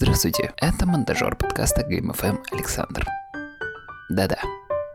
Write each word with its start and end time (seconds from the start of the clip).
Здравствуйте, 0.00 0.52
это 0.58 0.86
монтажер 0.86 1.34
подкаста 1.34 1.80
Game 1.80 2.14
FM 2.14 2.40
Александр. 2.52 3.04
Да-да, 4.08 4.38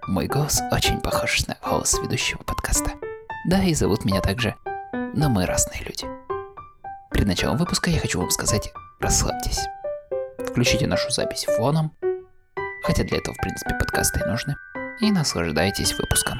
мой 0.07 0.27
голос 0.27 0.61
очень 0.71 1.01
похож 1.01 1.45
на 1.45 1.57
голос 1.61 1.99
ведущего 1.99 2.41
подкаста. 2.43 2.91
Да, 3.49 3.61
и 3.61 3.73
зовут 3.73 4.05
меня 4.05 4.21
также, 4.21 4.55
но 5.13 5.27
мы 5.27 5.45
разные 5.45 5.83
люди. 5.83 6.05
Перед 7.11 7.27
началом 7.27 7.57
выпуска 7.57 7.89
я 7.89 7.99
хочу 7.99 8.17
вам 8.17 8.29
сказать, 8.29 8.71
расслабьтесь. 9.01 9.59
Включите 10.39 10.87
нашу 10.87 11.11
запись 11.11 11.47
фоном, 11.57 11.91
хотя 12.83 13.03
для 13.03 13.17
этого, 13.17 13.35
в 13.35 13.41
принципе, 13.41 13.75
подкасты 13.75 14.21
и 14.21 14.25
нужны, 14.25 14.55
и 15.01 15.11
наслаждайтесь 15.11 15.99
выпуском. 15.99 16.39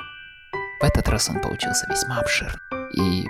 В 0.80 0.86
этот 0.86 1.10
раз 1.10 1.30
он 1.30 1.42
получился 1.42 1.86
весьма 1.90 2.20
обширный. 2.20 2.62
И 2.96 3.28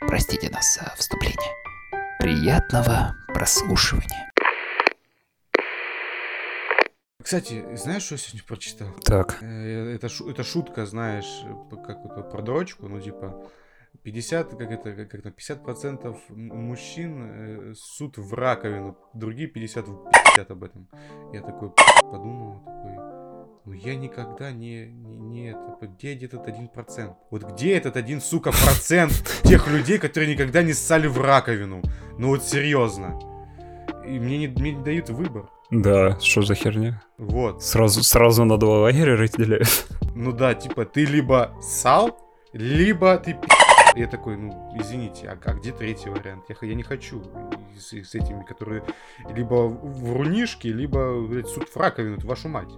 простите 0.00 0.50
нас 0.50 0.74
за 0.74 0.94
вступление. 0.96 1.52
Приятного 2.18 3.16
прослушивания. 3.32 4.33
Кстати, 7.24 7.64
знаешь, 7.74 8.02
что 8.02 8.14
я 8.16 8.18
сегодня 8.18 8.42
прочитал? 8.46 8.88
Так. 9.02 9.38
Э, 9.40 9.94
Это, 9.94 10.08
это 10.28 10.44
шутка, 10.44 10.84
знаешь, 10.84 11.42
как 11.86 12.04
это, 12.04 12.20
про 12.20 12.42
дрочку, 12.42 12.86
ну, 12.86 13.00
типа, 13.00 13.48
50, 14.02 14.50
как 14.50 14.70
это, 14.70 14.92
как, 14.92 15.10
как 15.10 15.22
там, 15.22 15.32
50% 15.32 16.16
м- 16.28 16.48
мужчин 16.48 17.70
э, 17.70 17.74
ссут 17.74 18.18
в 18.18 18.34
раковину, 18.34 18.98
другие 19.14 19.48
50 19.48 19.88
в 19.88 20.10
пиздят 20.10 20.50
об 20.50 20.64
этом. 20.64 20.86
Я 21.32 21.40
такой 21.40 21.70
подумал, 22.02 22.60
такой, 22.66 22.92
ну, 23.64 23.72
я 23.72 23.94
никогда 23.96 24.52
не, 24.52 24.84
не, 24.88 25.16
не 25.16 25.50
это, 25.52 25.86
где 25.86 26.14
этот 26.26 26.46
один 26.46 26.68
процент? 26.68 27.16
Вот 27.30 27.42
где 27.44 27.74
этот 27.74 27.96
один, 27.96 28.20
сука, 28.20 28.50
процент 28.50 29.12
тех 29.44 29.66
людей, 29.68 29.98
которые 29.98 30.34
никогда 30.34 30.62
не 30.62 30.74
ссали 30.74 31.06
в 31.06 31.18
раковину? 31.18 31.80
Ну, 32.18 32.28
вот 32.28 32.44
серьезно. 32.44 33.18
И 34.06 34.18
мне 34.18 34.36
не, 34.36 34.48
мне 34.48 34.72
не 34.72 34.84
дают 34.84 35.08
выбор. 35.08 35.48
Да, 35.74 36.16
что 36.20 36.42
за 36.42 36.54
херня? 36.54 37.02
Вот. 37.18 37.62
Сразу, 37.62 38.04
сразу 38.04 38.44
на 38.44 38.58
два 38.58 38.78
лагеря 38.82 39.16
разделяют. 39.16 39.86
Ну 40.14 40.30
да, 40.30 40.54
типа, 40.54 40.84
ты 40.84 41.04
либо 41.04 41.50
сал, 41.60 42.16
либо 42.52 43.18
ты. 43.18 43.36
Я 43.96 44.06
такой, 44.06 44.36
ну, 44.36 44.72
извините, 44.78 45.28
а, 45.28 45.36
а 45.44 45.54
где 45.54 45.72
третий 45.72 46.10
вариант? 46.10 46.44
Я, 46.48 46.56
я 46.68 46.74
не 46.74 46.84
хочу 46.84 47.22
с, 47.76 47.92
с 47.92 48.14
этими, 48.14 48.44
которые 48.44 48.84
либо 49.34 49.66
врунишки, 49.66 50.68
либо, 50.68 51.20
блядь, 51.26 51.48
суд 51.48 51.68
в 51.68 51.76
раковину, 51.76 52.18
это 52.18 52.26
вашу 52.26 52.48
мать. 52.48 52.70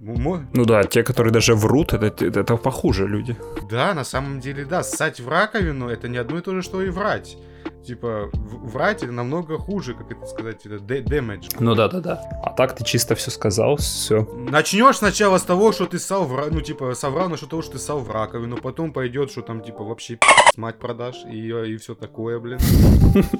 Ну 0.00 0.64
да, 0.64 0.82
те, 0.84 1.02
которые 1.02 1.32
даже 1.32 1.54
врут, 1.54 1.92
это, 1.92 2.06
это, 2.06 2.40
это 2.40 2.56
похуже 2.56 3.06
люди. 3.06 3.36
Да, 3.70 3.92
на 3.92 4.04
самом 4.04 4.40
деле, 4.40 4.64
да, 4.64 4.82
ссать 4.82 5.20
в 5.20 5.28
раковину, 5.28 5.88
это 5.88 6.08
не 6.08 6.16
одно 6.16 6.38
и 6.38 6.40
то 6.40 6.54
же, 6.54 6.62
что 6.62 6.82
и 6.82 6.88
врать. 6.88 7.36
Типа, 7.84 8.30
врать 8.32 9.02
намного 9.02 9.58
хуже, 9.58 9.94
как 9.94 10.10
это 10.10 10.26
сказать, 10.26 10.64
это 10.64 10.76
damage. 10.76 11.56
Ну 11.60 11.74
да, 11.74 11.88
да, 11.88 12.00
да. 12.00 12.22
А 12.42 12.50
так 12.50 12.74
ты 12.74 12.84
чисто 12.84 13.14
все 13.14 13.30
сказал, 13.30 13.76
все. 13.76 14.26
Начнешь 14.34 14.96
сначала 14.98 15.38
с 15.38 15.42
того, 15.42 15.72
что 15.72 15.86
ты 15.86 15.98
ссал 15.98 16.24
в 16.24 16.34
ну, 16.50 16.60
типа, 16.60 16.94
соврал 16.94 17.28
насчет 17.28 17.48
того, 17.48 17.62
что 17.62 17.72
ты 17.72 17.78
ссал 17.78 18.00
в 18.00 18.10
раковину, 18.10 18.56
потом 18.56 18.92
пойдет, 18.92 19.30
что 19.30 19.42
там, 19.42 19.62
типа, 19.62 19.84
вообще 19.84 20.18
мать 20.56 20.78
продашь 20.78 21.24
и, 21.30 21.48
и 21.48 21.76
все 21.76 21.94
такое, 21.94 22.38
блин. 22.38 22.58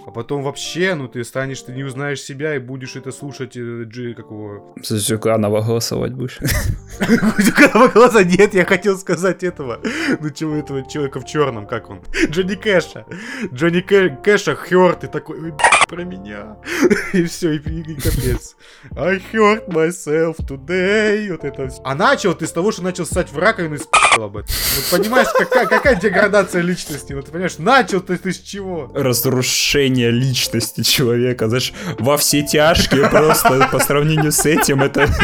А 0.07 0.11
потом 0.11 0.43
вообще, 0.43 0.95
ну, 0.95 1.09
ты 1.09 1.25
станешь, 1.25 1.63
ты 1.63 1.73
не 1.73 1.85
узнаешь 1.85 2.21
себя 2.21 2.57
и 2.57 2.59
будешь 2.59 2.97
это 2.97 3.13
слушать, 3.13 3.57
э, 3.57 3.85
Джи, 3.85 4.15
какого... 4.15 4.75
За 4.83 4.99
Зюганова 4.99 5.63
голосовать 5.63 6.13
будешь. 6.13 6.39
Зюганова 7.39 7.89
глаза 7.89 8.25
нет, 8.25 8.55
я 8.55 8.65
хотел 8.65 8.97
сказать 8.99 9.43
этого. 9.43 9.81
Ну, 10.21 10.31
чего 10.31 10.57
этого 10.57 10.89
человека 10.89 11.21
в 11.21 11.25
черном, 11.25 11.67
как 11.67 11.91
он? 11.91 12.01
Джонни 12.29 12.55
Кэша. 12.55 13.07
Джонни 13.53 13.81
Кэ- 13.81 14.23
Кэша 14.35 14.57
хёрт, 14.57 15.05
и 15.05 15.07
такой, 15.07 15.53
про 15.89 16.03
меня. 16.05 16.57
И 17.13 17.23
все, 17.25 17.53
и, 17.53 17.59
и- 17.59 17.93
и 17.93 17.95
капец. 17.95 18.57
I 18.97 19.21
hurt 19.33 19.69
myself 19.69 20.37
today. 20.45 21.31
Вот 21.31 21.45
это 21.45 21.69
всё. 21.69 21.81
А 21.85 21.95
начал 21.95 22.35
ты 22.35 22.47
с 22.49 22.51
того, 22.53 22.73
что 22.73 22.83
начал 22.83 23.07
ссать 23.07 23.31
в 23.31 23.39
раковину 23.39 23.77
и 23.77 23.79
спал 23.79 24.25
об 24.25 24.37
этом. 24.39 24.51
Вот 24.77 24.99
понимаешь, 25.01 25.29
какая, 25.39 25.67
какая 25.67 25.95
деградация 25.95 26.63
личности? 26.63 27.13
Вот 27.13 27.27
понимаешь, 27.31 27.59
начал 27.59 28.01
ты, 28.01 28.17
ты 28.17 28.33
с 28.33 28.41
чего? 28.41 28.91
Разрушение 28.93 30.11
личности 30.11 30.83
человека, 30.83 31.47
знаешь, 31.49 31.73
во 32.01 32.17
все 32.17 32.43
тяжкие 32.43 33.09
просто 33.09 33.69
по 33.71 33.79
сравнению 33.79 34.33
с 34.33 34.45
этим, 34.47 34.83
это, 34.83 35.09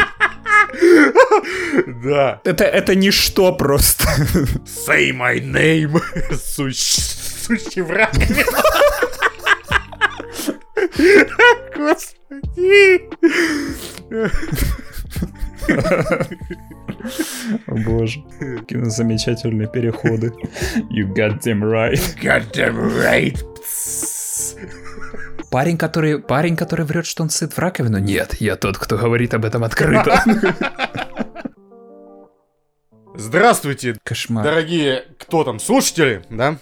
Да. 2.03 2.39
это, 2.45 2.63
это 2.63 2.95
ничто 2.95 3.51
просто. 3.53 4.05
Say 4.87 5.11
my 5.11 5.39
name. 5.41 6.01
Сущ... 6.55 6.97
Сущий 7.41 7.81
в 7.81 7.91
раковину. 7.91 8.51
Господи. 11.75 13.09
О 17.67 17.75
боже, 17.75 18.23
какие 18.59 18.83
замечательные 18.83 19.67
переходы. 19.67 20.33
You 20.91 21.11
got 21.13 21.41
them 21.41 21.61
right. 21.63 21.99
Goddamn 22.21 22.77
right. 23.01 23.43
Парень, 25.49 25.77
который, 25.77 26.19
парень, 26.19 26.55
который 26.55 26.85
врет, 26.85 27.05
что 27.05 27.23
он 27.23 27.29
сыт 27.29 27.53
в 27.53 27.59
раковину? 27.59 27.97
Нет, 27.97 28.35
я 28.39 28.55
тот, 28.55 28.77
кто 28.77 28.97
говорит 28.97 29.33
об 29.33 29.45
этом 29.45 29.63
открыто. 29.63 30.23
Здравствуйте, 33.15 33.97
Кошмар. 34.03 34.43
дорогие, 34.43 35.03
кто 35.19 35.43
там, 35.43 35.59
слушатели, 35.59 36.23
да? 36.29 36.57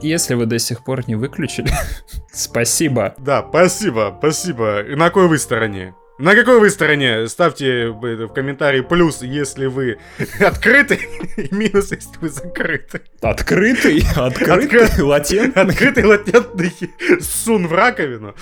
Если 0.00 0.34
вы 0.34 0.46
до 0.46 0.58
сих 0.58 0.84
пор 0.84 1.06
не 1.08 1.14
выключили, 1.14 1.70
спасибо. 2.32 3.14
Да, 3.18 3.44
спасибо, 3.48 4.14
спасибо. 4.18 4.82
И 4.82 4.94
на 4.96 5.06
какой 5.06 5.28
вы 5.28 5.38
стороне? 5.38 5.94
На 6.16 6.36
какой 6.36 6.60
вы 6.60 6.70
стороне? 6.70 7.26
Ставьте 7.26 7.88
в 7.88 8.28
комментарии 8.28 8.82
плюс, 8.82 9.20
если 9.22 9.66
вы 9.66 9.98
открыты, 10.40 11.00
и 11.36 11.52
минус, 11.52 11.90
если 11.90 12.18
вы 12.20 12.28
закрыты. 12.28 13.00
Открытый, 13.20 14.04
открытый, 14.14 14.86
Откры- 14.86 15.02
латентный. 15.02 15.62
Открытый 15.62 16.04
латентный 16.04 16.72
сун 17.20 17.66
в 17.66 17.72
раковину. 17.72 18.36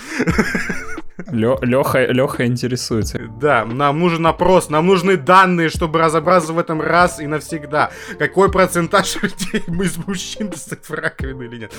Леха, 1.31 2.05
Леха 2.05 2.45
интересуется. 2.45 3.19
Да, 3.39 3.65
нам 3.65 3.99
нужен 3.99 4.27
опрос, 4.27 4.69
нам 4.69 4.85
нужны 4.85 5.17
данные, 5.17 5.69
чтобы 5.69 5.97
разобраться 5.97 6.53
в 6.53 6.59
этом 6.59 6.79
раз 6.79 7.19
и 7.19 7.25
навсегда. 7.25 7.91
Какой 8.19 8.51
процентаж 8.51 9.15
людей 9.23 9.63
из 9.67 9.97
мужчин 9.97 10.53
стоит 10.53 10.87
в 10.87 10.93
раковину 10.93 11.41
или 11.41 11.57
нет? 11.61 11.73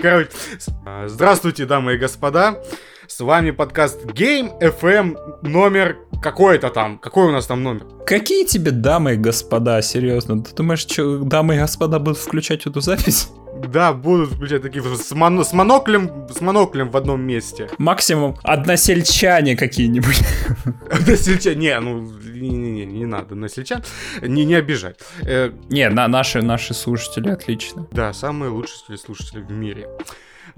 Короче, 0.00 0.30
а, 0.86 1.06
здравствуйте, 1.06 1.66
дамы 1.66 1.94
и 1.94 1.98
господа. 1.98 2.62
С 3.08 3.20
вами 3.20 3.52
подкаст 3.52 4.04
Game 4.04 4.60
FM 4.60 5.16
номер 5.42 5.96
какой-то 6.22 6.68
там. 6.68 6.98
Какой 6.98 7.28
у 7.28 7.32
нас 7.32 7.46
там 7.46 7.62
номер? 7.62 7.86
Какие 8.06 8.44
тебе 8.44 8.70
дамы 8.70 9.14
и 9.14 9.16
господа, 9.16 9.80
серьезно? 9.82 10.42
Ты 10.42 10.54
думаешь, 10.54 10.80
что 10.80 11.18
дамы 11.20 11.56
и 11.56 11.58
господа 11.58 11.98
будут 11.98 12.18
включать 12.18 12.66
эту 12.66 12.80
запись? 12.80 13.30
Да, 13.66 13.92
будут 13.94 14.32
включать 14.32 14.62
такие 14.62 14.84
с, 14.84 15.10
моно- 15.12 15.42
с 15.42 15.52
моноклем, 15.54 16.28
с 16.28 16.40
моноклем 16.42 16.90
в 16.90 16.96
одном 16.96 17.22
месте. 17.22 17.68
Максимум 17.78 18.36
односельчане 18.42 19.56
какие-нибудь. 19.56 20.20
Односельчан, 20.92 21.58
не, 21.58 21.80
ну, 21.80 22.02
не-не-не, 22.02 22.84
не 22.86 23.06
надо 23.06 23.28
односельчан, 23.32 23.82
не, 24.22 24.44
не 24.44 24.54
обижать. 24.54 25.00
Э, 25.22 25.50
Не, 25.70 25.88
на, 25.88 26.06
наши, 26.08 26.42
наши 26.42 26.74
слушатели 26.74 27.30
отлично. 27.30 27.88
Да, 27.90 28.12
самые 28.12 28.50
лучшие 28.50 28.98
слушатели 28.98 29.40
в 29.40 29.50
мире. 29.50 29.88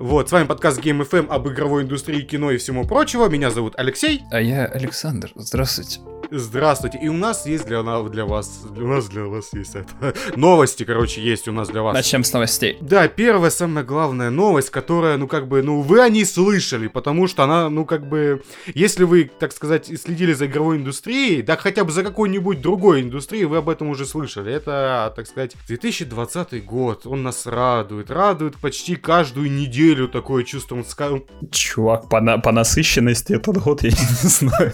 Вот, 0.00 0.30
с 0.30 0.32
вами 0.32 0.46
подкаст 0.46 0.80
Game 0.80 1.06
FM 1.06 1.26
об 1.28 1.46
игровой 1.50 1.82
индустрии, 1.82 2.22
кино 2.22 2.50
и 2.52 2.56
всему 2.56 2.86
прочего. 2.86 3.28
Меня 3.28 3.50
зовут 3.50 3.74
Алексей. 3.76 4.22
А 4.30 4.40
я 4.40 4.64
Александр. 4.64 5.30
Здравствуйте. 5.34 6.00
Здравствуйте. 6.30 6.98
И 7.02 7.08
у 7.08 7.14
нас 7.14 7.44
есть 7.44 7.66
для, 7.66 7.82
для 7.82 8.24
вас... 8.24 8.62
У 8.64 8.86
нас 8.86 9.08
для 9.08 9.24
вас 9.24 9.52
есть 9.52 9.74
это... 9.74 10.14
Новости, 10.36 10.84
короче, 10.84 11.20
есть 11.20 11.48
у 11.48 11.52
нас 11.52 11.68
для 11.68 11.82
вас. 11.82 11.92
Начнем 11.92 12.24
с 12.24 12.32
новостей. 12.32 12.78
Да, 12.80 13.08
первая, 13.08 13.50
самая 13.50 13.84
главная 13.84 14.30
новость, 14.30 14.70
которая, 14.70 15.16
ну, 15.18 15.26
как 15.26 15.48
бы, 15.48 15.62
ну, 15.62 15.80
вы 15.82 16.00
о 16.00 16.08
ней 16.08 16.24
слышали, 16.24 16.86
потому 16.86 17.26
что 17.26 17.42
она, 17.42 17.68
ну, 17.68 17.84
как 17.84 18.08
бы, 18.08 18.42
если 18.74 19.04
вы, 19.04 19.30
так 19.38 19.52
сказать, 19.52 19.86
следили 20.00 20.32
за 20.32 20.46
игровой 20.46 20.76
индустрией, 20.76 21.42
да 21.42 21.56
хотя 21.56 21.84
бы 21.84 21.90
за 21.90 22.04
какой-нибудь 22.04 22.60
другой 22.60 23.02
индустрией, 23.02 23.46
вы 23.46 23.56
об 23.56 23.68
этом 23.68 23.88
уже 23.88 24.06
слышали. 24.06 24.52
Это, 24.52 25.12
так 25.16 25.26
сказать, 25.26 25.56
2020 25.66 26.64
год, 26.64 27.06
он 27.06 27.24
нас 27.24 27.44
радует, 27.44 28.10
радует 28.10 28.56
почти 28.56 28.94
каждую 28.94 29.50
неделю 29.50 29.89
такое 30.08 30.44
чувство. 30.44 30.76
Он 30.76 30.82
ска- 30.82 31.22
Чувак, 31.50 32.08
по, 32.08 32.20
на- 32.20 32.38
по 32.38 32.52
насыщенности 32.52 33.32
этот 33.34 33.56
год, 33.58 33.82
я 33.82 33.90
не 33.90 33.96
знаю. 34.28 34.72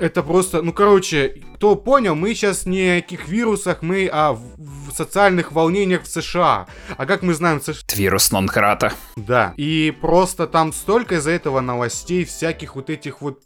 Это 0.00 0.24
просто, 0.24 0.60
ну, 0.62 0.72
короче, 0.72 1.40
кто 1.54 1.76
понял, 1.76 2.16
мы 2.16 2.34
сейчас 2.34 2.66
не 2.66 2.98
о 2.98 3.00
каких 3.00 3.28
вирусах, 3.28 3.82
мы 3.82 4.08
о 4.08 4.32
в- 4.32 4.90
социальных 4.92 5.52
волнениях 5.52 6.02
в 6.02 6.08
США. 6.08 6.66
А 6.96 7.06
как 7.06 7.22
мы 7.22 7.32
знаем, 7.34 7.60
США... 7.60 7.82
Вирус 7.94 8.32
нон-крата. 8.32 8.92
Да. 9.16 9.54
И 9.56 9.92
просто 10.00 10.46
там 10.48 10.72
столько 10.72 11.14
из-за 11.16 11.30
этого 11.30 11.60
новостей, 11.60 12.24
всяких 12.24 12.74
вот 12.74 12.90
этих 12.90 13.20
вот 13.20 13.40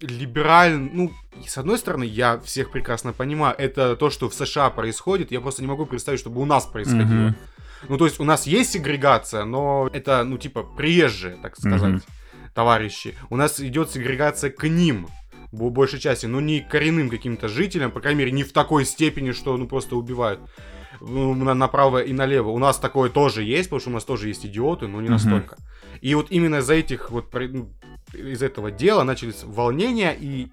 либеральных, 0.00 0.90
ну, 0.92 1.12
с 1.46 1.58
одной 1.58 1.78
стороны, 1.78 2.04
я 2.04 2.38
всех 2.44 2.70
прекрасно 2.70 3.12
понимаю, 3.12 3.54
это 3.58 3.96
то, 3.96 4.10
что 4.10 4.28
в 4.28 4.34
США 4.34 4.70
происходит, 4.70 5.32
я 5.32 5.40
просто 5.40 5.62
не 5.62 5.68
могу 5.68 5.86
представить, 5.86 6.20
чтобы 6.20 6.40
у 6.40 6.44
нас 6.46 6.64
происходило. 6.66 7.04
Мгм. 7.28 7.36
Ну, 7.88 7.96
то 7.98 8.06
есть 8.06 8.20
у 8.20 8.24
нас 8.24 8.46
есть 8.46 8.72
сегрегация, 8.72 9.44
но 9.44 9.88
это, 9.92 10.24
ну, 10.24 10.38
типа, 10.38 10.62
приезжие, 10.62 11.36
так 11.42 11.56
сказать. 11.58 11.92
Мгм. 11.94 12.02
товарищи. 12.54 13.16
У 13.30 13.36
нас 13.36 13.58
идет 13.60 13.90
сегрегация 13.90 14.48
к 14.50 14.68
ним 14.68 15.08
в 15.50 15.70
большей 15.70 15.98
части, 15.98 16.26
но 16.26 16.40
не 16.40 16.60
коренным 16.60 17.10
каким-то 17.10 17.48
жителям, 17.48 17.90
по 17.90 18.00
крайней 18.00 18.20
мере, 18.20 18.30
не 18.32 18.44
в 18.44 18.52
такой 18.52 18.84
степени, 18.84 19.32
что 19.32 19.56
ну 19.56 19.66
просто 19.66 19.96
убивают 19.96 20.38
ну, 21.00 21.34
на- 21.34 21.54
направо 21.54 22.02
и 22.02 22.12
налево. 22.12 22.50
У 22.50 22.58
нас 22.58 22.78
такое 22.78 23.10
тоже 23.10 23.42
есть, 23.42 23.68
потому 23.70 23.80
что 23.80 23.90
у 23.90 23.92
нас 23.94 24.04
тоже 24.04 24.28
есть 24.28 24.46
идиоты, 24.46 24.86
но 24.86 24.98
не 25.00 25.08
Мгм. 25.08 25.12
настолько. 25.14 25.56
И 26.00 26.14
вот 26.14 26.28
именно 26.30 26.56
из-за 26.56 26.74
этих 26.74 27.10
вот 27.10 27.32
ну, 27.34 27.68
из 28.12 28.40
этого 28.42 28.70
дела 28.70 29.02
начались 29.02 29.42
волнения 29.42 30.16
и 30.18 30.48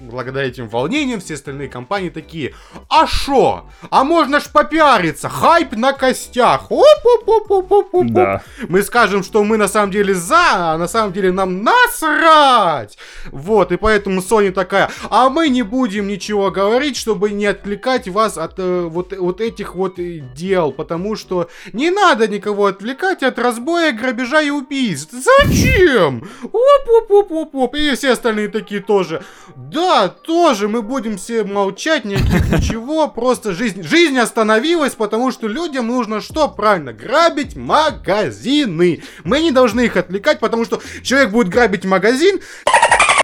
благодаря 0.00 0.46
этим 0.46 0.68
волнениям 0.68 1.20
все 1.20 1.34
остальные 1.34 1.68
компании 1.68 2.08
такие, 2.08 2.54
а 2.88 3.06
шо? 3.06 3.66
А 3.90 4.04
можно 4.04 4.40
ж 4.40 4.44
попиариться, 4.52 5.28
хайп 5.28 5.72
на 5.72 5.92
костях. 5.92 6.70
Оп-оп-оп-оп-оп-оп. 6.70 8.06
Да. 8.06 8.42
Мы 8.68 8.82
скажем, 8.82 9.22
что 9.22 9.44
мы 9.44 9.56
на 9.56 9.68
самом 9.68 9.90
деле 9.90 10.14
за, 10.14 10.72
а 10.72 10.78
на 10.78 10.88
самом 10.88 11.12
деле 11.12 11.30
нам 11.32 11.62
насрать. 11.62 12.98
Вот, 13.30 13.72
и 13.72 13.76
поэтому 13.76 14.20
Sony 14.20 14.50
такая, 14.50 14.90
а 15.10 15.28
мы 15.28 15.48
не 15.48 15.62
будем 15.62 16.08
ничего 16.08 16.50
говорить, 16.50 16.96
чтобы 16.96 17.30
не 17.30 17.46
отвлекать 17.46 18.08
вас 18.08 18.38
от 18.38 18.58
э, 18.58 18.82
вот, 18.82 19.12
вот 19.16 19.40
этих 19.40 19.74
вот 19.74 19.94
дел, 20.34 20.72
потому 20.72 21.16
что 21.16 21.48
не 21.72 21.90
надо 21.90 22.28
никого 22.28 22.66
отвлекать 22.66 23.22
от 23.22 23.38
разбоя, 23.38 23.92
грабежа 23.92 24.40
и 24.42 24.50
убийств. 24.50 25.12
Зачем? 25.12 26.28
Оп-оп-оп-оп-оп. 26.42 27.74
И 27.74 27.94
все 27.94 28.12
остальные 28.12 28.48
такие 28.48 28.80
тоже. 28.80 29.22
Да, 29.56 29.81
тоже 30.08 30.68
мы 30.68 30.82
будем 30.82 31.16
все 31.16 31.44
молчать, 31.44 32.04
никаких 32.04 32.50
ничего, 32.50 33.08
просто 33.08 33.52
жизнь, 33.52 33.82
жизнь 33.82 34.18
остановилась, 34.18 34.94
потому 34.94 35.32
что 35.32 35.48
людям 35.48 35.86
нужно 35.88 36.20
что? 36.20 36.48
Правильно, 36.48 36.92
грабить 36.92 37.56
магазины. 37.56 39.02
Мы 39.24 39.40
не 39.40 39.50
должны 39.50 39.82
их 39.82 39.96
отвлекать, 39.96 40.40
потому 40.40 40.64
что 40.64 40.80
человек 41.02 41.30
будет 41.30 41.48
грабить 41.48 41.84
магазин, 41.84 42.40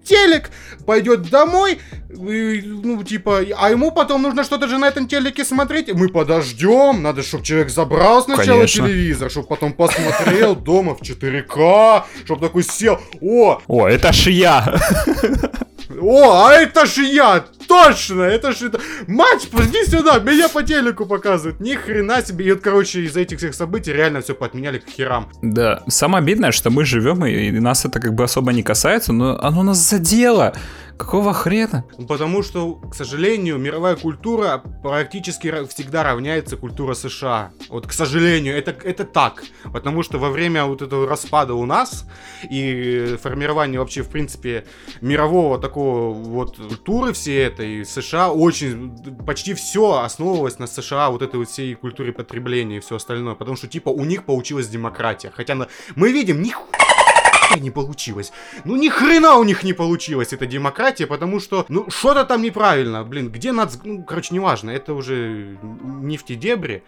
телек, 0.03 0.51
пойдет 0.87 1.29
домой, 1.29 1.81
и, 2.11 2.63
ну, 2.65 3.03
типа, 3.05 3.45
а 3.57 3.71
ему 3.71 3.93
потом 3.93 4.23
нужно 4.23 4.43
что-то 4.43 4.67
же 4.67 4.79
на 4.79 4.89
этом 4.89 5.07
телеке 5.07 5.45
смотреть. 5.45 5.93
Мы 5.93 6.09
подождем, 6.09 7.03
надо, 7.03 7.23
чтобы 7.23 7.45
человек 7.45 7.69
забрал 7.69 8.23
сначала 8.23 8.61
Конечно. 8.61 8.87
телевизор, 8.87 9.31
чтобы 9.31 9.49
потом 9.49 9.75
посмотрел 9.75 10.57
дома 10.57 10.95
в 10.95 11.03
4К, 11.03 12.05
чтобы 12.25 12.47
такой 12.47 12.65
сел, 12.65 12.99
о, 13.21 13.61
О, 13.67 13.87
это 13.87 14.13
ж 14.13 14.31
я. 14.31 14.81
О, 16.01 16.47
а 16.47 16.55
это 16.55 16.87
же 16.87 17.05
я! 17.05 17.45
Точно! 17.67 18.23
Это 18.23 18.53
же. 18.53 18.73
Матч, 19.07 19.49
иди 19.53 19.85
сюда! 19.85 20.19
Меня 20.21 20.49
по 20.49 20.63
телеку 20.63 21.05
показывают! 21.05 21.61
Ни 21.61 21.75
хрена 21.75 22.23
себе! 22.23 22.47
И 22.47 22.53
вот, 22.53 22.63
короче, 22.63 23.01
из-за 23.03 23.21
этих 23.21 23.39
всех 23.39 23.55
событий 23.55 23.93
реально 23.93 24.21
все 24.23 24.35
поотменяли 24.35 24.79
к 24.79 24.89
херам. 24.89 25.29
Да, 25.43 25.83
самое 25.89 26.23
обидное, 26.23 26.53
что 26.53 26.71
мы 26.71 26.85
живем, 26.85 27.25
и 27.27 27.51
нас 27.61 27.85
это 27.85 28.01
как 28.01 28.15
бы 28.15 28.25
особо 28.25 28.53
не 28.53 28.63
касается, 28.63 29.13
но 29.13 29.39
оно 29.39 29.63
нас 29.63 29.79
задело. 29.79 30.55
Какого 30.99 31.33
хрена? 31.33 31.85
Потому 32.09 32.43
что, 32.43 32.75
к 32.75 32.95
сожалению, 32.95 33.57
мировая 33.59 33.95
культура 33.97 34.63
практически 34.83 35.47
ра- 35.47 35.67
всегда 35.69 36.03
равняется 36.03 36.57
культура 36.57 36.95
США. 36.95 37.51
Вот, 37.69 37.87
к 37.87 37.93
сожалению, 37.93 38.57
это, 38.57 38.73
это 38.73 39.05
так. 39.05 39.45
Потому 39.73 40.03
что 40.03 40.19
во 40.19 40.31
время 40.31 40.65
вот 40.65 40.83
этого 40.83 41.07
распада 41.09 41.55
у 41.55 41.65
нас 41.67 42.05
и 42.51 43.17
формирования 43.23 43.79
вообще, 43.79 44.03
в 44.03 44.09
принципе, 44.11 44.67
мирового 45.01 45.59
такого 45.59 46.13
вот 46.13 46.57
культуры 46.57 47.13
всей 47.13 47.47
этой, 47.47 47.85
США 47.87 48.31
очень, 48.33 48.93
почти 49.25 49.55
все 49.55 50.01
основывалось 50.01 50.59
на 50.59 50.67
США, 50.67 51.11
вот 51.11 51.23
этой 51.23 51.37
вот 51.37 51.49
всей 51.49 51.75
культуре 51.75 52.13
потребления 52.13 52.79
и 52.79 52.81
все 52.81 52.97
остальное. 52.97 53.35
Потому 53.35 53.57
что, 53.57 53.69
типа, 53.69 53.89
у 53.91 54.05
них 54.05 54.25
получилась 54.25 54.69
демократия. 54.69 55.31
Хотя 55.35 55.55
на- 55.55 55.69
мы 55.95 56.13
видим, 56.13 56.43
ни 57.57 57.69
не 57.69 57.71
получилось. 57.71 58.33
Ну 58.65 58.77
ни 58.77 58.89
хрена 58.89 59.37
у 59.37 59.45
них 59.45 59.65
не 59.65 59.73
получилось 59.73 60.33
эта 60.33 60.47
демократия, 60.47 61.07
потому 61.07 61.41
что, 61.41 61.67
ну, 61.69 61.91
что-то 61.91 62.25
там 62.25 62.43
неправильно, 62.43 63.05
блин, 63.05 63.31
где 63.31 63.53
нац... 63.53 63.77
Ну, 63.85 64.03
короче, 64.03 64.35
неважно, 64.35 64.71
это 64.71 64.95
уже 64.95 65.59
нефтедебри, 66.03 66.83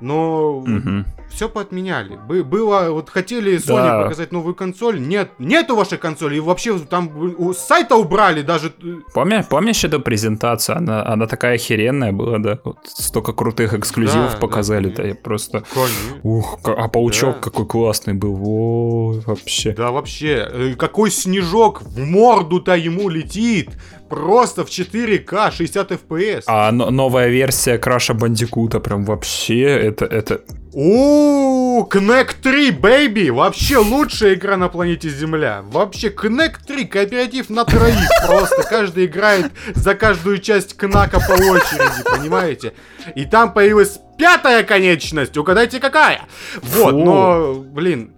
но 0.00 0.60
Мгм. 0.60 1.06
все 1.30 1.48
поотменяли. 1.48 2.16
Бы- 2.28 2.44
было, 2.44 2.90
вот 2.90 3.10
хотели 3.10 3.56
Sony 3.58 3.82
Да. 3.82 4.02
показать 4.02 4.32
новую 4.32 4.54
консоль, 4.54 5.00
нет, 5.00 5.30
нету 5.38 5.74
вашей 5.76 5.98
консоли, 5.98 6.36
и 6.36 6.40
вообще 6.40 6.78
там 6.78 7.10
с 7.54 7.58
сайта 7.58 7.96
убрали 7.96 8.42
даже... 8.42 8.72
э, 8.82 8.96
Помнишь, 9.14 9.46
помнишь 9.48 9.84
эту 9.84 10.00
презентацию? 10.00 10.76
Она, 10.78 11.04
она 11.06 11.26
такая 11.26 11.54
охеренная 11.54 12.12
была, 12.12 12.38
да? 12.38 12.58
Вот 12.64 12.78
столько 12.84 13.32
крутых 13.32 13.74
эксклюзивов 13.74 14.26
Да, 14.26 14.32
да, 14.34 14.38
показали-то. 14.38 14.96
конечно. 15.02 15.16
я 15.18 15.22
просто... 15.22 15.64
Конечно. 15.74 16.20
Ух, 16.22 16.58
а 16.64 16.88
паучок 16.88 17.34
Да. 17.36 17.40
какой 17.40 17.66
классный 17.66 18.14
был. 18.14 18.38
О, 18.42 19.20
вообще. 19.26 19.72
Да 19.72 19.90
вообще, 19.90 20.48
э, 20.50 20.74
какой 20.76 21.10
снежок 21.10 21.82
в 21.82 21.98
морду-то 21.98 22.74
ему 22.76 23.08
летит, 23.08 23.70
просто 24.14 24.64
в 24.64 24.68
4К 24.68 25.50
60 25.52 25.90
FPS. 25.90 26.42
А 26.46 26.70
но- 26.70 26.90
новая 26.90 27.28
версия 27.28 27.78
Краша 27.78 28.14
Бандикута 28.14 28.80
прям 28.80 29.04
вообще 29.04 29.62
это, 29.62 30.04
это... 30.04 30.40
О, 30.72 31.86
Connect 31.90 32.36
3, 32.42 32.70
baby! 32.70 33.30
Вообще 33.32 33.78
лучшая 33.78 34.34
игра 34.34 34.56
на 34.56 34.68
планете 34.68 35.08
Земля. 35.08 35.62
Вообще, 35.62 36.08
Connect 36.08 36.58
3, 36.66 36.84
кооператив 36.84 37.50
на 37.50 37.64
троих. 37.64 37.96
Просто 38.26 38.62
каждый 38.62 39.06
играет 39.06 39.52
за 39.74 39.94
каждую 39.94 40.38
часть 40.38 40.76
Кнака 40.76 41.18
по 41.20 41.32
очереди, 41.32 42.02
понимаете? 42.04 42.72
И 43.16 43.24
там 43.24 43.52
появилась 43.52 43.98
пятая 44.16 44.62
конечность. 44.62 45.36
Угадайте, 45.36 45.80
какая? 45.80 46.22
Вот, 46.62 46.90
Фу. 46.90 47.04
но, 47.04 47.54
блин, 47.54 48.12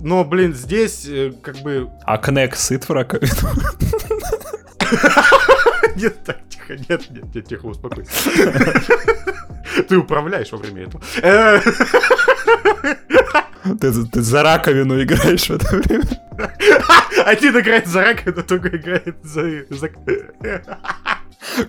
но, 0.00 0.24
блин, 0.24 0.54
здесь 0.54 1.06
э, 1.08 1.32
как 1.42 1.58
бы... 1.58 1.88
А 2.04 2.18
Кнек 2.18 2.56
сыт 2.56 2.88
в 2.88 2.92
раковину. 2.92 3.32
Нет, 5.96 6.24
так, 6.24 6.38
тихо, 6.48 6.74
нет, 6.88 7.10
нет, 7.10 7.34
нет, 7.34 7.48
тихо, 7.48 7.66
успокойся. 7.66 8.30
Ты 9.88 9.96
управляешь 9.98 10.52
во 10.52 10.58
время 10.58 10.82
этого. 10.84 11.02
Ты, 13.80 13.92
ты 13.92 14.22
за 14.22 14.42
раковину 14.42 15.00
играешь 15.02 15.48
в 15.48 15.52
это 15.52 15.76
время. 15.76 16.04
Один 17.24 17.58
играет 17.60 17.86
за 17.86 18.02
раковину, 18.02 18.42
другой 18.42 18.76
играет 18.76 19.16
за... 19.22 19.64
за- 19.70 19.90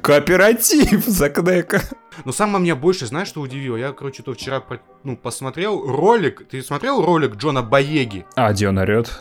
Кооператив 0.01 1.05
за 1.05 1.29
Кнека. 1.29 1.81
Но 2.25 2.31
самое 2.31 2.63
меня 2.63 2.75
больше, 2.75 3.05
знаешь, 3.07 3.27
что 3.27 3.41
удивило? 3.41 3.75
Я, 3.75 3.91
короче, 3.91 4.23
то 4.23 4.33
вчера 4.33 4.63
ну, 5.03 5.17
посмотрел 5.17 5.85
ролик. 5.85 6.47
Ты 6.47 6.61
смотрел 6.61 7.03
ролик 7.03 7.35
Джона 7.35 7.63
Боеги? 7.63 8.25
А, 8.35 8.53
где 8.53 8.69
он 8.69 8.77
орет? 8.77 9.11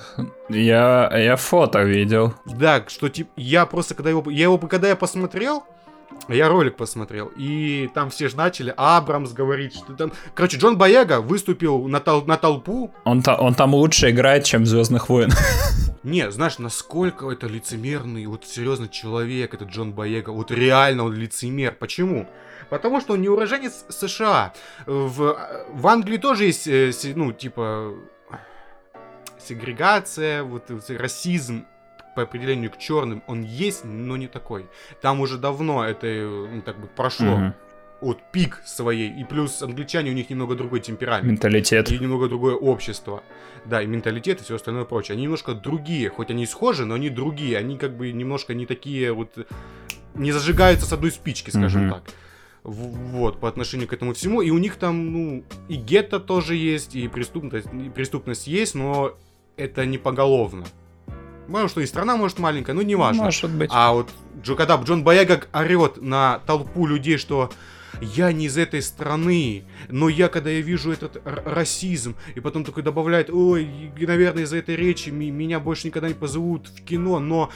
Я, 0.49 1.10
я 1.16 1.37
фото 1.37 1.82
видел. 1.82 2.34
Да, 2.44 2.84
что 2.88 3.08
типа 3.08 3.31
я 3.37 3.66
просто 3.66 3.94
когда 3.94 4.10
его, 4.10 4.31
я 4.31 4.44
его 4.44 4.58
когда 4.58 4.88
я 4.88 4.96
посмотрел, 4.96 5.65
я 6.29 6.48
ролик 6.48 6.76
посмотрел, 6.76 7.32
и 7.36 7.91
там 7.94 8.10
все 8.10 8.29
же 8.29 8.36
начали 8.36 8.72
Абрамс 8.76 9.32
говорить, 9.32 9.74
что 9.74 9.93
там, 9.94 10.12
короче, 10.34 10.56
Джон 10.56 10.79
Боега 10.79 11.20
выступил 11.20 11.88
на, 11.88 11.96
тол- 11.98 12.26
на 12.26 12.36
толпу. 12.36 12.93
Он, 13.05 13.22
та- 13.22 13.36
он 13.36 13.55
там 13.55 13.74
лучше 13.74 14.10
играет, 14.10 14.44
чем 14.44 14.62
в 14.62 14.67
Звездных 14.67 15.08
войнах. 15.08 15.38
Не, 16.02 16.31
знаешь, 16.31 16.58
насколько 16.58 17.31
это 17.31 17.46
лицемерный, 17.46 18.26
вот 18.26 18.44
серьезно 18.44 18.88
человек, 18.88 19.55
этот 19.55 19.69
Джон 19.69 19.93
Боега, 19.93 20.31
вот 20.31 20.50
реально 20.50 21.05
он 21.05 21.14
лицемер. 21.14 21.76
Почему? 21.79 22.29
Потому 22.70 23.00
что 23.00 23.12
он 23.14 23.20
не 23.20 23.29
уроженец 23.29 23.84
США. 23.88 24.52
В, 24.86 25.36
в 25.72 25.86
Англии 25.86 26.17
тоже 26.17 26.44
есть, 26.46 26.67
э, 26.67 26.93
ну, 27.14 27.32
типа, 27.32 27.94
сегрегация, 29.38 30.43
вот, 30.43 30.70
вот 30.70 30.88
расизм 30.91 31.67
по 32.14 32.22
определению 32.22 32.70
к 32.70 32.78
черным, 32.78 33.22
он 33.26 33.42
есть, 33.42 33.84
но 33.84 34.16
не 34.16 34.26
такой. 34.28 34.66
Там 35.00 35.20
уже 35.20 35.38
давно 35.38 35.84
это, 35.84 36.06
ну, 36.06 36.62
так 36.62 36.78
бы, 36.81 36.86
прошло 36.86 37.36
Мгм. 37.36 37.54
от 38.00 38.32
пик 38.32 38.60
своей. 38.66 39.10
И 39.20 39.24
плюс 39.24 39.62
англичане, 39.62 40.10
у 40.10 40.14
них 40.14 40.28
немного 40.31 40.54
другой 40.54 40.81
темперамент. 40.81 41.24
Менталитет. 41.31 41.90
И 41.90 41.98
немного 41.98 42.28
другое 42.28 42.54
общество. 42.54 43.22
Да, 43.64 43.81
и 43.81 43.86
менталитет 43.86 44.40
и 44.40 44.44
все 44.44 44.56
остальное 44.56 44.84
прочее. 44.84 45.14
Они 45.14 45.22
немножко 45.22 45.54
другие, 45.54 46.08
хоть 46.10 46.31
они 46.31 46.46
схожи, 46.46 46.84
но 46.84 46.94
они 46.94 47.10
другие. 47.10 47.56
Они 47.58 47.78
как 47.78 47.96
бы 47.96 48.10
немножко 48.12 48.54
не 48.54 48.66
такие 48.66 49.12
вот... 49.12 49.31
Не 50.14 50.32
зажигаются 50.32 50.86
с 50.86 50.92
одной 50.92 51.10
спички, 51.10 51.50
скажем 51.50 51.82
Мгм. 51.86 51.92
так. 51.94 52.02
Вот, 52.64 53.40
по 53.40 53.48
отношению 53.48 53.88
к 53.88 53.92
этому 53.92 54.12
всему. 54.14 54.42
И 54.42 54.50
у 54.50 54.58
них 54.58 54.76
там, 54.76 55.12
ну, 55.12 55.44
и 55.69 55.74
гетто 55.76 56.20
тоже 56.20 56.54
есть, 56.54 56.94
и 56.94 57.08
преступность, 57.08 57.66
и 57.72 57.88
преступность 57.88 58.46
есть, 58.46 58.74
но 58.74 59.16
это 59.56 59.84
не 59.86 59.98
поголовно. 59.98 60.64
Может, 61.53 61.71
что 61.71 61.81
и 61.82 61.87
страна, 61.87 62.17
может, 62.17 62.39
маленькая, 62.39 62.73
ну, 62.73 62.81
неважно. 62.81 63.25
Может 63.25 63.51
быть. 63.51 63.71
А 63.73 63.93
вот 63.93 64.09
Джо, 64.43 64.55
когда 64.55 64.77
Джон 64.77 65.05
Бояга 65.05 65.43
орет 65.53 66.01
на 66.01 66.41
толпу 66.47 66.87
людей, 66.87 67.19
что 67.19 67.51
я 68.01 68.32
не 68.32 68.47
из 68.47 68.56
этой 68.56 68.81
страны, 68.81 69.65
но 69.91 70.09
я, 70.09 70.29
когда 70.29 70.49
я 70.49 70.63
вижу 70.63 70.91
этот 70.91 71.21
расизм, 71.25 72.17
и 72.35 72.41
потом 72.41 72.65
такой 72.65 72.82
добавляет, 72.82 73.29
ой, 73.29 73.93
наверное, 73.99 74.44
из-за 74.44 74.56
этой 74.56 74.77
речи 74.77 75.11
меня 75.11 75.61
больше 75.61 75.89
никогда 75.89 76.09
не 76.09 76.15
позовут 76.15 76.69
в 76.69 76.85
кино, 76.85 77.19
но 77.21 77.51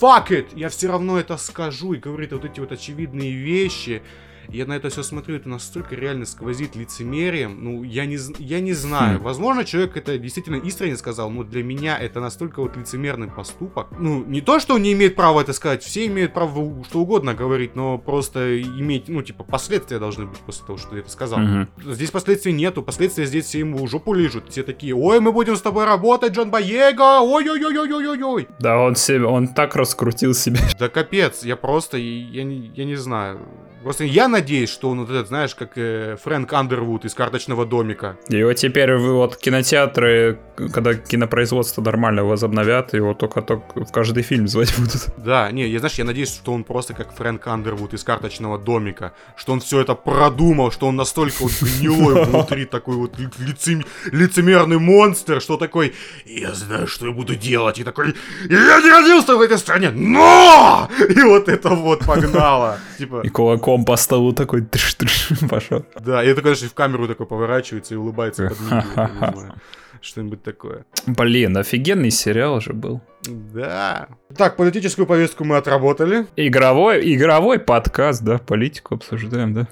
fuck 0.00 0.28
it, 0.28 0.46
я 0.54 0.68
все 0.68 0.86
равно 0.86 1.18
это 1.18 1.36
скажу, 1.36 1.94
и 1.94 1.98
говорит 1.98 2.32
вот 2.32 2.44
эти 2.44 2.60
вот 2.60 2.70
очевидные 2.70 3.32
вещи, 3.32 4.00
я 4.48 4.66
на 4.66 4.74
это 4.74 4.88
все 4.88 5.02
смотрю, 5.02 5.36
это 5.36 5.48
настолько 5.48 5.94
реально 5.94 6.26
сквозит 6.26 6.76
лицемерием. 6.76 7.62
Ну, 7.62 7.82
я 7.82 8.06
не, 8.06 8.18
я 8.38 8.60
не 8.60 8.72
знаю. 8.72 9.18
Хм. 9.18 9.22
Возможно, 9.22 9.64
человек 9.64 9.96
это 9.96 10.18
действительно 10.18 10.56
искренне 10.56 10.96
сказал, 10.96 11.30
но 11.30 11.44
для 11.44 11.62
меня 11.62 11.98
это 11.98 12.20
настолько 12.20 12.60
вот 12.60 12.76
лицемерный 12.76 13.28
поступок. 13.28 13.88
Ну, 13.98 14.24
не 14.24 14.40
то, 14.40 14.58
что 14.58 14.74
он 14.74 14.82
не 14.82 14.92
имеет 14.92 15.16
права 15.16 15.40
это 15.42 15.52
сказать, 15.52 15.82
все 15.82 16.06
имеют 16.06 16.34
право 16.34 16.84
что 16.84 17.00
угодно 17.00 17.34
говорить, 17.34 17.76
но 17.76 17.98
просто 17.98 18.60
иметь, 18.60 19.08
ну, 19.08 19.22
типа, 19.22 19.44
последствия 19.44 19.98
должны 19.98 20.26
быть 20.26 20.38
после 20.38 20.66
того, 20.66 20.78
что 20.78 20.90
ты 20.90 20.98
это 20.98 21.10
сказал. 21.10 21.40
Угу. 21.40 21.92
Здесь 21.92 22.10
последствий 22.10 22.52
нету, 22.52 22.82
последствия 22.82 23.26
здесь 23.26 23.46
все 23.46 23.60
ему 23.60 23.86
жопу 23.86 24.12
лежат. 24.12 24.50
Все 24.50 24.62
такие, 24.62 24.94
ой, 24.94 25.20
мы 25.20 25.32
будем 25.32 25.56
с 25.56 25.62
тобой 25.62 25.84
работать, 25.84 26.32
Джон 26.32 26.50
Боега, 26.50 27.20
ой-ой-ой-ой-ой-ой. 27.20 28.48
Да, 28.58 28.78
он, 28.78 28.96
себе, 28.96 29.24
он 29.24 29.48
так 29.48 29.76
раскрутил 29.76 30.34
себя. 30.34 30.60
Да 30.78 30.88
капец, 30.88 31.44
я 31.44 31.56
просто, 31.56 31.96
я, 31.98 32.42
я, 32.42 32.70
я 32.74 32.84
не 32.84 32.96
знаю. 32.96 33.40
Просто 33.82 34.04
я 34.04 34.28
надеюсь, 34.28 34.68
что 34.68 34.90
он 34.90 35.00
вот 35.00 35.10
этот, 35.10 35.28
знаешь, 35.28 35.54
как 35.54 35.72
э, 35.76 36.16
Фрэнк 36.22 36.52
Андервуд 36.52 37.06
из 37.06 37.14
«Карточного 37.14 37.64
домика». 37.64 38.18
И 38.28 38.42
вот 38.42 38.54
теперь 38.54 38.94
вот 38.96 39.38
кинотеатры, 39.38 40.38
когда 40.72 40.94
кинопроизводство 40.94 41.80
нормально 41.80 42.24
возобновят, 42.24 42.92
его 42.92 43.14
только-только 43.14 43.84
в 43.84 43.90
каждый 43.90 44.22
фильм 44.22 44.48
звать 44.48 44.74
будут. 44.76 45.08
Да, 45.16 45.50
не, 45.50 45.66
я, 45.66 45.78
знаешь, 45.78 45.94
я 45.94 46.04
надеюсь, 46.04 46.28
что 46.28 46.52
он 46.52 46.64
просто 46.64 46.92
как 46.92 47.14
Фрэнк 47.14 47.46
Андервуд 47.46 47.94
из 47.94 48.04
«Карточного 48.04 48.58
домика», 48.58 49.14
что 49.34 49.54
он 49.54 49.60
все 49.60 49.80
это 49.80 49.94
продумал, 49.94 50.70
что 50.70 50.86
он 50.86 50.96
настолько 50.96 51.36
вот 51.40 51.52
гнилой 51.62 52.24
внутри, 52.26 52.66
такой 52.66 52.96
вот 52.96 53.18
лицем... 53.38 53.82
лицемерный 54.12 54.78
монстр, 54.78 55.40
что 55.40 55.56
такой, 55.56 55.94
я 56.26 56.52
знаю, 56.52 56.86
что 56.86 57.06
я 57.06 57.12
буду 57.12 57.34
делать, 57.34 57.78
и 57.78 57.84
такой, 57.84 58.14
я 58.46 58.80
не 58.82 58.90
родился 58.90 59.36
в 59.36 59.40
этой 59.40 59.56
стране, 59.56 59.90
но! 59.90 60.90
И 60.98 61.22
вот 61.22 61.48
это 61.48 61.70
вот 61.70 62.04
погнало. 62.04 62.78
Типа... 62.98 63.22
И 63.24 63.30
кулаком 63.30 63.69
кулаком 63.70 63.84
по 63.84 63.96
столу 63.96 64.32
такой 64.32 64.62
пошел. 65.50 65.84
Да, 66.00 66.22
и 66.24 66.28
это, 66.28 66.42
конечно, 66.42 66.68
в 66.68 66.74
камеру 66.74 67.06
такой 67.08 67.26
поворачивается 67.26 67.94
и 67.94 67.96
улыбается, 67.96 68.48
подмигивает, 68.48 69.52
что-нибудь 70.00 70.42
такое. 70.42 70.84
Блин, 71.06 71.56
офигенный 71.56 72.10
сериал 72.10 72.60
же 72.60 72.72
был. 72.72 73.00
Да. 73.28 74.08
Так, 74.36 74.56
политическую 74.56 75.06
повестку 75.06 75.44
мы 75.44 75.56
отработали. 75.56 76.26
Игровой, 76.36 77.14
игровой 77.14 77.58
подкаст, 77.58 78.22
да, 78.22 78.38
политику 78.38 78.94
обсуждаем, 78.94 79.52
да? 79.52 79.68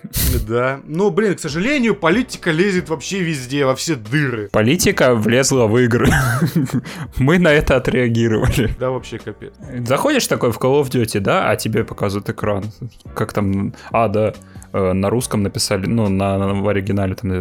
Да. 0.46 0.80
Ну, 0.84 1.10
блин, 1.10 1.34
к 1.34 1.40
сожалению, 1.40 1.94
политика 1.94 2.50
лезет 2.50 2.90
вообще 2.90 3.20
везде, 3.20 3.64
во 3.64 3.74
все 3.74 3.94
дыры. 3.94 4.48
Политика 4.52 5.14
влезла 5.14 5.66
в 5.66 5.78
игры. 5.78 6.08
Мы 7.16 7.38
на 7.38 7.48
это 7.48 7.76
отреагировали. 7.76 8.74
Да, 8.78 8.90
вообще 8.90 9.18
капец. 9.18 9.54
Заходишь 9.86 10.26
такой 10.26 10.52
в 10.52 10.58
Call 10.58 10.82
of 10.82 10.90
Duty, 10.90 11.20
да, 11.20 11.50
а 11.50 11.56
тебе 11.56 11.84
показывают 11.84 12.28
экран. 12.28 12.64
Как 13.14 13.32
там... 13.32 13.74
А, 13.92 14.08
да, 14.08 14.34
на 14.72 15.10
русском 15.10 15.42
написали, 15.42 15.86
ну, 15.86 16.08
на, 16.08 16.38
в 16.54 16.68
оригинале 16.68 17.14
там 17.14 17.32
э, 17.32 17.36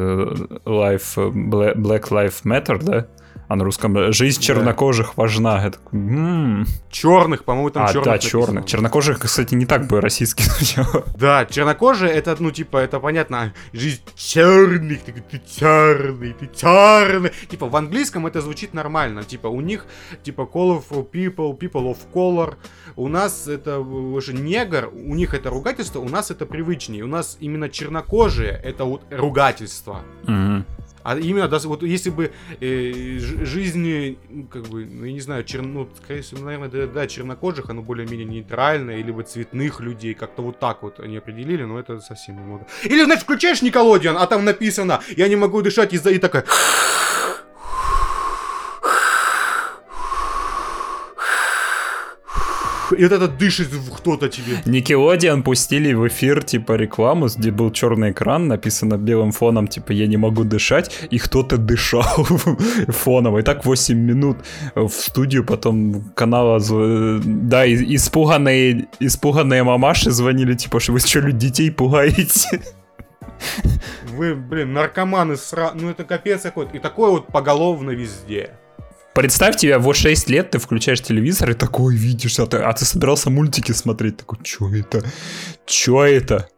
Life, 0.66 1.16
Black 1.16 2.10
Lives 2.10 2.44
Matter, 2.44 2.84
да? 2.84 3.08
А 3.48 3.56
на 3.56 3.64
русском 3.64 4.12
«Жизнь 4.12 4.42
чернокожих 4.42 5.08
да. 5.08 5.14
важна». 5.16 5.64
Я 5.64 5.72
такой, 5.72 6.00
м-м. 6.00 6.66
Черных, 6.90 7.44
по-моему, 7.44 7.70
там 7.70 7.86
а, 7.86 7.88
черных. 7.88 8.06
да, 8.06 8.18
черных. 8.20 8.66
Чернокожих, 8.66 9.20
кстати, 9.20 9.56
не 9.56 9.66
так 9.66 9.88
бы 9.88 10.02
российский 10.02 10.44
звучало. 10.44 11.06
Да, 11.18 11.46
чернокожие, 11.46 12.12
это, 12.12 12.36
ну, 12.40 12.52
типа, 12.52 12.78
это 12.78 13.00
понятно. 13.00 13.54
Жизнь 13.74 14.02
черных, 14.16 15.02
ты, 15.04 15.14
ты 15.14 15.42
черный, 15.48 16.34
ты 16.34 16.50
черный. 16.54 17.32
Типа, 17.50 17.68
в 17.68 17.76
английском 17.76 18.28
это 18.28 18.42
звучит 18.42 18.74
нормально. 18.74 19.24
Типа, 19.24 19.48
у 19.48 19.62
них, 19.62 19.86
типа, 20.24 20.42
call 20.42 20.82
of 20.82 21.12
people, 21.12 21.58
people 21.58 21.92
of 21.92 21.98
color. 22.14 22.56
У 22.96 23.08
нас 23.08 23.48
это 23.48 23.80
уже 23.80 24.34
негр, 24.34 24.90
у 24.94 25.16
них 25.16 25.34
это 25.34 25.50
ругательство, 25.50 26.00
у 26.00 26.10
нас 26.10 26.32
это 26.32 26.46
привычнее. 26.46 27.04
У 27.04 27.08
нас 27.08 27.38
именно 27.40 27.70
чернокожие, 27.70 28.60
это 28.64 28.86
вот 28.86 29.04
ругательство. 29.12 30.02
Угу. 30.24 30.66
А 31.08 31.18
именно, 31.18 31.48
да, 31.48 31.58
вот 31.60 31.84
если 31.84 32.10
бы 32.10 32.34
э, 32.60 33.18
жизнь, 33.18 34.18
как 34.52 34.64
бы, 34.64 34.86
ну, 34.86 35.06
я 35.06 35.14
не 35.14 35.22
знаю, 35.22 35.46
чер... 35.46 35.62
ну, 35.62 35.88
скорее 36.04 36.22
всего, 36.22 36.42
наверное, 36.44 36.68
да, 36.68 36.86
да, 36.86 37.08
чернокожих, 37.08 37.70
оно 37.70 37.82
более-менее 37.82 38.26
нейтральное, 38.26 39.02
либо 39.02 39.24
цветных 39.24 39.80
людей, 39.80 40.14
как-то 40.16 40.42
вот 40.42 40.60
так 40.60 40.84
вот 40.84 41.00
они 41.00 41.16
определили, 41.16 41.64
но 41.64 41.80
это 41.80 42.02
совсем 42.02 42.36
немного. 42.36 42.68
Или, 42.84 43.06
знаешь, 43.06 43.22
включаешь 43.22 43.62
Николодиан, 43.62 44.18
а 44.18 44.28
там 44.28 44.44
написано, 44.44 45.00
я 45.16 45.30
не 45.30 45.38
могу 45.38 45.62
дышать 45.62 45.94
из-за... 45.94 46.10
И 46.10 46.20
такая... 46.20 46.44
и 52.92 53.04
вот 53.04 53.12
это 53.12 53.28
дышит 53.28 53.70
кто-то 53.96 54.30
тебе. 54.30 54.58
Никелодиан 54.66 55.44
пустили 55.44 55.94
в 55.94 56.08
эфир, 56.08 56.44
типа, 56.44 56.74
рекламу, 56.74 57.28
где 57.28 57.52
был 57.52 57.72
черный 57.72 58.12
экран, 58.12 58.48
написано 58.48 58.98
белым 58.98 59.32
фоном, 59.32 59.68
типа, 59.68 59.92
я 59.92 60.08
не 60.08 60.18
могу 60.18 60.44
дышать, 60.44 61.08
и 61.10 61.18
кто-то 61.18 61.58
дышал 61.58 62.04
фоном. 62.88 63.38
И 63.38 63.42
так 63.42 63.66
8 63.66 63.98
минут 63.98 64.38
в 64.76 64.90
студию 64.90 65.44
потом 65.44 66.12
канала, 66.16 66.60
да, 66.60 67.66
испуганные, 67.68 68.88
испуганные 69.00 69.64
мамаши 69.64 70.12
звонили, 70.12 70.54
типа, 70.54 70.80
что 70.80 70.94
вы 70.94 71.00
что, 71.00 71.22
детей 71.32 71.72
пугаете? 71.72 72.62
Вы, 74.06 74.36
блин, 74.36 74.74
наркоманы 74.74 75.38
сра... 75.38 75.72
Ну 75.74 75.90
это 75.90 76.04
капец 76.04 76.42
какой-то. 76.42 76.76
И 76.76 76.80
такое 76.80 77.12
вот 77.12 77.28
поголовно 77.28 77.92
везде. 77.92 78.52
Представь 79.18 79.56
тебе, 79.56 79.80
вот 79.80 79.96
6 79.96 80.30
лет 80.30 80.52
ты 80.52 80.60
включаешь 80.60 81.02
телевизор 81.02 81.50
и 81.50 81.54
такой 81.56 81.96
видишь, 81.96 82.38
а 82.38 82.46
ты, 82.46 82.58
а 82.58 82.72
ты 82.74 82.86
собирался 82.86 83.32
мультики 83.32 83.72
смотреть. 83.72 84.18
Такой, 84.18 84.38
что 84.44 84.72
это? 84.72 85.04
Что 85.66 86.06
это? 86.06 86.50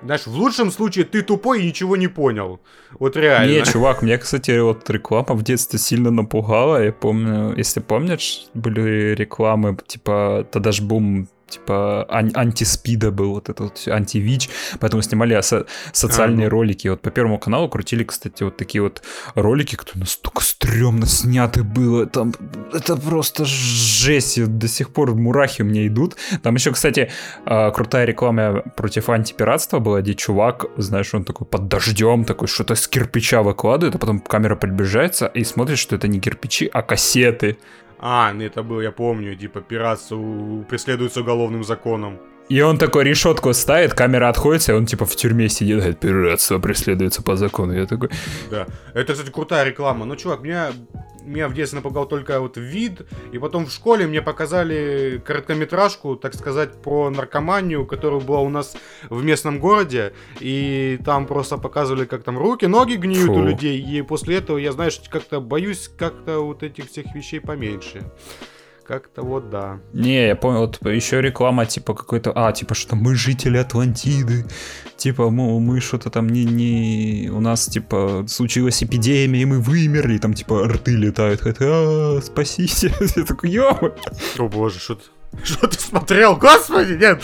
Знаешь, 0.00 0.24
в 0.24 0.32
лучшем 0.36 0.70
случае 0.70 1.06
ты 1.06 1.22
тупой 1.22 1.62
и 1.62 1.66
ничего 1.66 1.96
не 1.96 2.06
понял. 2.06 2.60
Вот 3.00 3.16
реально. 3.16 3.50
Не, 3.50 3.64
чувак, 3.64 4.02
мне, 4.02 4.16
кстати, 4.16 4.56
вот 4.60 4.88
реклама 4.90 5.34
в 5.34 5.42
детстве 5.42 5.80
сильно 5.80 6.12
напугала. 6.12 6.84
Я 6.84 6.92
помню, 6.92 7.52
если 7.56 7.80
помнишь, 7.80 8.46
были 8.54 9.16
рекламы, 9.16 9.76
типа, 9.84 10.46
тогда 10.52 10.70
ж 10.70 10.82
бум 10.82 11.26
типа 11.48 12.06
ан- 12.08 12.32
антиспида 12.34 13.10
был, 13.10 13.32
вот 13.34 13.48
этот 13.48 13.86
антивич, 13.88 14.48
поэтому 14.80 15.02
снимали 15.02 15.40
со- 15.42 15.66
социальные 15.92 16.46
а, 16.46 16.50
ну. 16.50 16.56
ролики. 16.56 16.88
Вот 16.88 17.00
по 17.00 17.10
Первому 17.10 17.38
каналу 17.38 17.68
крутили, 17.68 18.04
кстати, 18.04 18.42
вот 18.42 18.56
такие 18.56 18.82
вот 18.82 19.02
ролики, 19.34 19.76
которые 19.76 20.00
настолько 20.00 20.42
стрёмно 20.42 21.06
сняты 21.06 21.62
было. 21.62 22.06
Там 22.06 22.32
это 22.72 22.96
просто 22.96 23.44
жесть. 23.44 24.44
До 24.58 24.68
сих 24.68 24.92
пор 24.92 25.14
мурахи 25.14 25.62
меня 25.62 25.86
идут. 25.86 26.16
Там 26.42 26.54
еще, 26.54 26.72
кстати, 26.72 27.10
а, 27.44 27.70
крутая 27.70 28.04
реклама 28.04 28.62
против 28.76 29.08
антипиратства 29.08 29.78
была, 29.78 30.00
где 30.00 30.14
чувак, 30.14 30.66
знаешь, 30.76 31.14
он 31.14 31.24
такой 31.24 31.46
под 31.46 31.68
дождем, 31.68 32.24
такой 32.24 32.48
что-то 32.48 32.74
с 32.74 32.88
кирпича 32.88 33.42
выкладывает, 33.42 33.94
а 33.94 33.98
потом 33.98 34.20
камера 34.20 34.56
приближается 34.56 35.26
и 35.26 35.44
смотрит, 35.44 35.78
что 35.78 35.96
это 35.96 36.08
не 36.08 36.20
кирпичи, 36.20 36.68
а 36.72 36.82
кассеты. 36.82 37.58
А, 37.98 38.32
это 38.38 38.62
был, 38.62 38.80
я 38.80 38.92
помню, 38.92 39.36
типа 39.36 39.60
пиратство 39.60 40.62
преследуется 40.68 41.20
уголовным 41.20 41.64
законом. 41.64 42.18
И 42.48 42.60
он 42.60 42.78
такой 42.78 43.04
решетку 43.04 43.52
ставит, 43.54 43.94
камера 43.94 44.28
отходит, 44.28 44.68
и 44.68 44.72
он 44.72 44.86
типа 44.86 45.06
в 45.06 45.16
тюрьме 45.16 45.48
сидит, 45.48 45.78
говорит, 45.78 46.00
пиратство 46.00 46.58
преследуется 46.58 47.22
по 47.22 47.36
закону. 47.36 47.72
Я 47.72 47.86
такой... 47.86 48.10
Да, 48.50 48.66
это, 48.92 49.14
кстати, 49.14 49.30
крутая 49.30 49.64
реклама. 49.64 50.04
Ну, 50.04 50.14
чувак, 50.16 50.42
меня 50.42 50.72
меня 51.24 51.48
в 51.48 51.54
детстве 51.54 51.78
напугал 51.78 52.06
только 52.06 52.40
вот 52.40 52.56
вид, 52.56 53.02
и 53.32 53.38
потом 53.38 53.66
в 53.66 53.72
школе 53.72 54.06
мне 54.06 54.22
показали 54.22 55.22
короткометражку, 55.24 56.16
так 56.16 56.34
сказать, 56.34 56.82
про 56.82 57.10
наркоманию, 57.10 57.86
которая 57.86 58.20
была 58.20 58.40
у 58.40 58.48
нас 58.48 58.76
в 59.08 59.24
местном 59.24 59.58
городе, 59.58 60.12
и 60.40 60.98
там 61.04 61.26
просто 61.26 61.56
показывали, 61.56 62.04
как 62.04 62.22
там 62.22 62.38
руки, 62.38 62.66
ноги 62.66 62.94
гниют 62.94 63.26
Фу. 63.26 63.34
у 63.34 63.42
людей, 63.42 63.80
и 63.80 64.02
после 64.02 64.36
этого 64.36 64.58
я, 64.58 64.72
знаешь, 64.72 65.00
как-то 65.08 65.40
боюсь 65.40 65.90
как-то 65.96 66.40
вот 66.40 66.62
этих 66.62 66.90
всех 66.90 67.14
вещей 67.14 67.40
поменьше. 67.40 68.02
Как-то 68.86 69.22
вот 69.22 69.48
да. 69.48 69.80
Не, 69.94 70.26
я 70.26 70.36
понял, 70.36 70.60
вот 70.60 70.78
еще 70.86 71.22
реклама 71.22 71.64
типа 71.64 71.94
какой-то, 71.94 72.32
а, 72.34 72.52
типа 72.52 72.74
что 72.74 72.96
мы 72.96 73.14
жители 73.14 73.56
Атлантиды, 73.56 74.44
типа 74.98 75.30
мы, 75.30 75.58
мы 75.58 75.80
что-то 75.80 76.10
там 76.10 76.28
не, 76.28 76.44
не, 76.44 77.30
у 77.30 77.40
нас 77.40 77.66
типа 77.66 78.26
случилась 78.28 78.82
эпидемия, 78.82 79.40
и 79.40 79.44
мы 79.46 79.60
вымерли, 79.60 80.18
там 80.18 80.34
типа 80.34 80.68
рты 80.68 80.96
летают, 80.96 81.40
а, 81.60 82.20
спасите, 82.22 82.92
я 83.16 83.24
такой, 83.24 83.50
ё 83.50 83.94
О 84.38 84.48
боже, 84.48 84.78
что 84.78 84.96
ты, 84.96 85.04
что 85.44 85.66
ты 85.66 85.80
смотрел, 85.80 86.36
господи, 86.36 86.92
нет! 86.92 87.22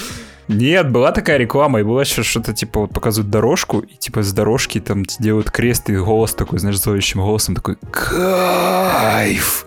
Нет, 0.48 0.90
была 0.90 1.12
такая 1.12 1.36
реклама, 1.36 1.80
и 1.80 1.84
было 1.84 2.00
еще 2.00 2.24
что-то, 2.24 2.52
типа, 2.52 2.80
вот 2.80 2.92
показывают 2.92 3.30
дорожку, 3.30 3.80
и, 3.80 3.94
типа, 3.94 4.24
с 4.24 4.32
дорожки 4.32 4.80
там 4.80 5.04
делают 5.20 5.48
крест, 5.50 5.90
и 5.90 5.96
голос 5.96 6.34
такой, 6.34 6.58
знаешь, 6.58 6.80
зловещим 6.80 7.20
голосом 7.20 7.54
такой 7.54 7.76
«Кайф!» 7.92 9.64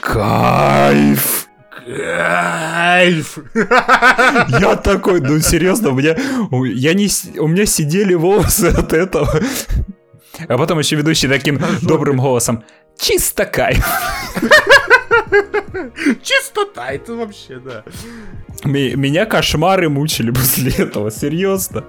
Кайф! 0.00 1.48
Кайф! 1.70 3.38
Я 3.54 4.76
такой, 4.76 5.20
ну 5.20 5.38
серьезно, 5.40 5.90
у 5.90 5.94
меня, 5.94 6.16
я 6.64 6.94
не, 6.94 7.08
у 7.38 7.48
меня 7.48 7.66
сидели 7.66 8.14
волосы 8.14 8.66
от 8.66 8.92
этого. 8.92 9.40
А 10.48 10.58
потом 10.58 10.78
еще 10.78 10.96
ведущий 10.96 11.28
таким 11.28 11.60
добрым 11.82 12.18
голосом. 12.18 12.64
Чисто 12.98 13.44
кайф. 13.44 13.84
Чистота, 16.22 16.90
это 16.90 17.14
вообще, 17.14 17.58
да. 17.58 17.84
Меня 18.64 19.26
кошмары 19.26 19.88
мучили 19.88 20.30
после 20.34 20.70
этого, 20.72 21.10
серьезно. 21.10 21.84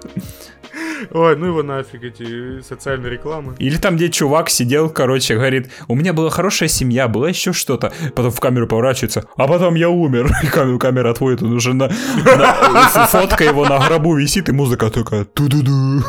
Ой, 1.12 1.36
ну 1.38 1.48
его 1.48 1.63
нафиг, 1.63 2.03
эти 2.03 2.62
социальные 2.62 3.12
рекламы. 3.12 3.55
Или 3.60 3.77
там, 3.77 3.96
где 3.96 4.10
чувак 4.10 4.50
сидел, 4.50 4.89
короче, 4.89 5.36
говорит, 5.36 5.70
у 5.88 5.96
меня 5.96 6.13
была 6.13 6.29
хорошая 6.29 6.70
семья, 6.70 7.08
было 7.08 7.27
еще 7.27 7.53
что-то. 7.53 7.91
Потом 8.15 8.32
в 8.32 8.39
камеру 8.39 8.67
поворачивается, 8.67 9.25
а 9.38 9.48
потом 9.48 9.75
я 9.75 9.89
умер. 9.89 10.32
И 10.44 10.48
камера, 10.48 10.77
камера 10.77 11.12
отводит, 11.12 11.44
он 11.44 11.53
уже 11.53 11.74
на, 11.74 11.88
на- 12.25 13.08
фотка 13.08 13.44
его 13.44 13.65
на 13.67 13.79
гробу 13.88 14.15
висит, 14.15 14.50
и 14.50 14.51
музыка 14.51 14.89
такая 14.89 15.25
ту-ду-ду. 15.25 16.03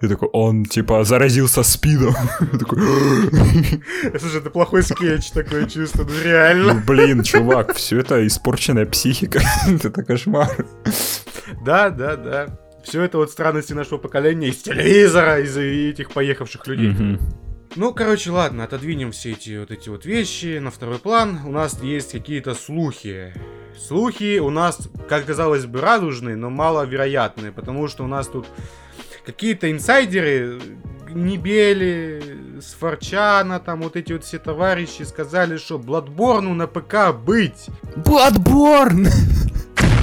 И 0.00 0.08
такой, 0.08 0.28
он, 0.32 0.64
типа, 0.64 1.04
заразился 1.04 1.62
спидом. 1.62 2.14
Такой, 2.58 2.78
Слушай, 4.18 4.40
это 4.40 4.50
плохой 4.50 4.82
скетч 4.82 5.30
такое 5.30 5.66
чувство, 5.66 6.04
ну 6.04 6.10
ну, 6.10 6.24
реально. 6.24 6.74
блин, 6.86 7.22
чувак, 7.22 7.74
все 7.74 7.98
это 8.00 8.26
испорченная 8.26 8.86
психика. 8.86 9.40
Это 9.66 9.90
кошмар. 9.90 10.48
Да, 11.64 11.90
да, 11.90 12.16
да. 12.16 12.46
Все 12.90 13.02
это 13.02 13.18
вот 13.18 13.30
странности 13.30 13.72
нашего 13.72 13.98
поколения 13.98 14.48
из 14.48 14.62
телевизора, 14.62 15.38
из 15.38 15.56
этих 15.56 16.10
поехавших 16.10 16.66
людей. 16.66 16.88
Мгм. 16.88 17.20
Ну, 17.76 17.94
короче, 17.94 18.32
ладно, 18.32 18.64
отодвинем 18.64 19.12
все 19.12 19.30
эти 19.30 19.60
вот 19.60 19.70
эти 19.70 19.88
вот 19.88 20.04
вещи 20.04 20.58
на 20.58 20.72
второй 20.72 20.98
план. 20.98 21.38
У 21.46 21.52
нас 21.52 21.80
есть 21.84 22.10
какие-то 22.10 22.52
слухи. 22.54 23.32
Слухи 23.78 24.40
у 24.40 24.50
нас, 24.50 24.88
как 25.08 25.24
казалось 25.24 25.66
бы, 25.66 25.80
радужные, 25.80 26.34
но 26.34 26.50
маловероятные, 26.50 27.52
потому 27.52 27.86
что 27.86 28.02
у 28.02 28.08
нас 28.08 28.26
тут 28.26 28.48
какие-то 29.24 29.70
инсайдеры, 29.70 30.58
Небели, 31.10 32.58
Сфорчана, 32.60 33.60
там 33.60 33.82
вот 33.82 33.94
эти 33.94 34.14
вот 34.14 34.24
все 34.24 34.40
товарищи 34.40 35.04
сказали, 35.04 35.58
что 35.58 35.78
Бладборну 35.78 36.54
на 36.54 36.66
ПК 36.66 37.14
быть. 37.14 37.68
Bloodborne! 37.94 39.06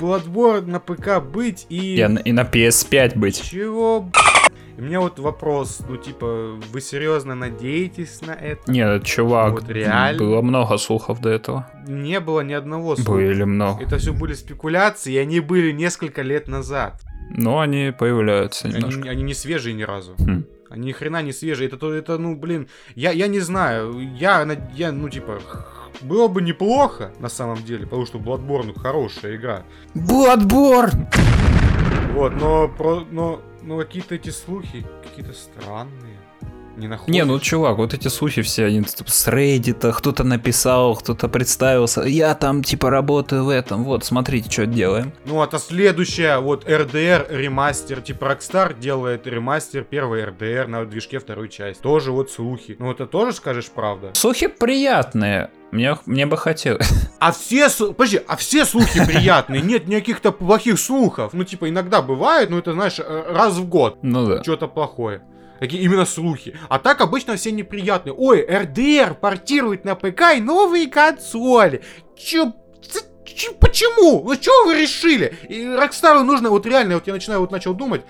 Bloodborne 0.00 0.66
на 0.66 0.80
ПК 0.80 1.20
быть 1.22 1.66
и... 1.68 1.96
И, 1.96 2.00
и 2.24 2.32
на 2.32 2.42
PS5 2.42 3.18
быть. 3.18 3.42
Чего, 3.42 4.00
б***ь? 4.00 4.50
У 4.78 4.82
меня 4.82 5.00
вот 5.00 5.18
вопрос, 5.18 5.80
ну 5.86 5.98
типа, 5.98 6.54
вы 6.72 6.80
серьезно 6.80 7.34
надеетесь 7.34 8.22
на 8.22 8.30
это? 8.32 8.70
Нет, 8.72 9.04
чувак, 9.04 9.52
Вот 9.52 9.68
реально. 9.68 10.18
было 10.18 10.40
много 10.40 10.78
слухов 10.78 11.20
до 11.20 11.28
этого. 11.28 11.70
Не 11.86 12.18
было 12.18 12.40
ни 12.40 12.54
одного 12.54 12.96
слуха. 12.96 13.12
Были 13.12 13.44
много. 13.44 13.82
Это 13.82 13.98
все 13.98 14.14
были 14.14 14.32
спекуляции, 14.32 15.12
и 15.12 15.18
они 15.18 15.40
были 15.40 15.70
несколько 15.72 16.22
лет 16.22 16.48
назад. 16.48 17.02
Но 17.36 17.60
они 17.60 17.92
появляются 17.96 18.68
Они, 18.68 18.76
немножко. 18.78 19.10
они 19.10 19.22
не 19.22 19.34
свежие 19.34 19.74
ни 19.74 19.82
разу. 19.82 20.14
Хм. 20.18 20.44
Они 20.70 20.86
ни 20.88 20.92
хрена 20.92 21.20
не 21.20 21.32
свежие. 21.32 21.66
Это, 21.68 21.76
то- 21.76 21.92
это 21.92 22.16
ну, 22.16 22.34
блин, 22.34 22.68
я, 22.94 23.10
я 23.10 23.26
не 23.28 23.40
знаю. 23.40 24.00
Я, 24.18 24.48
я, 24.74 24.92
ну, 24.92 25.08
типа, 25.10 25.40
было 26.02 26.28
бы 26.28 26.42
неплохо, 26.42 27.12
на 27.18 27.28
самом 27.28 27.62
деле, 27.64 27.84
потому 27.86 28.06
что 28.06 28.18
Bloodborne 28.18 28.78
хорошая 28.78 29.36
игра. 29.36 29.64
Bloodborne! 29.94 31.06
Вот, 32.14 32.32
но, 32.34 32.68
про, 32.68 33.04
но, 33.10 33.40
но 33.62 33.78
какие-то 33.78 34.14
эти 34.14 34.30
слухи, 34.30 34.86
какие-то 35.02 35.32
странные. 35.32 36.19
Не 36.80 36.88
находишь? 36.88 37.14
Не, 37.14 37.24
ну 37.24 37.38
чувак, 37.38 37.76
вот 37.76 37.92
эти 37.92 38.08
слухи 38.08 38.40
все, 38.40 38.64
они 38.64 38.82
типа, 38.82 39.10
с 39.10 39.28
Reddit, 39.28 39.92
кто-то 39.92 40.24
написал, 40.24 40.96
кто-то 40.96 41.28
представился. 41.28 42.02
Я 42.02 42.34
там 42.34 42.62
типа 42.64 42.88
работаю 42.88 43.44
в 43.44 43.50
этом. 43.50 43.84
Вот, 43.84 44.04
смотрите, 44.04 44.50
что 44.50 44.64
делаем. 44.64 45.12
Ну, 45.26 45.42
это 45.42 45.58
следующая, 45.58 46.38
вот 46.38 46.66
RDR 46.66 47.26
ремастер, 47.28 48.00
типа 48.00 48.24
Rockstar 48.24 48.78
делает 48.78 49.26
ремастер 49.26 49.84
первой 49.84 50.22
RDR 50.24 50.66
на 50.68 50.86
движке 50.86 51.18
второй 51.18 51.50
части. 51.50 51.82
Тоже 51.82 52.12
вот 52.12 52.30
слухи. 52.30 52.76
Ну, 52.78 52.90
это 52.90 53.06
тоже 53.06 53.32
скажешь 53.34 53.68
правда? 53.68 54.10
Слухи 54.14 54.46
приятные. 54.46 55.50
Мне, 55.72 55.96
мне 56.06 56.26
бы 56.26 56.36
хотелось. 56.36 56.90
А 57.20 57.32
все, 57.32 57.68
подожди, 57.92 58.20
а 58.26 58.36
все 58.36 58.64
слухи 58.64 59.04
приятные, 59.06 59.60
нет 59.62 59.86
никаких-то 59.86 60.32
плохих 60.32 60.80
слухов. 60.80 61.32
Ну, 61.34 61.44
типа, 61.44 61.68
иногда 61.68 62.00
бывает, 62.02 62.48
но 62.50 62.58
это, 62.58 62.72
знаешь, 62.72 62.98
э, 62.98 63.24
раз 63.28 63.54
в 63.56 63.68
год 63.68 63.98
Ну 64.02 64.26
да. 64.26 64.42
что-то 64.42 64.66
плохое. 64.66 65.22
Такие 65.60 65.82
именно 65.82 66.06
слухи. 66.06 66.56
А 66.68 66.78
так 66.78 67.00
обычно 67.00 67.36
все 67.36 67.52
они 67.52 67.66
приятные. 67.66 68.14
Ой, 68.14 68.44
RDR 68.44 69.14
портируют 69.14 69.84
на 69.84 69.94
ПК 69.94 70.34
и 70.36 70.40
новые 70.40 70.88
консоли. 70.88 71.82
Чё- 72.16 72.54
почему? 73.60 74.22
Ну 74.24 74.34
что 74.34 74.64
вы 74.66 74.80
решили? 74.80 75.34
И 75.48 75.66
Rockstar 75.66 76.16
у 76.16 76.22
нужно, 76.22 76.50
вот 76.50 76.66
реально, 76.66 76.94
вот 76.94 77.06
я 77.06 77.12
начинаю, 77.12 77.40
вот 77.40 77.50
начал 77.52 77.74
думать, 77.74 78.02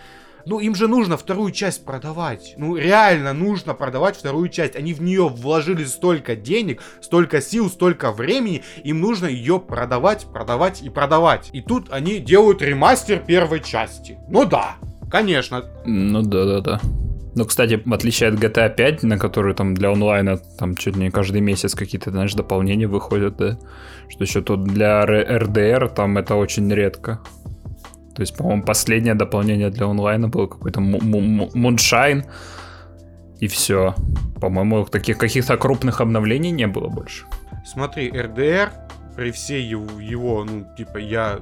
ну 0.46 0.58
им 0.60 0.74
же 0.74 0.88
нужно 0.88 1.16
вторую 1.16 1.52
часть 1.52 1.84
продавать. 1.84 2.54
Ну 2.56 2.76
реально 2.76 3.32
нужно 3.32 3.74
продавать 3.74 4.16
вторую 4.16 4.48
часть. 4.48 4.76
Они 4.76 4.94
в 4.94 5.02
нее 5.02 5.28
вложили 5.28 5.84
столько 5.84 6.36
денег, 6.36 6.82
столько 7.00 7.40
сил, 7.40 7.68
столько 7.68 8.12
времени. 8.12 8.62
Им 8.84 9.00
нужно 9.00 9.26
ее 9.26 9.58
продавать, 9.60 10.26
продавать 10.32 10.82
и 10.82 10.88
продавать. 10.88 11.50
И 11.52 11.60
тут 11.60 11.88
они 11.90 12.18
делают 12.18 12.62
ремастер 12.62 13.18
первой 13.18 13.60
части. 13.60 14.18
Ну 14.28 14.44
да, 14.46 14.76
конечно, 15.10 15.64
Ну 15.84 16.22
да, 16.22 16.44
да, 16.44 16.60
да. 16.60 16.80
Ну, 17.36 17.44
кстати, 17.44 17.80
в 17.84 17.92
отличие 17.92 18.28
от 18.30 18.34
GTA 18.34 18.74
5, 18.74 19.02
на 19.04 19.18
который 19.18 19.54
там 19.54 19.74
для 19.74 19.90
онлайна 19.92 20.38
там 20.58 20.74
чуть 20.74 20.96
не 20.96 21.10
каждый 21.10 21.40
месяц 21.40 21.74
какие-то, 21.74 22.10
знаешь, 22.10 22.34
дополнения 22.34 22.88
выходят, 22.88 23.36
да, 23.36 23.58
что 24.08 24.24
еще 24.24 24.42
тут 24.42 24.64
для 24.64 25.04
RDR 25.04 25.94
там 25.94 26.18
это 26.18 26.34
очень 26.34 26.72
редко. 26.72 27.20
То 28.14 28.22
есть, 28.22 28.36
по-моему, 28.36 28.64
последнее 28.64 29.14
дополнение 29.14 29.70
для 29.70 29.86
онлайна 29.86 30.28
было 30.28 30.46
какой-то 30.46 30.80
Муншайн, 30.80 32.24
и 33.38 33.46
все. 33.46 33.94
По-моему, 34.40 34.84
таких 34.84 35.18
каких-то 35.18 35.56
крупных 35.56 36.00
обновлений 36.00 36.50
не 36.50 36.66
было 36.66 36.88
больше. 36.88 37.24
Смотри, 37.64 38.10
РДР, 38.10 38.70
при 39.16 39.30
всей 39.30 39.62
его, 39.62 40.00
его, 40.00 40.44
ну, 40.44 40.66
типа, 40.76 40.98
я 40.98 41.38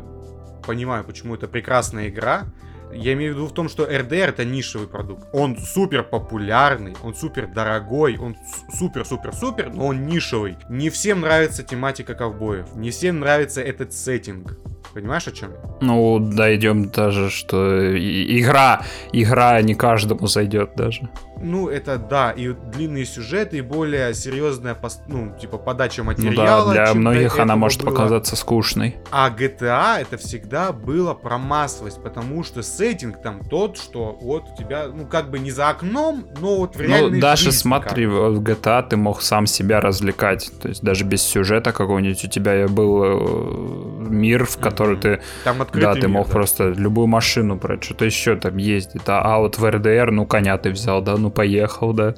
понимаю, 0.67 1.05
почему 1.05 1.35
это 1.35 1.49
прекрасная 1.49 2.09
игра. 2.09 2.45
Я 2.93 3.13
имею 3.15 3.33
в 3.35 3.37
виду 3.37 3.47
в 3.47 3.53
том, 3.53 3.69
что 3.69 3.85
РДР 3.85 4.31
это 4.31 4.45
нишевый 4.45 4.89
продукт. 4.89 5.27
Он 5.33 5.57
супер 5.57 6.03
популярный, 6.03 6.97
он 7.03 7.15
супер 7.15 7.47
дорогой, 7.47 8.17
он 8.19 8.37
супер-супер-супер, 8.79 9.71
но 9.73 9.87
он 9.89 10.07
нишевый. 10.07 10.57
Не 10.69 10.91
всем 10.91 11.21
нравится 11.21 11.63
тематика 11.63 12.15
ковбоев, 12.15 12.75
не 12.75 12.91
всем 12.91 13.21
нравится 13.21 13.61
этот 13.61 13.93
сеттинг. 13.93 14.57
Понимаешь, 14.95 15.29
о 15.29 15.33
чем? 15.33 15.51
Ну, 15.83 16.19
дойдем 16.19 16.89
даже, 16.89 17.29
что 17.31 17.95
игра, 17.97 18.83
игра 19.13 19.61
не 19.61 19.75
каждому 19.75 20.27
зайдет 20.27 20.71
даже. 20.77 21.09
Ну, 21.41 21.69
это 21.69 21.99
да, 21.99 22.33
и 22.33 22.49
длинные 22.75 23.05
сюжеты, 23.05 23.59
и 23.59 23.61
более 23.61 24.13
серьезная, 24.15 24.77
ну, 25.07 25.37
типа, 25.39 25.59
подача 25.59 26.03
Ну 26.03 26.07
материала. 26.07 26.75
да, 26.75 26.87
для 26.87 26.95
многих 26.95 27.39
она 27.39 27.55
может 27.55 27.85
было. 27.85 27.91
показаться 27.91 28.35
скучной. 28.35 28.97
А 29.13 29.31
GTA 29.31 30.01
это 30.01 30.17
всегда 30.17 30.73
было 30.73 31.15
про 31.15 31.39
массовость, 31.39 32.03
потому 32.03 32.43
что 32.43 32.63
сеттинг 32.79 33.21
там 33.21 33.41
тот, 33.45 33.77
что 33.77 34.17
вот 34.21 34.45
у 34.53 34.57
тебя, 34.57 34.87
ну, 34.87 35.05
как 35.07 35.31
бы 35.31 35.39
не 35.41 35.51
за 35.51 35.69
окном, 35.71 36.27
но 36.41 36.59
вот 36.59 36.77
в 36.77 36.81
реальной 36.81 37.17
Ну, 37.17 37.21
даже 37.21 37.45
жизни 37.47 37.59
смотри, 37.59 38.05
как. 38.07 38.15
в 38.15 38.41
GTA 38.43 38.89
ты 38.89 38.97
мог 38.97 39.21
сам 39.21 39.47
себя 39.47 39.81
развлекать. 39.81 40.51
То 40.63 40.69
есть 40.69 40.83
даже 40.83 41.05
без 41.05 41.23
сюжета 41.23 41.73
какого-нибудь 41.73 42.25
у 42.25 42.29
тебя 42.29 42.69
был 42.69 43.03
э, 43.05 44.09
мир, 44.11 44.45
в 44.47 44.59
который 44.59 44.93
Мгм. 44.95 45.01
ты... 45.01 45.21
Там 45.45 45.59
Да, 45.73 45.95
ты 45.95 46.01
мир, 46.03 46.09
мог 46.09 46.27
да. 46.29 46.33
просто 46.33 46.69
любую 46.71 47.09
машину 47.09 47.57
брать, 47.57 47.83
что-то 47.85 48.05
еще 48.05 48.37
там 48.37 48.57
ездить. 48.57 49.03
А, 49.07 49.23
а 49.35 49.39
вот 49.39 49.59
в 49.59 49.69
РДР, 49.71 50.11
ну, 50.13 50.25
коня 50.27 50.57
ты 50.57 50.71
взял, 50.71 51.03
да, 51.03 51.17
ну, 51.17 51.31
поехал, 51.31 51.93
да. 51.93 52.15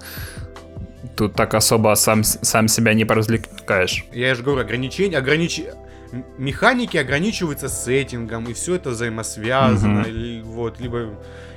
Тут 1.16 1.35
так 1.35 1.55
особо 1.55 1.94
сам, 1.94 2.23
сам 2.25 2.68
себя 2.68 2.94
не 2.94 3.05
поразвлекаешь. 3.05 4.05
Я 4.12 4.35
же 4.35 4.42
говорю, 4.42 4.61
ограничения, 4.61 5.18
огранич... 5.18 5.62
Механики 6.38 6.96
ограничиваются 6.96 7.68
сеттингом, 7.68 8.44
и 8.44 8.53
все 8.53 8.75
это 8.75 8.90
взаимосвязано, 8.90 10.01
Мгм. 10.01 10.09
или 10.09 10.42
вот, 10.42 10.81
либо... 10.81 11.14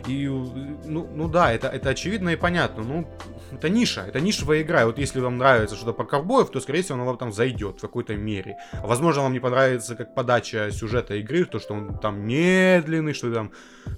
И, 0.08 0.28
ну, 0.28 1.08
ну 1.16 1.28
да, 1.30 1.52
это, 1.54 1.68
это 1.70 1.89
очевидно 1.89 2.30
и 2.30 2.36
понятно. 2.36 2.84
Ну, 2.84 3.08
это 3.56 3.70
ниша, 3.70 4.02
это 4.08 4.20
нишевая 4.20 4.62
игра. 4.62 4.82
И 4.82 4.86
вот 4.86 4.98
если 4.98 5.20
вам 5.20 5.38
нравится 5.38 5.76
что-то 5.76 5.94
про 5.94 6.06
ковбоев, 6.06 6.50
то, 6.50 6.60
скорее 6.60 6.82
всего, 6.82 6.96
оно 6.96 7.06
вам 7.06 7.18
там 7.18 7.32
зайдет 7.32 7.78
в 7.78 7.82
какой-то 7.82 8.16
мере. 8.16 8.58
Возможно, 8.84 9.22
вам 9.24 9.34
не 9.34 9.39
понравится 9.39 9.96
как 9.96 10.16
подача 10.16 10.70
сюжета 10.72 11.16
игры, 11.16 11.46
то, 11.46 11.60
что 11.60 11.74
он 11.74 11.98
там 12.00 12.20
медленный, 12.22 13.13
что 13.13 13.34
там 13.34 13.52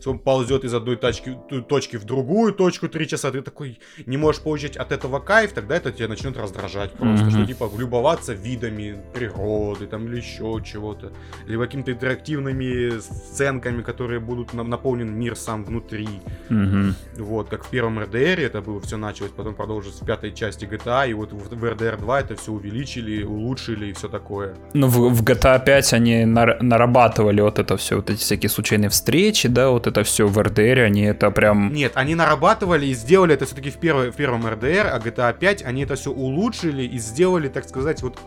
он 0.06 0.20
ползет 0.20 0.63
из 0.63 0.74
одной 0.74 0.96
точки, 0.96 1.38
ту- 1.50 1.62
точки 1.62 1.98
в 1.98 2.06
другую 2.06 2.54
точку 2.54 2.88
три 2.89 3.08
часа, 3.08 3.32
ты 3.32 3.41
такой 3.41 3.80
не 4.06 4.18
можешь 4.18 4.41
получить 4.41 4.78
от 4.78 4.91
этого 4.91 5.20
кайф, 5.20 5.54
тогда 5.54 5.76
это 5.76 5.91
тебя 5.91 6.08
начнет 6.08 6.38
раздражать 6.38 6.91
просто, 6.94 7.26
Мгм. 7.26 7.32
что 7.32 7.46
типа 7.46 7.70
любоваться 7.78 8.34
видами 8.34 8.98
природы 9.13 9.88
там 9.88 10.06
или 10.08 10.18
еще 10.18 10.62
чего-то, 10.65 11.12
либо 11.48 11.65
какими-то 11.65 11.91
интерактивными 11.91 13.00
сценками, 13.00 13.82
которые 13.84 14.20
будут 14.20 14.54
на- 14.54 14.63
наполнен 14.63 15.13
мир 15.18 15.36
сам 15.36 15.63
внутри. 15.63 16.08
Мгм. 16.50 16.96
Вот, 17.18 17.50
как 17.50 17.63
в 17.65 17.70
первом 17.70 18.00
РДР 18.00 18.39
это 18.39 18.62
было, 18.62 18.80
все 18.82 18.98
началось, 18.98 19.32
потом 19.46 19.54
продолжится 19.54 20.04
в 20.04 20.08
пятой 20.08 20.34
части 20.34 20.66
GTA, 20.66 21.08
и 21.08 21.14
вот 21.14 21.32
в 21.32 21.64
RDR 21.64 22.00
2 22.00 22.20
это 22.20 22.36
все 22.36 22.52
увеличили, 22.52 23.24
улучшили 23.24 23.88
и 23.88 23.94
все 23.94 24.08
такое. 24.08 24.56
Ну, 24.74 24.88
в, 24.88 25.14
в 25.14 25.24
GTA 25.24 25.64
5 25.64 25.94
они 25.94 26.26
нар- 26.26 26.58
нарабатывали 26.64 27.42
вот 27.42 27.60
это 27.60 27.78
все, 27.78 27.98
вот 27.98 28.10
эти 28.10 28.20
всякие 28.20 28.50
случайные 28.50 28.90
встречи, 28.90 29.48
да, 29.48 29.70
вот 29.70 29.86
это 29.86 30.04
все 30.04 30.26
в 30.26 30.40
RDR, 30.40 30.86
они 30.86 31.04
это 31.04 31.30
прям... 31.30 31.72
Нет, 31.72 31.92
они 31.94 32.16
нарабатывали 32.16 32.88
и 32.88 32.96
сделали 32.96 33.36
это 33.36 33.46
все-таки 33.46 33.70
в, 33.70 33.78
первой, 33.78 34.10
в 34.10 34.16
первом 34.16 34.48
RDR, 34.48 34.88
а 34.88 34.98
GTA 34.98 35.38
5 35.38 35.62
они 35.64 35.84
это 35.84 35.94
все 35.94 36.10
улучшили 36.10 36.84
и 36.84 36.98
сделали, 36.98 37.48
так 37.48 37.70
сказать, 37.70 38.02
вот 38.02 38.18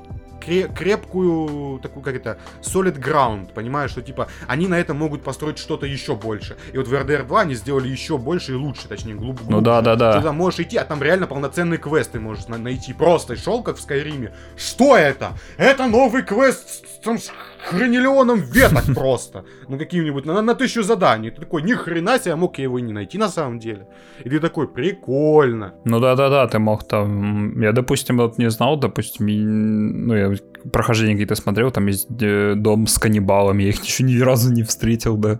крепкую, 0.74 1.78
такую, 1.80 2.02
как 2.02 2.14
это, 2.16 2.38
solid 2.62 2.98
ground, 2.98 3.52
понимаешь, 3.52 3.90
что, 3.90 4.02
типа, 4.02 4.28
они 4.46 4.66
на 4.68 4.78
этом 4.78 4.96
могут 4.96 5.22
построить 5.22 5.58
что-то 5.58 5.86
еще 5.86 6.14
больше. 6.14 6.56
И 6.72 6.78
вот 6.78 6.88
в 6.88 6.92
RDR 6.92 7.24
2 7.26 7.40
они 7.40 7.54
сделали 7.54 7.88
еще 7.88 8.18
больше 8.18 8.52
и 8.52 8.54
лучше, 8.54 8.88
точнее, 8.88 9.14
глубже. 9.14 9.44
Ну 9.48 9.60
да, 9.60 9.80
да, 9.80 9.96
да. 9.96 10.12
Ты 10.18 10.22
там 10.22 10.36
можешь 10.36 10.60
идти, 10.60 10.76
а 10.76 10.84
там 10.84 11.02
реально 11.02 11.26
полноценный 11.26 11.76
квест 11.78 12.12
ты 12.12 12.20
можешь 12.20 12.46
на- 12.48 12.58
найти. 12.58 12.92
Просто 12.92 13.36
шел, 13.36 13.62
как 13.62 13.76
в 13.76 13.80
Скайриме. 13.80 14.32
Что 14.56 14.96
это? 14.96 15.32
Это 15.56 15.86
новый 15.86 16.22
квест 16.22 16.84
там, 17.08 17.18
с 17.18 17.32
хранилионом 17.70 18.40
веток 18.40 18.84
просто. 18.94 19.44
Ну, 19.68 19.78
каким-нибудь, 19.78 20.26
на, 20.26 20.42
на 20.42 20.54
тысячу 20.54 20.82
заданий. 20.82 21.30
Ты 21.30 21.40
такой, 21.40 21.62
ни 21.62 21.74
хрена 21.74 22.18
себе, 22.18 22.36
мог 22.36 22.58
я 22.58 22.64
его 22.64 22.78
и 22.78 22.82
не 22.82 22.92
найти 22.92 23.18
на 23.18 23.28
самом 23.28 23.58
деле. 23.58 23.86
И 24.24 24.30
ты 24.30 24.40
такой, 24.40 24.66
прикольно. 24.68 25.72
Ну 25.84 26.00
да-да-да, 26.00 26.46
ты 26.46 26.58
мог 26.58 26.86
там... 26.88 27.60
Я, 27.62 27.72
допустим, 27.72 28.18
вот 28.18 28.38
не 28.38 28.50
знал, 28.50 28.76
допустим, 28.78 29.28
и- 29.28 29.44
ну, 29.44 30.14
я 30.14 30.32
прохождение 30.72 31.14
какие-то 31.14 31.34
смотрел, 31.36 31.70
там 31.70 31.86
есть 31.88 32.08
э, 32.22 32.54
дом 32.56 32.86
с 32.86 32.98
каннибалами, 32.98 33.62
я 33.64 33.68
их 33.70 33.84
еще 33.84 34.04
ни 34.04 34.18
разу 34.20 34.52
не 34.52 34.62
встретил, 34.62 35.16
да. 35.16 35.38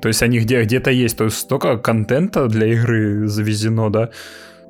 То 0.00 0.08
есть 0.08 0.22
они 0.22 0.38
где- 0.40 0.62
где-то 0.64 0.90
есть, 0.90 1.16
то 1.18 1.24
есть 1.24 1.36
столько 1.38 1.78
контента 1.78 2.48
для 2.48 2.66
игры 2.66 3.26
завезено, 3.28 3.90
да. 3.90 4.10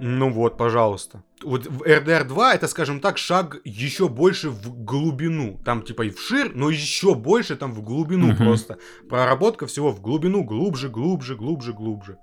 Ну 0.00 0.30
вот, 0.30 0.56
пожалуйста. 0.56 1.22
Вот 1.44 1.66
в 1.66 1.82
RDR 1.82 2.24
2 2.24 2.54
это, 2.54 2.68
скажем 2.68 3.00
так, 3.00 3.18
шаг 3.18 3.60
еще 3.64 4.08
больше 4.08 4.50
в 4.50 4.84
глубину. 4.84 5.60
Там 5.64 5.82
типа 5.82 6.02
и 6.02 6.10
вширь, 6.10 6.52
но 6.54 6.70
еще 6.70 7.14
больше 7.14 7.56
там 7.56 7.72
в 7.72 7.82
глубину 7.82 8.28
Мгм. 8.28 8.36
просто. 8.36 8.78
Проработка 9.08 9.66
всего 9.66 9.92
в 9.92 10.00
глубину, 10.00 10.42
глубже, 10.44 10.88
глубже, 10.88 11.36
глубже, 11.36 11.72
глубже. 11.72 12.16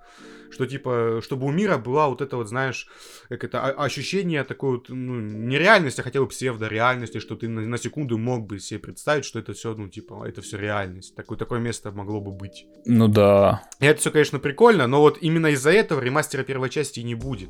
Что 0.54 0.66
типа, 0.66 1.22
чтобы 1.24 1.46
у 1.48 1.52
мира 1.52 1.78
была 1.78 2.10
вот 2.10 2.22
это 2.22 2.36
вот, 2.36 2.50
знаешь, 2.50 2.88
как 3.30 3.46
это, 3.46 3.62
о- 3.66 3.86
ощущение 3.86 4.44
такой 4.44 4.72
вот, 4.72 4.90
ну, 4.90 5.22
не 5.22 5.58
реальности, 5.58 6.02
а 6.02 6.04
хотя 6.04 6.20
бы 6.20 6.28
псевдореальности, 6.28 7.20
что 7.20 7.36
ты 7.38 7.48
на, 7.48 7.62
на 7.62 7.78
секунду 7.78 8.18
мог 8.18 8.48
бы 8.48 8.60
себе 8.60 8.80
представить, 8.82 9.24
что 9.24 9.40
это 9.40 9.54
все, 9.54 9.74
ну, 9.74 9.88
типа, 9.88 10.26
это 10.28 10.42
все 10.42 10.58
реальность. 10.58 11.16
Такое, 11.16 11.38
такое 11.38 11.60
место 11.62 11.92
могло 11.94 12.20
бы 12.20 12.32
быть. 12.32 12.66
Ну 12.86 13.08
да. 13.08 13.62
И 13.80 13.86
это 13.86 14.02
все, 14.02 14.12
конечно, 14.12 14.40
прикольно, 14.40 14.88
но 14.88 15.00
вот 15.00 15.20
именно 15.22 15.48
из-за 15.48 15.72
этого 15.72 16.02
ремастера 16.02 16.44
первой 16.44 16.70
части 16.70 17.00
и 17.00 17.04
не 17.04 17.16
будет. 17.16 17.50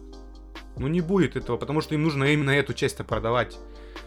Ну 0.78 0.88
не 0.88 1.02
будет 1.02 1.36
этого, 1.36 1.58
потому 1.58 1.82
что 1.82 1.96
им 1.96 2.04
нужно 2.04 2.26
именно 2.26 2.52
эту 2.52 2.74
часть-то 2.74 3.04
продавать. 3.04 3.58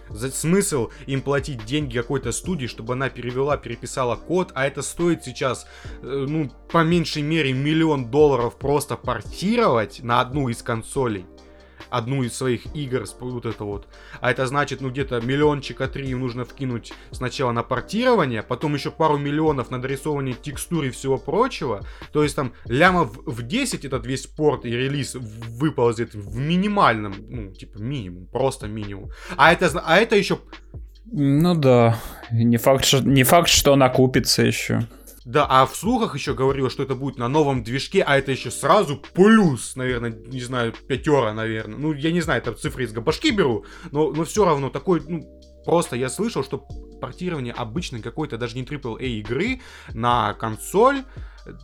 За 0.08 0.30
смысл 0.30 0.90
им 1.06 1.22
платить 1.22 1.64
деньги 1.64 1.96
какой-то 1.96 2.32
студии, 2.32 2.66
чтобы 2.66 2.92
она 2.92 3.08
перевела, 3.08 3.56
переписала 3.56 4.16
код, 4.16 4.52
а 4.54 4.66
это 4.66 4.82
стоит 4.82 5.24
сейчас, 5.24 5.66
э, 6.02 6.26
ну, 6.28 6.50
по 6.70 6.84
меньшей 6.84 7.22
мере, 7.22 7.52
миллион 7.52 8.10
долларов 8.10 8.56
просто 8.56 8.96
портировать 8.96 10.02
на 10.02 10.20
одну 10.20 10.48
из 10.48 10.62
консолей. 10.62 11.26
Одну 11.90 12.22
из 12.22 12.36
своих 12.36 12.74
игр, 12.74 13.04
вот 13.20 13.46
это 13.46 13.64
вот. 13.64 13.88
А 14.20 14.30
это 14.30 14.46
значит, 14.46 14.80
ну, 14.80 14.90
где-то 14.90 15.20
миллиончика 15.20 15.88
три 15.88 16.08
им 16.10 16.20
нужно 16.20 16.44
вкинуть 16.44 16.92
сначала 17.10 17.52
на 17.52 17.62
портирование, 17.62 18.42
потом 18.42 18.74
еще 18.74 18.90
пару 18.90 19.18
миллионов 19.18 19.70
на 19.70 19.80
дорисование 19.80 20.34
текстур 20.34 20.84
и 20.84 20.90
всего 20.90 21.18
прочего. 21.18 21.84
То 22.12 22.22
есть 22.22 22.36
там 22.36 22.52
лямов 22.66 23.16
в 23.24 23.42
10 23.42 23.84
этот 23.84 24.06
весь 24.06 24.26
порт 24.26 24.64
и 24.64 24.70
релиз 24.70 25.14
выползет 25.14 26.14
в 26.14 26.36
минимальном, 26.38 27.14
ну, 27.28 27.52
типа 27.52 27.78
минимум, 27.78 28.26
просто 28.26 28.66
минимум. 28.66 29.10
А 29.36 29.52
это, 29.52 29.70
а 29.84 29.98
это 29.98 30.16
еще 30.16 30.38
Ну 31.10 31.54
да. 31.54 31.98
Не 32.30 32.56
факт, 32.56 32.84
что, 32.84 33.00
не 33.00 33.24
факт, 33.24 33.48
что 33.48 33.74
она 33.74 33.88
купится 33.88 34.42
еще. 34.42 34.86
Да, 35.24 35.46
а 35.48 35.64
в 35.64 35.74
слухах 35.74 36.14
еще 36.14 36.34
говорилось, 36.34 36.72
что 36.72 36.82
это 36.82 36.94
будет 36.94 37.16
на 37.16 37.28
новом 37.28 37.62
движке, 37.62 38.02
а 38.02 38.18
это 38.18 38.30
еще 38.30 38.50
сразу 38.50 38.98
плюс, 39.14 39.74
наверное, 39.74 40.10
не 40.10 40.42
знаю, 40.42 40.74
пятера, 40.86 41.32
наверное. 41.32 41.78
Ну, 41.78 41.92
я 41.94 42.12
не 42.12 42.20
знаю, 42.20 42.42
это 42.42 42.52
цифры 42.52 42.84
из 42.84 42.92
башки 42.92 43.30
беру, 43.30 43.64
но, 43.90 44.12
но 44.12 44.24
все 44.24 44.44
равно 44.44 44.68
такой, 44.68 45.02
ну, 45.08 45.22
просто 45.64 45.96
я 45.96 46.10
слышал, 46.10 46.44
что 46.44 46.58
портирование 47.00 47.54
обычной 47.54 48.02
какой-то 48.02 48.36
даже 48.36 48.56
не 48.56 48.64
AAA 48.64 49.06
игры 49.20 49.60
на 49.94 50.34
консоль, 50.34 51.04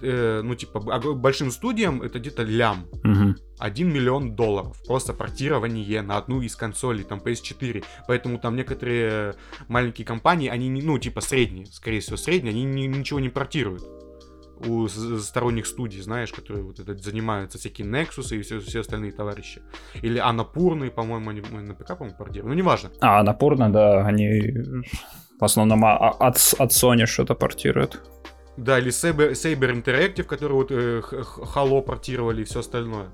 э, 0.02 0.40
ну, 0.42 0.54
типа, 0.54 0.80
большим 1.14 1.50
студиям 1.50 2.02
это 2.02 2.18
где-то 2.18 2.42
лям. 2.42 2.86
Мгм. 3.02 3.36
1 3.58 3.92
миллион 3.92 4.34
долларов. 4.34 4.76
Просто 4.86 5.12
портирование 5.12 6.02
на 6.02 6.16
одну 6.16 6.40
из 6.42 6.56
консолей, 6.56 7.04
там 7.04 7.18
PS4. 7.18 7.84
Поэтому 8.08 8.38
там 8.38 8.56
некоторые 8.56 9.34
маленькие 9.68 10.06
компании, 10.06 10.48
они, 10.48 10.70
ну, 10.82 10.98
типа 10.98 11.20
средние, 11.20 11.66
скорее 11.66 12.00
всего, 12.00 12.16
средние, 12.16 12.52
они 12.52 12.64
ни- 12.64 12.86
ничего 12.86 13.20
не 13.20 13.28
портируют. 13.28 13.82
У 14.66 14.88
сторонних 14.88 15.66
студий, 15.66 16.02
знаешь, 16.02 16.32
которые 16.32 16.62
вот 16.64 16.78
это 16.80 16.94
занимаются 16.94 17.56
всякие 17.58 17.86
Nexus 17.86 18.36
и 18.36 18.42
все, 18.42 18.60
все 18.60 18.80
остальные 18.80 19.12
товарищи. 19.12 19.62
Или 20.02 20.18
Анапурны, 20.18 20.90
по-моему, 20.90 21.30
они 21.30 21.40
на 21.40 21.74
ПК, 21.74 21.96
по-моему, 21.96 22.18
портируют. 22.18 22.48
Ну, 22.48 22.54
неважно. 22.54 22.90
А, 23.00 23.22
напорно, 23.22 23.72
да, 23.72 24.04
они 24.06 24.52
в 25.40 25.44
основном 25.44 25.82
а- 25.86 25.96
а- 25.96 26.10
от, 26.28 26.54
от 26.58 26.70
Sony 26.72 27.06
что-то 27.06 27.34
портируют. 27.34 28.00
Да, 28.60 28.78
или 28.78 28.90
Saber, 28.90 29.30
Saber 29.32 29.72
Interactive, 29.72 30.24
которые 30.24 30.56
вот 30.56 30.70
э, 30.70 31.00
Halo 31.54 31.80
портировали 31.80 32.42
и 32.42 32.44
все 32.44 32.60
остальное. 32.60 33.06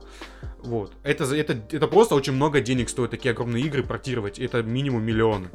Вот. 0.64 0.92
Это, 1.04 1.24
это, 1.24 1.56
это 1.70 1.86
просто 1.86 2.16
очень 2.16 2.32
много 2.32 2.60
денег 2.60 2.88
стоит 2.88 3.12
такие 3.12 3.30
огромные 3.30 3.62
игры 3.64 3.84
портировать. 3.84 4.40
Это 4.40 4.64
минимум 4.64 5.04
миллионы. 5.04 5.46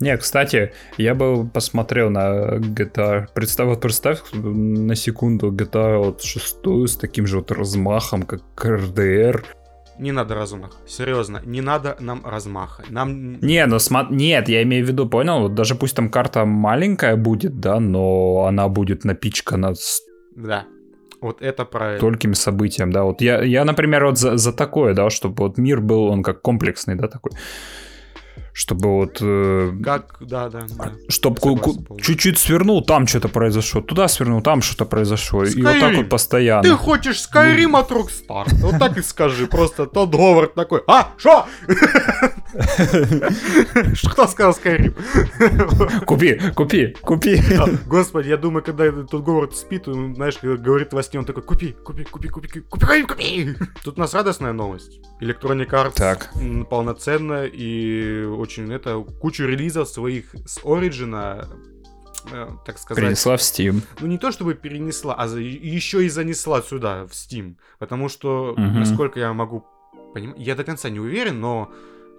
Не, 0.00 0.16
кстати, 0.16 0.72
я 0.96 1.14
бы 1.14 1.46
посмотрел 1.46 2.08
на 2.08 2.56
GTA. 2.56 3.28
Представь, 3.34 3.68
вот 3.68 3.80
представь 3.82 4.20
на 4.32 4.94
секунду 4.94 5.52
GTA 5.52 5.98
вот 5.98 6.22
шестую 6.22 6.88
с 6.88 6.96
таким 6.96 7.26
же 7.26 7.36
вот 7.36 7.50
размахом, 7.50 8.22
как 8.22 8.40
RDR. 8.56 9.44
Не 9.98 10.12
надо 10.12 10.34
размаха. 10.34 10.76
Серьезно, 10.86 11.40
не 11.44 11.60
надо 11.60 11.96
нам 12.00 12.22
размаха. 12.24 12.84
Нам... 12.90 13.40
Не, 13.40 13.66
ну 13.66 13.78
смо... 13.78 14.06
нет, 14.10 14.48
я 14.48 14.62
имею 14.62 14.84
в 14.84 14.88
виду, 14.88 15.08
понял, 15.08 15.40
вот 15.40 15.54
даже 15.54 15.74
пусть 15.74 15.96
там 15.96 16.10
карта 16.10 16.44
маленькая 16.44 17.16
будет, 17.16 17.60
да, 17.60 17.80
но 17.80 18.44
она 18.46 18.68
будет 18.68 19.04
напичкана 19.04 19.74
Да. 20.34 20.64
Вот 21.20 21.40
это 21.40 21.64
правильно. 21.64 21.98
столькими 21.98 22.34
событиями, 22.34 22.92
да. 22.92 23.04
Вот 23.04 23.22
я, 23.22 23.42
я 23.42 23.64
например, 23.64 24.04
вот 24.04 24.18
за, 24.18 24.36
за 24.36 24.52
такое, 24.52 24.94
да, 24.94 25.08
чтобы 25.10 25.44
вот 25.44 25.58
мир 25.58 25.80
был, 25.80 26.04
он 26.04 26.22
как 26.22 26.42
комплексный, 26.42 26.94
да, 26.94 27.08
такой. 27.08 27.32
Чтобы 28.58 28.88
вот... 28.88 29.18
э, 29.20 29.70
Как, 29.84 30.16
да, 30.20 30.48
да, 30.48 30.64
да. 30.78 30.92
Чтоб 31.10 31.38
Согласен 31.38 31.58
ку- 31.62 31.72
ку- 31.74 31.82
полностью. 31.84 32.14
чуть-чуть 32.14 32.38
свернул, 32.38 32.82
там 32.82 33.06
что-то 33.06 33.28
произошло, 33.28 33.82
туда 33.82 34.08
свернул, 34.08 34.40
там 34.40 34.62
что-то 34.62 34.86
произошло. 34.86 35.44
И 35.44 35.62
вот 35.62 35.78
так 35.78 35.92
Skyrim. 35.92 35.96
вот 35.96 36.08
постоянно. 36.08 36.62
Ты 36.62 36.70
хочешь 36.70 37.16
Skyrim 37.30 37.78
от 37.78 37.90
Rockstar? 37.90 38.46
Вот 38.62 38.78
так 38.78 38.96
и 38.96 39.02
скажи. 39.02 39.46
Просто 39.46 39.84
тот 39.84 40.08
Говард 40.10 40.54
такой. 40.54 40.80
А, 40.86 41.10
шо? 41.18 41.44
Что 43.94 44.26
сказал 44.26 44.52
Skyrim? 44.52 44.94
Купи, 46.06 46.40
купи, 46.54 46.94
купи. 47.02 47.42
Господи, 47.86 48.28
я 48.28 48.36
думаю, 48.36 48.62
когда 48.62 48.90
тот 48.90 49.22
Говард 49.22 49.54
спит, 49.56 49.88
он, 49.88 50.14
знаешь, 50.14 50.38
говорит 50.42 50.92
во 50.92 51.02
сне, 51.02 51.20
он 51.20 51.26
такой, 51.26 51.42
купи, 51.42 51.72
купи, 51.84 52.04
купи, 52.04 52.28
купи, 52.28 52.48
купи, 52.48 52.60
купи, 52.70 53.02
купи. 53.02 53.54
Тут 53.84 53.98
у 53.98 54.00
нас 54.00 54.14
радостная 54.14 54.52
новость. 54.52 55.00
Electronic 55.20 55.68
Arts 55.70 55.94
Так. 55.94 56.30
полноценно 56.70 57.44
и 57.44 58.24
очень 58.46 58.72
это 58.72 59.02
кучу 59.20 59.44
релизов 59.44 59.88
своих 59.88 60.34
с 60.46 60.58
Origin, 60.64 61.46
э, 62.32 62.48
так 62.64 62.78
сказать. 62.78 63.04
Принесла 63.04 63.36
в 63.36 63.40
Steam. 63.40 63.82
Ну 64.00 64.06
не 64.06 64.18
то 64.18 64.30
чтобы 64.32 64.54
перенесла, 64.54 65.14
а 65.14 65.28
за- 65.28 65.40
еще 65.40 66.04
и 66.04 66.08
занесла 66.08 66.62
сюда, 66.62 67.04
в 67.06 67.10
Steam. 67.12 67.56
Потому 67.78 68.08
что, 68.08 68.54
Мгм. 68.56 68.80
насколько 68.80 69.18
я 69.20 69.32
могу 69.32 69.64
понимать, 70.14 70.38
я 70.38 70.54
до 70.54 70.64
конца 70.64 70.90
не 70.90 71.00
уверен, 71.00 71.40
но 71.40 71.70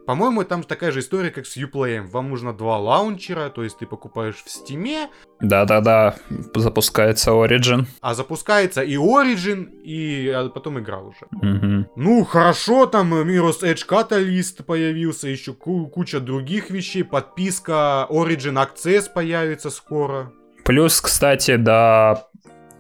по-моему, 0.08 0.44
там 0.46 0.64
такая 0.64 0.92
же 0.92 1.02
история, 1.02 1.30
как 1.32 1.46
с 1.46 1.58
Uplay. 1.58 2.02
Вам 2.02 2.30
нужно 2.30 2.54
два 2.54 2.80
лаунчера, 2.80 3.50
то 3.50 3.62
есть 3.64 3.78
ты 3.78 3.86
покупаешь 3.86 4.38
в 4.38 4.48
Steam, 4.48 5.08
Да-да-да, 5.42 6.16
запускается 6.56 7.32
Origin. 7.32 7.86
а 8.02 8.14
запускается 8.14 8.82
и 8.82 8.96
Origin, 8.96 9.70
и 9.84 10.30
а 10.30 10.48
потом 10.50 10.80
игра 10.80 11.00
уже. 11.00 11.26
Мгм. 11.32 11.88
Ну, 11.98 12.24
хорошо, 12.24 12.86
там 12.86 13.14
Mirror's 13.14 13.62
Edge 13.64 13.86
Catalyst 13.88 14.64
появился, 14.64 15.28
еще 15.28 15.54
ку- 15.54 15.88
куча 15.88 16.20
других 16.22 16.70
вещей, 16.70 17.04
подписка 17.04 18.08
Origin 18.10 18.56
Access 18.66 19.12
появится 19.14 19.70
скоро. 19.70 20.32
Плюс, 20.64 21.00
кстати, 21.00 21.56
до, 21.56 22.27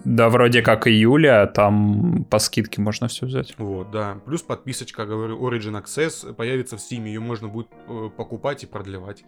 до 0.07 0.29
вроде 0.29 0.61
как 0.61 0.87
июля 0.87 1.45
там 1.47 2.25
по 2.29 2.39
скидке 2.39 2.81
можно 2.81 3.09
все 3.09 3.25
взять. 3.25 3.53
Вот, 3.57 3.91
да. 3.91 4.17
Плюс 4.25 4.41
подписочка, 4.41 5.05
говорю, 5.05 5.37
Origin 5.37 5.83
Access 5.83 6.33
появится 6.33 6.77
в 6.77 6.79
Steam, 6.79 7.05
ее 7.07 7.19
можно 7.19 7.49
будет 7.49 7.67
э, 7.87 8.09
покупать 8.15 8.63
и 8.63 8.67
продлевать. 8.67 9.25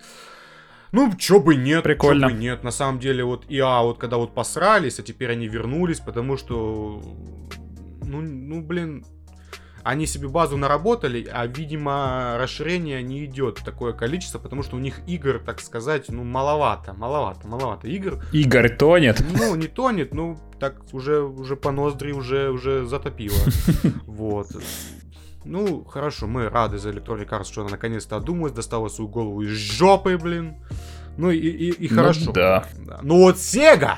Ну, 0.93 1.13
чё 1.17 1.41
бы 1.41 1.55
нет, 1.55 1.83
Прикольно. 1.83 2.29
чё 2.29 2.33
бы 2.33 2.39
нет. 2.39 2.63
На 2.63 2.71
самом 2.71 2.99
деле, 2.99 3.25
вот 3.25 3.45
ИА, 3.49 3.81
вот 3.83 3.99
когда 3.99 4.17
вот 4.17 4.33
посрались, 4.33 4.99
а 4.99 5.03
теперь 5.03 5.31
они 5.31 5.47
вернулись, 5.49 5.99
потому 5.99 6.37
что, 6.37 7.01
ну, 8.05 8.21
ну, 8.21 8.61
блин, 8.61 9.05
они 9.83 10.05
себе 10.05 10.27
базу 10.27 10.57
наработали, 10.57 11.27
а, 11.31 11.45
видимо, 11.47 12.35
расширение 12.39 13.01
не 13.03 13.25
идет 13.25 13.61
такое 13.63 13.93
количество, 13.93 14.39
потому 14.39 14.63
что 14.63 14.75
у 14.75 14.79
них 14.79 14.99
игр, 15.07 15.39
так 15.45 15.59
сказать, 15.61 16.05
ну, 16.09 16.23
маловато, 16.23 16.93
маловато, 16.93 17.47
маловато 17.47 17.87
игр. 17.87 18.23
Игорь 18.31 18.75
тонет. 18.75 19.23
Ну, 19.37 19.55
не 19.55 19.67
тонет, 19.67 20.13
ну, 20.13 20.37
так 20.59 20.75
уже, 20.91 21.21
уже 21.21 21.55
по 21.55 21.71
ноздри 21.71 22.11
уже, 22.11 22.49
уже 22.49 22.85
затопило. 22.85 23.37
Вот. 24.05 24.47
Ну, 25.45 25.83
хорошо, 25.85 26.27
мы 26.27 26.49
рады 26.49 26.77
за 26.77 26.89
Electronic 26.89 27.29
Arts, 27.29 27.45
что 27.45 27.61
она 27.61 27.71
наконец-то 27.71 28.17
одумалась, 28.17 28.51
достала 28.51 28.89
свою 28.89 29.09
голову 29.09 29.41
из 29.41 29.51
жопы, 29.51 30.17
блин. 30.17 30.55
Ну 31.17 31.31
и, 31.31 31.37
и, 31.37 31.69
и 31.71 31.89
Ну 31.89 31.95
хорошо. 31.95 32.31
да. 32.31 32.65
Да. 32.85 32.99
Ну 33.01 33.19
вот 33.19 33.37
Sega! 33.37 33.95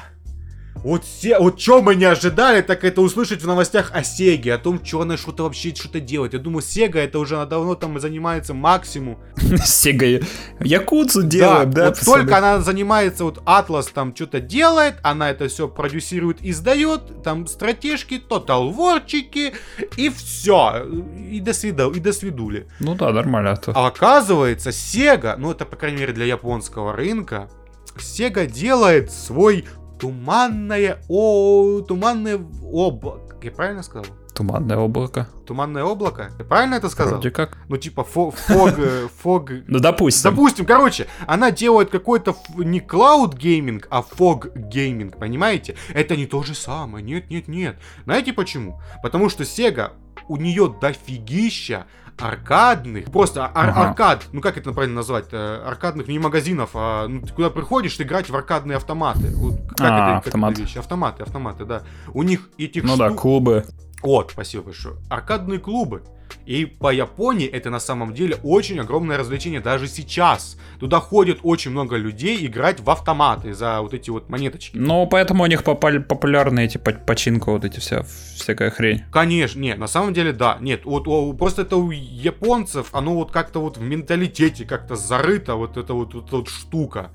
Вот, 0.75 1.05
се... 1.05 1.37
вот 1.37 1.59
что 1.59 1.81
мы 1.81 1.95
не 1.95 2.05
ожидали, 2.05 2.61
так 2.61 2.83
это 2.83 3.01
услышать 3.01 3.43
в 3.43 3.47
новостях 3.47 3.91
о 3.93 4.03
Сеге, 4.03 4.53
о 4.53 4.57
том, 4.57 4.83
что 4.83 5.01
она 5.01 5.15
что-то 5.15 5.43
вообще 5.43 5.75
что-то 5.75 5.99
делает. 5.99 6.33
Я 6.33 6.39
думаю, 6.39 6.63
Сега 6.63 7.01
это 7.01 7.19
уже 7.19 7.35
она 7.35 7.45
давно 7.45 7.75
там 7.75 7.99
занимается 7.99 8.53
максимум. 8.53 9.19
Сега 9.63 10.19
Якудзу 10.59 11.23
делаем, 11.23 11.71
да, 11.71 11.89
вот 11.89 11.99
только 11.99 12.37
она 12.37 12.61
занимается, 12.61 13.23
вот 13.23 13.41
Атлас 13.45 13.87
там 13.87 14.15
что-то 14.15 14.39
делает, 14.39 14.95
она 15.03 15.29
это 15.29 15.47
все 15.47 15.67
продюсирует, 15.67 16.37
издает, 16.41 17.23
там 17.23 17.45
стратежки, 17.47 18.17
тотал 18.17 18.71
ворчики, 18.71 19.53
и 19.97 20.09
все. 20.09 20.85
И 21.29 21.39
до 21.39 21.53
свида, 21.53 21.89
и 21.89 21.99
до 21.99 22.11
свидули. 22.11 22.67
Ну 22.79 22.95
да, 22.95 23.11
нормально. 23.11 23.59
а. 23.67 23.71
А 23.75 23.87
оказывается, 23.87 24.69
Sega, 24.69 25.35
ну 25.37 25.51
это, 25.51 25.65
по 25.65 25.75
крайней 25.75 25.99
мере, 25.99 26.13
для 26.13 26.25
японского 26.25 26.93
рынка, 26.93 27.49
Sega 27.97 28.47
делает 28.47 29.11
свой 29.11 29.65
туманное, 30.01 30.97
о, 31.09 31.81
туманное 31.81 32.39
облако. 32.63 33.37
Я 33.43 33.51
правильно 33.51 33.83
сказал? 33.83 34.11
Туманное 34.41 34.77
облако. 34.77 35.27
Туманное 35.45 35.83
облако? 35.83 36.31
Я 36.39 36.45
правильно 36.45 36.75
это 36.75 36.89
сказал? 36.89 37.13
Вроде 37.15 37.29
как. 37.31 37.57
Ну, 37.69 37.77
типа, 37.77 38.01
fo- 38.01 38.31
fog, 38.31 38.71
э, 38.77 39.07
fog... 39.21 39.51
Ну, 39.67 39.79
допустим. 39.79 40.31
Допустим, 40.31 40.65
короче, 40.65 41.07
она 41.27 41.51
делает 41.51 41.89
какой-то 41.91 42.35
не 42.57 42.79
cloud 42.79 43.37
gaming, 43.37 43.87
а 43.91 44.01
fog 44.01 44.47
gaming, 44.55 45.17
понимаете? 45.17 45.75
Это 45.93 46.15
не 46.17 46.25
то 46.25 46.41
же 46.41 46.55
самое, 46.55 47.05
нет, 47.05 47.29
нет, 47.29 47.47
нет. 47.47 47.77
Знаете 48.05 48.33
почему? 48.33 48.81
Потому 49.03 49.29
что 49.29 49.43
Sega, 49.43 49.91
у 50.27 50.37
нее 50.37 50.73
дофигища 50.81 51.85
аркадных, 52.19 53.05
просто 53.11 53.45
ар- 53.45 53.69
Ага. 53.69 53.89
аркад, 53.89 54.25
ну 54.31 54.41
как 54.41 54.57
это 54.57 54.71
правильно 54.73 54.97
назвать, 54.97 55.25
э, 55.31 55.63
аркадных 55.65 56.07
не 56.07 56.19
магазинов, 56.19 56.71
а 56.75 57.07
ну, 57.07 57.21
ты 57.21 57.33
куда 57.33 57.49
приходишь 57.49 57.99
играть 57.99 58.29
в 58.29 58.35
аркадные 58.35 58.77
автоматы. 58.77 59.33
Вот 59.35 59.55
как 59.75 59.81
А, 59.81 59.83
это, 59.85 60.15
как 60.17 60.27
автомат. 60.27 60.51
это 60.53 60.61
вещи? 60.61 60.77
Автоматы, 60.77 61.23
автоматы, 61.23 61.65
да. 61.65 61.81
У 62.13 62.21
них 62.23 62.49
этих 62.59 62.83
Ну 62.83 62.95
да, 62.97 63.07
штук- 63.09 63.21
клубы. 63.21 63.65
Вот, 64.01 64.31
спасибо 64.31 64.63
большое. 64.63 64.95
Аркадные 65.09 65.59
клубы. 65.59 66.03
И 66.45 66.65
по 66.65 66.93
Японии 66.93 67.47
это 67.47 67.69
на 67.69 67.79
самом 67.79 68.13
деле 68.13 68.37
очень 68.43 68.79
огромное 68.79 69.17
развлечение 69.17 69.59
даже 69.59 69.87
сейчас. 69.87 70.57
Туда 70.79 70.99
ходит 70.99 71.39
очень 71.43 71.71
много 71.71 71.97
людей 71.97 72.45
играть 72.45 72.79
в 72.79 72.89
автоматы 72.89 73.53
за 73.53 73.81
вот 73.81 73.93
эти 73.93 74.09
вот 74.09 74.29
монеточки. 74.29 74.77
Ну, 74.77 75.05
поэтому 75.07 75.43
у 75.43 75.47
них 75.47 75.63
попали- 75.63 75.99
популярны 75.99 76.65
эти 76.65 76.77
по- 76.77 76.93
починка, 76.93 77.51
вот 77.51 77.65
эти 77.65 77.79
вся 77.79 78.03
всякая 78.03 78.71
хрень. 78.71 79.03
Конечно, 79.11 79.59
нет, 79.59 79.77
на 79.77 79.87
самом 79.87 80.13
деле 80.13 80.33
да, 80.33 80.57
нет, 80.61 80.85
вот 80.85 81.07
о, 81.07 81.33
просто 81.33 81.63
это 81.63 81.75
у 81.77 81.91
японцев, 81.91 82.87
оно 82.93 83.15
вот 83.15 83.31
как-то 83.31 83.59
вот 83.61 83.77
в 83.77 83.81
менталитете 83.81 84.65
как-то 84.65 84.95
зарыто, 84.95 85.55
вот 85.55 85.77
эта 85.77 85.93
вот, 85.93 86.13
вот 86.13 86.31
вот 86.31 86.47
штука. 86.47 87.11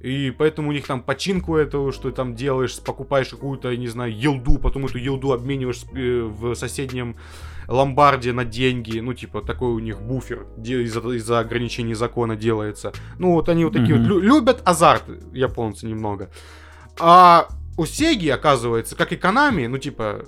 И 0.00 0.30
поэтому 0.30 0.68
у 0.68 0.72
них 0.72 0.86
там 0.86 1.02
починку 1.02 1.56
этого, 1.56 1.92
что 1.92 2.10
ты 2.10 2.16
там 2.16 2.34
делаешь, 2.34 2.78
покупаешь 2.80 3.28
какую-то, 3.28 3.70
я 3.70 3.76
не 3.76 3.88
знаю, 3.88 4.16
елду, 4.16 4.58
потом 4.58 4.86
эту 4.86 4.98
елду 4.98 5.32
обмениваешь 5.32 5.82
э, 5.94 6.22
в 6.22 6.54
соседнем 6.54 7.16
ломбарде 7.68 8.32
на 8.32 8.44
деньги. 8.44 9.00
Ну, 9.00 9.14
типа, 9.14 9.40
такой 9.42 9.70
у 9.72 9.78
них 9.78 10.00
буфер 10.00 10.46
из-за 10.62 11.00
из-за 11.00 11.38
ограничений 11.40 11.94
закона 11.94 12.36
делается. 12.36 12.92
Ну, 13.18 13.32
вот 13.32 13.48
они 13.48 13.64
вот 13.64 13.72
такие 13.72 13.94
Мгм. 13.96 14.02
вот 14.02 14.08
лю- 14.08 14.20
любят 14.20 14.62
азарт, 14.64 15.04
японцы 15.32 15.86
немного. 15.86 16.30
А 17.00 17.48
у 17.76 17.84
Сеги, 17.86 18.28
оказывается, 18.28 18.96
как 18.96 19.12
и 19.12 19.16
Konami, 19.16 19.66
ну, 19.68 19.78
типа, 19.78 20.24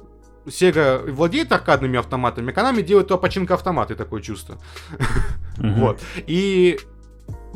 Sega 0.46 1.10
владеет 1.10 1.52
аркадными 1.52 1.98
автоматами, 1.98 2.52
а 2.52 2.54
Konami 2.54 2.82
делает 2.82 3.08
то 3.08 3.18
починка 3.18 3.54
автоматы, 3.54 3.94
такое 3.94 4.22
чувство. 4.22 4.58
Мгм. 5.58 5.74
Вот. 5.80 6.00
И 6.26 6.78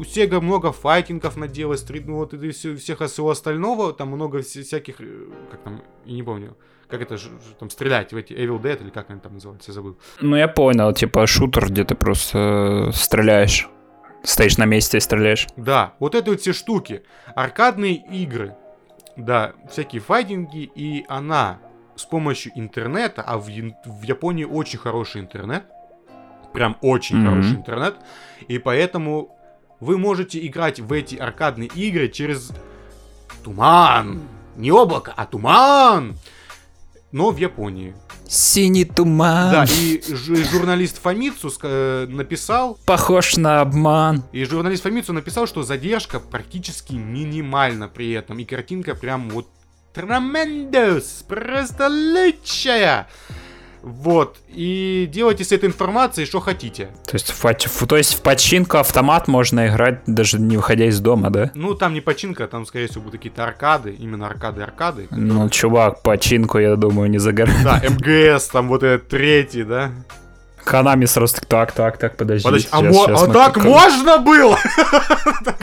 у 0.02 0.04
Sega 0.04 0.40
много 0.40 0.72
файтингов 0.72 1.36
наделось, 1.36 1.80
стрит- 1.80 2.06
ну 2.06 2.16
вот 2.16 2.34
и 2.34 2.50
всё- 2.50 2.76
всех 2.76 2.98
всего 3.00 3.30
остального, 3.30 3.92
там 3.92 4.08
много 4.08 4.38
вся- 4.38 4.62
всяких, 4.62 5.00
э, 5.00 5.04
как 5.50 5.60
там, 5.62 5.80
я 6.06 6.14
не 6.14 6.22
помню, 6.22 6.56
как 6.88 7.00
это 7.02 7.16
же, 7.16 7.28
там 7.60 7.70
стрелять 7.70 8.12
в 8.12 8.16
эти 8.16 8.32
Evil 8.32 8.60
Dead 8.60 8.82
или 8.82 8.90
как 8.90 9.10
они 9.10 9.20
там 9.20 9.34
называются, 9.34 9.70
я 9.70 9.74
забыл. 9.74 9.96
Ну, 10.20 10.36
я 10.36 10.48
понял, 10.48 10.92
типа 10.92 11.26
шутер, 11.26 11.66
где 11.70 11.84
ты 11.84 11.94
просто 11.94 12.38
э, 12.88 12.92
стреляешь. 12.92 13.68
Стоишь 14.24 14.58
на 14.58 14.66
месте 14.66 14.98
и 14.98 15.00
стреляешь. 15.00 15.46
Да, 15.56 15.94
вот 16.00 16.14
это 16.14 16.30
вот 16.30 16.40
все 16.40 16.52
штуки, 16.52 17.02
аркадные 17.34 17.94
игры, 18.22 18.54
да, 19.16 19.52
всякие 19.70 20.00
файтинги, 20.00 20.70
и 20.76 21.04
она 21.08 21.58
с 21.96 22.04
помощью 22.04 22.52
интернета, 22.54 23.22
а 23.22 23.36
в, 23.38 23.44
в 23.46 24.02
Японии 24.04 24.44
очень 24.44 24.78
хороший 24.78 25.20
интернет, 25.20 25.62
прям 26.52 26.76
очень 26.82 27.16
Мгм. 27.18 27.28
хороший 27.30 27.56
интернет, 27.56 27.94
и 28.48 28.58
поэтому 28.58 29.36
вы 29.82 29.98
можете 29.98 30.46
играть 30.46 30.78
в 30.78 30.92
эти 30.92 31.16
аркадные 31.16 31.68
игры 31.74 32.08
через 32.08 32.52
туман, 33.42 34.22
не 34.56 34.70
облако, 34.70 35.12
а 35.16 35.26
туман, 35.26 36.16
но 37.10 37.32
в 37.32 37.36
Японии. 37.36 37.92
Синий 38.28 38.84
туман. 38.84 39.50
Да, 39.50 39.64
и 39.64 40.00
журналист 40.44 41.00
э, 41.04 42.06
написал, 42.08 42.78
Похож 42.86 43.36
на 43.36 43.60
обман. 43.60 44.22
и 44.30 44.44
журналист 44.44 44.84
Фомицу 44.84 45.12
написал, 45.12 45.48
что 45.48 45.64
задержка 45.64 46.20
практически 46.20 46.92
минимальна 46.92 47.88
при 47.88 48.12
этом. 48.12 48.38
И 48.38 48.44
картинка 48.44 48.94
прям 48.94 49.30
вот 49.30 49.48
tremendous, 49.94 51.26
просто 51.26 51.88
лучшая. 51.88 53.08
Вот. 53.82 54.38
И 54.48 55.08
делайте 55.12 55.44
с 55.44 55.52
этой 55.52 55.66
информацией, 55.68 56.26
что 56.26 56.40
хотите. 56.40 56.88
То 57.06 57.14
есть, 57.14 57.30
в, 57.30 57.86
то 57.86 57.96
есть 57.96 58.14
в 58.14 58.22
починку 58.22 58.78
автомат 58.78 59.28
можно 59.28 59.66
играть, 59.66 60.02
даже 60.06 60.38
не 60.38 60.56
выходя 60.56 60.86
из 60.86 61.00
дома, 61.00 61.30
да? 61.30 61.50
Ну, 61.54 61.74
там 61.74 61.92
не 61.92 62.00
починка, 62.00 62.46
там, 62.46 62.64
скорее 62.64 62.86
всего, 62.86 63.02
будут 63.02 63.18
какие-то 63.18 63.44
аркады. 63.44 63.92
Именно 63.92 64.26
аркады-аркады. 64.26 65.08
Ну, 65.10 65.48
чувак, 65.50 66.02
починку, 66.02 66.58
я 66.58 66.76
думаю, 66.76 67.10
не 67.10 67.18
загорает. 67.18 67.62
Да, 67.64 67.82
МГС, 67.88 68.48
там 68.48 68.68
вот 68.68 68.82
этот 68.82 69.08
третий, 69.08 69.64
да? 69.64 69.90
Канами 70.64 71.06
сразу 71.06 71.34
так, 71.34 71.46
так, 71.46 71.72
так, 71.72 71.98
так, 71.98 72.16
подожди. 72.16 72.44
Подожди, 72.44 72.68
а, 72.70 72.80
щас- 72.80 72.94
мо- 72.96 73.06
щас 73.06 73.22
а 73.22 73.26
мы 73.26 73.32
так 73.32 73.52
ка- 73.54 73.60
можно 73.60 74.16
было? 74.18 74.56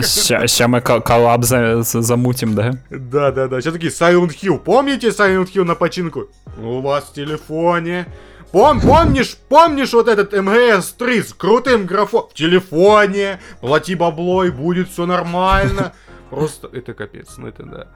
Сейчас 0.01 0.59
мы 0.61 0.81
ко- 0.81 1.01
коллаб 1.01 1.43
за- 1.45 1.83
за- 1.83 2.01
замутим, 2.01 2.55
да? 2.55 2.73
Да, 2.89 3.31
да, 3.31 3.47
да. 3.47 3.61
Сейчас 3.61 3.73
такие 3.73 3.91
Silent 3.91 4.43
Hill. 4.43 4.57
Помните 4.59 5.07
Silent 5.09 5.55
Hill 5.55 5.63
на 5.63 5.75
починку? 5.75 6.27
У 6.61 6.81
вас 6.81 7.05
в 7.05 7.13
телефоне. 7.13 8.05
Пом 8.51 8.81
помнишь, 8.81 9.37
помнишь 9.47 9.93
вот 9.93 10.07
этот 10.07 10.33
МГС-3 10.33 11.23
с 11.23 11.33
крутым 11.33 11.85
графоном? 11.85 12.29
В 12.29 12.33
телефоне. 12.33 13.39
Плати 13.61 13.95
бабло 13.95 14.43
и 14.45 14.49
будет 14.51 14.89
все 14.89 15.05
нормально. 15.05 15.91
Просто 16.29 16.67
это 16.73 16.93
капец. 16.93 17.37
Ну 17.37 17.47
это 17.47 17.63
да. 17.63 17.87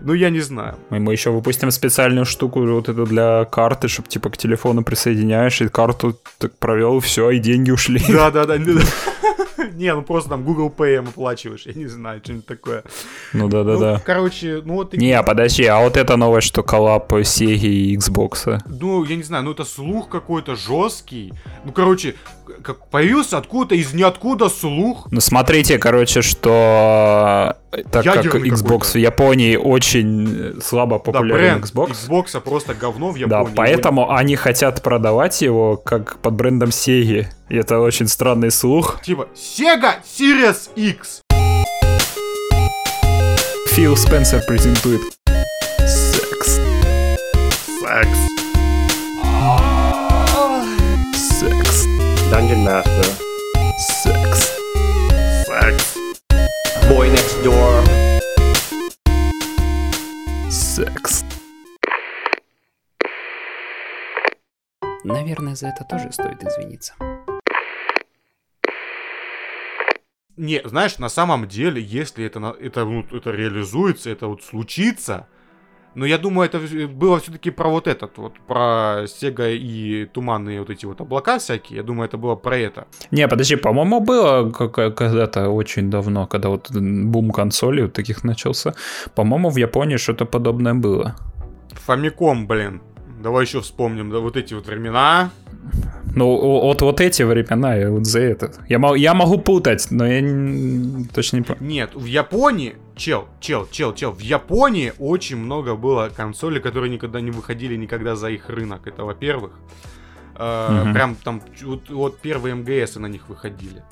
Ну 0.00 0.14
я 0.14 0.30
не 0.30 0.40
знаю. 0.40 0.76
Мы, 0.90 0.98
мы 1.00 1.12
еще 1.12 1.30
выпустим 1.30 1.70
специальную 1.70 2.24
штуку 2.26 2.60
вот 2.60 2.88
эту 2.88 3.06
для 3.06 3.44
карты, 3.44 3.88
чтобы 3.88 4.08
типа 4.08 4.30
к 4.30 4.36
телефону 4.36 4.82
присоединяешь, 4.82 5.60
и 5.60 5.68
карту 5.68 6.18
так 6.38 6.56
провел, 6.58 7.00
все, 7.00 7.30
и 7.30 7.38
деньги 7.38 7.70
ушли. 7.70 8.02
Да, 8.08 8.30
да, 8.30 8.44
да. 8.46 8.56
Не, 9.74 9.94
ну 9.94 10.02
просто 10.02 10.30
там 10.30 10.44
Google 10.44 10.72
Pay 10.76 10.98
оплачиваешь, 11.08 11.62
я 11.66 11.72
не 11.72 11.86
знаю, 11.86 12.20
что-нибудь 12.22 12.46
такое. 12.46 12.82
Ну 13.32 13.48
да, 13.48 13.62
да, 13.64 13.72
Ну, 13.74 13.80
да. 13.80 14.02
короче, 14.04 14.60
ну 14.64 14.74
вот... 14.74 14.92
Не, 14.94 15.22
подожди, 15.22 15.64
а 15.66 15.80
вот 15.80 15.96
эта 15.96 16.16
новость, 16.16 16.48
что 16.48 16.62
коллаб 16.62 17.12
Sega 17.12 17.54
и 17.56 17.96
Xbox. 17.96 18.60
Ну, 18.66 19.04
я 19.04 19.16
не 19.16 19.22
знаю, 19.22 19.44
ну 19.44 19.52
это 19.52 19.64
слух 19.64 20.08
какой-то 20.08 20.56
жесткий. 20.56 21.32
Ну, 21.64 21.72
короче, 21.72 22.14
как 22.62 22.88
появился 22.88 23.38
откуда-то 23.38 23.74
из 23.74 23.92
ниоткуда 23.92 24.48
слух. 24.48 25.06
Ну 25.10 25.20
смотрите, 25.20 25.78
короче, 25.78 26.22
что 26.22 27.56
так 27.70 28.04
как 28.04 28.16
Ядерный 28.24 28.48
Xbox 28.50 28.62
какой-то. 28.62 28.92
в 28.92 28.94
Японии 28.96 29.56
очень 29.56 30.60
слабо 30.62 30.96
Да, 30.98 31.04
популярен 31.12 31.60
бренд 31.60 31.64
Xbox. 31.64 31.90
Xbox 32.08 32.40
просто 32.40 32.74
говно 32.74 33.10
в 33.10 33.14
Да, 33.18 33.40
Японии. 33.40 33.54
поэтому 33.56 34.10
они 34.12 34.36
хотят 34.36 34.82
продавать 34.82 35.42
его 35.42 35.76
как 35.76 36.18
под 36.18 36.34
брендом 36.34 36.70
Sega. 36.70 37.26
И 37.48 37.56
это 37.56 37.78
очень 37.80 38.08
странный 38.08 38.50
слух. 38.50 39.00
Типа, 39.02 39.28
Sega 39.34 39.96
Series 40.04 40.68
X. 40.76 41.20
Фил 43.68 43.96
Спенсер 43.96 44.42
презентует 44.46 45.00
секс. 45.78 46.58
Секс. 47.80 48.18
Секс. 51.14 51.86
Dungeon 52.32 52.64
Master, 52.64 53.06
Boy 56.98 57.12
Next 57.12 57.44
Door, 57.44 57.84
Секс. 60.50 61.24
Наверное, 65.04 65.54
за 65.54 65.68
это 65.68 65.84
тоже 65.84 66.10
стоит 66.10 66.42
извиниться. 66.42 66.94
Не, 70.36 70.60
знаешь, 70.64 70.98
на 70.98 71.08
самом 71.08 71.46
деле, 71.46 71.80
если 71.80 72.24
это, 72.24 72.56
это, 72.60 72.80
это 73.12 73.30
реализуется, 73.30 74.10
это 74.10 74.26
вот 74.26 74.42
случится, 74.42 75.28
но 75.98 76.06
я 76.06 76.18
думаю, 76.18 76.48
это 76.48 76.60
было 76.86 77.18
все-таки 77.18 77.50
про 77.50 77.68
вот 77.68 77.88
этот 77.88 78.18
вот, 78.18 78.34
про 78.46 79.04
Сега 79.08 79.48
и 79.48 80.04
туманные 80.04 80.60
вот 80.60 80.70
эти 80.70 80.86
вот 80.86 81.00
облака 81.00 81.38
всякие. 81.38 81.78
Я 81.78 81.82
думаю, 81.82 82.08
это 82.08 82.16
было 82.16 82.36
про 82.36 82.56
это. 82.56 82.86
Не, 83.10 83.26
подожди, 83.26 83.56
по-моему, 83.56 84.00
было 84.00 84.50
когда-то 84.50 85.50
очень 85.50 85.90
давно, 85.90 86.26
когда 86.28 86.48
вот 86.50 86.70
бум 86.70 87.30
консолей 87.32 87.82
вот 87.82 87.94
таких 87.94 88.22
начался. 88.22 88.74
По-моему, 89.16 89.50
в 89.50 89.56
Японии 89.56 89.96
что-то 89.96 90.24
подобное 90.24 90.74
было. 90.74 91.16
Фамиком, 91.72 92.46
блин. 92.46 92.80
Давай 93.20 93.44
еще 93.44 93.60
вспомним, 93.60 94.10
да, 94.10 94.18
вот 94.20 94.36
эти 94.36 94.54
вот 94.54 94.66
времена. 94.66 95.30
Ну, 96.14 96.36
вот, 96.62 96.82
вот 96.82 97.00
эти 97.00 97.22
времена, 97.22 97.74
я 97.76 97.90
вот 97.90 98.06
за 98.06 98.20
это. 98.20 98.52
Я, 98.68 98.80
я 98.96 99.14
могу 99.14 99.38
путать, 99.38 99.88
но 99.90 100.06
я 100.06 100.20
не- 100.20 101.04
точно 101.06 101.36
не 101.38 101.42
помню. 101.42 101.62
Нет, 101.66 101.90
в 101.94 102.06
Японии, 102.06 102.76
чел, 102.96 103.26
чел, 103.40 103.68
чел, 103.70 103.94
чел, 103.94 104.12
в 104.12 104.20
Японии 104.20 104.92
очень 104.98 105.36
много 105.36 105.74
было 105.76 106.10
консолей, 106.16 106.60
которые 106.60 106.90
никогда 106.90 107.20
не 107.20 107.30
выходили 107.30 107.76
никогда 107.76 108.16
за 108.16 108.30
их 108.30 108.48
рынок. 108.48 108.86
Это 108.86 109.04
во-первых. 109.04 109.52
Э, 110.36 110.82
Мгм. 110.84 110.94
Прям 110.94 111.16
там 111.16 111.42
вот, 111.62 111.90
вот 111.90 112.18
первые 112.20 112.54
МГС 112.54 112.96
на 112.96 113.06
них 113.06 113.28
выходили. 113.28 113.82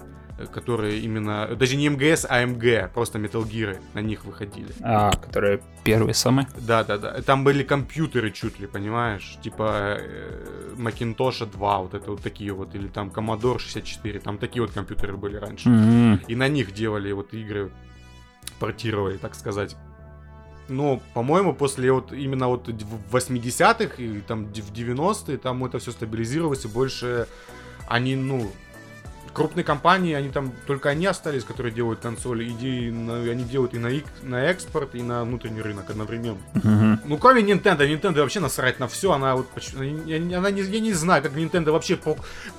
Которые 0.53 1.01
именно, 1.01 1.57
даже 1.57 1.77
не 1.77 1.89
МГС, 1.89 2.27
а 2.29 2.45
МГ, 2.45 2.93
просто 2.93 3.19
Metal 3.19 3.43
Gear 3.43 3.79
на 3.95 4.01
них 4.01 4.25
выходили. 4.25 4.69
А, 4.83 5.11
которые 5.13 5.63
первые 5.83 6.15
самые. 6.15 6.47
Да, 6.59 6.85
да, 6.85 6.99
да. 6.99 7.23
Там 7.23 7.43
были 7.43 7.63
компьютеры 7.63 8.31
чуть 8.31 8.61
ли, 8.61 8.67
понимаешь? 8.67 9.39
Типа 9.43 9.97
э, 9.99 10.75
Macintosh 10.77 11.51
2, 11.51 11.79
вот 11.79 11.95
это 11.95 12.11
вот 12.11 12.23
такие 12.23 12.53
вот, 12.53 12.75
или 12.75 12.89
там 12.89 13.09
Commodore 13.09 13.59
64, 13.59 14.21
там 14.21 14.37
такие 14.37 14.63
вот 14.63 14.73
компьютеры 14.73 15.17
были 15.17 15.37
раньше. 15.37 15.69
М. 15.71 16.21
И 16.29 16.35
на 16.35 16.49
них 16.49 16.75
делали 16.75 17.13
вот 17.13 17.33
игры, 17.33 17.71
портировали, 18.59 19.17
так 19.17 19.35
сказать. 19.35 19.77
Но, 20.69 21.01
по-моему, 21.15 21.55
после 21.55 21.93
вот 21.93 22.13
именно 22.13 22.49
вот 22.49 22.69
в 22.69 23.17
80-х 23.17 24.03
и 24.03 24.21
там 24.21 24.47
в 24.47 24.73
90-е 24.73 25.39
там 25.39 25.65
это 25.65 25.79
все 25.79 25.93
стабилизировалось, 25.93 26.65
и 26.65 26.69
больше 26.69 27.29
они, 27.89 28.17
ну, 28.17 28.51
крупные 29.37 29.65
компании, 29.65 30.15
они 30.15 30.31
там, 30.31 30.53
только 30.67 30.89
они 30.89 31.07
остались, 31.07 31.45
которые 31.45 31.73
делают 31.73 32.01
консоли, 32.01 32.45
и 32.45 32.89
они 33.31 33.45
делают 33.45 33.75
и 33.75 33.79
на, 33.79 33.89
ик- 33.89 34.07
на 34.23 34.43
экспорт, 34.45 34.95
и 34.95 35.03
на 35.03 35.25
внутренний 35.25 35.63
рынок 35.63 35.91
одновременно. 35.91 36.39
Мгм. 36.55 37.01
Ну, 37.05 37.19
кроме 37.19 37.43
Nintendo, 37.43 37.79
Nintendo 37.87 38.21
вообще 38.21 38.41
насрать 38.41 38.81
на 38.81 38.89
все, 38.89 39.13
она 39.13 39.37
вот, 39.37 39.47
я, 40.07 40.39
она 40.39 40.51
не, 40.51 40.63
я 40.63 40.81
не 40.81 40.93
знаю, 40.95 41.23
как 41.23 41.33
Nintendo 41.33 41.71
вообще, 41.73 41.99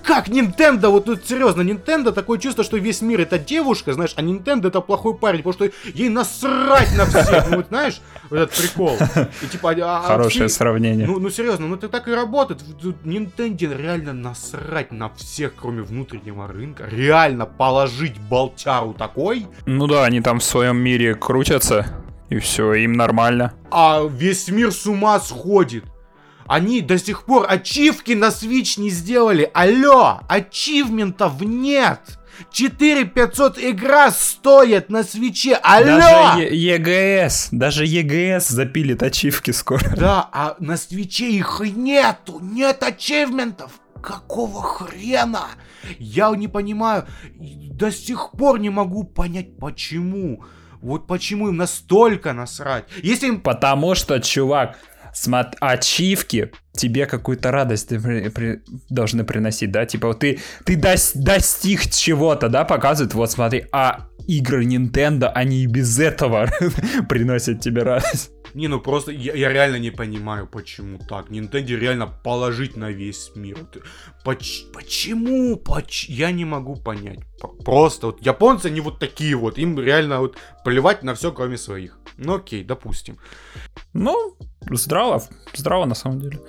как 0.04 0.28
Nintendo, 0.30 0.90
вот 0.90 1.06
тут 1.06 1.26
серьезно, 1.26 1.62
Nintendo 1.64 2.12
такое 2.12 2.38
чувство, 2.40 2.64
что 2.64 2.78
весь 2.78 3.02
мир 3.02 3.22
это 3.22 3.40
девушка, 3.40 3.94
знаешь, 3.94 4.14
а 4.16 4.22
Nintendo 4.22 4.68
это 4.68 4.82
плохой 4.82 5.16
парень, 5.16 5.42
потому 5.44 5.54
что 5.54 5.90
ей 5.94 6.10
насрать 6.10 6.96
на 6.96 7.06
всех, 7.06 7.50
ну 7.50 7.58
вот 7.58 7.68
знаешь, 7.70 8.02
вот 8.30 8.38
этот 8.40 8.56
прикол. 8.56 8.98
И 9.42 9.48
типа, 9.48 9.72
а- 9.72 10.00
а 10.00 10.02
Хорошее 10.08 10.48
все- 10.48 10.58
сравнение. 10.58 11.08
ну, 11.08 11.20
ну 11.20 11.30
серьезно, 11.30 11.68
ну 11.68 11.76
это 11.76 11.90
так 11.90 12.08
и 12.08 12.12
работает. 12.12 12.62
Nintendo 13.04 13.78
реально 13.78 14.14
насрать 14.14 14.92
на 14.92 15.10
всех, 15.10 15.54
кроме 15.56 15.82
внутреннего 15.82 16.48
рынка. 16.48 16.67
Реально 16.90 17.46
положить 17.46 18.18
болтяру 18.20 18.94
такой, 18.94 19.48
Ну 19.66 19.88
да, 19.88 20.04
они 20.06 20.22
там 20.22 20.40
в 20.40 20.44
своем 20.44 20.78
мире 20.78 21.16
крутятся, 21.16 21.86
и 22.30 22.40
все, 22.40 22.74
им 22.74 22.94
нормально. 22.94 23.54
а 23.72 24.04
весь 24.10 24.48
мир 24.50 24.72
с 24.72 24.86
ума 24.88 25.20
сходит. 25.20 25.84
Они 26.48 26.80
до 26.82 26.98
сих 26.98 27.24
пор 27.26 27.46
ачивки 27.50 28.14
на 28.14 28.28
Switch 28.30 28.80
не 28.80 28.90
сделали. 28.90 29.52
Алло, 29.54 30.22
ачивментов 30.30 31.42
нет. 31.42 32.00
4500 32.52 33.58
игра 33.60 34.12
стоит 34.12 34.90
на 34.90 35.04
свече. 35.04 35.56
Алло! 35.56 35.86
Даже 35.86 36.40
Е- 36.44 36.76
ЕГС, 36.76 37.50
даже 37.52 37.86
ЕГС 37.86 38.48
запилит 38.50 39.04
ачивки 39.04 39.52
скоро. 39.52 39.96
Да, 39.96 40.30
а 40.32 40.56
на 40.60 40.78
свече 40.78 41.30
их 41.32 41.60
нету. 41.62 42.40
Нет 42.42 42.82
ачивментов. 42.84 43.72
Какого 44.02 44.62
хрена? 44.62 45.48
Я 46.00 46.36
не 46.36 46.48
понимаю. 46.48 47.06
До 47.72 47.92
сих 47.92 48.32
пор 48.32 48.60
не 48.60 48.70
могу 48.70 49.04
понять, 49.04 49.58
почему. 49.58 50.44
Вот 50.82 51.08
почему 51.08 51.50
им 51.50 51.58
настолько 51.58 52.34
насрать. 52.34 52.86
Если 53.04 53.28
им 53.28 53.42
Потому 53.42 53.96
что, 53.96 54.20
чувак, 54.20 54.78
смотри, 55.14 55.58
ачивки 55.62 56.52
тебе 56.78 57.06
какую-то 57.06 57.52
радость 57.52 57.90
при- 57.90 58.30
при- 58.30 58.62
должны 58.90 59.24
приносить, 59.24 59.72
да? 59.72 59.86
Типа 59.86 60.08
вот 60.08 60.20
ты, 60.20 60.40
ты 60.66 60.76
дос- 60.76 61.12
достиг 61.16 61.90
чего-то, 61.92 62.48
да, 62.50 62.64
показывают, 62.64 63.14
вот 63.14 63.32
смотри, 63.32 63.66
а 63.72 64.08
игры 64.28 64.66
Nintendo, 64.66 65.28
они 65.36 65.64
и 65.64 65.68
без 65.68 66.00
этого 66.00 66.50
приносят 67.10 67.62
тебе 67.62 67.84
радость. 67.84 68.32
Не, 68.54 68.68
ну 68.70 68.80
просто 68.80 69.12
я, 69.12 69.34
я 69.36 69.50
реально 69.54 69.78
не 69.80 69.92
понимаю, 69.92 70.48
почему 70.48 70.98
так. 71.00 71.30
Nintendo 71.30 71.80
реально 71.80 72.08
положить 72.08 72.78
на 72.78 72.90
весь 72.92 73.32
мир. 73.36 73.58
Поч- 74.24 74.66
почему? 74.74 75.58
Поч- 75.58 76.10
я 76.10 76.32
не 76.32 76.46
могу 76.46 76.76
понять. 76.76 77.20
Просто 77.66 78.08
вот 78.08 78.26
японцы, 78.26 78.68
они 78.68 78.82
вот 78.82 79.00
такие 79.00 79.36
вот. 79.36 79.58
Им 79.60 79.80
реально 79.80 80.20
вот 80.20 80.38
плевать 80.64 81.04
на 81.04 81.14
все, 81.14 81.32
кроме 81.32 81.58
своих. 81.58 82.00
Ну 82.18 82.36
окей, 82.36 82.64
допустим. 82.64 83.18
Ну, 83.94 84.36
здраво, 84.72 85.22
здраво 85.56 85.86
на 85.86 85.96
самом 85.96 86.20
деле. 86.20 86.40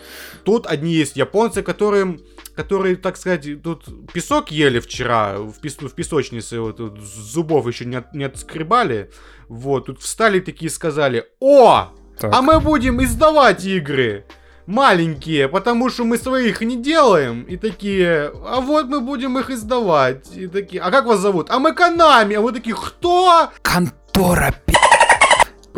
Тут 0.45 0.67
одни 0.67 0.93
есть 0.93 1.17
японцы, 1.17 1.63
которым 1.63 2.21
которые, 2.57 2.97
так 2.97 3.17
сказать, 3.17 3.63
тут 3.63 3.85
песок 4.13 4.51
ели 4.51 4.81
вчера 4.81 5.37
в, 5.39 5.61
пес- 5.61 5.79
в 5.81 5.95
песочнице, 5.95 6.59
вот 6.59 6.81
с 6.81 7.33
зубов 7.33 7.69
еще 7.69 7.85
не, 7.85 7.95
от- 7.95 8.13
не 8.15 8.25
отскребали. 8.25 9.11
Вот, 9.49 9.87
тут 9.87 10.01
встали 10.01 10.41
такие 10.41 10.67
и 10.67 10.71
сказали, 10.75 11.27
о, 11.39 11.93
Так. 12.19 12.35
а 12.35 12.43
мы 12.43 12.59
будем 12.59 13.01
издавать 13.01 13.65
игры 13.65 14.25
маленькие, 14.67 15.47
потому 15.49 15.89
что 15.89 16.05
мы 16.05 16.19
своих 16.19 16.61
не 16.61 16.77
делаем. 16.83 17.43
И 17.43 17.57
такие, 17.57 18.33
а 18.45 18.61
вот 18.61 18.87
мы 18.87 19.01
будем 19.01 19.39
их 19.39 19.51
издавать. 19.51 20.27
И 20.37 20.49
такие, 20.49 20.83
а 20.83 20.91
как 20.91 21.07
вас 21.07 21.21
зовут? 21.21 21.51
А 21.51 21.61
мы 21.61 21.73
Канами. 21.73 22.35
А 22.35 22.41
вы 22.41 22.53
такие, 22.53 22.75
кто? 22.75 23.51
Контора, 23.63 24.53
пи***. 24.67 24.78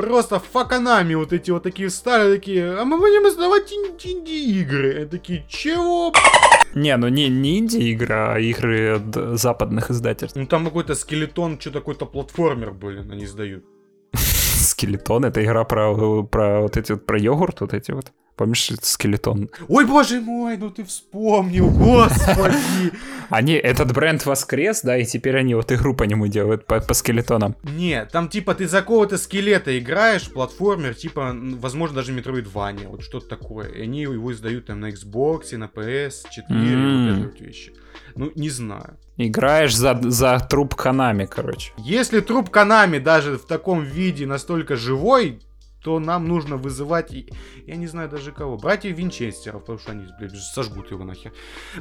Просто 0.00 0.40
факанами 0.40 1.14
вот 1.14 1.32
эти 1.32 1.50
вот 1.50 1.62
такие 1.62 1.88
встали, 1.88 2.36
такие, 2.36 2.78
а 2.78 2.84
мы 2.84 2.98
будем 2.98 3.28
издавать 3.28 3.70
ин- 3.72 3.96
инди-игры. 4.02 5.06
Такие, 5.10 5.44
чего? 5.48 6.12
Не, 6.74 6.96
ну 6.96 7.08
не, 7.08 7.28
не 7.28 7.58
инди-игра, 7.58 8.34
а 8.34 8.38
игры 8.38 8.96
от 8.96 9.38
западных 9.38 9.90
издательств. 9.90 10.36
Ну 10.36 10.46
там 10.46 10.64
какой-то 10.64 10.94
скелетон, 10.94 11.60
что-то 11.60 11.80
какой-то 11.80 12.06
платформер, 12.06 12.72
блин, 12.72 13.10
они 13.12 13.24
издают. 13.24 13.64
Скелетон, 14.14 15.26
это 15.26 15.44
игра 15.44 15.64
про, 15.64 16.22
про 16.22 16.62
вот 16.62 16.76
эти 16.78 16.92
вот, 16.92 17.04
про 17.04 17.18
йогурт, 17.18 17.60
вот 17.60 17.74
эти 17.74 17.92
вот. 17.92 18.12
Помнишь, 18.40 18.70
скелетон? 18.80 19.50
Ой, 19.68 19.84
боже 19.84 20.18
мой, 20.22 20.56
ну 20.56 20.70
ты 20.70 20.82
вспомнил, 20.82 21.68
господи. 21.68 22.56
Они, 23.28 23.52
этот 23.52 23.92
бренд 23.92 24.24
воскрес, 24.24 24.80
да, 24.80 24.96
и 24.96 25.04
теперь 25.04 25.36
они 25.36 25.54
вот 25.54 25.70
игру 25.70 25.94
по 25.94 26.04
нему 26.04 26.26
делают, 26.26 26.64
по, 26.64 26.80
по 26.80 26.94
скелетонам. 26.94 27.54
Не, 27.62 28.06
там 28.06 28.30
типа 28.30 28.54
ты 28.54 28.66
за 28.66 28.78
какого-то 28.80 29.18
скелета 29.18 29.78
играешь, 29.78 30.30
платформер, 30.30 30.94
типа, 30.94 31.36
возможно, 31.36 31.96
даже 31.96 32.14
Metroidvania, 32.14 32.88
вот 32.88 33.02
что-то 33.02 33.28
такое. 33.28 33.68
И 33.68 33.82
они 33.82 34.00
его 34.00 34.32
издают 34.32 34.64
там 34.64 34.80
на 34.80 34.88
Xbox, 34.88 35.54
на 35.58 35.64
PS4, 35.66 36.42
М. 36.48 37.08
вот 37.08 37.18
это 37.18 37.28
вот 37.28 37.40
вещи. 37.40 37.74
Ну, 38.16 38.32
не 38.34 38.48
знаю. 38.48 38.96
Играешь 39.18 39.76
за, 39.76 40.00
за 40.02 40.38
труп 40.48 40.76
Канами, 40.76 41.26
короче. 41.26 41.72
Если 41.76 42.20
труп 42.20 42.48
Канами 42.48 42.98
даже 42.98 43.36
в 43.36 43.44
таком 43.44 43.82
виде 43.82 44.26
настолько 44.26 44.76
живой, 44.76 45.40
то 45.82 45.98
нам 45.98 46.28
нужно 46.28 46.56
вызывать, 46.56 47.12
я 47.66 47.76
не 47.76 47.86
знаю 47.86 48.08
даже 48.08 48.32
кого, 48.32 48.56
братьев 48.58 48.96
Винчестеров, 48.96 49.60
потому 49.62 49.78
что 49.78 49.92
они, 49.92 50.06
блядь, 50.18 50.34
сожгут 50.36 50.90
его 50.90 51.04
нахер. 51.04 51.32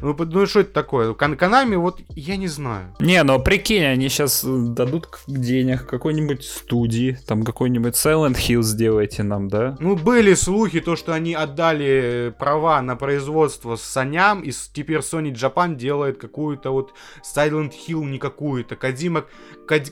Ну, 0.02 0.16
ну 0.18 0.46
что 0.46 0.62
это 0.62 0.72
такое? 0.74 1.14
Кан 1.14 1.36
Канами, 1.36 1.76
вот, 1.76 2.00
я 2.10 2.38
не 2.38 2.48
знаю. 2.48 2.96
Не, 3.00 3.22
ну 3.24 3.42
прикинь, 3.44 3.84
они 3.84 4.08
сейчас 4.10 4.44
дадут 4.46 5.08
денег 5.28 5.86
какой-нибудь 5.86 6.44
студии, 6.46 7.18
там 7.28 7.44
какой-нибудь 7.44 7.94
Silent 7.96 8.36
Hill 8.36 8.62
сделайте 8.62 9.24
нам, 9.24 9.48
да? 9.50 9.76
Ну, 9.80 9.96
были 9.96 10.34
слухи, 10.34 10.80
то, 10.80 10.96
что 10.96 11.14
они 11.14 11.34
отдали 11.34 12.34
права 12.40 12.82
на 12.82 12.96
производство 12.96 13.76
Саням, 13.76 14.42
и 14.42 14.52
с- 14.52 14.70
теперь 14.70 15.00
Sony 15.00 15.34
Japan 15.34 15.76
делает 15.76 16.18
какую-то 16.18 16.72
вот 16.72 16.94
Silent 17.24 17.74
Hill 17.88 18.06
не 18.06 18.18
какую-то. 18.20 18.76
Кадима... 18.76 19.26
Кад... 19.68 19.92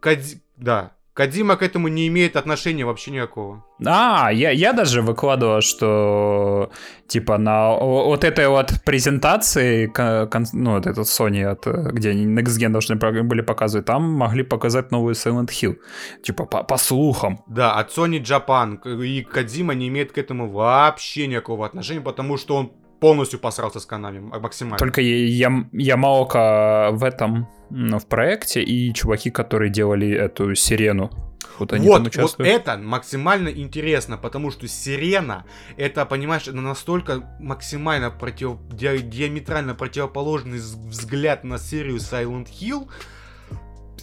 Кад- 0.00 0.36
Да. 0.56 0.92
Кадима 1.18 1.56
к 1.56 1.62
этому 1.62 1.88
не 1.88 2.06
имеет 2.06 2.36
отношения 2.36 2.84
вообще 2.84 3.10
никакого. 3.10 3.64
А, 3.84 4.30
я, 4.32 4.52
я 4.52 4.72
даже 4.72 5.02
выкладывал, 5.02 5.62
что 5.62 6.70
типа 7.08 7.38
на 7.38 7.72
вот 7.74 8.22
этой 8.22 8.46
вот 8.46 8.72
презентации, 8.84 9.88
ко- 9.88 10.28
кон- 10.30 10.46
ну 10.52 10.74
вот 10.74 10.86
этот 10.86 11.08
Sony, 11.08 11.42
от, 11.42 11.66
э, 11.66 11.90
где 11.92 12.10
они 12.10 12.24
Next 12.24 12.56
Gen 12.60 12.68
должны 12.68 12.94
были 13.24 13.40
показывать, 13.40 13.86
там 13.86 14.12
могли 14.12 14.44
показать 14.44 14.92
новую 14.92 15.14
Silent 15.14 15.48
Hill. 15.48 15.78
Типа 16.22 16.44
по, 16.44 16.62
по 16.62 16.76
слухам. 16.76 17.40
Да, 17.48 17.72
от 17.80 17.90
Sony 17.90 18.22
Japan 18.22 18.78
и 19.04 19.24
Кадима 19.24 19.74
не 19.74 19.88
имеет 19.88 20.12
к 20.12 20.18
этому 20.18 20.48
вообще 20.48 21.26
никакого 21.26 21.66
отношения, 21.66 22.00
потому 22.00 22.36
что 22.36 22.54
он 22.54 22.70
полностью 23.00 23.38
посрался 23.38 23.80
с 23.80 23.86
Канами, 23.86 24.18
максимально. 24.18 24.78
Только 24.78 25.00
я, 25.00 25.66
Ямаока 25.72 26.90
в 26.92 27.04
этом, 27.04 27.48
в 27.70 28.06
проекте, 28.06 28.62
и 28.62 28.92
чуваки, 28.92 29.30
которые 29.30 29.70
делали 29.70 30.10
эту 30.10 30.54
сирену. 30.54 31.10
Вот 31.58 31.72
они 31.72 31.88
вот, 31.88 32.16
вот 32.16 32.36
это 32.38 32.76
максимально 32.76 33.48
интересно, 33.48 34.16
потому 34.16 34.50
что 34.50 34.68
Сирена, 34.68 35.44
это, 35.76 36.06
понимаешь, 36.06 36.42
это 36.42 36.56
настолько 36.56 37.36
максимально 37.40 38.10
против, 38.10 38.58
ди- 38.70 39.00
диаметрально 39.02 39.74
противоположный 39.74 40.58
взгляд 40.58 41.44
на 41.44 41.58
серию 41.58 41.96
Silent 41.96 42.48
Hill. 42.48 42.88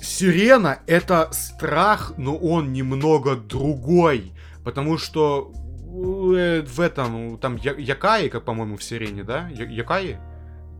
Сирена 0.01 0.79
это 0.85 1.29
страх, 1.31 2.13
но 2.17 2.35
он 2.35 2.73
немного 2.73 3.35
другой, 3.35 4.33
потому 4.65 4.97
что 4.97 5.51
в 5.99 6.79
этом, 6.79 7.37
там 7.37 7.55
Я- 7.57 7.75
Якаи, 7.77 8.29
как, 8.29 8.43
по-моему, 8.45 8.75
в 8.75 8.83
Сирене, 8.83 9.23
да? 9.23 9.49
Я- 9.49 9.65
Якаи? 9.69 10.17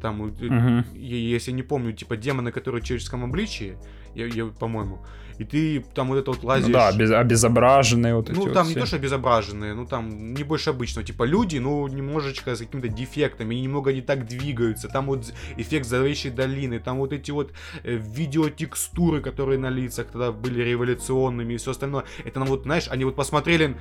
Там, 0.02 0.22
э, 0.26 0.84
е- 0.94 1.36
если 1.36 1.54
не 1.54 1.64
помню, 1.64 1.94
типа 1.94 2.16
демоны, 2.18 2.52
которые 2.52 2.82
в 2.82 2.86
человеческом 2.86 3.24
обличии, 3.24 3.78
я, 4.16 4.26
я- 4.28 4.46
по-моему, 4.46 5.00
и 5.40 5.44
ты 5.46 5.84
там 5.96 6.08
вот 6.10 6.18
это 6.18 6.32
вот 6.32 6.44
Ну 6.44 6.48
лазишь. 6.50 6.74
да, 6.74 6.92
без, 6.92 7.12
обезображенные 7.12 8.14
вот 8.16 8.30
эти 8.30 8.38
Ну, 8.38 8.44
вот 8.46 8.54
там 8.54 8.66
все. 8.66 8.76
не 8.76 8.82
то, 8.82 8.86
что 8.88 8.98
обезображенные, 8.98 9.74
ну, 9.74 9.86
там 9.86 10.34
не 10.34 10.44
больше 10.44 10.70
обычного. 10.70 11.04
Типа, 11.08 11.24
люди, 11.24 11.58
ну, 11.60 11.88
немножечко 11.88 12.56
с 12.56 12.60
какими-то 12.60 12.88
дефектами, 12.90 13.56
немного 13.56 13.94
не 13.94 14.02
так 14.02 14.28
двигаются. 14.28 14.88
Там 14.90 15.06
вот 15.08 15.34
эффект 15.58 15.88
зловещей 15.88 16.32
долины, 16.32 16.80
там 16.80 16.98
вот 16.98 17.14
эти 17.14 17.32
вот 17.32 17.52
э, 17.84 17.96
видеотекстуры, 17.98 19.22
которые 19.22 19.58
на 19.60 19.70
лицах 19.70 20.08
тогда 20.08 20.32
были 20.32 20.62
революционными 20.62 21.54
и 21.54 21.58
все 21.58 21.72
остальное. 21.72 22.04
Это 22.26 22.40
нам 22.40 22.48
вот, 22.50 22.64
знаешь, 22.64 22.88
они 22.92 23.06
вот 23.06 23.16
посмотрели... 23.16 23.76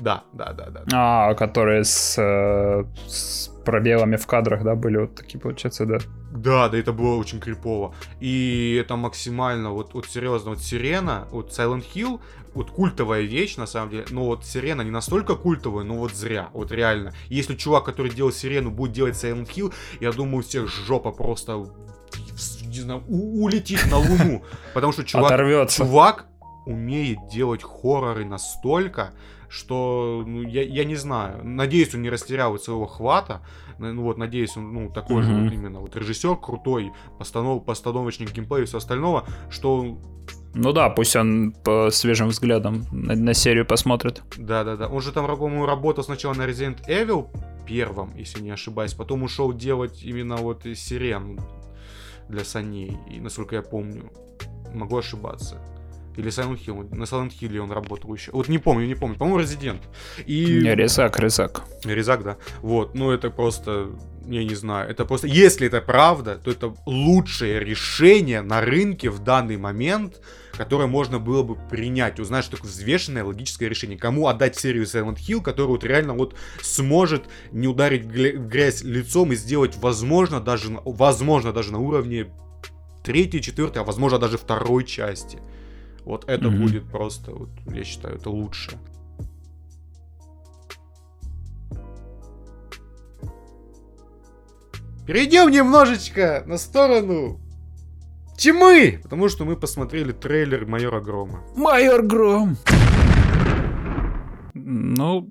Да, 0.00 0.24
да, 0.32 0.52
да, 0.52 0.70
да. 0.70 0.84
А, 0.92 1.34
которые 1.34 1.84
с, 1.84 2.16
э, 2.18 2.84
с 3.06 3.48
пробелами 3.64 4.16
в 4.16 4.26
кадрах, 4.26 4.64
да, 4.64 4.74
были 4.74 4.96
вот 4.98 5.14
такие, 5.14 5.38
получается, 5.38 5.86
да. 5.86 5.98
Да, 6.32 6.68
да, 6.68 6.78
это 6.78 6.92
было 6.92 7.16
очень 7.16 7.40
крипово. 7.40 7.94
И 8.20 8.78
это 8.80 8.96
максимально, 8.96 9.70
вот, 9.70 9.94
вот 9.94 10.06
серьезно, 10.06 10.50
вот 10.50 10.60
Сирена, 10.60 11.28
вот 11.30 11.50
Silent 11.50 11.84
Hill, 11.94 12.20
вот 12.54 12.70
культовая 12.70 13.22
вещь, 13.22 13.56
на 13.56 13.66
самом 13.66 13.90
деле, 13.90 14.04
но 14.10 14.24
вот 14.24 14.44
Сирена 14.44 14.82
не 14.82 14.90
настолько 14.90 15.36
культовая, 15.36 15.84
но 15.84 15.94
вот 15.94 16.12
зря, 16.12 16.48
вот 16.52 16.72
реально. 16.72 17.12
Если 17.28 17.54
чувак, 17.54 17.84
который 17.84 18.10
делал 18.10 18.32
Сирену, 18.32 18.70
будет 18.70 18.92
делать 18.92 19.14
Silent 19.14 19.48
Hill, 19.48 19.72
я 20.00 20.12
думаю, 20.12 20.38
у 20.38 20.42
всех 20.42 20.68
жопа 20.68 21.12
просто, 21.12 21.66
не 22.66 22.80
знаю, 22.80 23.02
у- 23.08 23.44
улетит 23.44 23.80
на 23.90 23.98
луну. 23.98 24.42
Потому 24.74 24.92
что 24.92 25.04
чувак, 25.04 25.32
Оторвется. 25.32 25.76
чувак 25.84 26.26
умеет 26.66 27.18
делать 27.32 27.62
хорроры 27.62 28.24
настолько, 28.24 29.12
что, 29.52 30.24
ну, 30.26 30.40
я, 30.42 30.62
я 30.62 30.84
не 30.84 30.96
знаю, 30.96 31.44
надеюсь, 31.44 31.94
он 31.94 32.00
не 32.00 32.08
растерял 32.08 32.52
вот 32.52 32.64
своего 32.64 32.86
хвата, 32.86 33.42
ну 33.78 34.02
вот, 34.02 34.16
надеюсь, 34.16 34.56
он, 34.56 34.72
ну, 34.72 34.90
такой 34.90 35.22
же 35.22 35.30
Мгм. 35.30 35.44
вот 35.44 35.52
именно, 35.52 35.80
вот 35.80 35.94
режиссер 35.94 36.36
крутой, 36.36 36.92
постанов, 37.18 37.64
постановочник 37.66 38.32
геймплея 38.32 38.62
и 38.62 38.66
все 38.66 38.78
остального, 38.78 39.24
что, 39.50 39.98
Ну 40.54 40.72
да, 40.72 40.88
пусть 40.88 41.16
он 41.16 41.52
по 41.64 41.90
свежим 41.90 42.28
взглядам 42.28 42.86
на, 42.92 43.14
на 43.14 43.34
серию 43.34 43.66
посмотрит. 43.66 44.22
да-да-да, 44.38 44.88
он 44.88 45.02
же 45.02 45.12
там, 45.12 45.26
по-моему, 45.26 45.66
работал 45.66 46.02
сначала 46.02 46.32
на 46.32 46.46
Resident 46.48 46.78
Evil 46.88 47.26
первом, 47.66 48.16
если 48.16 48.40
не 48.42 48.50
ошибаюсь, 48.50 48.94
потом 48.94 49.22
ушел 49.22 49.52
делать 49.52 50.02
именно 50.02 50.36
вот 50.36 50.62
сирен 50.74 51.38
для 52.30 52.44
саней, 52.44 52.96
и, 53.10 53.20
насколько 53.20 53.56
я 53.56 53.62
помню, 53.62 54.10
могу 54.72 54.96
ошибаться. 54.96 55.60
Или 56.16 56.28
Silent 56.28 56.64
Hill, 56.64 56.94
на 56.94 57.04
Silent 57.04 57.32
Hill 57.40 57.58
он 57.58 57.72
работал 57.72 58.14
еще. 58.14 58.32
Вот 58.32 58.48
не 58.48 58.58
помню, 58.58 58.86
не 58.86 58.94
помню. 58.94 59.16
По-моему, 59.16 59.40
Resident. 59.40 59.80
И... 60.26 60.60
Не, 60.62 60.74
резак, 60.74 61.18
резак. 61.18 61.64
Резак, 61.84 62.22
да. 62.22 62.36
Вот, 62.60 62.94
ну 62.94 63.10
это 63.10 63.30
просто, 63.30 63.90
я 64.26 64.44
не 64.44 64.54
знаю, 64.54 64.90
это 64.90 65.04
просто, 65.04 65.26
если 65.26 65.66
это 65.66 65.80
правда, 65.80 66.36
то 66.36 66.50
это 66.50 66.74
лучшее 66.86 67.60
решение 67.60 68.42
на 68.42 68.60
рынке 68.60 69.08
в 69.10 69.20
данный 69.20 69.56
момент, 69.56 70.20
которое 70.56 70.86
можно 70.86 71.18
было 71.18 71.42
бы 71.42 71.56
принять. 71.70 72.20
Узнать, 72.20 72.44
что 72.44 72.56
такое 72.56 72.70
взвешенное 72.70 73.24
логическое 73.24 73.68
решение. 73.68 73.98
Кому 73.98 74.28
отдать 74.28 74.56
серию 74.56 74.84
Silent 74.84 75.16
Hill, 75.16 75.40
которая 75.40 75.70
вот 75.70 75.84
реально 75.84 76.12
вот 76.12 76.36
сможет 76.60 77.24
не 77.52 77.68
ударить 77.68 78.04
в 78.04 78.46
грязь 78.48 78.82
лицом 78.82 79.32
и 79.32 79.36
сделать, 79.36 79.76
возможно, 79.76 80.40
даже, 80.40 80.78
возможно, 80.84 81.52
даже 81.52 81.72
на 81.72 81.78
уровне 81.78 82.30
третьей, 83.02 83.40
четвертой, 83.40 83.82
а 83.82 83.84
возможно 83.84 84.18
даже 84.18 84.36
второй 84.38 84.84
части. 84.84 85.38
Вот 86.04 86.24
это 86.28 86.48
Мгм. 86.50 86.62
будет 86.62 86.84
просто, 86.90 87.30
вот, 87.32 87.48
я 87.72 87.84
считаю, 87.84 88.16
это 88.16 88.30
лучше. 88.30 88.72
Перейдем 95.06 95.50
немножечко 95.50 96.44
на 96.46 96.58
сторону 96.58 97.40
тьмы, 98.36 99.00
потому 99.02 99.28
что 99.28 99.44
мы 99.44 99.56
посмотрели 99.56 100.12
трейлер 100.12 100.66
Майора 100.66 101.00
Грома. 101.00 101.40
Майор 101.56 102.02
Гром. 102.02 102.56
Ну, 104.54 105.28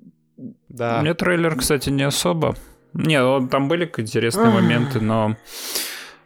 Да. 0.68 1.00
мне 1.00 1.14
трейлер, 1.14 1.56
кстати, 1.56 1.88
не 1.90 2.02
особо. 2.02 2.54
Не, 2.92 3.22
он- 3.22 3.48
там 3.48 3.68
были 3.68 3.90
интересные 3.96 4.50
моменты, 4.50 5.00
но, 5.00 5.36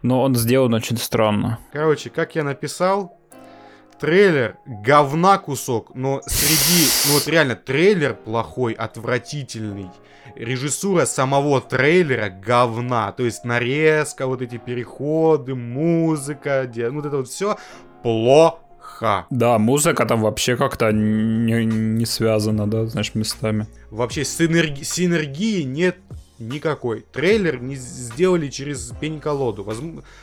но 0.03 0.23
он 0.23 0.35
сделан 0.35 0.75
очень 0.75 0.97
странно. 0.97 1.61
Короче, 1.73 2.11
как 2.11 2.35
я 2.35 2.43
написал, 2.43 3.21
трейлер 3.99 4.57
говна 4.67 5.39
кусок, 5.39 5.93
но 5.95 6.21
среди, 6.27 6.89
ну 7.09 7.15
вот 7.15 7.27
реально, 7.29 7.55
трейлер 7.57 8.15
плохой, 8.15 8.73
отвратительный. 8.73 9.91
Режиссура 10.35 11.07
самого 11.07 11.61
трейлера 11.61 12.29
говна, 12.29 13.13
то 13.13 13.25
есть 13.25 13.45
нарезка, 13.45 14.27
вот 14.27 14.43
эти 14.43 14.59
переходы, 14.59 15.55
музыка, 15.55 16.67
ди- 16.67 16.85
ну 16.85 16.97
вот 16.97 17.07
это 17.07 17.17
вот 17.19 17.29
все 17.29 17.57
плохо. 18.03 19.27
Да, 19.31 19.59
музыка 19.59 20.05
там 20.07 20.23
вообще 20.23 20.57
как-то 20.57 20.91
не, 20.93 21.65
не 21.65 22.07
связана, 22.07 22.67
да, 22.69 22.87
знаешь, 22.87 23.15
местами. 23.15 23.67
Вообще 23.91 24.23
синерги- 24.23 24.85
синергии 24.85 25.63
нет 25.63 25.97
никакой. 26.39 27.05
Трейлер 27.13 27.61
не 27.61 27.77
сделали 27.77 28.49
через 28.49 28.93
пень-колоду. 29.01 29.67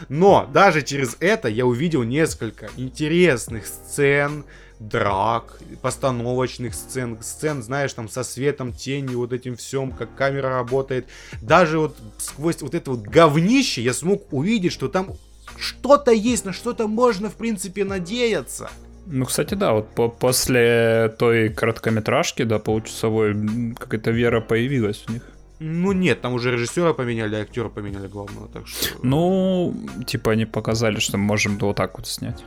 Но 0.10 0.50
даже 0.52 0.82
через 0.82 1.18
это 1.20 1.48
я 1.48 1.66
увидел 1.66 2.04
несколько 2.04 2.70
интересных 2.78 3.66
сцен, 3.68 4.46
драк, 4.80 5.60
постановочных 5.82 6.74
сцен, 6.74 7.18
сцен, 7.22 7.64
знаешь, 7.64 7.94
там 7.94 8.10
со 8.10 8.24
светом, 8.24 8.74
тенью, 8.74 9.20
вот 9.20 9.34
этим 9.34 9.56
всем, 9.56 9.92
как 9.92 10.16
камера 10.16 10.50
работает. 10.50 11.08
Даже 11.42 11.80
вот 11.80 11.98
сквозь 12.18 12.62
вот 12.62 12.76
это 12.76 12.92
вот 12.92 13.02
говнище 13.02 13.82
я 13.82 13.94
смог 13.94 14.32
увидеть, 14.34 14.74
что 14.74 14.88
там 14.88 15.14
что-то 15.58 16.12
есть, 16.12 16.46
на 16.46 16.54
что-то 16.54 16.88
можно, 16.88 17.30
в 17.30 17.36
принципе, 17.36 17.86
надеяться. 17.86 18.70
Ну, 19.06 19.26
кстати, 19.26 19.54
да, 19.54 19.74
вот 19.74 19.90
по- 19.90 20.08
после 20.10 21.14
той 21.20 21.50
короткометражки, 21.50 22.44
да, 22.44 22.58
получасовой, 22.60 23.36
какая-то 23.78 24.12
вера 24.12 24.40
появилась 24.42 25.04
у 25.08 25.12
них. 25.12 25.24
Ну 25.66 25.94
нет, 25.94 26.20
там 26.20 26.34
уже 26.34 26.52
режиссера 26.52 26.94
поменяли, 26.94 27.36
актера 27.38 27.70
поменяли 27.70 28.08
главного, 28.08 28.50
так 28.50 28.68
что... 28.68 28.98
Ну, 29.02 29.74
типа 30.06 30.32
они 30.32 30.46
показали, 30.46 31.00
что 31.00 31.18
мы 31.18 31.24
можем 31.24 31.58
вот 31.58 31.78
так 31.78 31.98
вот 31.98 32.06
снять. 32.06 32.44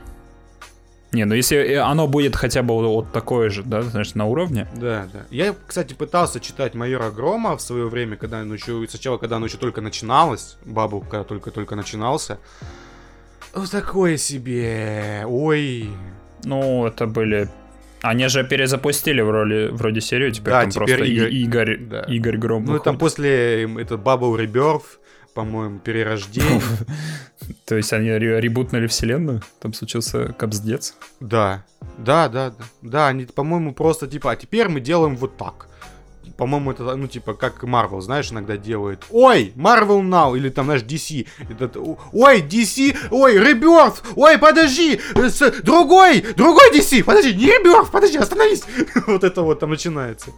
Не, 1.11 1.25
ну 1.25 1.33
если 1.33 1.57
э, 1.57 1.79
оно 1.79 2.07
будет 2.07 2.35
хотя 2.35 2.61
бы 2.61 2.75
вот, 2.75 3.11
такое 3.11 3.49
же, 3.49 3.63
да, 3.63 3.81
знаешь, 3.81 4.13
на 4.13 4.25
уровне. 4.25 4.67
Да, 4.75 5.07
да. 5.11 5.25
Я, 5.31 5.55
кстати, 5.65 5.95
пытался 5.95 6.39
читать 6.39 6.75
Майора 6.75 7.09
Грома 7.09 7.57
в 7.57 7.61
свое 7.61 7.87
время, 7.87 8.17
когда 8.17 8.41
оно 8.41 8.53
еще, 8.53 8.85
сначала, 8.87 9.17
когда 9.17 9.37
оно 9.37 9.47
еще 9.47 9.57
только 9.57 9.81
начиналось, 9.81 10.57
Бабу, 10.63 11.01
когда 11.01 11.23
только-только 11.23 11.75
начинался. 11.75 12.37
Вот 13.55 13.71
такое 13.71 14.17
себе. 14.17 15.23
Ой. 15.25 15.89
Ну, 16.43 16.85
это 16.85 17.07
были... 17.07 17.49
Они 18.01 18.27
же 18.27 18.43
перезапустили 18.43 19.21
в 19.21 19.29
роли, 19.31 19.69
вроде 19.71 20.01
серию, 20.01 20.31
теперь 20.31 20.53
Да, 20.53 20.61
там 20.61 20.69
теперь 20.71 20.85
просто 20.97 21.05
Игорь- 21.05 21.33
Игорь, 21.33 21.77
да. 21.79 22.01
Игорь 22.01 22.37
Гром 22.37 22.65
Ну, 22.65 22.75
и 22.75 22.83
там 22.83 22.95
выходит. 22.95 22.99
после 22.99 23.63
это 23.63 23.95
Bubble 23.95 24.37
Rebirth, 24.37 24.83
по-моему, 25.33 25.79
перерождение. 25.79 26.61
То 27.65 27.75
есть 27.75 27.93
они 27.93 28.09
ре- 28.11 28.39
ребутнули 28.41 28.87
вселенную? 28.87 29.41
Там 29.59 29.73
случился 29.73 30.33
капздец? 30.33 30.95
Да. 31.19 31.63
Да, 31.97 32.29
да, 32.29 32.51
да. 32.51 32.65
Да, 32.81 33.07
они, 33.07 33.25
по-моему, 33.25 33.73
просто 33.73 34.07
типа, 34.07 34.31
а 34.31 34.35
теперь 34.35 34.67
мы 34.69 34.79
делаем 34.79 35.15
вот 35.15 35.37
так. 35.37 35.67
По-моему, 36.37 36.71
это, 36.71 36.95
ну, 36.95 37.07
типа, 37.07 37.33
как 37.33 37.63
Marvel, 37.63 37.99
знаешь, 38.01 38.31
иногда 38.31 38.57
делает. 38.57 39.03
Ой, 39.09 39.53
Marvel 39.55 40.01
Now, 40.01 40.37
или 40.37 40.49
там, 40.49 40.65
знаешь, 40.65 40.83
DC. 40.83 41.27
Этот, 41.49 41.77
ой, 42.13 42.41
DC, 42.41 42.95
ой, 43.11 43.37
Rebirth, 43.37 44.03
ой, 44.15 44.37
подожди, 44.37 44.99
э, 45.15 45.29
с- 45.29 45.61
другой, 45.63 46.21
другой 46.35 46.71
DC, 46.73 47.03
подожди, 47.03 47.33
не 47.33 47.47
Rebirth, 47.47 47.89
подожди, 47.91 48.17
остановись. 48.17 48.63
Вот 49.07 49.23
это 49.23 49.41
вот 49.41 49.59
там 49.59 49.71
начинается. 49.71 50.31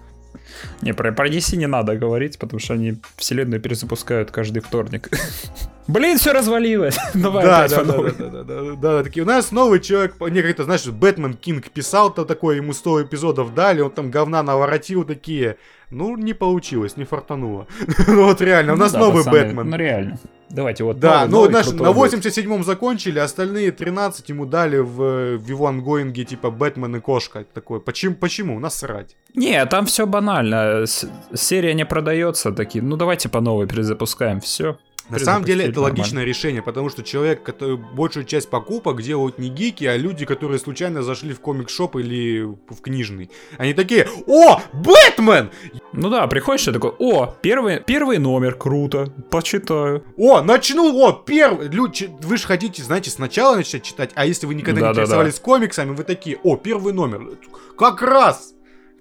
Не, 0.81 0.93
про, 0.93 1.11
про 1.11 1.27
DC 1.29 1.57
не 1.57 1.67
надо 1.67 1.95
говорить, 1.97 2.39
потому 2.39 2.59
что 2.59 2.73
они 2.75 2.97
вселенную 3.17 3.61
перезапускают 3.61 4.31
каждый 4.31 4.61
вторник. 4.61 5.09
Блин, 5.89 6.17
все 6.17 6.33
развалилось. 6.33 6.97
Давай 7.15 7.43
Да, 7.45 7.57
опять 7.65 7.71
да, 7.71 7.77
по 7.79 7.85
да, 7.85 7.93
новой. 7.93 8.11
да, 8.11 8.25
да, 8.29 8.43
да, 8.43 8.61
да, 8.61 8.75
да, 8.75 9.03
такие, 9.03 9.23
у 9.23 9.27
нас 9.27 9.51
новый 9.51 9.79
человек, 9.79 10.15
не 10.29 10.41
как-то, 10.41 10.63
знаешь, 10.63 10.85
Бэтмен 10.85 11.33
Кинг 11.33 11.69
писал-то 11.71 12.25
такое, 12.25 12.57
ему 12.57 12.73
100 12.73 13.03
эпизодов 13.03 13.53
дали, 13.55 13.81
он 13.81 13.89
там 13.91 14.11
говна 14.11 14.43
наворотил 14.43 15.03
такие, 15.03 15.57
ну, 15.89 16.15
не 16.15 16.33
получилось, 16.33 16.95
не 16.97 17.05
фартануло. 17.05 17.65
Ну, 18.07 18.25
вот 18.25 18.39
реально, 18.41 18.73
у 18.73 18.75
Ну 18.75 18.83
нас 18.83 18.91
да, 18.93 18.99
новый 18.99 19.23
пацаны, 19.23 19.45
Бэтмен. 19.47 19.69
Ну 19.69 19.77
реально. 19.77 20.19
Давайте 20.51 20.83
вот 20.83 20.99
Да, 20.99 21.25
новый, 21.25 21.27
ну, 21.27 21.31
новый 21.37 21.49
знаешь, 21.51 21.67
крутой 21.67 21.87
на 21.87 21.93
будет. 21.93 22.13
87-м 22.25 22.63
закончили, 22.63 23.19
остальные 23.19 23.71
13 23.71 24.29
ему 24.29 24.45
дали 24.45 24.77
в, 24.77 25.01
э, 25.01 25.37
в 25.37 25.47
его 25.47 25.67
ангоинге, 25.67 26.23
типа, 26.23 26.49
Бэтмен 26.51 26.95
и 26.95 26.99
кошка. 26.99 27.45
Такое, 27.53 27.79
почему, 27.79 28.15
почему? 28.15 28.59
Насрать. 28.59 29.15
Не, 29.35 29.63
там 29.67 29.85
все 29.85 30.05
банально. 30.07 30.85
С- 30.87 31.07
серия 31.35 31.73
не 31.75 31.85
продается, 31.85 32.51
такие. 32.51 32.83
Ну 32.83 32.95
давайте 32.95 33.29
по 33.29 33.41
новой 33.41 33.67
перезапускаем. 33.67 34.39
Все. 34.39 34.77
На 35.09 35.19
самом 35.19 35.43
деле 35.43 35.65
это 35.65 35.75
Нормально. 35.75 35.97
логичное 35.97 36.23
решение, 36.23 36.61
потому 36.61 36.89
что 36.89 37.03
человек, 37.03 37.43
который 37.43 37.77
большую 37.77 38.25
часть 38.25 38.49
покупок 38.49 39.01
делают 39.01 39.39
не 39.39 39.49
гики, 39.49 39.85
а 39.85 39.97
люди, 39.97 40.25
которые 40.25 40.59
случайно 40.59 41.01
зашли 41.01 41.33
в 41.33 41.39
комик-шоп 41.39 41.95
или 41.95 42.41
в 42.43 42.81
книжный. 42.81 43.29
Они 43.57 43.73
такие, 43.73 44.07
о, 44.27 44.61
Бэтмен! 44.73 45.49
Ну 45.93 46.09
да, 46.09 46.27
приходишь 46.27 46.67
и 46.67 46.71
такой, 46.71 46.91
о, 46.99 47.35
первый, 47.41 47.79
первый 47.79 48.19
номер, 48.19 48.55
круто, 48.55 49.11
почитаю. 49.31 50.03
О, 50.17 50.41
начну, 50.41 50.95
о, 51.03 51.11
первый, 51.11 51.67
люди, 51.67 52.09
вы 52.21 52.37
же 52.37 52.45
хотите, 52.45 52.83
знаете, 52.83 53.09
сначала 53.09 53.55
начать 53.55 53.83
читать, 53.83 54.11
а 54.15 54.25
если 54.25 54.45
вы 54.45 54.53
никогда 54.53 54.81
не 54.81 54.87
Да-да-да. 54.87 55.01
интересовались 55.01 55.39
комиксами, 55.39 55.95
вы 55.95 56.03
такие, 56.03 56.37
о, 56.43 56.55
первый 56.55 56.93
номер, 56.93 57.37
как 57.77 58.01
раз, 58.01 58.53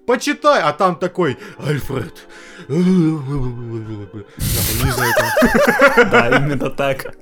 почитай, 0.07 0.61
а 0.61 0.73
там 0.73 0.95
такой, 0.95 1.37
Альфред, 1.59 2.27
Да, 6.11 6.37
именно 6.37 6.69
так. 6.69 7.15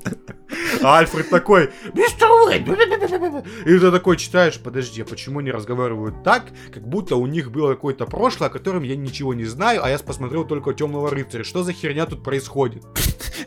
А 0.82 1.00
Альфред 1.00 1.30
такой, 1.30 1.70
и 3.66 3.80
ты 3.80 3.92
такой 3.92 4.18
читаешь, 4.18 4.60
подожди, 4.60 5.02
а 5.02 5.06
почему 5.06 5.40
они 5.40 5.52
разговаривают 5.52 6.24
так, 6.24 6.46
как 6.74 6.88
будто 6.88 7.16
у 7.16 7.28
них 7.28 7.52
было 7.52 7.74
какое-то 7.74 8.06
прошлое, 8.06 8.50
о 8.50 8.52
котором 8.52 8.84
я 8.84 8.96
ничего 8.96 9.34
не 9.34 9.46
знаю, 9.46 9.84
а 9.84 9.90
я 9.90 9.98
посмотрел 9.98 10.46
только 10.46 10.74
Темного 10.74 11.10
рыцаря. 11.10 11.44
Что 11.44 11.64
за 11.64 11.74
херня 11.74 12.06
тут 12.06 12.24
происходит? 12.24 12.84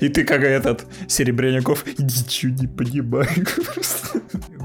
И 0.01 0.09
ты 0.09 0.25
как 0.25 0.43
этот 0.43 0.87
Серебряников, 1.09 1.87
ничего 1.99 2.53
не 2.53 2.67
понимаю. 2.67 3.29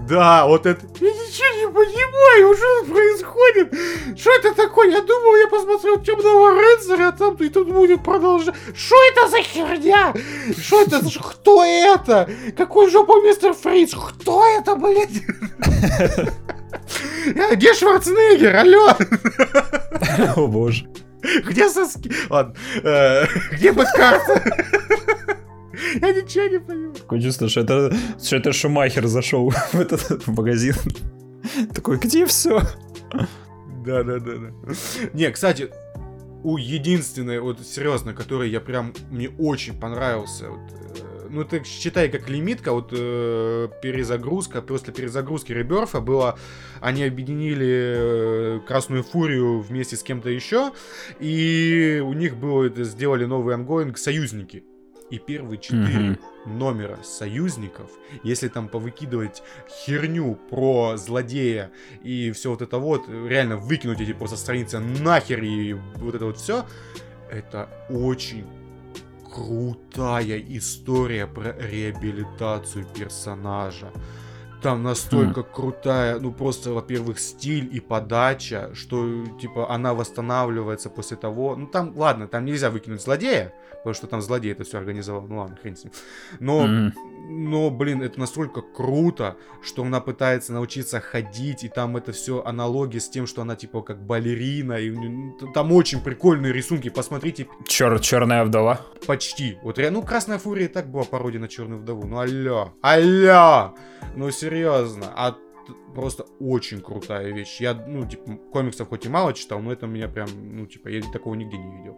Да, 0.07 0.45
вот 0.45 0.65
это... 0.65 0.85
Я 0.99 1.09
ничего 1.09 1.47
не 1.57 1.67
понимаю, 1.73 2.55
что 2.55 2.85
происходит? 2.93 3.73
Что 4.19 4.31
это 4.35 4.53
такое? 4.53 4.91
Я 4.91 5.01
думал, 5.01 5.35
я 5.35 5.47
посмотрел 5.47 5.99
Темного 5.99 6.51
рыцаря, 6.61 7.11
там 7.15 7.35
и 7.35 7.49
тут 7.49 7.67
будет 7.71 8.03
продолжать. 8.03 8.55
Что 8.75 8.95
это 9.11 9.29
за 9.29 9.41
херня? 9.41 10.13
Что 10.61 10.81
это? 10.81 11.01
Кто 11.19 11.63
это? 11.63 12.29
Какой 12.57 12.89
жопа 12.89 13.21
мистер 13.21 13.53
Фриц? 13.53 13.93
Кто 13.93 14.45
это, 14.45 14.75
блядь? 14.75 15.11
Где 17.53 17.73
Шварценеггер? 17.73 18.55
Алло! 18.55 18.95
О 20.35 20.47
боже. 20.47 20.87
Где 21.47 21.69
соски? 21.69 22.11
Ладно. 22.29 22.53
э, 22.83 23.25
Где 23.53 23.73
подкарта? 23.73 24.43
Я 26.01 26.11
ничего 26.13 26.45
не 26.45 26.59
понимаю. 26.59 26.93
Такое 26.93 27.21
чувство, 27.21 27.49
что 27.49 27.61
это, 27.61 27.93
что 28.23 28.35
это 28.35 28.53
Шумахер 28.53 29.07
зашел 29.07 29.51
в 29.73 29.79
этот 29.79 30.27
магазин. 30.27 30.75
Такой, 31.73 31.97
где 31.97 32.25
все? 32.25 32.61
Да, 33.85 34.03
да, 34.03 34.19
да, 34.19 34.31
да. 34.35 34.73
Не, 35.13 35.31
кстати, 35.31 35.69
у 36.43 36.57
единственной, 36.57 37.39
вот 37.39 37.59
серьезно, 37.61 38.13
который 38.13 38.49
я 38.49 38.61
прям 38.61 38.93
мне 39.09 39.29
очень 39.29 39.79
понравился. 39.79 40.49
вот, 40.49 40.59
э, 40.71 41.27
ну, 41.29 41.43
ты 41.43 41.63
считай 41.63 42.09
как 42.09 42.29
лимитка, 42.29 42.71
вот 42.71 42.89
э, 42.91 43.67
перезагрузка, 43.81 44.61
после 44.61 44.93
перезагрузки 44.93 45.51
Реберфа 45.51 45.99
было, 45.99 46.37
они 46.81 47.03
объединили 47.03 47.95
э, 47.97 48.59
Красную 48.67 49.03
Фурию 49.03 49.59
вместе 49.59 49.95
с 49.95 50.03
кем-то 50.03 50.29
еще, 50.29 50.71
и 51.19 52.01
у 52.03 52.13
них 52.13 52.37
было 52.37 52.65
это, 52.65 52.83
сделали 52.83 53.25
новый 53.25 53.55
ongoing 53.55 53.97
«Союзники». 53.97 54.63
И 55.11 55.19
первые 55.19 55.59
четыре 55.59 56.17
номера 56.47 56.97
союзников, 57.03 57.91
если 58.23 58.47
там 58.47 58.67
повыкидывать 58.67 59.43
херню 59.69 60.35
про 60.49 60.97
злодея 60.97 61.71
и 62.03 62.31
все 62.31 62.49
вот 62.49 62.63
это 62.63 62.79
вот, 62.79 63.07
реально 63.07 63.57
выкинуть 63.57 64.01
эти 64.01 64.13
просто 64.13 64.35
страницы 64.35 64.79
нахер 64.79 65.43
и 65.43 65.73
вот 65.73 66.15
это 66.15 66.25
вот 66.25 66.37
все, 66.37 66.65
это 67.29 67.69
очень 67.89 68.45
крутая 69.31 70.39
история 70.39 71.27
про 71.27 71.51
реабилитацию 71.51 72.85
персонажа. 72.97 73.91
Там 74.65 74.81
настолько 74.81 75.43
крутая, 75.43 76.19
ну 76.19 76.31
просто, 76.31 76.71
во-первых, 76.71 77.19
стиль 77.19 77.69
и 77.71 77.79
подача, 77.79 78.71
что, 78.73 79.23
типа, 79.39 79.69
она 79.69 79.93
восстанавливается 79.93 80.89
после 80.89 81.17
того... 81.17 81.55
Ну 81.55 81.67
там, 81.67 81.93
ладно, 81.95 82.27
там 82.27 82.45
нельзя 82.45 82.71
выкинуть 82.71 82.99
злодея, 82.99 83.53
потому 83.77 83.93
что 83.93 84.07
там 84.07 84.21
злодей 84.21 84.51
это 84.51 84.63
все 84.63 84.79
организовал, 84.79 85.21
ну 85.27 85.37
ладно, 85.37 85.55
хрен 85.61 85.75
с 85.75 85.83
ним. 85.83 85.93
Но 86.39 86.65
Мгм. 86.65 86.93
Но, 87.27 87.69
блин, 87.69 88.01
это 88.01 88.19
настолько 88.19 88.61
круто, 88.61 89.35
что 89.61 89.83
она 89.83 89.99
пытается 90.01 90.53
научиться 90.53 90.99
ходить, 90.99 91.63
и 91.63 91.69
там 91.69 91.97
это 91.97 92.11
все 92.11 92.43
аналогии 92.43 92.99
с 92.99 93.09
тем, 93.09 93.27
что 93.27 93.41
она 93.41 93.55
типа 93.55 93.81
как 93.81 94.05
балерина, 94.05 94.73
и 94.73 94.89
у 94.89 94.95
неё- 94.99 95.37
т- 95.39 95.47
там 95.53 95.71
очень 95.71 96.01
прикольные 96.01 96.53
рисунки, 96.53 96.89
посмотрите, 96.89 97.47
Чер, 97.67 97.99
черная 97.99 98.43
вдова. 98.45 98.81
почти. 99.07 99.57
Вот 99.63 99.77
реально, 99.77 99.99
ну, 100.01 100.05
Красная 100.05 100.37
Фурия 100.39 100.65
и 100.65 100.71
так 100.71 100.89
была 100.89 101.03
пародия 101.03 101.39
на 101.39 101.47
Черную 101.47 101.81
Вдову, 101.81 102.05
ну 102.07 102.19
алло, 102.19 102.73
алло, 102.81 103.73
ну 104.15 104.29
серьезно, 104.31 105.07
а 105.15 105.35
просто 105.95 106.25
очень 106.39 106.81
крутая 106.81 107.31
вещь. 107.33 107.59
Я, 107.61 107.73
ну, 107.73 108.05
типа, 108.07 108.37
комиксов 108.51 108.89
хоть 108.89 109.05
и 109.05 109.09
мало 109.09 109.33
читал, 109.33 109.59
но 109.61 109.71
это 109.71 109.87
меня 109.87 110.07
прям, 110.09 110.27
ну, 110.35 110.65
типа, 110.67 110.89
я 110.89 111.01
такого 111.11 111.33
нигде 111.35 111.57
не 111.57 111.77
видел. 111.77 111.97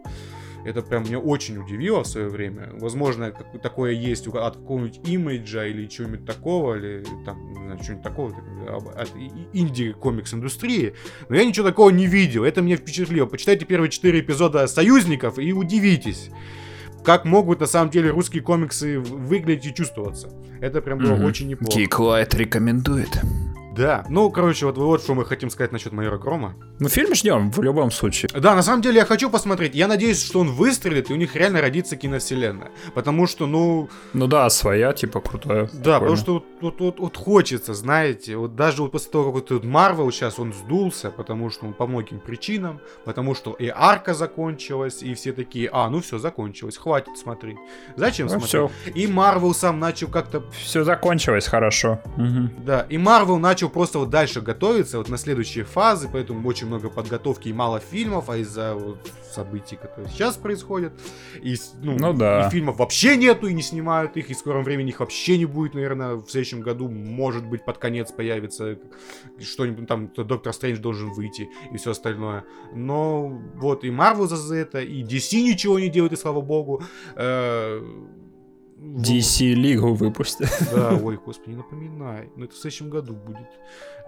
Это 0.64 0.82
прям 0.82 1.04
меня 1.04 1.18
очень 1.18 1.56
удивило 1.58 2.02
в 2.02 2.06
свое 2.06 2.28
время. 2.28 2.70
Возможно, 2.80 3.30
как- 3.30 3.62
такое 3.62 3.92
есть 3.92 4.26
от 4.26 4.56
какого-нибудь 4.56 5.08
имиджа 5.08 5.64
или 5.66 5.86
чего-нибудь 5.86 6.26
такого, 6.26 6.74
или 6.76 7.04
там, 7.24 7.48
не 7.48 7.54
знаю, 7.54 7.78
что-нибудь 7.82 8.02
такого, 8.04 8.30
так, 8.32 8.44
об- 8.68 8.88
от 8.88 9.10
инди-комикс-индустрии. 9.52 10.94
Но 11.28 11.36
я 11.36 11.44
ничего 11.44 11.66
такого 11.66 11.90
не 11.90 12.06
видел. 12.06 12.44
Это 12.44 12.62
меня 12.62 12.76
впечатлило. 12.76 13.26
Почитайте 13.26 13.64
первые 13.64 13.90
четыре 13.90 14.20
эпизода 14.20 14.66
«Союзников» 14.66 15.38
и 15.38 15.52
удивитесь. 15.52 16.30
Как 17.04 17.24
могут 17.24 17.60
на 17.60 17.66
самом 17.66 17.90
деле 17.90 18.10
русские 18.10 18.42
комиксы 18.42 18.98
выглядеть 18.98 19.66
и 19.66 19.74
чувствоваться. 19.74 20.30
Это 20.60 20.82
прям 20.82 20.98
было 20.98 21.14
Мгм. 21.14 21.24
очень 21.24 21.48
неплохо. 21.48 21.78
Light 21.78 22.36
рекомендует. 22.36 23.20
Да. 23.78 24.04
Ну, 24.08 24.30
короче, 24.30 24.66
вот, 24.66 24.76
вот 24.76 25.02
что 25.02 25.14
мы 25.14 25.24
хотим 25.24 25.50
сказать 25.50 25.72
насчет 25.72 25.92
майора 25.92 26.18
Грома. 26.18 26.54
Ну, 26.80 26.88
фильм 26.88 27.14
ждем 27.14 27.50
в 27.52 27.62
любом 27.62 27.90
случае. 27.90 28.28
Да, 28.34 28.54
на 28.54 28.62
самом 28.62 28.82
деле 28.82 28.96
я 28.96 29.04
хочу 29.04 29.30
посмотреть. 29.30 29.74
Я 29.74 29.86
надеюсь, 29.86 30.22
что 30.22 30.40
он 30.40 30.50
выстрелит, 30.50 31.10
и 31.10 31.12
у 31.12 31.16
них 31.16 31.36
реально 31.36 31.60
родится 31.60 31.96
киновселенная. 31.96 32.70
Потому 32.94 33.26
что, 33.26 33.46
ну, 33.46 33.88
Ну 34.12 34.26
да, 34.26 34.50
своя, 34.50 34.92
типа, 34.92 35.20
крутая. 35.20 35.66
да, 35.72 35.98
Прикольно. 35.98 35.98
потому 36.00 36.16
что 36.16 36.32
вот, 36.34 36.44
вот- 36.60 36.80
вот- 36.80 37.00
вот 37.00 37.16
хочется, 37.16 37.72
знаете, 37.74 38.36
вот 38.36 38.56
даже 38.56 38.82
вот 38.82 38.92
после 38.92 39.10
того, 39.12 39.32
как 39.32 39.50
вот 39.50 39.64
Марвел 39.64 40.10
сейчас 40.10 40.38
он 40.38 40.52
сдулся, 40.52 41.10
потому 41.10 41.50
что 41.50 41.66
он 41.66 41.72
по 41.72 41.86
многим 41.86 42.18
причинам, 42.20 42.80
потому 43.04 43.34
что 43.34 43.52
и 43.52 43.68
арка 43.74 44.12
закончилась, 44.14 45.02
и 45.02 45.14
все 45.14 45.32
такие, 45.32 45.68
а, 45.72 45.88
ну 45.88 46.00
все, 46.00 46.18
закончилось, 46.18 46.76
хватит 46.76 47.16
смотреть. 47.16 47.56
Зачем 47.96 48.26
Ну, 48.26 48.30
смотреть? 48.40 48.48
все, 48.48 48.70
И 48.94 49.06
Марвел 49.06 49.54
сам 49.54 49.78
начал 49.78 50.08
как-то 50.08 50.42
все 50.50 50.82
закончилось 50.84 51.46
хорошо. 51.46 52.00
Мгм. 52.16 52.50
Да, 52.64 52.86
и 52.88 52.98
Марвел 52.98 53.38
начал 53.38 53.67
просто 53.68 53.98
вот 53.98 54.10
дальше 54.10 54.40
готовиться 54.40 54.98
вот 54.98 55.08
на 55.08 55.18
следующие 55.18 55.64
фазы, 55.64 56.08
поэтому 56.12 56.46
очень 56.48 56.66
много 56.66 56.88
подготовки 56.90 57.48
и 57.48 57.52
мало 57.52 57.80
фильмов, 57.80 58.28
а 58.30 58.36
из-за 58.36 58.74
вот 58.74 58.98
событий, 59.32 59.76
которые 59.76 60.08
сейчас 60.10 60.36
происходят, 60.36 60.92
и, 61.42 61.54
ну, 61.82 61.96
Ну 61.98 62.12
да. 62.12 62.46
и 62.46 62.50
фильмов 62.50 62.78
вообще 62.78 63.16
нету, 63.16 63.46
и 63.46 63.54
не 63.54 63.62
снимают 63.62 64.16
их, 64.16 64.30
и 64.30 64.34
в 64.34 64.38
скором 64.38 64.64
времени 64.64 64.88
их 64.88 65.00
вообще 65.00 65.38
не 65.38 65.46
будет, 65.46 65.74
наверное, 65.74 66.14
в 66.14 66.28
следующем 66.28 66.60
году, 66.60 66.88
может 66.88 67.46
быть, 67.46 67.64
под 67.64 67.78
конец 67.78 68.10
появится 68.12 68.78
что-нибудь, 69.40 69.86
там, 69.86 70.10
Доктор 70.16 70.52
Стрэндж 70.52 70.78
должен 70.78 71.12
выйти, 71.12 71.48
и 71.72 71.76
все 71.76 71.92
остальное. 71.92 72.44
Но 72.74 73.28
вот 73.54 73.84
и 73.84 73.90
Марвел 73.90 74.26
за 74.26 74.56
это, 74.56 74.80
и 74.80 75.02
DC 75.02 75.40
ничего 75.42 75.78
не 75.78 75.88
делает, 75.88 76.12
и 76.12 76.16
слава 76.16 76.40
богу. 76.40 76.82
Э, 77.16 77.80
DC 78.78 79.54
Лигу 79.54 79.94
выпустят. 79.94 80.50
да, 80.72 80.94
ой, 81.02 81.18
господи, 81.24 81.50
не 81.50 81.56
напоминай. 81.56 82.30
Но 82.36 82.44
это 82.44 82.54
в 82.54 82.58
следующем 82.58 82.90
году 82.90 83.14
будет. 83.14 83.48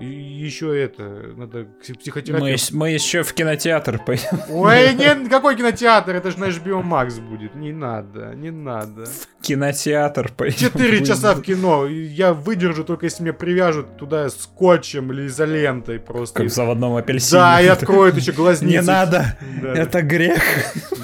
И 0.00 0.06
еще 0.06 0.82
это, 0.82 1.02
надо 1.36 1.64
к 1.64 2.28
Мы, 2.28 2.56
мы 2.72 2.90
еще 2.90 3.22
в 3.22 3.34
кинотеатр 3.34 3.98
пойдем. 3.98 4.40
Ой, 4.48 4.94
нет, 4.98 5.28
какой 5.28 5.56
кинотеатр? 5.56 6.14
Это 6.14 6.30
же 6.30 6.38
на 6.38 6.44
HBO 6.46 6.82
Max 6.82 7.20
будет. 7.20 7.54
Не 7.54 7.72
надо, 7.72 8.32
не 8.34 8.50
надо. 8.50 9.04
Кинотеатр 9.42 10.32
пойдем. 10.34 10.70
Четыре 10.70 11.04
часа 11.04 11.34
в 11.34 11.42
кино. 11.42 11.86
Я 11.86 12.32
выдержу, 12.32 12.84
только 12.84 13.06
если 13.06 13.22
меня 13.22 13.34
привяжут 13.34 13.98
туда 13.98 14.30
скотчем 14.30 15.12
или 15.12 15.26
изолентой 15.26 15.98
просто. 15.98 16.42
Как 16.42 16.46
в 16.50 16.54
заводном 16.54 16.96
апельсине. 16.96 17.40
Да, 17.40 17.60
и 17.60 17.66
откроют 17.68 18.16
еще 18.16 18.32
глазницы. 18.32 18.72
Не 18.72 18.80
надо, 18.80 19.38
Да, 19.62 19.74
это 19.74 20.00
грех. 20.00 20.42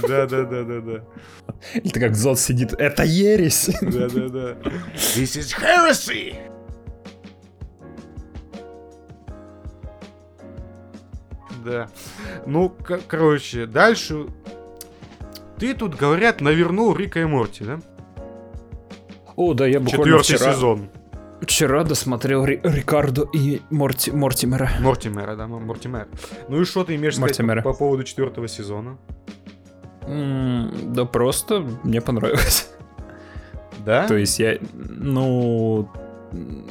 Да, 0.08 0.26
да, 0.26 0.44
да, 0.44 0.62
да, 0.62 0.80
да. 0.80 1.04
Или 1.74 1.88
ты 1.90 2.00
как 2.00 2.14
Зод 2.14 2.38
сидит, 2.38 2.72
это 2.72 3.02
ересь. 3.02 3.68
ересь. 3.68 3.78
Да-да-да. 3.82 4.70
This 4.94 5.36
is 5.36 5.54
heresy! 5.54 6.55
Да. 11.66 11.88
Ну, 12.46 12.72
короче, 13.08 13.66
дальше... 13.66 14.26
Ты 15.58 15.74
тут, 15.74 15.96
говорят, 15.96 16.40
навернул 16.40 16.94
Рика 16.94 17.20
и 17.20 17.24
Морти, 17.24 17.64
да? 17.64 17.80
О, 19.36 19.54
да, 19.54 19.66
я 19.66 19.80
буквально 19.80 20.18
Четвертый 20.22 20.36
вчера, 20.36 20.52
сезон. 20.54 20.88
вчера 21.40 21.84
досмотрел 21.84 22.44
Ри- 22.44 22.60
Рикардо 22.62 23.26
и 23.34 23.60
Морти, 23.70 24.10
Мортимера. 24.12 24.70
Мортимера, 24.80 25.34
да, 25.36 25.44
М- 25.44 25.64
Мортимер. 25.66 26.08
Ну 26.48 26.60
и 26.60 26.64
что 26.64 26.84
ты 26.84 26.94
имеешь 26.96 27.14
сказать 27.16 27.38
Мортимера. 27.38 27.62
по, 27.62 27.72
по 27.72 27.78
поводу 27.78 28.04
четвертого 28.04 28.48
сезона? 28.48 28.96
М, 30.02 30.92
Да 30.92 31.04
просто 31.04 31.64
мне 31.82 32.00
понравилось. 32.00 32.70
Да? 33.84 34.06
То 34.08 34.16
есть 34.16 34.38
я, 34.38 34.58
ну, 34.72 35.88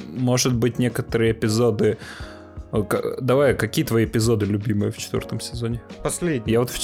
может 0.10 0.54
быть, 0.54 0.80
некоторые 0.80 1.32
эпизоды... 1.32 1.98
Ка- 2.72 3.22
Давай, 3.22 3.56
какие 3.56 3.86
твои 3.86 4.06
эпизоды 4.06 4.46
любимые 4.46 4.92
в 4.92 4.98
четвертом 4.98 5.40
сезоне? 5.40 5.82
Последний. 6.04 6.52
Я 6.52 6.60
вот 6.60 6.70
в... 6.70 6.80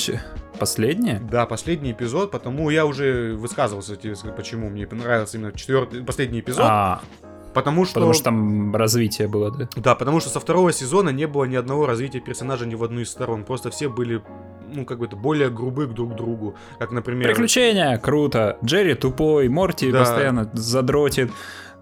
Последнее? 0.60 1.20
Да, 1.32 1.46
последний 1.46 1.92
эпизод, 1.92 2.32
потому 2.32 2.70
я 2.70 2.86
уже 2.86 3.34
высказывался, 3.36 3.96
почему 4.36 4.70
мне 4.70 4.86
понравился 4.86 5.38
именно 5.38 5.52
четвертый, 5.54 6.04
последний 6.04 6.40
эпизод. 6.40 6.64
А, 6.64 7.02
потому 7.54 7.86
что... 7.86 7.96
потому 7.96 8.14
что 8.14 8.26
там 8.26 8.76
развитие 8.76 9.28
было, 9.28 9.52
да? 9.52 9.68
Да, 9.76 9.96
потому 9.96 10.20
что 10.20 10.30
со 10.30 10.40
второго 10.40 10.72
сезона 10.72 11.10
не 11.10 11.26
было 11.26 11.46
ни 11.46 11.56
одного 11.56 11.88
развития 11.88 12.20
персонажа 12.20 12.66
ни 12.68 12.76
в 12.76 12.84
одну 12.84 13.02
из 13.02 13.10
сторон. 13.10 13.44
Просто 13.44 13.72
все 13.72 13.90
были, 13.90 14.22
ну, 14.72 14.86
как 14.86 15.00
бы 15.00 15.06
это, 15.08 15.16
более 15.16 15.50
грубы 15.50 15.88
к 15.88 15.94
друг 15.94 16.16
другу. 16.16 16.56
Как, 16.78 16.92
например... 16.92 17.30
Приключения, 17.30 17.98
круто. 17.98 18.58
Джерри 18.64 18.94
тупой, 18.94 19.50
Морти 19.50 19.92
Да. 19.92 20.00
постоянно 20.00 20.50
задротит. 20.54 21.32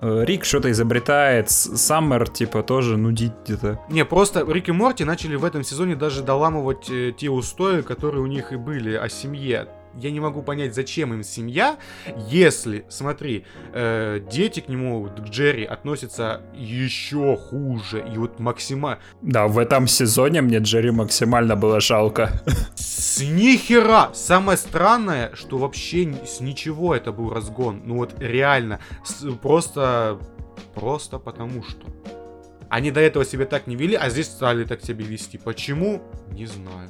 Э, 0.02 0.26
Рик 0.26 0.46
что-то 0.46 0.72
изобретает, 0.72 1.50
Саммер, 1.50 2.30
типа, 2.30 2.64
тоже 2.64 2.98
нудит 2.98 3.34
где-то. 3.46 3.80
Не, 3.90 4.06
просто 4.06 4.46
Рик 4.48 4.70
и 4.70 4.72
Морти 4.72 5.04
начали 5.04 5.36
в 5.36 5.46
этом 5.46 5.64
сезоне 5.64 5.96
даже 5.96 6.24
доламывать 6.24 6.90
э, 6.90 7.14
те 7.16 7.30
устои, 7.30 7.82
которые 7.82 8.22
у 8.22 8.28
них 8.28 8.52
и 8.52 8.56
были 8.56 8.96
о 8.96 9.10
семье. 9.10 9.68
Я 9.96 10.12
не 10.12 10.20
могу 10.20 10.42
понять, 10.42 10.76
зачем 10.76 11.14
им 11.14 11.24
семья, 11.24 11.78
если, 12.30 12.86
смотри, 12.90 13.46
э, 13.74 14.22
дети 14.32 14.60
к 14.60 14.70
нему, 14.70 15.06
к 15.06 15.30
Джерри, 15.30 15.66
относятся 15.66 16.42
еще 16.54 17.36
хуже. 17.38 18.06
И 18.14 18.18
вот 18.18 18.40
максимально... 18.40 19.00
Да, 19.22 19.48
в 19.48 19.58
этом 19.58 19.88
сезоне 19.88 20.42
мне 20.42 20.60
Джерри 20.60 20.92
максимально 20.92 21.56
было 21.56 21.80
жалко. 21.82 22.42
С 22.76 23.22
нихера! 23.22 24.12
Самое 24.14 24.58
странное, 24.58 25.32
что 25.36 25.58
вообще 25.58 26.14
с 26.26 26.40
ничего 26.40 26.96
это 26.96 27.12
был 27.12 27.34
разгон. 27.34 27.82
Ну 27.86 27.98
вот 27.98 28.14
реально. 28.20 28.80
С- 29.04 29.26
просто... 29.42 30.20
Просто 30.76 31.20
потому 31.20 31.64
что. 31.64 31.88
Они 32.70 32.92
до 32.92 33.00
этого 33.00 33.26
себя 33.26 33.46
так 33.46 33.66
не 33.68 33.76
вели, 33.76 33.96
а 33.96 34.10
здесь 34.10 34.28
стали 34.28 34.64
так 34.64 34.84
себя 34.84 35.04
вести. 35.04 35.38
Почему? 35.38 36.02
Не 36.32 36.46
знаю. 36.46 36.90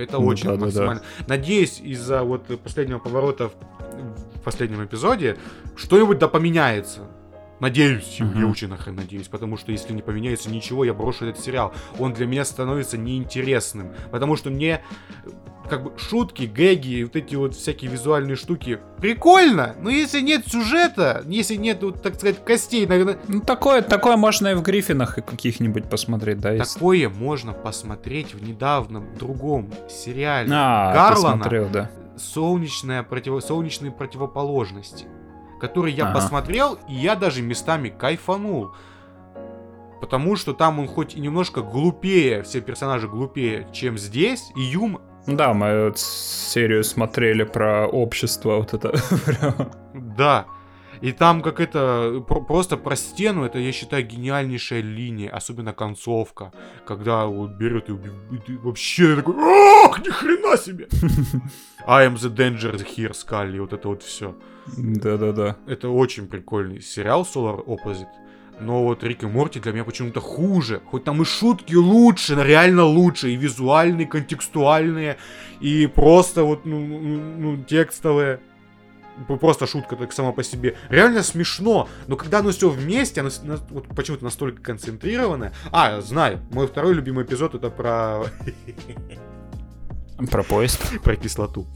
Это 0.00 0.18
Ну 0.18 0.26
очень 0.26 0.46
да-да-да. 0.46 0.64
максимально. 0.66 1.02
Надеюсь, 1.26 1.80
из-за 1.80 2.22
вот 2.22 2.46
последнего 2.62 2.98
поворота 2.98 3.48
в, 3.48 3.52
в 4.38 4.40
последнем 4.42 4.84
эпизоде 4.84 5.36
что-нибудь 5.76 6.18
да 6.18 6.28
поменяется. 6.28 7.00
Надеюсь, 7.60 8.16
я 8.18 8.24
Мгм. 8.24 8.50
очень 8.50 8.68
нахрен 8.68 8.96
надеюсь, 8.96 9.28
потому 9.28 9.56
что 9.56 9.70
если 9.72 9.92
не 9.92 10.02
поменяется 10.02 10.50
ничего, 10.50 10.84
я 10.84 10.94
брошу 10.94 11.26
этот 11.26 11.42
сериал. 11.44 11.72
Он 11.98 12.12
для 12.14 12.26
меня 12.26 12.44
становится 12.44 12.96
неинтересным, 12.96 13.92
потому 14.10 14.36
что 14.36 14.50
мне 14.50 14.82
как 15.68 15.84
бы 15.84 15.92
шутки, 15.98 16.44
гэги, 16.52 17.04
вот 17.04 17.14
эти 17.14 17.36
вот 17.36 17.54
всякие 17.54 17.92
визуальные 17.92 18.34
штуки 18.34 18.80
прикольно, 18.98 19.76
но 19.80 19.88
если 19.88 20.20
нет 20.20 20.44
сюжета, 20.48 21.22
если 21.26 21.54
нет, 21.54 21.80
вот, 21.84 22.02
так 22.02 22.16
сказать, 22.16 22.44
костей, 22.44 22.86
наверное, 22.86 23.18
Ну, 23.28 23.40
такое, 23.40 23.80
такое 23.82 24.16
можно 24.16 24.48
и 24.48 24.54
в 24.54 24.62
Гриффинах 24.62 25.18
и 25.18 25.22
каких-нибудь 25.22 25.88
посмотреть, 25.88 26.40
да? 26.40 26.52
если- 26.54 26.74
такое 26.74 27.08
можно 27.08 27.52
посмотреть 27.52 28.34
в 28.34 28.42
недавнем 28.42 29.14
другом 29.16 29.70
сериале 29.88 30.50
А, 30.52 30.92
Гарлана 30.92 31.36
смотрел, 31.44 31.68
да. 31.68 31.88
солнечная 32.16 33.04
против... 33.04 33.40
солнечные 33.44 33.92
противоположности, 33.92 35.04
который 35.60 35.92
я 35.92 36.04
Ага. 36.06 36.14
посмотрел, 36.20 36.78
и 36.88 36.94
я 36.94 37.14
даже 37.16 37.42
местами 37.42 37.88
кайфанул. 37.90 38.74
Потому 40.00 40.34
что 40.36 40.54
там 40.54 40.78
он 40.78 40.88
хоть 40.88 41.14
и 41.14 41.20
немножко 41.20 41.60
глупее, 41.62 42.42
все 42.42 42.60
персонажи 42.60 43.06
глупее, 43.06 43.68
чем 43.72 43.98
здесь, 43.98 44.50
и 44.56 44.60
юм... 44.62 45.00
Да, 45.26 45.52
мы 45.52 45.84
вот 45.84 45.98
серию 45.98 46.82
смотрели 46.82 47.44
про 47.44 47.86
общество, 47.86 48.56
вот 48.56 48.72
это. 48.74 48.94
Да. 49.94 50.46
И 51.02 51.12
там 51.12 51.40
как 51.40 51.60
это, 51.60 52.22
про- 52.28 52.42
просто 52.42 52.76
про 52.76 52.94
стену, 52.96 53.44
это, 53.44 53.58
я 53.58 53.72
считаю, 53.72 54.06
гениальнейшая 54.06 54.82
линия, 54.82 55.30
особенно 55.30 55.72
концовка, 55.72 56.52
когда 56.86 57.24
вот 57.26 57.52
берет 57.52 57.88
и, 57.88 57.92
и 57.92 58.38
ты 58.46 58.58
вообще 58.58 59.16
такой, 59.16 59.34
ах, 59.38 59.98
ни 60.04 60.10
хрена 60.10 60.56
себе! 60.58 60.88
I 61.86 62.06
am 62.06 62.16
the 62.16 62.28
danger 62.34 62.74
here, 62.96 63.14
Скалли, 63.14 63.58
вот 63.60 63.72
это 63.72 63.88
вот 63.88 64.02
все. 64.02 64.34
Да-да-да. 64.76 65.56
Это 65.66 65.88
очень 65.88 66.26
прикольный 66.26 66.80
сериал 66.80 67.22
Solar 67.22 67.64
Opposite. 67.64 68.06
Но 68.60 68.84
вот 68.84 69.02
Рик 69.02 69.22
и 69.22 69.26
Морти 69.26 69.58
для 69.58 69.72
меня 69.72 69.84
почему-то 69.84 70.20
хуже. 70.20 70.82
Хоть 70.90 71.04
там 71.04 71.22
и 71.22 71.24
шутки 71.24 71.74
лучше, 71.74 72.36
но 72.36 72.42
реально 72.42 72.84
лучше. 72.84 73.30
И 73.30 73.36
визуальные, 73.36 74.06
контекстуальные, 74.06 75.16
и 75.60 75.86
просто 75.86 76.44
вот, 76.44 76.66
ну, 76.66 76.78
ну, 76.78 76.98
ну, 77.38 77.56
текстовые. 77.64 78.40
П- 79.28 79.36
Просто 79.36 79.66
шутка 79.66 79.96
так 79.96 80.12
сама 80.12 80.32
по 80.32 80.42
себе. 80.42 80.76
Реально 80.90 81.22
смешно. 81.22 81.88
Но 82.06 82.16
когда 82.16 82.38
оно 82.40 82.50
все 82.50 82.68
вместе, 82.68 83.20
оно 83.22 83.30
на- 83.44 83.56
вот 83.70 83.86
почему-то 83.88 84.24
настолько 84.24 84.62
концентрированное. 84.62 85.52
А, 85.72 86.00
знаю, 86.02 86.40
мой 86.52 86.66
второй 86.66 86.92
любимый 86.94 87.24
эпизод 87.24 87.54
это 87.54 87.70
про, 87.70 88.24
Про 90.30 90.42
поезд. 90.42 90.80
про 91.02 91.16
кислоту. 91.16 91.66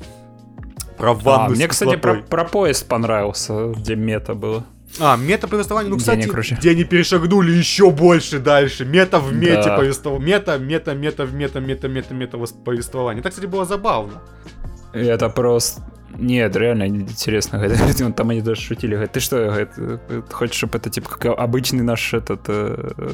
Про 0.96 1.10
А, 1.10 1.14
ванну 1.14 1.54
с 1.54 1.58
мне, 1.58 1.68
кстати, 1.68 1.96
про, 1.96 2.14
про 2.22 2.44
поезд 2.44 2.86
понравился, 2.88 3.68
где 3.76 3.96
мета 3.96 4.34
было. 4.34 4.64
А, 5.00 5.16
мета-повествование, 5.16 5.90
ну, 5.90 5.96
Где 5.96 6.04
кстати, 6.04 6.28
короче. 6.28 6.54
где 6.54 6.70
они 6.70 6.84
перешагнули 6.84 7.50
еще 7.50 7.90
больше 7.90 8.38
дальше. 8.38 8.84
Мета 8.84 9.18
в 9.18 9.34
мете 9.34 9.64
Да. 9.70 9.76
повествование. 9.76 10.26
Мета, 10.36 10.56
мета, 10.58 10.94
мета 10.94 11.24
в 11.24 11.34
мета, 11.34 11.60
мета, 11.60 11.88
мета, 11.88 12.14
мета 12.14 12.38
повествование. 12.64 13.20
Это, 13.20 13.30
кстати, 13.30 13.46
было 13.46 13.64
забавно. 13.64 14.22
Это 14.92 15.28
просто... 15.30 15.82
Нет, 16.18 16.56
реально 16.56 16.86
интересно. 16.86 17.60
Там 18.16 18.30
они 18.30 18.40
даже 18.40 18.60
шутили. 18.60 18.92
Говорят, 18.92 19.12
ты 19.12 19.20
что, 19.20 19.36
говорит, 19.36 19.70
хочешь, 20.30 20.56
чтобы 20.56 20.78
это 20.78 20.90
типа 20.90 21.08
как 21.08 21.38
обычный 21.38 21.82
наш 21.82 22.14
этот... 22.14 22.42
э, 22.48 22.92
э, 22.96 23.10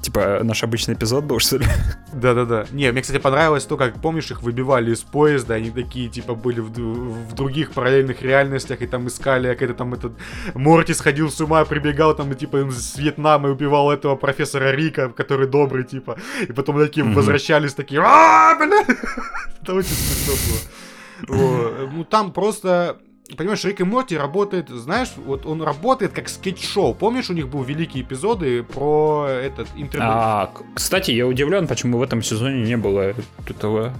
Типа 0.00 0.40
наш 0.42 0.62
обычный 0.64 0.94
эпизод 0.94 1.24
был, 1.24 1.38
что 1.38 1.58
ли? 1.58 1.66
Да-да-да. 2.12 2.66
Не, 2.72 2.92
мне, 2.92 3.02
кстати, 3.02 3.18
понравилось 3.20 3.64
то, 3.64 3.76
как, 3.76 4.00
помнишь, 4.00 4.30
их 4.30 4.42
выбивали 4.42 4.92
из 4.92 5.00
поезда, 5.00 5.54
они 5.54 5.70
такие, 5.70 6.08
типа, 6.08 6.34
были 6.34 6.60
в, 6.60 6.70
в 6.70 7.34
других 7.34 7.72
параллельных 7.72 8.22
реальностях, 8.22 8.82
и 8.82 8.86
там 8.86 9.06
искали, 9.08 9.48
как 9.48 9.62
это 9.62 9.74
там 9.74 9.94
этот... 9.94 10.12
Морти 10.54 10.94
сходил 10.94 11.30
с 11.30 11.40
ума, 11.40 11.64
прибегал 11.64 12.14
там, 12.16 12.32
и, 12.32 12.34
типа, 12.34 12.70
с 12.70 12.96
Вьетнама 12.96 13.48
и 13.48 13.52
убивал 13.52 13.90
этого 13.90 14.16
профессора 14.16 14.72
Рика, 14.72 15.08
который 15.10 15.46
добрый, 15.46 15.84
типа, 15.84 16.16
и 16.48 16.52
потом 16.52 16.78
такие 16.78 17.04
возвращались, 17.04 17.74
такие, 17.74 18.00
а 18.04 18.54
бля! 18.56 18.82
Это 19.62 19.74
очень 19.74 19.90
смешно 19.90 20.32
было. 20.32 20.81
Ну, 21.28 22.04
там 22.04 22.32
просто... 22.32 22.98
Понимаешь, 23.36 23.64
Рик 23.64 23.80
и 23.80 23.84
Морти 23.84 24.16
работает, 24.16 24.68
знаешь, 24.68 25.08
вот 25.16 25.46
он 25.46 25.62
работает 25.62 26.12
как 26.12 26.28
скетч-шоу. 26.28 26.92
Помнишь, 26.92 27.30
у 27.30 27.32
них 27.32 27.48
был 27.48 27.62
великие 27.62 28.02
эпизоды 28.02 28.62
про 28.62 29.26
этот 29.28 29.68
интернет? 29.76 30.08
А, 30.12 30.50
кстати, 30.74 31.12
я 31.12 31.26
удивлен, 31.26 31.66
почему 31.66 31.96
в 31.98 32.02
этом 32.02 32.22
сезоне 32.22 32.62
не 32.62 32.76
было 32.76 33.14
этого, 33.48 33.94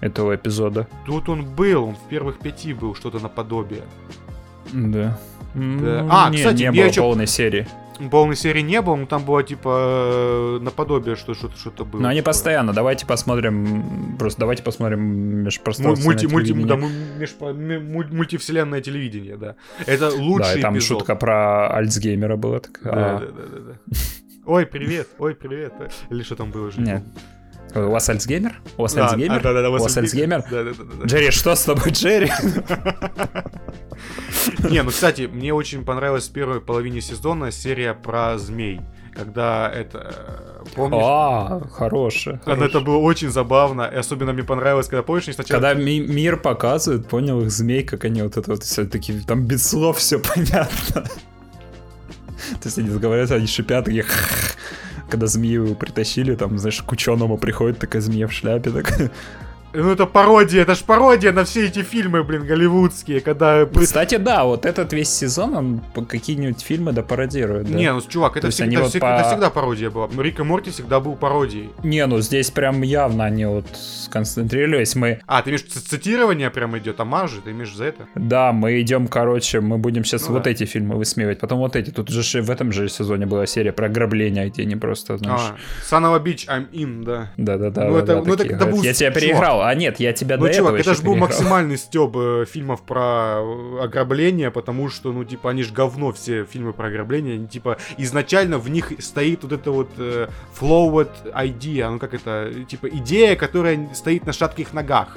этого 0.00 0.36
эпизода. 0.36 0.86
Тут 1.06 1.28
он 1.28 1.44
был, 1.44 1.84
он 1.86 1.94
в 1.96 2.08
первых 2.08 2.38
пяти 2.38 2.72
был, 2.72 2.94
что-то 2.94 3.18
наподобие. 3.18 3.82
Да. 4.72 5.18
Ну, 5.54 6.08
А, 6.10 6.30
не, 6.30 6.36
кстати, 6.36 6.62
не 6.62 6.70
было 6.70 6.84
ещё- 6.84 7.02
полной 7.02 7.26
серии. 7.26 7.66
Полной 8.10 8.36
серии 8.36 8.60
не 8.60 8.80
было, 8.80 8.94
но 8.96 9.06
там 9.06 9.24
было 9.24 9.42
типа 9.42 10.58
э, 10.58 10.58
наподобие, 10.62 11.16
что 11.16 11.34
что-то 11.34 11.58
что-то 11.58 11.84
было. 11.84 12.00
Но 12.00 12.08
они 12.08 12.20
такое. 12.20 12.32
постоянно. 12.32 12.72
Давайте 12.72 13.06
посмотрим. 13.06 14.16
Просто 14.18 14.40
давайте 14.40 14.62
посмотрим 14.62 15.00
межпространственное 15.44 16.14
Мульти, 16.14 16.26
мульти, 16.26 16.52
да, 16.64 16.76
му- 16.76 16.88
межпо- 17.18 17.52
ме- 17.52 17.78
муль- 17.80 18.12
мультивселенное 18.12 18.80
телевидение, 18.80 19.36
да. 19.36 19.56
Это 19.86 20.10
Да, 20.10 20.16
лучший 20.16 20.58
и 20.58 20.62
там 20.62 20.74
эпизод. 20.76 20.98
шутка 20.98 21.16
про 21.16 21.68
Альцгеймера 21.74 22.36
была 22.36 22.60
такая. 22.60 22.92
Да, 22.94 23.16
А, 23.16 23.20
да, 23.20 23.26
да, 23.26 23.42
да, 23.42 23.58
да. 23.72 23.96
Ой, 24.46 24.64
привет, 24.66 25.08
ой, 25.18 25.34
привет. 25.34 25.72
Или 26.10 26.22
что 26.22 26.36
там 26.36 26.50
было 26.50 26.68
уже? 26.68 26.80
Нет. 26.80 27.02
У 27.74 27.80
вас 27.90 28.08
Альцгеймер? 28.08 28.60
У 28.78 28.82
вас 28.82 28.96
Альцгеймер? 28.96 29.36
а, 29.38 29.40
да, 29.40 29.52
да, 29.52 29.62
да, 29.62 29.68
У 29.70 29.72
вас 29.72 29.96
Альцгеймер? 29.96 30.42
Да, 30.50 30.64
да, 30.64 30.70
да, 30.70 30.84
да, 30.84 30.94
да. 31.00 31.04
Джерри, 31.06 31.30
что 31.30 31.54
с 31.54 31.64
тобой, 31.64 31.90
Джерри? 31.90 32.30
Не, 34.70 34.82
ну, 34.82 34.90
кстати, 34.90 35.22
мне 35.32 35.52
очень 35.54 35.84
понравилась 35.84 36.28
в 36.28 36.32
первой 36.32 36.60
половине 36.60 37.00
сезона 37.00 37.50
серия 37.50 37.94
про 37.94 38.38
змей. 38.38 38.80
Когда 39.14 39.70
это... 39.70 40.14
э, 40.14 40.64
Помнишь? 40.76 41.02
А, 41.04 41.60
хорошая. 41.72 42.40
Это 42.46 42.80
было 42.80 42.98
очень 42.98 43.30
забавно, 43.30 43.82
и 43.82 43.96
особенно 43.96 44.32
мне 44.32 44.44
понравилось, 44.44 44.86
когда, 44.86 45.02
помнишь, 45.02 45.24
сначала... 45.24 45.60
Когда 45.60 45.74
ми- 45.74 46.00
мир 46.00 46.36
показывают, 46.36 47.08
понял 47.08 47.40
их 47.40 47.50
змей, 47.50 47.82
как 47.82 48.04
они 48.04 48.22
вот 48.22 48.36
это 48.36 48.50
вот 48.50 48.62
все 48.62 48.84
таки 48.86 49.18
там 49.20 49.44
без 49.44 49.68
слов 49.68 49.98
все 49.98 50.18
понятно. 50.34 51.02
То 51.02 52.64
есть 52.66 52.78
они 52.78 52.90
говорят, 52.90 53.30
они 53.32 53.46
шипят, 53.46 53.86
такие 53.86 54.04
когда 55.10 55.26
змею 55.26 55.74
притащили, 55.74 56.36
там, 56.36 56.58
знаешь, 56.58 56.82
к 56.82 56.92
ученому 56.92 57.38
приходит 57.38 57.78
такая 57.78 58.02
змея 58.02 58.26
в 58.28 58.32
шляпе, 58.32 58.70
так. 58.70 59.10
Ну 59.74 59.90
это 59.92 60.06
пародия, 60.06 60.62
это 60.62 60.74
ж 60.74 60.82
пародия 60.82 61.30
на 61.32 61.44
все 61.44 61.66
эти 61.66 61.82
фильмы, 61.82 62.24
блин, 62.24 62.46
голливудские, 62.46 63.20
когда... 63.20 63.66
Кстати, 63.66 64.16
да, 64.16 64.44
вот 64.44 64.64
этот 64.64 64.92
весь 64.94 65.10
сезон, 65.10 65.54
он 65.94 66.06
какие-нибудь 66.06 66.62
фильмы 66.62 66.92
да 66.92 67.02
пародирует, 67.02 67.70
да? 67.70 67.76
Не, 67.76 67.92
ну 67.92 68.00
чувак, 68.00 68.36
это 68.38 68.48
всегда, 68.50 68.80
вот 68.80 68.90
всегда, 68.90 69.06
по- 69.16 69.20
это 69.20 69.28
всегда 69.28 69.50
пародия 69.50 69.90
была. 69.90 70.08
Рик 70.18 70.40
и 70.40 70.42
Морти 70.42 70.70
всегда 70.70 71.00
был 71.00 71.16
пародией. 71.16 71.70
Не, 71.82 72.06
ну 72.06 72.20
здесь 72.20 72.50
прям 72.50 72.80
явно 72.82 73.24
они 73.24 73.44
вот 73.44 73.66
сконцентрировались. 73.74 74.94
Мы, 74.94 75.20
А, 75.26 75.42
ты 75.42 75.50
имеешь 75.50 75.64
цитирование 75.64 76.50
прям 76.50 76.76
идет, 76.78 76.98
амажи, 77.00 77.40
ты 77.42 77.50
имеешь 77.50 77.74
за 77.74 77.84
это? 77.84 78.06
да, 78.14 78.52
мы 78.52 78.80
идем, 78.80 79.06
короче, 79.06 79.60
мы 79.60 79.76
будем 79.78 80.04
сейчас 80.04 80.28
Ну 80.28 80.34
вот 80.34 80.44
да. 80.44 80.50
эти 80.50 80.64
фильмы 80.64 80.96
высмеивать, 80.96 81.40
потом 81.40 81.58
вот 81.58 81.76
эти. 81.76 81.90
Тут 81.90 82.08
же 82.08 82.42
в 82.42 82.50
этом 82.50 82.72
же 82.72 82.88
сезоне 82.88 83.26
была 83.26 83.46
серия 83.46 83.72
про 83.72 83.86
ограбление, 83.86 84.48
где 84.48 84.62
они 84.62 84.76
просто, 84.76 85.18
знаешь... 85.18 85.40
А, 85.42 85.56
Санова 85.84 86.18
Бич, 86.18 86.46
I'm 86.46 86.70
in, 86.72 87.04
да. 87.04 87.30
Да-да-да. 87.36 87.84
Ну, 87.84 87.92
да, 87.92 87.98
это- 87.98 88.06
да, 88.06 88.14
ну, 88.16 88.22
это 88.22 88.36
такие 88.38 88.56
говорят, 88.56 88.74
был 88.74 88.82
Я 88.82 88.92
тебя 88.94 89.10
чувак. 89.12 89.20
Переиграл. 89.58 89.68
А 89.68 89.74
нет, 89.74 90.00
я 90.00 90.12
тебя 90.12 90.36
Ну, 90.36 90.46
до 90.46 90.52
чувак, 90.54 90.74
этого 90.74 90.80
это 90.80 90.94
же 90.94 91.02
был 91.02 91.12
переиграл. 91.14 91.28
максимальный 91.28 91.76
стеб 91.78 92.16
э, 92.16 92.44
фильмов 92.50 92.82
про 92.82 93.40
э, 93.40 93.80
ограбление, 93.82 94.50
потому 94.50 94.88
что, 94.88 95.12
ну, 95.12 95.24
типа, 95.24 95.50
они 95.50 95.62
же 95.62 95.72
говно, 95.72 96.12
все 96.12 96.44
фильмы 96.44 96.72
про 96.72 96.88
ограбление. 96.88 97.34
Они, 97.34 97.46
типа, 97.46 97.78
изначально 97.96 98.58
в 98.58 98.68
них 98.70 98.92
стоит 98.98 99.42
вот 99.42 99.52
это 99.52 99.70
вот 99.70 99.90
э, 99.98 100.28
flowed 100.58 101.10
idea, 101.34 101.90
ну, 101.90 101.98
как 101.98 102.14
это, 102.14 102.52
типа, 102.68 102.88
идея, 102.88 103.36
которая 103.36 103.88
стоит 103.94 104.26
на 104.26 104.32
шатких 104.32 104.72
ногах 104.72 105.16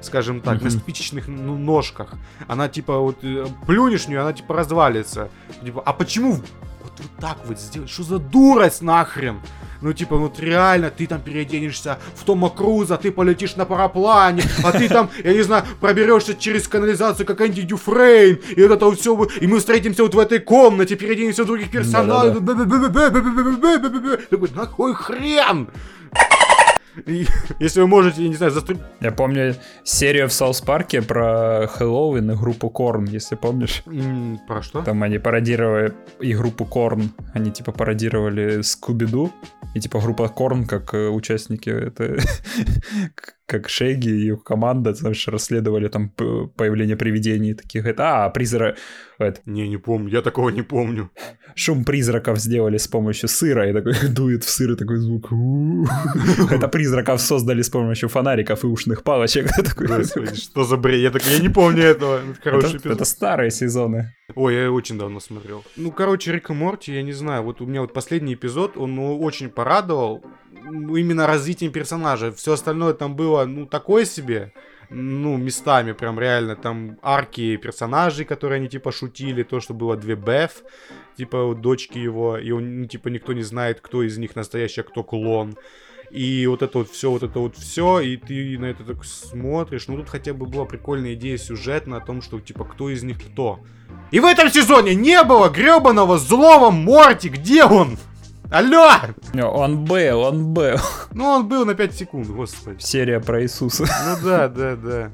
скажем 0.00 0.40
так, 0.40 0.60
на 0.62 0.68
Мгм. 0.68 0.80
спичечных 0.80 1.28
ну, 1.28 1.56
ножках. 1.56 2.14
Она 2.48 2.68
типа 2.68 2.98
вот 2.98 3.18
э, 3.22 3.46
плюнешь 3.68 4.02
в 4.06 4.08
нее, 4.08 4.18
она 4.18 4.32
типа 4.32 4.52
развалится. 4.52 5.30
Типа, 5.64 5.80
а 5.86 5.92
почему 5.92 6.40
вот, 6.82 6.92
вот 6.98 7.10
так 7.20 7.38
вот 7.46 7.58
сделать? 7.58 7.90
Что 7.90 8.02
за 8.02 8.18
дурость 8.18 8.82
нахрен? 8.82 9.40
Ну, 9.80 9.92
типа, 9.92 10.16
вот 10.16 10.38
реально, 10.38 10.90
ты 10.90 11.06
там 11.08 11.20
переоденешься 11.20 11.98
в 12.14 12.24
Тома 12.24 12.50
Круза, 12.50 12.96
ты 12.96 13.10
полетишь 13.10 13.56
на 13.56 13.64
параплане, 13.64 14.44
а 14.62 14.70
ты 14.70 14.88
там, 14.88 15.10
я 15.24 15.32
не 15.32 15.42
знаю, 15.42 15.64
проберешься 15.80 16.34
через 16.34 16.68
канализацию, 16.68 17.26
как 17.26 17.40
Энди 17.40 17.62
Дюфрейн, 17.62 18.38
и 18.56 18.62
вот 18.62 18.70
это 18.70 18.84
вот 18.86 19.00
все, 19.00 19.20
и 19.40 19.46
мы 19.48 19.58
встретимся 19.58 20.04
вот 20.04 20.14
в 20.14 20.18
этой 20.20 20.38
комнате, 20.38 20.94
переоденемся 20.94 21.42
в 21.42 21.46
других 21.46 21.70
персонажей. 21.70 22.34
Такой, 24.30 24.50
на 24.54 24.66
кой 24.66 24.94
хрен? 24.94 25.68
Если 27.58 27.80
вы 27.80 27.86
можете, 27.86 28.22
я 28.22 28.28
не 28.28 28.34
знаю, 28.34 28.52
застрелить... 28.52 28.82
Я 29.00 29.12
помню 29.12 29.54
серию 29.82 30.28
в 30.28 30.32
South 30.32 30.60
Park 30.60 30.94
е 30.94 31.02
про 31.02 31.66
Хэллоуин 31.66 32.30
и 32.30 32.34
группу 32.34 32.70
Korn, 32.70 33.04
если 33.04 33.34
помнишь. 33.34 33.82
Про 34.46 34.62
что? 34.62 34.82
Там 34.82 35.02
они 35.02 35.18
пародировали 35.18 35.94
и 36.20 36.34
группу 36.34 36.64
Корн. 36.64 37.12
Они 37.34 37.50
типа 37.50 37.72
пародировали 37.72 38.60
Скуби-Ду. 38.62 39.32
И 39.74 39.80
типа 39.80 40.00
группа 40.00 40.28
Корн, 40.28 40.66
как 40.66 40.92
э, 40.92 41.08
участники, 41.08 41.70
это 41.70 42.18
как 43.52 43.68
Шеги 43.68 44.08
и 44.08 44.26
их 44.28 44.44
команда, 44.44 44.94
знаешь, 44.94 45.28
расследовали 45.28 45.88
там 45.88 46.08
появление 46.56 46.96
привидений 46.96 47.54
таких. 47.54 47.86
Это, 47.86 48.24
а, 48.24 48.30
призрак... 48.30 48.78
это, 49.18 49.40
Не, 49.44 49.68
не 49.68 49.76
помню, 49.76 50.08
я 50.08 50.22
такого 50.22 50.48
не 50.48 50.62
помню. 50.62 51.10
шум 51.54 51.84
призраков 51.84 52.38
сделали 52.38 52.78
с 52.78 52.88
помощью 52.88 53.28
сыра, 53.28 53.68
и 53.68 53.72
такой 53.72 53.92
дует 54.08 54.44
в 54.44 54.48
сыр 54.48 54.72
и 54.72 54.76
такой 54.76 54.96
звук. 54.96 55.30
Это 56.50 56.68
призраков 56.68 57.20
создали 57.20 57.60
с 57.60 57.68
помощью 57.68 58.08
фонариков 58.08 58.64
и 58.64 58.66
ушных 58.66 59.02
палочек. 59.02 59.48
Что 60.34 60.64
за 60.64 60.76
бред? 60.76 61.00
Я, 61.00 61.10
так, 61.10 61.22
я 61.26 61.38
не 61.38 61.50
помню 61.50 61.82
этого. 61.82 62.20
Это 62.84 63.04
старые 63.04 63.50
сезоны. 63.50 64.14
Ой, 64.34 64.54
я 64.54 64.72
очень 64.72 64.98
давно 64.98 65.20
смотрел. 65.20 65.62
Ну, 65.76 65.92
короче, 65.92 66.32
Рик 66.32 66.50
и 66.50 66.54
Морти, 66.54 66.94
я 66.94 67.02
не 67.02 67.12
знаю, 67.12 67.42
вот 67.42 67.60
у 67.60 67.66
меня 67.66 67.82
вот 67.82 67.92
последний 67.92 68.32
эпизод, 68.32 68.76
он 68.76 68.94
ну, 68.94 69.20
очень 69.20 69.50
порадовал. 69.50 70.24
Именно 70.64 71.26
развитием 71.26 71.72
персонажа. 71.72 72.32
Все 72.32 72.52
остальное 72.52 72.94
там 72.94 73.16
было, 73.16 73.44
ну, 73.44 73.66
такое 73.66 74.04
себе. 74.04 74.52
Ну, 74.90 75.36
местами 75.36 75.92
прям 75.92 76.20
реально 76.20 76.54
там 76.54 76.98
арки 77.02 77.56
персонажей, 77.56 78.26
которые 78.26 78.58
они 78.58 78.68
типа 78.68 78.92
шутили, 78.92 79.42
то, 79.42 79.58
что 79.60 79.72
было 79.72 79.96
две 79.96 80.16
Беф, 80.16 80.62
типа 81.16 81.54
дочки 81.54 81.98
его, 81.98 82.36
и 82.36 82.50
он, 82.50 82.82
ну, 82.82 82.86
типа 82.86 83.08
никто 83.08 83.32
не 83.32 83.42
знает, 83.42 83.80
кто 83.80 84.02
из 84.02 84.18
них 84.18 84.36
настоящий, 84.36 84.82
а 84.82 84.84
кто 84.84 85.02
клон. 85.02 85.56
И 86.10 86.46
вот 86.46 86.60
это 86.60 86.76
вот 86.78 86.90
все, 86.90 87.10
вот 87.10 87.22
это 87.22 87.38
вот 87.38 87.56
все, 87.56 88.00
и 88.00 88.18
ты 88.18 88.58
на 88.58 88.66
это 88.66 88.84
так 88.84 89.02
смотришь. 89.02 89.88
Ну 89.88 89.96
тут 89.96 90.10
хотя 90.10 90.34
бы 90.34 90.44
была 90.44 90.66
прикольная 90.66 91.14
идея 91.14 91.38
сюжетная 91.38 92.00
о 92.00 92.04
том, 92.04 92.20
что 92.20 92.38
типа 92.38 92.66
кто 92.66 92.90
из 92.90 93.02
них 93.02 93.16
кто. 93.18 93.60
И 94.10 94.20
в 94.20 94.26
этом 94.26 94.50
сезоне 94.50 94.94
не 94.94 95.22
было 95.24 95.48
гребаного 95.48 96.18
злого 96.18 96.70
Морти, 96.70 97.30
где 97.30 97.64
он? 97.64 97.96
Алло! 98.52 98.90
Он 99.34 99.84
был, 99.86 100.20
он 100.20 100.52
был. 100.52 100.76
Ну 101.14 101.24
он 101.24 101.48
был 101.48 101.64
на 101.64 101.74
5 101.74 101.94
секунд, 101.94 102.28
господи. 102.28 102.80
Серия 102.80 103.18
про 103.18 103.42
Иисуса. 103.42 103.84
Ну 103.84 104.28
да, 104.28 104.48
да, 104.48 104.76
да. 104.76 105.10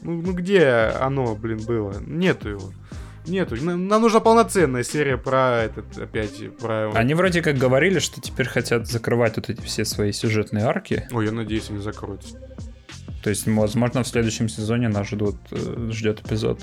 Ну, 0.00 0.22
ну 0.22 0.32
где 0.32 0.92
оно, 0.98 1.34
блин, 1.34 1.60
было? 1.66 1.94
Нету 2.00 2.48
его. 2.48 2.72
Нету. 3.26 3.56
Нам, 3.62 3.88
нам 3.88 4.00
нужна 4.00 4.20
полноценная 4.20 4.84
серия 4.84 5.18
про 5.18 5.64
этот, 5.64 5.98
опять, 5.98 6.56
про... 6.56 6.90
Они 6.92 7.12
вроде 7.12 7.42
как 7.42 7.58
говорили, 7.58 7.98
что 7.98 8.22
теперь 8.22 8.46
хотят 8.46 8.86
закрывать 8.86 9.36
вот 9.36 9.50
эти 9.50 9.60
все 9.60 9.84
свои 9.84 10.12
сюжетные 10.12 10.64
арки. 10.64 11.06
Ой, 11.12 11.26
я 11.26 11.32
надеюсь, 11.32 11.68
они 11.68 11.80
закроются. 11.80 12.38
То 13.22 13.28
есть, 13.28 13.46
возможно, 13.46 14.02
в 14.02 14.08
следующем 14.08 14.48
сезоне 14.48 14.88
нас 14.88 15.08
ждут, 15.08 15.36
э, 15.50 15.90
ждет 15.92 16.24
эпизод 16.24 16.62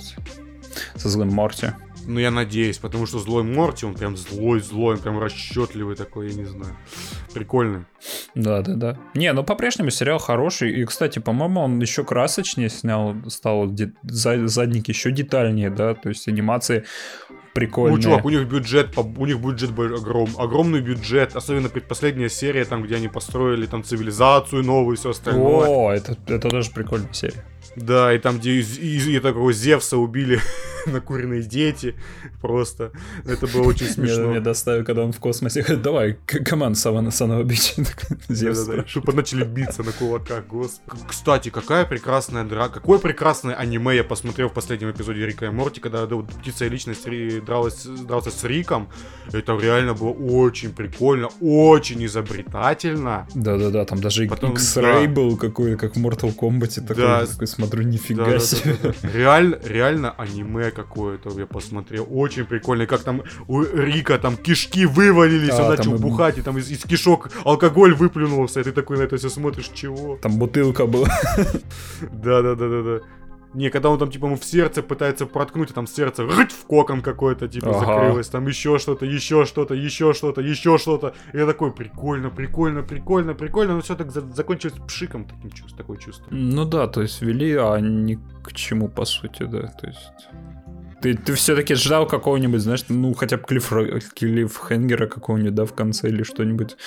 со 0.95 1.09
злым 1.09 1.30
Морти. 1.30 1.67
Ну, 2.08 2.20
я 2.20 2.32
надеюсь, 2.32 2.78
потому 2.78 3.06
что 3.06 3.20
злой 3.20 3.43
Морти, 3.43 3.86
он 3.86 3.95
прям 3.95 4.16
злой-злой, 4.16 4.95
он 4.95 5.01
прям 5.01 5.20
расчетливый 5.20 5.95
такой, 5.95 6.30
я 6.30 6.36
не 6.36 6.45
знаю. 6.45 6.76
Прикольный. 7.34 7.86
Да, 8.36 8.62
да, 8.62 8.74
да. 8.76 8.99
Не, 9.16 9.34
ну 9.34 9.43
по-прежнему 9.43 9.89
сериал 9.89 10.20
хороший. 10.20 10.72
И, 10.82 10.86
кстати, 10.86 11.20
по-моему, 11.20 11.62
он 11.62 11.80
еще 11.80 12.03
красочнее 12.03 12.70
снял, 12.70 13.16
стал 13.28 13.70
де- 13.72 13.93
за- 14.03 14.47
задники 14.47 14.91
еще 14.91 15.12
детальнее, 15.12 15.70
да. 15.70 15.93
То 15.95 16.10
есть 16.10 16.28
анимации 16.28 16.86
прикольные. 17.53 17.95
Ну, 17.97 18.01
чувак, 18.03 18.26
у 18.26 18.30
них 18.30 18.47
бюджет, 18.47 18.97
у 18.97 19.26
них 19.26 19.39
бюджет 19.39 19.72
был 19.72 19.95
огром, 19.95 20.30
огромный 20.38 20.82
бюджет, 20.82 21.36
особенно 21.36 21.70
предпоследняя 21.70 22.30
серия, 22.30 22.66
там, 22.66 22.84
где 22.84 22.95
они 22.97 23.08
построили 23.08 23.66
там 23.66 23.84
цивилизацию 23.84 24.64
новую 24.64 24.95
и 24.95 24.99
все 24.99 25.12
остальное. 25.12 25.68
О, 25.68 25.91
это, 25.91 26.18
это 26.28 26.49
тоже 26.49 26.72
прикольная 26.72 27.14
серия. 27.14 27.45
Да, 27.76 28.13
и 28.13 28.18
там, 28.20 28.39
где 28.39 28.55
из, 28.59 28.78
из- 28.78 29.22
такого 29.22 29.51
Зевса 29.53 29.97
убили 29.97 30.39
накуренные 30.86 31.41
дети, 31.41 31.95
просто. 32.41 32.91
Это 33.26 33.47
было 33.47 33.63
очень 33.63 33.88
смешно. 33.88 34.28
мне 34.30 34.39
доставил, 34.39 34.84
когда 34.86 35.03
он 35.03 35.11
в 35.11 35.20
космосе 35.20 35.61
говорит, 35.61 35.82
давай, 35.82 36.13
команд 36.26 36.78
Савана 36.78 37.11
Санова 37.11 37.43
Бич. 37.43 37.74
Зевс. 38.30 38.68
Тупо 38.93 39.11
начали 39.13 39.43
биться 39.43 39.84
на 39.84 39.91
кулаках, 39.91 40.45
господи. 40.47 41.01
Кстати, 41.07 41.49
какая 41.49 41.86
прекрасная 41.86 42.43
драка. 42.43 42.80
Какое 42.80 42.99
прекрасное 42.99 43.55
аниме 43.55 43.95
я 43.95 44.03
посмотрел 44.03 44.49
в 44.49 44.53
последнем 44.53 44.91
эпизоде 44.91 45.26
Рика 45.26 45.45
и 45.45 45.49
Морти, 45.49 45.80
когда 45.82 46.05
птица 46.07 46.66
и 46.66 46.70
личность 46.70 47.05
дралась, 47.45 47.84
дрался 47.86 48.30
с 48.32 48.43
Риком. 48.43 48.89
Это 49.34 49.57
реально 49.57 49.93
было 49.93 50.09
очень 50.11 50.72
прикольно, 50.74 51.30
очень 51.41 52.05
изобретательно. 52.05 53.28
Да-да-да, 53.34 53.86
там 53.86 54.01
даже 54.01 54.28
Потом, 54.28 54.53
X-Ray 54.53 55.07
да. 55.07 55.11
был 55.13 55.38
какой 55.38 55.72
то 55.72 55.78
как 55.78 55.95
в 55.95 55.99
Mortal 55.99 56.36
Kombat. 56.36 56.82
Такой, 56.88 56.95
Да. 57.03 57.26
такой 57.26 57.47
смотрю, 57.56 57.84
нифига 57.84 58.26
Да-да-да-да-да. 58.26 58.93
себе. 58.93 59.12
Реально, 59.14 59.60
реально 59.64 60.12
аниме 60.12 60.72
какое-то 60.72 61.30
я 61.39 61.45
посмотрел. 61.45 62.08
Очень 62.10 62.45
прикольно. 62.45 62.86
Как 62.86 63.01
там 63.03 63.24
у 63.47 63.62
Рика 63.64 64.18
там 64.20 64.38
кишки 64.38 64.86
вывалились, 64.86 65.49
Да, 65.56 65.64
он 65.64 65.70
начал 65.76 65.95
и- 65.95 65.99
бухать, 65.99 66.38
и 66.38 66.41
там 66.41 66.58
из, 66.58 66.70
из 66.70 66.84
кишок 66.84 67.30
алкоголь 67.43 67.93
выплюнулся, 67.93 68.60
и 68.60 68.64
ты 68.64 68.72
такой 68.72 68.97
на 68.97 69.03
это 69.03 69.18
все 69.18 69.30
смотришь, 69.30 69.70
чего? 69.74 70.18
Там 70.22 70.38
бутылка 70.38 70.86
была. 70.86 71.08
Да-да-да-да-да. 72.01 72.99
Не, 73.56 73.70
когда 73.70 73.89
он 73.89 73.97
там, 73.97 74.12
типа, 74.12 74.26
ему 74.26 74.36
в 74.36 74.43
сердце 74.43 74.84
пытается 74.84 75.26
проткнуть, 75.26 75.72
а 75.72 75.74
там 75.74 75.88
сердце 75.88 76.26
рыть 76.26 76.51
в 76.51 76.66
кокон 76.66 77.01
какой-то, 77.01 77.47
типа, 77.47 77.70
Ага. 77.70 77.80
закрылось, 77.80 78.28
там 78.28 78.47
еще 78.47 78.78
что-то, 78.80 79.06
еще 79.06 79.45
что-то, 79.45 79.74
еще 79.74 80.14
что-то, 80.14 80.41
еще 80.41 80.78
что-то. 80.78 81.14
И 81.34 81.38
я 81.38 81.45
такой, 81.45 81.72
прикольно, 81.72 82.30
прикольно, 82.30 82.84
прикольно, 82.84 83.34
прикольно, 83.34 83.76
но 83.76 83.82
все 83.82 83.95
так 83.95 84.12
за- 84.12 84.22
закончилось 84.34 84.76
пшиком, 84.88 85.26
таким 85.26 85.51
чувств, 85.51 85.78
такое 85.78 85.97
чувство. 85.97 86.26
Ну 86.32 86.66
да, 86.66 86.88
то 86.88 87.01
есть 87.01 87.22
вели, 87.22 87.53
а 87.56 87.78
ни 87.80 88.20
к 88.43 88.51
чему, 88.53 88.89
по 88.89 89.06
сути, 89.06 89.43
да. 89.43 89.68
То 89.80 89.88
есть... 89.88 90.28
Ты, 91.01 91.14
ты 91.16 91.34
все-таки 91.36 91.76
ждал 91.76 92.08
какого-нибудь, 92.08 92.62
знаешь, 92.62 92.84
ну, 92.89 93.14
хотя 93.14 93.38
бы 93.38 93.43
клифф, 93.43 93.72
клиффхенгера 94.16 95.08
какого-нибудь, 95.08 95.53
да, 95.56 95.66
в 95.66 95.74
конце 95.74 96.10
или 96.10 96.24
что-нибудь 96.24 96.78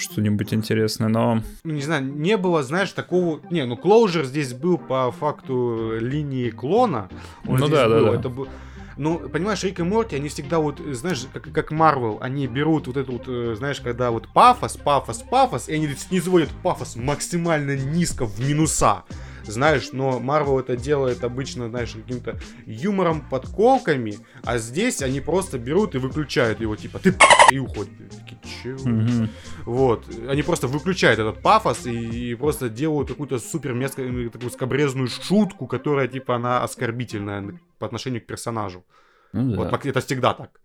что-нибудь 0.00 0.52
интересное, 0.52 1.08
но... 1.08 1.42
ну, 1.64 1.72
не 1.72 1.82
знаю, 1.82 2.04
не 2.04 2.36
было, 2.36 2.62
знаешь, 2.62 2.92
такого... 2.92 3.40
Не, 3.50 3.64
ну, 3.64 3.76
Клоужер 3.76 4.24
здесь 4.24 4.52
был 4.52 4.78
по 4.78 5.10
факту 5.10 5.98
линии 5.98 6.50
клона. 6.50 7.08
Он 7.46 7.58
Ну 7.58 7.68
да, 7.68 7.88
да, 7.88 7.98
был, 7.98 8.06
да. 8.06 8.14
Это 8.14 8.28
был... 8.28 8.48
Ну, 8.96 9.18
понимаешь, 9.18 9.62
Рик 9.64 9.80
и 9.80 9.82
Морти, 9.82 10.16
они 10.16 10.28
всегда 10.28 10.58
вот, 10.58 10.80
знаешь, 10.92 11.26
как, 11.32 11.50
как 11.52 11.70
Марвел, 11.70 12.18
они 12.20 12.46
берут 12.46 12.86
вот 12.86 12.98
это 12.98 13.10
вот, 13.10 13.22
э, 13.28 13.54
знаешь, 13.56 13.80
когда 13.80 14.10
вот 14.10 14.28
пафос, 14.28 14.76
пафос, 14.76 15.22
пафос, 15.22 15.68
и 15.70 15.74
они 15.74 15.88
низводят 16.10 16.50
пафос 16.62 16.96
максимально 16.96 17.76
низко 17.76 18.26
в 18.26 18.38
минуса 18.40 19.04
знаешь, 19.44 19.90
но 19.92 20.20
Марвел 20.20 20.58
это 20.58 20.76
делает 20.76 21.24
обычно, 21.24 21.68
знаешь, 21.68 21.92
каким-то 21.92 22.38
юмором, 22.66 23.28
подколками, 23.28 24.18
а 24.42 24.58
здесь 24.58 25.02
они 25.02 25.20
просто 25.20 25.58
берут 25.58 25.94
и 25.94 25.98
выключают 25.98 26.60
его, 26.60 26.76
типа, 26.76 26.98
ты 26.98 27.14
и 27.50 27.58
уходят. 27.58 27.92
Такие, 28.10 28.38
чего? 28.62 28.88
Мгм. 28.88 29.30
Вот, 29.64 30.06
они 30.28 30.42
просто 30.42 30.66
выключают 30.66 31.18
этот 31.18 31.42
пафос 31.42 31.86
и, 31.86 32.30
и 32.30 32.34
просто 32.34 32.68
делают 32.68 33.08
какую-то 33.08 33.38
супер 33.38 33.74
мерзкую, 33.74 34.26
э, 34.26 34.30
такую 34.30 34.50
скобрезную 34.50 35.08
шутку, 35.08 35.66
которая, 35.66 36.08
типа, 36.08 36.36
она 36.36 36.62
оскорбительная 36.62 37.58
по 37.78 37.86
отношению 37.86 38.22
к 38.22 38.26
персонажу. 38.26 38.84
Ну 39.32 39.56
Вот 39.56 39.70
да. 39.70 39.80
это 39.84 40.00
всегда 40.00 40.34
так. 40.34 40.60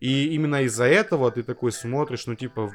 И 0.00 0.34
именно 0.34 0.62
из-за 0.62 0.84
этого 0.84 1.30
ты 1.30 1.42
такой 1.42 1.72
смотришь, 1.72 2.26
ну, 2.26 2.34
типа, 2.34 2.72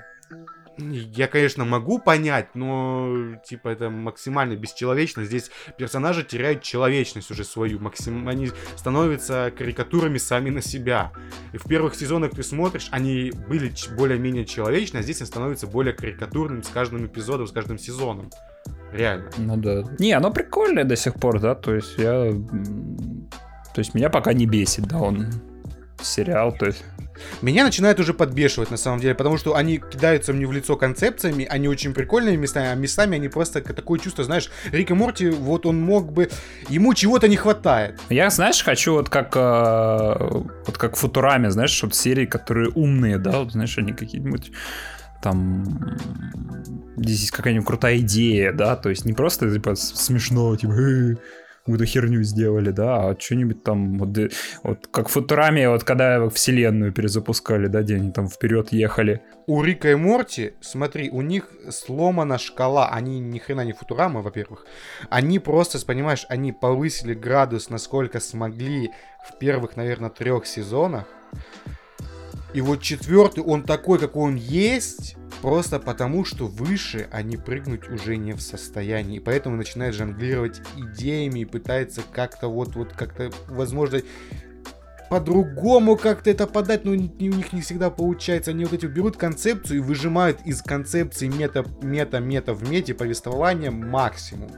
я, 0.77 1.27
конечно, 1.27 1.65
могу 1.65 1.99
понять, 1.99 2.55
но, 2.55 3.35
типа, 3.45 3.69
это 3.69 3.89
максимально 3.89 4.55
бесчеловечно. 4.55 5.23
Здесь 5.23 5.51
персонажи 5.77 6.23
теряют 6.23 6.61
человечность 6.61 7.29
уже 7.31 7.43
свою. 7.43 7.79
Максим... 7.79 8.27
Они 8.27 8.51
становятся 8.75 9.51
карикатурами 9.55 10.17
сами 10.17 10.49
на 10.49 10.61
себя. 10.61 11.11
И 11.53 11.57
в 11.57 11.63
первых 11.63 11.95
сезонах 11.95 12.31
ты 12.31 12.43
смотришь, 12.43 12.87
они 12.91 13.31
были 13.47 13.71
более-менее 13.97 14.45
человечны, 14.45 14.97
а 14.97 15.01
здесь 15.01 15.21
они 15.21 15.27
становятся 15.27 15.67
более 15.67 15.93
карикатурными 15.93 16.61
с 16.61 16.69
каждым 16.69 17.05
эпизодом, 17.05 17.47
с 17.47 17.51
каждым 17.51 17.77
сезоном. 17.77 18.29
Реально. 18.91 19.29
Ну 19.37 19.57
да. 19.57 19.83
Не, 19.99 20.13
оно 20.13 20.31
прикольное 20.31 20.83
до 20.83 20.95
сих 20.95 21.15
пор, 21.15 21.39
да, 21.39 21.55
то 21.55 21.73
есть 21.73 21.97
я... 21.97 22.31
То 23.73 23.79
есть 23.79 23.95
меня 23.95 24.09
пока 24.09 24.33
не 24.33 24.45
бесит, 24.45 24.85
да, 24.85 24.99
он 24.99 25.27
сериал, 26.01 26.51
то 26.57 26.65
есть... 26.65 26.83
Меня 27.41 27.63
начинает 27.63 27.99
уже 27.99 28.13
подбешивать, 28.13 28.71
на 28.71 28.77
самом 28.77 28.99
деле, 28.99 29.13
потому 29.13 29.37
что 29.37 29.55
они 29.55 29.77
кидаются 29.77 30.33
мне 30.33 30.47
в 30.47 30.51
лицо 30.51 30.75
концепциями, 30.75 31.45
они 31.45 31.67
очень 31.67 31.93
прикольные 31.93 32.37
местами, 32.37 32.67
а 32.69 32.75
местами 32.75 33.15
они 33.17 33.27
просто 33.27 33.61
такое 33.61 33.99
чувство, 33.99 34.23
знаешь, 34.23 34.49
Рик 34.71 34.91
и 34.91 34.93
Морти, 34.93 35.29
вот 35.29 35.65
он 35.65 35.79
мог 35.79 36.11
бы, 36.11 36.29
ему 36.69 36.93
чего-то 36.93 37.27
не 37.27 37.35
хватает. 37.35 37.99
Я, 38.09 38.29
знаешь, 38.29 38.63
хочу 38.63 38.93
вот 38.93 39.09
как 39.09 39.35
э, 39.35 40.15
вот 40.65 40.77
как 40.77 40.95
в 40.95 40.99
Футураме, 40.99 41.51
знаешь, 41.51 41.81
вот 41.83 41.93
серии, 41.93 42.25
которые 42.25 42.69
умные, 42.69 43.19
да, 43.19 43.39
вот, 43.39 43.51
знаешь, 43.51 43.77
они 43.77 43.93
какие-нибудь 43.93 44.51
там 45.21 45.97
здесь 46.97 47.21
есть 47.21 47.31
какая-нибудь 47.31 47.65
крутая 47.65 47.99
идея, 47.99 48.51
да, 48.51 48.75
то 48.75 48.89
есть 48.89 49.05
не 49.05 49.13
просто 49.13 49.51
типа 49.51 49.75
смешно, 49.75 50.55
типа 50.55 50.73
«Э, 50.73 51.15
какую-то 51.63 51.85
херню 51.85 52.23
сделали, 52.23 52.71
да, 52.71 53.07
а 53.07 53.15
что-нибудь 53.17 53.63
там, 53.63 53.97
вот, 53.97 54.09
вот 54.63 54.87
как 54.91 55.07
в 55.07 55.11
Футураме, 55.11 55.69
вот 55.69 55.85
когда 55.85 56.27
вселенную 56.29 56.91
перезапускали, 56.91 57.67
да, 57.67 57.81
где 57.81 57.95
они 57.95 58.11
там 58.11 58.27
вперед 58.27 58.73
ехали. 58.73 59.21
У 59.47 59.63
Рика 59.63 59.89
и 59.89 59.95
Морти, 59.95 60.53
смотри, 60.59 61.09
у 61.09 61.21
них 61.21 61.49
сломана 61.69 62.37
шкала, 62.37 62.89
они 62.89 63.19
ни 63.19 63.39
хрена 63.39 63.61
не 63.61 63.71
Футурамы, 63.71 64.21
во-первых, 64.21 64.65
они 65.09 65.39
просто, 65.39 65.83
понимаешь, 65.85 66.25
они 66.27 66.51
повысили 66.51 67.13
градус, 67.13 67.69
насколько 67.69 68.19
смогли 68.19 68.91
в 69.25 69.37
первых, 69.39 69.77
наверное, 69.77 70.09
трех 70.09 70.45
сезонах, 70.45 71.05
и 72.53 72.61
вот 72.61 72.81
четвертый, 72.81 73.43
он 73.43 73.63
такой, 73.63 73.97
какой 73.97 74.23
он 74.23 74.35
есть, 74.35 75.15
просто 75.41 75.79
потому, 75.79 76.23
что 76.23 76.45
выше 76.45 77.07
они 77.11 77.35
прыгнуть 77.35 77.89
уже 77.89 78.15
не 78.15 78.33
в 78.33 78.41
состоянии. 78.41 79.17
И 79.17 79.19
поэтому 79.19 79.57
начинает 79.57 79.95
жонглировать 79.95 80.61
идеями 80.77 81.39
и 81.39 81.45
пытается 81.45 82.01
как-то 82.11 82.47
вот, 82.47 82.75
вот 82.75 82.93
как-то, 82.93 83.31
возможно, 83.47 84.01
по-другому 85.13 85.95
как-то 85.95 86.31
это 86.31 86.47
подать, 86.47 86.85
но 86.85 86.91
у 86.91 86.95
них 86.95 87.53
не 87.53 87.61
всегда 87.61 87.91
получается. 87.91 88.49
Они 88.49 88.65
вот 88.65 88.73
эти 88.73 88.87
берут 88.87 89.15
концепцию 89.15 89.77
и 89.77 89.79
выжимают 89.79 90.39
из 90.43 90.63
концепции 90.63 91.27
мета, 91.27 91.63
мета, 91.83 92.19
мета 92.19 92.55
в 92.55 92.67
мете 92.67 92.95
повествования 92.95 93.69
максимум. 93.69 94.49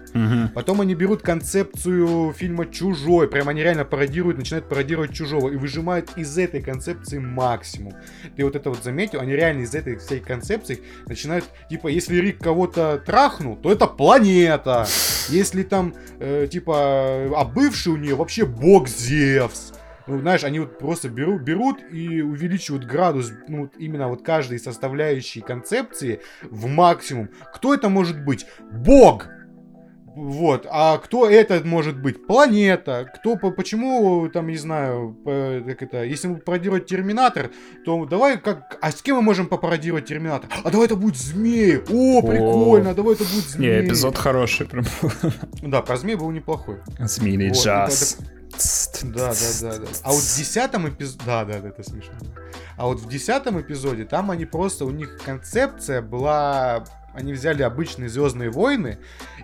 Потом 0.55 0.79
они 0.79 0.95
берут 0.95 1.21
концепцию 1.21 2.31
фильма 2.31 2.67
«Чужой», 2.67 3.27
прям 3.27 3.49
они 3.49 3.63
реально 3.63 3.83
пародируют, 3.83 4.37
начинают 4.37 4.69
пародировать 4.69 5.11
«Чужого» 5.11 5.49
и 5.49 5.57
выжимают 5.57 6.11
из 6.15 6.37
этой 6.37 6.61
концепции 6.61 7.17
максимум. 7.17 7.93
Ты 8.37 8.45
вот 8.45 8.55
это 8.55 8.69
вот 8.69 8.81
заметил, 8.81 9.19
они 9.19 9.33
реально 9.33 9.63
из 9.63 9.75
этой 9.75 9.97
всей 9.97 10.21
концепции 10.21 10.79
начинают, 11.05 11.43
типа, 11.69 11.89
если 11.89 12.15
Рик 12.15 12.39
кого-то 12.39 13.03
трахнул, 13.05 13.57
то 13.57 13.73
это 13.73 13.87
планета. 13.87 14.87
Если 15.27 15.63
там, 15.63 15.93
э, 16.19 16.47
типа, 16.49 17.25
а 17.35 17.43
бывший 17.43 17.91
у 17.91 17.97
нее 17.97 18.15
вообще 18.15 18.45
бог 18.45 18.87
Зевс. 18.87 19.73
Ну, 20.07 20.19
знаешь, 20.19 20.43
они 20.43 20.59
вот 20.59 20.77
просто 20.77 21.09
берут, 21.09 21.41
берут 21.41 21.77
и 21.91 22.21
увеличивают 22.21 22.85
градус, 22.85 23.31
ну, 23.47 23.61
вот 23.63 23.71
именно 23.77 24.07
вот 24.07 24.23
каждой 24.23 24.59
составляющей 24.59 25.41
концепции 25.41 26.19
в 26.43 26.67
максимум. 26.67 27.29
Кто 27.53 27.73
это 27.73 27.89
может 27.89 28.23
быть? 28.23 28.45
Бог! 28.71 29.27
Вот, 30.15 30.65
а 30.71 30.97
кто 30.99 31.29
это 31.29 31.59
может 31.65 31.99
быть? 32.01 32.25
Планета. 32.25 33.11
Кто, 33.15 33.35
по- 33.35 33.51
почему, 33.51 34.29
там, 34.29 34.47
не 34.47 34.55
знаю, 34.55 35.13
по- 35.25 35.61
как 35.67 35.81
это, 35.83 36.03
если 36.05 36.29
мы 36.29 36.37
пародировать 36.37 36.85
Терминатор, 36.85 37.49
то 37.83 38.05
давай 38.05 38.37
как, 38.37 38.77
а 38.79 38.91
с 38.91 39.01
кем 39.01 39.17
мы 39.17 39.21
можем 39.23 39.47
попародировать 39.47 40.05
Терминатор? 40.05 40.49
А 40.63 40.71
давай 40.71 40.85
это 40.85 40.95
будет 40.95 41.17
змеи. 41.17 41.81
О, 41.89 42.21
прикольно, 42.21 42.93
давай 42.93 43.15
это 43.15 43.25
будет 43.25 43.43
змеи. 43.43 43.81
Не, 43.81 43.87
эпизод 43.87 44.17
хороший, 44.17 44.65
прям. 44.67 44.85
Да, 45.61 45.81
про 45.81 45.97
змей 45.97 46.15
был 46.15 46.31
неплохой. 46.31 46.77
Змеиный 46.99 47.49
Вот, 47.49 47.57
джаз. 47.57 48.19
Да, 49.03 49.33
да, 49.33 49.51
да, 49.61 49.77
да. 49.79 49.87
А 50.03 50.11
вот 50.11 50.21
в 50.21 50.37
десятом 50.37 50.89
эпизоде... 50.89 51.23
Да, 51.25 51.45
да, 51.45 51.59
да, 51.59 51.69
это 51.69 51.83
смешно. 51.83 52.13
А 52.77 52.87
вот 52.87 52.99
в 52.99 53.09
десятом 53.09 53.59
эпизоде, 53.59 54.05
там 54.05 54.31
они 54.31 54.45
просто... 54.45 54.85
У 54.85 54.91
них 54.91 55.17
концепция 55.23 56.01
была... 56.01 56.85
Они 57.13 57.31
взяли 57.31 57.61
обычные 57.61 58.09
Звездные 58.09 58.49
войны 58.49 58.99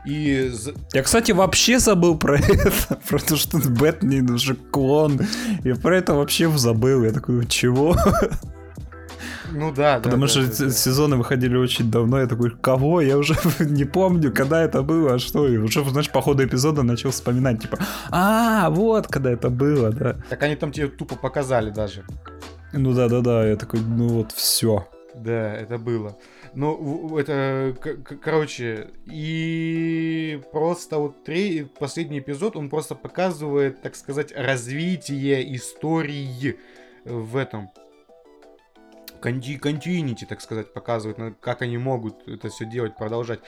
и... 0.05 0.51
Я, 0.93 1.03
кстати, 1.03 1.31
вообще 1.31 1.79
забыл 1.79 2.17
про 2.17 2.37
это, 2.39 2.71
про 3.07 3.19
то, 3.19 3.37
что 3.37 3.57
Бэтмен 3.57 4.29
уже 4.29 4.55
клон. 4.55 5.21
Я 5.63 5.75
про 5.75 5.97
это 5.97 6.13
вообще 6.13 6.49
забыл. 6.57 7.03
Я 7.03 7.11
такой, 7.11 7.45
чего? 7.47 7.95
Ну 9.51 9.71
да, 9.71 9.97
да. 9.97 10.03
Потому 10.03 10.23
да, 10.23 10.27
что 10.27 10.41
да, 10.41 10.65
да. 10.65 10.71
сезоны 10.71 11.17
выходили 11.17 11.55
очень 11.57 11.91
давно. 11.91 12.19
Я 12.19 12.27
такой, 12.27 12.51
кого? 12.51 13.01
Я 13.01 13.17
уже 13.17 13.35
не 13.59 13.85
помню, 13.85 14.31
когда 14.33 14.61
это 14.61 14.81
было, 14.81 15.15
а 15.15 15.19
что. 15.19 15.47
И 15.47 15.57
уже, 15.57 15.83
знаешь, 15.89 16.09
по 16.09 16.21
ходу 16.21 16.43
эпизода 16.43 16.83
начал 16.83 17.11
вспоминать, 17.11 17.61
типа, 17.61 17.79
а, 18.09 18.69
вот 18.69 19.07
когда 19.07 19.31
это 19.31 19.49
было, 19.49 19.91
да. 19.91 20.15
Так 20.29 20.43
они 20.43 20.55
там 20.55 20.71
тебе 20.71 20.87
тупо 20.87 21.15
показали 21.15 21.69
даже. 21.71 22.03
Ну 22.73 22.93
да-да-да, 22.93 23.47
я 23.47 23.55
такой, 23.57 23.81
ну 23.81 24.07
вот 24.07 24.31
все. 24.31 24.87
Да, 25.13 25.53
это 25.55 25.77
было. 25.77 26.17
Ну, 26.53 27.17
это, 27.17 27.75
короче, 28.21 28.89
и 29.05 30.41
просто 30.51 30.97
вот 30.97 31.23
тре- 31.23 31.65
последний 31.79 32.19
эпизод, 32.19 32.55
он 32.55 32.69
просто 32.69 32.95
показывает, 32.95 33.81
так 33.81 33.95
сказать, 33.95 34.33
развитие 34.35 35.55
истории 35.55 36.57
в 37.05 37.37
этом 37.37 37.69
конти 39.21 39.57
континуити, 39.57 40.25
так 40.25 40.41
сказать, 40.41 40.73
показывает, 40.73 41.17
на- 41.17 41.31
как 41.31 41.61
они 41.61 41.77
могут 41.77 42.27
это 42.27 42.49
все 42.49 42.65
делать, 42.65 42.97
продолжать. 42.97 43.39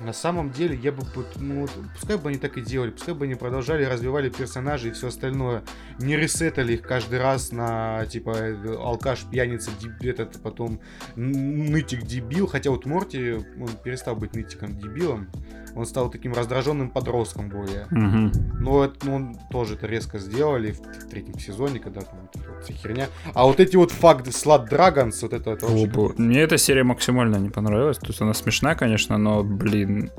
И 0.00 0.04
на 0.04 0.12
самом 0.12 0.50
деле, 0.50 0.76
я 0.76 0.92
бы, 0.92 1.02
ну, 1.36 1.66
пускай 1.94 2.16
бы 2.16 2.28
они 2.28 2.38
так 2.38 2.58
и 2.58 2.60
делали, 2.60 2.90
пускай 2.90 3.14
бы 3.14 3.24
они 3.24 3.34
продолжали, 3.34 3.84
развивали 3.84 4.28
персонажей 4.28 4.90
и 4.90 4.92
все 4.92 5.08
остальное, 5.08 5.62
не 5.98 6.16
ресетали 6.16 6.74
их 6.74 6.82
каждый 6.82 7.18
раз 7.18 7.50
на, 7.50 8.06
типа, 8.06 8.34
алкаш, 8.78 9.24
пьяница, 9.30 9.70
деб- 9.80 10.02
этот, 10.04 10.40
потом 10.42 10.80
нытик, 11.16 12.02
дебил, 12.02 12.46
хотя 12.46 12.70
вот 12.70 12.86
Морти, 12.86 13.32
он 13.34 13.68
перестал 13.82 14.16
быть 14.16 14.34
нытиком, 14.34 14.78
дебилом, 14.78 15.28
он 15.76 15.86
стал 15.86 16.10
таким 16.10 16.32
раздраженным 16.32 16.90
подростком 16.90 17.48
более. 17.48 17.86
Но 17.90 18.84
это, 18.84 18.94
ну, 19.06 19.14
он 19.14 19.38
тоже 19.50 19.74
это 19.74 19.86
резко 19.86 20.18
сделали 20.18 20.72
в, 20.72 20.80
в 20.80 21.08
третьем 21.10 21.38
сезоне, 21.38 21.78
когда 21.78 22.00
там 22.00 22.18
вот 22.22 22.46
вот 22.56 22.64
вся 22.64 22.74
херня. 22.74 23.06
А 23.34 23.44
вот 23.44 23.60
эти 23.60 23.76
вот 23.76 23.90
факты 23.90 24.30
Slot 24.30 24.68
Dragons, 24.70 25.18
вот 25.22 25.32
это, 25.32 25.50
это 25.50 25.66
вообще 25.66 25.86
какой-то- 25.86 26.22
Мне 26.22 26.40
эта 26.40 26.58
серия 26.58 26.84
максимально 26.84 27.36
не 27.36 27.50
понравилась. 27.50 27.98
То 27.98 28.08
есть 28.08 28.20
она 28.20 28.34
смешная, 28.34 28.74
конечно, 28.74 29.18
но, 29.18 29.42
блин, 29.42 30.10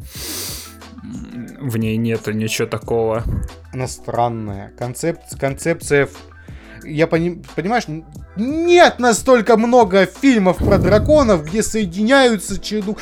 в 1.60 1.78
ней 1.78 1.98
нету 1.98 2.32
ничего 2.32 2.68
такого. 2.68 3.24
она 3.74 3.88
странная. 3.88 4.72
Концеп... 4.78 5.18
Концепция... 5.40 6.08
Я 6.84 7.08
пони... 7.08 7.42
понимаешь, 7.56 7.86
нет 8.36 9.00
настолько 9.00 9.58
много 9.58 10.06
фильмов 10.06 10.58
про 10.58 10.78
драконов, 10.78 11.46
где 11.46 11.64
соединяются... 11.64 12.62
ну, 12.86 12.98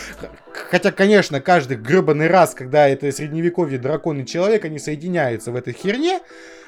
Хотя, 0.70 0.92
конечно, 0.92 1.42
каждый 1.42 1.78
гребаный 1.78 2.28
раз, 2.28 2.54
когда 2.54 2.88
это 2.88 3.12
средневековье 3.12 3.78
дракон 3.78 4.22
и 4.22 4.26
человек, 4.26 4.66
они 4.66 4.80
соединяются 4.80 5.52
в 5.52 5.56
этой 5.56 5.74
херне, 5.74 6.20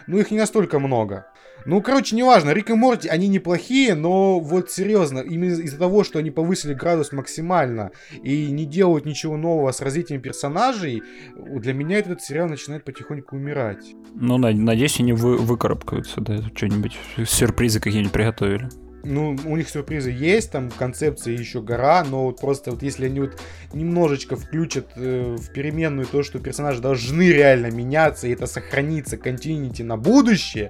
но 0.07 0.17
их 0.19 0.31
не 0.31 0.38
настолько 0.38 0.79
много. 0.79 1.27
Ну, 1.65 1.81
короче, 1.81 2.15
неважно, 2.15 2.51
Рик 2.51 2.69
и 2.69 2.73
Морти, 2.73 3.09
они 3.09 3.27
неплохие, 3.27 3.95
но 3.95 4.39
вот 4.39 4.71
серьезно, 4.71 5.19
именно 5.19 5.59
из-за 5.59 5.77
того, 5.77 6.03
что 6.03 6.19
они 6.19 6.31
повысили 6.31 6.73
градус 6.73 7.11
максимально 7.11 7.91
и 8.23 8.49
не 8.51 8.65
делают 8.65 9.05
ничего 9.05 9.35
нового 9.35 9.71
с 9.71 9.81
развитием 9.81 10.21
персонажей, 10.21 11.01
для 11.35 11.73
меня 11.73 11.97
этот 11.97 12.21
сериал 12.21 12.47
начинает 12.47 12.85
потихоньку 12.85 13.35
умирать. 13.35 13.93
Ну, 14.13 14.38
на- 14.38 14.51
надеюсь, 14.53 14.99
они 14.99 15.13
вы, 15.13 15.38
выкарабкаются, 15.38 16.21
да, 16.21 16.41
что-нибудь, 16.55 16.97
сюрпризы 17.25 17.79
какие-нибудь 17.79 18.13
приготовили. 18.13 18.69
Ну, 19.03 19.37
у 19.45 19.55
них 19.55 19.69
сюрпризы 19.69 20.09
есть, 20.11 20.51
там 20.51 20.69
концепции 20.69 21.37
еще 21.37 21.61
гора, 21.61 22.03
но 22.03 22.25
вот 22.25 22.41
просто 22.41 22.71
вот 22.71 22.83
если 22.83 23.05
они 23.05 23.21
вот 23.21 23.39
немножечко 23.73 24.35
включат 24.35 24.87
э, 24.95 25.35
в 25.37 25.51
переменную 25.53 26.07
то, 26.07 26.23
что 26.23 26.39
персонажи 26.39 26.81
должны 26.81 27.29
реально 27.29 27.67
меняться, 27.71 28.27
и 28.27 28.31
это 28.33 28.47
сохранится, 28.47 29.15
континуити 29.17 29.83
на 29.83 29.95
будущее, 29.97 30.69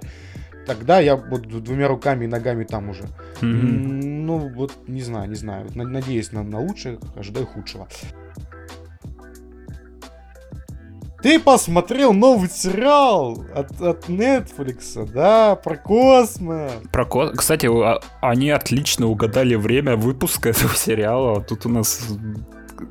тогда 0.66 1.00
я 1.00 1.16
вот 1.16 1.48
двумя 1.48 1.88
руками 1.88 2.26
и 2.26 2.28
ногами 2.28 2.64
там 2.64 2.90
уже. 2.90 3.04
М, 3.42 4.26
Ну, 4.26 4.38
вот 4.54 4.72
не 4.86 5.00
знаю, 5.00 5.28
не 5.30 5.34
знаю. 5.34 5.66
Надеюсь 5.74 6.30
на, 6.32 6.42
на 6.42 6.60
лучшее, 6.60 6.98
ожидаю 7.16 7.46
худшего. 7.46 7.88
Ты 11.22 11.40
посмотрел 11.40 12.12
новый 12.12 12.48
сериал 12.48 13.44
от, 13.54 13.80
от 13.80 14.08
Netflix, 14.08 15.10
да, 15.12 15.56
про 15.56 15.76
космос. 15.76 16.72
Про 16.92 17.04
ко- 17.06 17.32
Кстати, 17.36 17.66
а- 17.66 18.00
они 18.20 18.50
отлично 18.50 19.06
угадали 19.08 19.56
время 19.56 19.96
выпуска 19.96 20.48
этого 20.50 20.74
сериала. 20.74 21.40
Тут 21.42 21.66
у 21.66 21.68
нас 21.70 22.06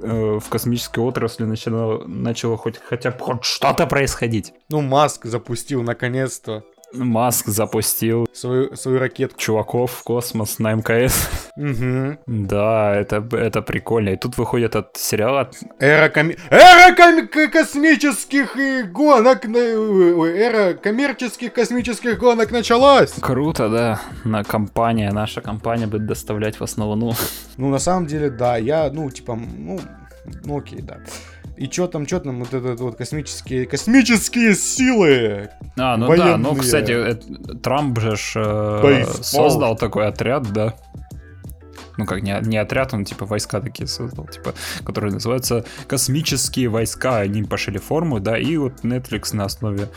э, 0.03 0.39
в 0.43 0.49
космической 0.49 0.99
отрасли 0.99 1.45
начало, 1.45 2.05
начало 2.05 2.57
хоть 2.57 2.77
хотя 2.77 3.11
бы 3.11 3.19
хоть 3.19 3.45
что-то 3.45 3.87
происходить. 3.87 4.53
Ну, 4.69 4.81
Маск 4.81 5.25
запустил 5.25 5.81
наконец-то 5.83 6.63
Маск 6.93 7.47
запустил 7.47 8.27
свою, 8.33 8.75
свою 8.75 8.99
ракетку. 8.99 9.39
чуваков 9.39 9.91
в 9.91 10.03
космос 10.03 10.59
на 10.59 10.73
МКС. 10.73 11.29
Угу. 11.57 12.17
Да, 12.27 12.95
это, 12.95 13.27
это 13.31 13.61
прикольно. 13.61 14.09
И 14.09 14.15
тут 14.15 14.37
выходит 14.37 14.75
от 14.75 14.95
сериала 14.95 15.49
Эра, 15.79 16.09
коми... 16.09 16.37
эра 16.49 16.95
коми- 16.95 17.47
космических 17.47 18.55
гонок, 18.91 19.43
ой, 19.45 20.37
эра 20.37 20.73
коммерческих 20.73 21.53
космических 21.53 22.17
гонок 22.19 22.51
началась. 22.51 23.11
Круто, 23.19 23.69
да. 23.69 24.01
На 24.23 24.43
компания, 24.43 25.11
наша 25.11 25.41
компания 25.41 25.87
будет 25.87 26.05
доставлять 26.05 26.59
вас 26.59 26.77
на 26.77 26.85
Луну. 26.85 27.13
Ну, 27.57 27.69
на 27.69 27.79
самом 27.79 28.05
деле, 28.07 28.29
да, 28.29 28.57
я, 28.57 28.89
ну, 28.93 29.09
типа, 29.09 29.35
ну, 29.35 29.79
ну 30.45 30.57
окей, 30.57 30.81
да. 30.81 30.97
И 31.57 31.67
чё 31.67 31.87
там, 31.87 32.05
чё 32.05 32.19
там, 32.19 32.39
вот 32.39 32.53
этот 32.53 32.79
вот 32.79 32.97
космические, 32.97 33.65
космические 33.65 34.53
силы. 34.53 35.49
А, 35.75 35.97
ну 35.97 36.07
да, 36.15 36.37
ну, 36.37 36.49
Военные. 36.49 36.55
кстати, 36.61 36.91
это- 36.91 37.57
Трамп 37.57 37.99
же 37.99 38.15
ж, 38.15 38.33
э, 38.35 39.05
создал 39.21 39.75
такой 39.75 40.07
отряд, 40.07 40.51
да. 40.53 40.75
Ну, 41.97 42.05
как 42.05 42.21
не, 42.21 42.39
не 42.43 42.57
отряд, 42.57 42.93
он 42.93 43.05
типа 43.05 43.25
войска 43.25 43.59
такие 43.59 43.87
создал, 43.87 44.27
типа, 44.27 44.53
которые 44.83 45.11
называются 45.11 45.65
космические 45.87 46.69
войска. 46.69 47.17
Они 47.17 47.41
пошили 47.43 47.79
форму, 47.79 48.19
да, 48.19 48.37
и 48.37 48.55
вот 48.57 48.83
Netflix 48.83 49.35
на 49.35 49.45
основе 49.45 49.89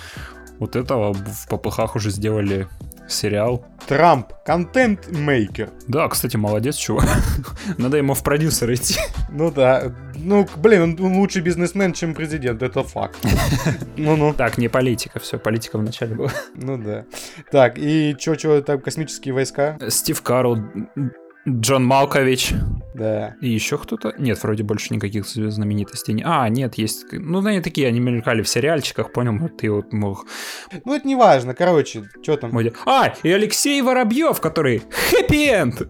вот 0.58 0.76
этого 0.76 1.12
в 1.12 1.46
попыхах 1.48 1.96
уже 1.96 2.10
сделали 2.10 2.68
сериал. 3.12 3.64
Трамп, 3.86 4.32
контент-мейкер. 4.44 5.70
Да, 5.88 6.08
кстати, 6.08 6.36
молодец, 6.36 6.76
чувак. 6.76 7.08
Надо 7.78 7.96
ему 7.96 8.14
в 8.14 8.22
продюсер 8.22 8.72
идти. 8.72 8.96
Ну 9.30 9.50
да, 9.50 9.92
ну, 10.14 10.46
блин, 10.56 10.96
он, 11.00 11.16
лучший 11.16 11.42
бизнесмен, 11.42 11.92
чем 11.92 12.14
президент, 12.14 12.62
это 12.62 12.82
факт. 12.82 13.18
Ну-ну, 13.96 14.34
Так, 14.34 14.58
не 14.58 14.68
политика, 14.68 15.18
все, 15.18 15.38
политика 15.38 15.78
в 15.78 15.82
начале 15.82 16.14
была. 16.14 16.30
ну 16.54 16.78
да. 16.78 17.04
Так, 17.50 17.78
и 17.78 18.14
чё, 18.18 18.34
чё, 18.36 18.60
там 18.62 18.80
космические 18.80 19.34
войска? 19.34 19.78
Стив 19.88 20.20
Карл, 20.22 20.58
Джон 21.48 21.84
Малкович, 21.86 22.52
Да. 22.94 23.34
И 23.40 23.48
еще 23.48 23.78
кто-то? 23.78 24.12
Нет, 24.18 24.42
вроде 24.42 24.62
больше 24.62 24.92
никаких 24.92 25.26
знаменитостей. 25.26 26.12
не- 26.12 26.22
А, 26.26 26.48
нет, 26.48 26.74
есть. 26.74 27.06
Ну, 27.12 27.44
они 27.46 27.60
такие, 27.60 27.88
они 27.88 27.98
мелькали 28.00 28.42
в 28.42 28.48
сериальчиках, 28.48 29.12
понял? 29.12 29.48
Ты 29.48 29.70
вот 29.70 29.92
мог... 29.92 30.26
Ну, 30.84 30.94
это 30.94 31.06
не 31.08 31.14
важно, 31.16 31.54
короче, 31.54 32.02
чё 32.22 32.36
там? 32.36 32.50
А, 32.84 33.14
и 33.22 33.30
Алексей 33.30 33.80
Воробьев, 33.80 34.40
который 34.40 34.82
хэппи-энд, 35.10 35.88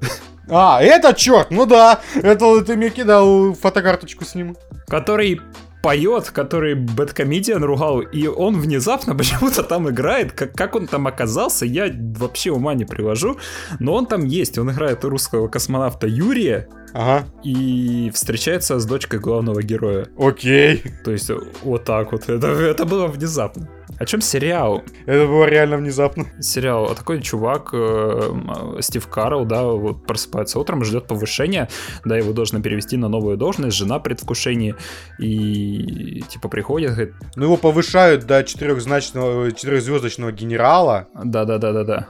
А, 0.48 0.82
это 0.82 1.14
черт, 1.14 1.50
ну 1.50 1.64
да, 1.66 2.00
это 2.14 2.64
ты 2.64 2.76
мне 2.76 2.90
кидал 2.90 3.54
фотокарточку 3.54 4.24
с 4.24 4.34
ним. 4.34 4.56
который 4.88 5.40
поет, 5.82 6.30
который 6.30 6.74
Бэткомедиан 6.74 7.62
ругал, 7.64 8.00
и 8.00 8.26
он 8.26 8.60
внезапно 8.60 9.14
почему-то 9.16 9.62
там 9.62 9.88
играет. 9.88 10.32
Как, 10.32 10.52
как 10.52 10.74
он 10.74 10.86
там 10.86 11.06
оказался, 11.06 11.66
я 11.66 11.90
вообще 12.18 12.50
ума 12.50 12.74
не 12.74 12.84
привожу. 12.84 13.38
Но 13.78 13.94
он 13.94 14.06
там 14.06 14.24
есть, 14.24 14.58
он 14.58 14.70
играет 14.70 15.04
русского 15.04 15.48
космонавта 15.48 16.06
Юрия 16.06 16.68
Ага, 16.92 17.26
и 17.44 18.10
встречается 18.12 18.78
с 18.78 18.84
дочкой 18.84 19.20
главного 19.20 19.62
героя. 19.62 20.08
окей. 20.18 20.82
То 21.04 21.12
есть 21.12 21.30
вот 21.62 21.84
так 21.84 22.12
вот. 22.12 22.28
Это, 22.28 22.48
это 22.48 22.84
было 22.84 23.06
внезапно. 23.06 23.68
О 24.00 24.06
чем 24.06 24.22
сериал? 24.22 24.82
Это 25.04 25.26
было 25.26 25.44
реально 25.44 25.76
внезапно. 25.76 26.24
сериал. 26.40 26.86
А 26.90 26.94
такой 26.94 27.20
чувак, 27.20 27.68
э, 27.74 28.32
Стив 28.80 29.06
Карл, 29.06 29.44
да, 29.44 29.62
вот 29.64 30.06
просыпается 30.06 30.58
утром, 30.58 30.82
ждет 30.84 31.06
повышения, 31.06 31.68
да, 32.06 32.16
его 32.16 32.32
должны 32.32 32.62
перевести 32.62 32.96
на 32.96 33.08
новую 33.08 33.36
должность, 33.36 33.76
жена 33.76 33.98
предвкушении, 33.98 34.74
и 35.18 36.22
типа 36.30 36.48
приходит, 36.48 36.92
говорит, 36.92 37.14
Ну, 37.36 37.44
его 37.44 37.58
повышают 37.58 38.24
до 38.24 38.42
четырехзначного, 38.42 39.52
четырехзвездочного 39.52 40.32
генерала. 40.32 41.08
да-да-да-да-да. 41.22 42.08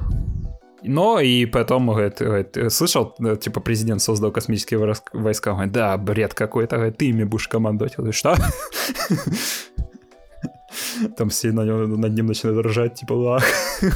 Но 0.84 1.18
и 1.18 1.45
потом, 1.45 1.88
говорит, 1.88 2.18
говорит, 2.20 2.57
слышал, 2.72 3.14
э, 3.20 3.36
типа, 3.36 3.59
президент 3.61 4.01
создал 4.01 4.30
космические 4.30 4.78
войс- 4.78 5.03
войска, 5.12 5.51
Он 5.51 5.57
говорит, 5.57 5.72
да, 5.74 5.97
бред 5.99 6.34
какой-то, 6.34 6.76
говорит, 6.76 6.99
ты 6.99 7.07
ими 7.09 7.24
будешь 7.24 7.49
командовать. 7.49 7.95
Я 7.95 7.97
говорю, 7.97 8.12
что? 8.12 8.36
Там 11.16 11.28
все 11.30 11.53
на 11.53 11.64
нем- 11.64 12.01
над 12.01 12.12
ним 12.12 12.26
начинают 12.26 12.64
ржать, 12.66 12.95
типа, 12.95 13.12
лах. 13.14 13.45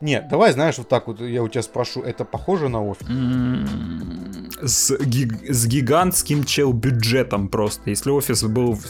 Нет, 0.00 0.28
давай, 0.28 0.52
знаешь, 0.52 0.78
вот 0.78 0.88
так 0.88 1.06
вот 1.08 1.20
я 1.20 1.42
у 1.42 1.48
тебя 1.48 1.62
спрошу, 1.62 2.00
это 2.02 2.24
похоже 2.24 2.68
на 2.68 2.82
офис? 2.84 3.06
М, 3.08 4.48
С, 4.62 4.96
гиг- 4.98 5.48
с 5.48 5.66
гигантским 5.66 6.44
чел 6.44 6.72
бюджетом 6.72 7.48
просто. 7.48 7.90
Если 7.90 8.10
офис 8.10 8.42
был 8.44 8.74
в, 8.74 8.84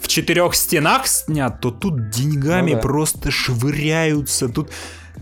в 0.00 0.08
четырех 0.08 0.54
стенах 0.54 1.06
снят, 1.06 1.60
то 1.60 1.70
тут 1.70 2.10
деньгами 2.10 2.70
Ну 2.70 2.76
да. 2.76 2.82
просто 2.82 3.30
швыряются. 3.30 4.48
Тут 4.48 4.70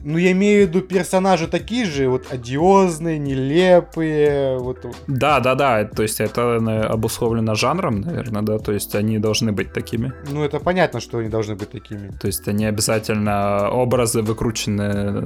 Ну, 0.04 0.18
я 0.18 0.32
имею 0.32 0.66
в 0.66 0.68
виду 0.68 0.80
персонажи 0.80 1.46
такие 1.48 1.84
же, 1.84 2.08
вот 2.08 2.26
одиозные, 2.30 3.18
нелепые, 3.18 4.58
вот. 4.58 4.78
да, 5.06 5.40
да, 5.40 5.54
да. 5.54 5.84
То 5.84 6.02
есть 6.02 6.20
это 6.20 6.40
э, 6.60 6.80
обусловлено 6.82 7.54
жанром, 7.54 8.00
наверное, 8.00 8.42
да. 8.42 8.58
То 8.58 8.72
есть 8.72 8.94
они 8.94 9.18
должны 9.18 9.52
быть 9.52 9.72
такими. 9.72 10.12
Ну, 10.30 10.44
это 10.44 10.58
понятно, 10.60 11.00
что 11.00 11.18
они 11.18 11.28
должны 11.28 11.54
быть 11.54 11.70
такими. 11.70 12.10
То 12.20 12.26
есть 12.26 12.46
они 12.48 12.66
обязательно 12.66 13.70
образы 13.70 14.22
выкручены 14.22 15.24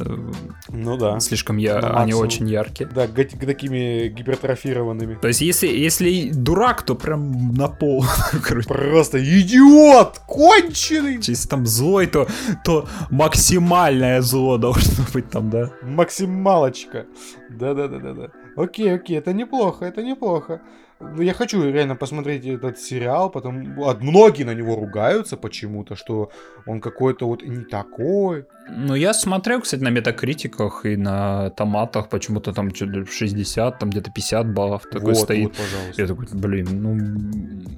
Ну 0.68 0.96
да. 0.96 1.20
слишком 1.20 1.56
я, 1.58 1.78
они 1.78 2.14
очень 2.14 2.48
яркие. 2.48 2.88
Да, 2.94 3.06
га- 3.06 3.24
такими 3.24 4.08
гипертрофированными. 4.08 5.18
То 5.20 5.28
есть 5.28 5.40
если, 5.40 5.66
если 5.66 6.30
дурак, 6.30 6.82
то 6.82 6.94
прям 6.94 7.54
на 7.54 7.68
пол. 7.68 8.04
Просто 8.68 9.18
идиот! 9.22 10.20
Конченый! 10.26 11.18
Если 11.22 11.48
там 11.48 11.66
злой, 11.66 12.06
то, 12.06 12.26
то 12.64 12.86
максимальное 13.10 14.20
зло 14.22 14.58
должно 14.62 15.04
быть 15.12 15.30
там, 15.30 15.50
да? 15.50 15.70
Максималочка. 15.82 17.06
Да-да-да-да-да. 17.50 18.30
Окей, 18.56 18.94
окей, 18.94 19.18
это 19.18 19.32
неплохо, 19.32 19.84
это 19.84 20.02
неплохо. 20.02 20.60
Ну, 21.02 21.22
я 21.22 21.34
хочу 21.34 21.62
реально 21.62 21.96
посмотреть 21.96 22.46
этот 22.46 22.78
сериал, 22.78 23.30
потому 23.30 23.88
а 23.88 23.96
многие 24.00 24.44
на 24.44 24.54
него 24.54 24.76
ругаются 24.76 25.36
почему-то, 25.36 25.96
что 25.96 26.30
он 26.66 26.80
какой-то 26.80 27.26
вот 27.26 27.42
не 27.42 27.64
такой. 27.64 28.46
Ну, 28.70 28.94
я 28.94 29.12
смотрел, 29.12 29.60
кстати, 29.60 29.82
на 29.82 29.90
метакритиках 29.90 30.86
и 30.86 30.96
на 30.96 31.50
томатах, 31.50 32.08
почему-то 32.08 32.52
там 32.52 32.72
что-то 32.74 33.04
60, 33.04 33.78
там 33.78 33.90
где-то 33.90 34.12
50 34.12 34.54
баллов 34.54 34.82
такой 34.90 35.14
вот, 35.14 35.18
стоит. 35.18 35.44
вот, 35.44 35.56
пожалуйста. 35.56 36.02
Я 36.02 36.08
такой, 36.08 36.26
блин, 36.32 36.68
ну, 36.70 36.98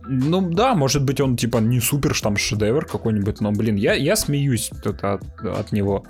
ну 0.07 0.51
да, 0.51 0.75
может 0.75 1.05
быть 1.05 1.21
он 1.21 1.37
типа 1.37 1.59
не 1.59 1.81
супер 1.81 2.19
там 2.21 2.37
шедевр 2.37 2.85
какой-нибудь, 2.85 3.41
но, 3.41 3.53
блин, 3.53 3.77
я, 3.77 3.95
я 3.95 4.17
смеюсь 4.17 4.71
от, 4.85 5.03
от 5.03 5.73
него. 5.73 6.05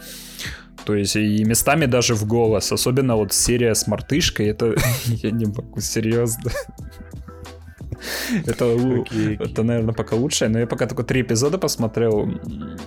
То 0.85 0.95
есть 0.95 1.17
и 1.17 1.45
местами 1.45 1.87
даже 1.87 2.15
в 2.15 2.27
голос, 2.27 2.73
особенно 2.73 3.17
вот 3.17 3.33
серия 3.33 3.75
с 3.75 3.87
мартышкой, 3.87 4.49
это 4.49 4.75
я 5.07 5.31
не 5.31 5.47
могу, 5.47 5.81
серьезно. 5.81 6.51
Это, 8.47 8.75
Окей, 8.75 9.01
окей. 9.01 9.37
это, 9.41 9.63
наверное, 9.63 9.95
пока 9.95 10.17
лучшее, 10.17 10.51
но 10.51 10.59
я 10.59 10.67
пока 10.67 10.87
только 10.87 11.05
три 11.05 11.23
эпизода 11.23 11.57
посмотрел, 11.57 12.29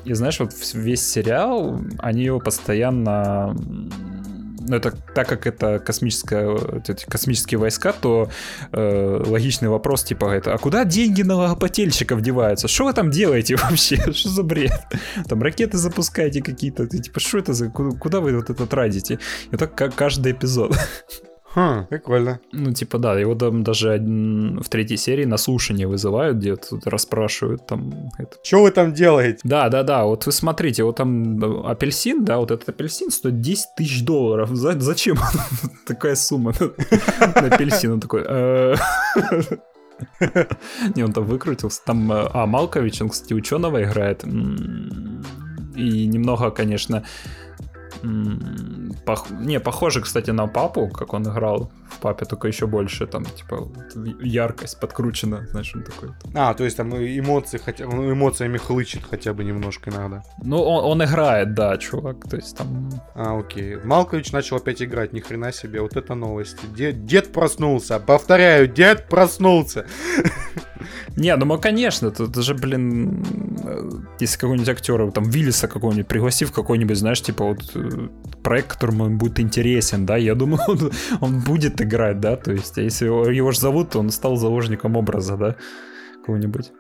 и 0.06 0.14
знаешь, 0.14 0.40
вот 0.40 0.52
весь 0.74 1.08
сериал, 1.08 1.80
они 1.98 2.24
его 2.24 2.40
постоянно 2.40 3.56
это 4.76 4.92
так 5.16 5.28
как 5.28 5.48
это 5.48 5.80
космическая, 5.80 6.48
вот 6.48 6.90
эти 6.90 7.06
космические 7.06 7.60
войска, 7.60 7.94
то 7.94 8.30
э, 8.72 9.24
логичный 9.26 9.70
вопрос 9.70 10.04
типа 10.04 10.26
это, 10.26 10.54
а 10.54 10.58
куда 10.58 10.86
деньги 10.86 11.22
налогоплательщиков 11.22 12.22
деваются? 12.22 12.68
Что 12.68 12.86
вы 12.86 12.94
там 12.94 13.10
делаете 13.10 13.56
вообще? 13.64 13.98
Что 14.12 14.30
за 14.30 14.44
бред? 14.44 14.72
Там 15.28 15.42
ракеты 15.42 15.78
запускаете 15.78 16.42
какие-то, 16.42 16.88
типа 16.88 17.20
что 17.20 17.38
это 17.38 17.54
за, 17.54 17.70
куда, 17.70 18.20
вы 18.20 18.36
вот 18.36 18.50
это 18.50 18.66
тратите? 18.66 19.20
И 19.52 19.58
так 19.58 19.76
ка- 19.76 19.92
каждый 19.92 20.34
эпизод. 20.34 20.76
Хм, 21.58 21.88
прикольно. 21.90 22.40
Ну, 22.52 22.72
типа, 22.72 23.00
да, 23.00 23.20
его 23.20 23.34
там 23.34 23.64
даже 23.64 23.92
один- 23.92 24.60
в 24.62 24.70
третьей 24.70 24.98
серии 24.98 25.26
на 25.26 25.38
слушание 25.38 25.88
вызывают, 25.88 26.38
где 26.38 26.56
тут 26.56 26.86
расспрашивают 26.86 27.66
там 27.66 28.12
это. 28.20 28.38
Что 28.44 28.62
вы 28.62 28.70
там 28.70 28.94
делаете? 28.94 29.40
Да, 29.44 29.70
да, 29.70 29.82
да, 29.82 30.04
вот 30.06 30.28
вы 30.28 30.32
смотрите, 30.32 30.84
вот 30.84 30.98
там 30.98 31.66
апельсин, 31.66 32.24
да, 32.26 32.38
вот 32.38 32.52
этот 32.52 32.70
апельсин 32.70 33.10
стоит 33.10 33.42
10 33.42 33.66
тысяч 33.76 34.06
долларов. 34.06 34.50
За- 34.54 34.80
зачем 34.80 35.18
такая 35.88 36.16
сумма 36.16 36.54
на 36.60 37.48
апельсин? 37.48 37.94
Он 37.94 38.00
такой... 38.00 38.24
«Э». 38.28 38.76
Не, 40.96 41.04
он 41.04 41.12
там 41.12 41.24
выкрутился. 41.26 41.82
Там, 41.86 42.12
э, 42.12 42.30
а, 42.34 42.46
Малкович, 42.46 43.02
он, 43.02 43.10
кстати, 43.10 43.34
ученого 43.34 43.82
играет. 43.84 44.24
И 44.24 46.06
немного, 46.08 46.52
конечно, 46.52 47.04
пох- 48.04 49.32
не, 49.32 49.60
похоже, 49.60 50.02
кстати, 50.02 50.32
на 50.32 50.48
папу, 50.48 50.88
как 50.90 51.14
он 51.14 51.24
играл 51.24 51.72
в 51.90 52.00
папе, 52.00 52.26
только 52.26 52.48
еще 52.48 52.68
больше, 52.68 53.08
там, 53.08 53.26
типа, 53.26 53.68
яркость 54.22 54.80
подкручена, 54.80 55.48
знаешь, 55.52 55.74
он 55.76 55.84
такой. 55.84 56.10
А, 56.34 56.54
то 56.54 56.64
есть 56.64 56.78
там 56.78 56.96
эмоции, 56.96 57.58
хотя, 57.58 57.86
ну, 57.86 58.12
эмоциями 58.12 58.58
хлычет 58.58 59.04
хотя 59.10 59.34
бы 59.34 59.44
немножко 59.44 59.90
иногда. 59.90 60.24
Ну, 60.44 60.62
он, 60.62 60.86
он 60.86 61.04
играет, 61.08 61.54
да, 61.54 61.78
чувак, 61.78 62.30
то 62.30 62.36
есть 62.36 62.58
там... 62.58 62.90
А, 63.16 63.38
окей. 63.40 63.78
Малкович 63.84 64.32
начал 64.32 64.58
опять 64.58 64.82
играть, 64.82 65.14
ни 65.14 65.20
хрена 65.20 65.52
себе, 65.52 65.82
вот 65.82 65.96
это 65.96 66.16
новости. 66.16 66.66
Дед, 66.76 67.06
дед 67.06 67.32
проснулся, 67.32 68.00
повторяю, 68.00 68.68
дед 68.68 69.08
проснулся. 69.08 69.86
Не, 71.16 71.36
ну, 71.36 71.46
мы, 71.46 71.58
конечно, 71.58 72.12
тут 72.12 72.36
же, 72.36 72.54
блин, 72.54 73.24
э, 73.64 73.90
если 74.20 74.40
какой-нибудь 74.40 74.70
актер, 74.70 75.12
там, 75.12 75.24
Виллиса 75.24 75.68
какого-нибудь, 75.68 76.08
пригласив 76.08 76.52
какой-нибудь, 76.52 76.98
знаешь, 76.98 77.22
типа, 77.22 77.46
вот, 77.46 77.72
э, 77.76 78.10
проект, 78.44 78.68
которому 78.68 79.06
он 79.06 79.18
будет 79.18 79.40
интересен, 79.40 80.06
да, 80.06 80.18
я 80.18 80.36
думаю, 80.36 80.62
он, 80.68 80.92
он 81.22 81.40
будет 81.40 81.82
играть, 81.82 82.20
да, 82.20 82.36
то 82.36 82.52
есть, 82.52 82.78
а 82.78 82.82
если 82.82 83.06
его, 83.06 83.30
его 83.30 83.52
ж 83.52 83.58
зовут, 83.58 83.96
он 83.96 84.10
стал 84.12 84.38
заложником 84.38 84.96
образа, 84.96 85.38
да, 85.38 85.56
какого-нибудь. 86.16 86.72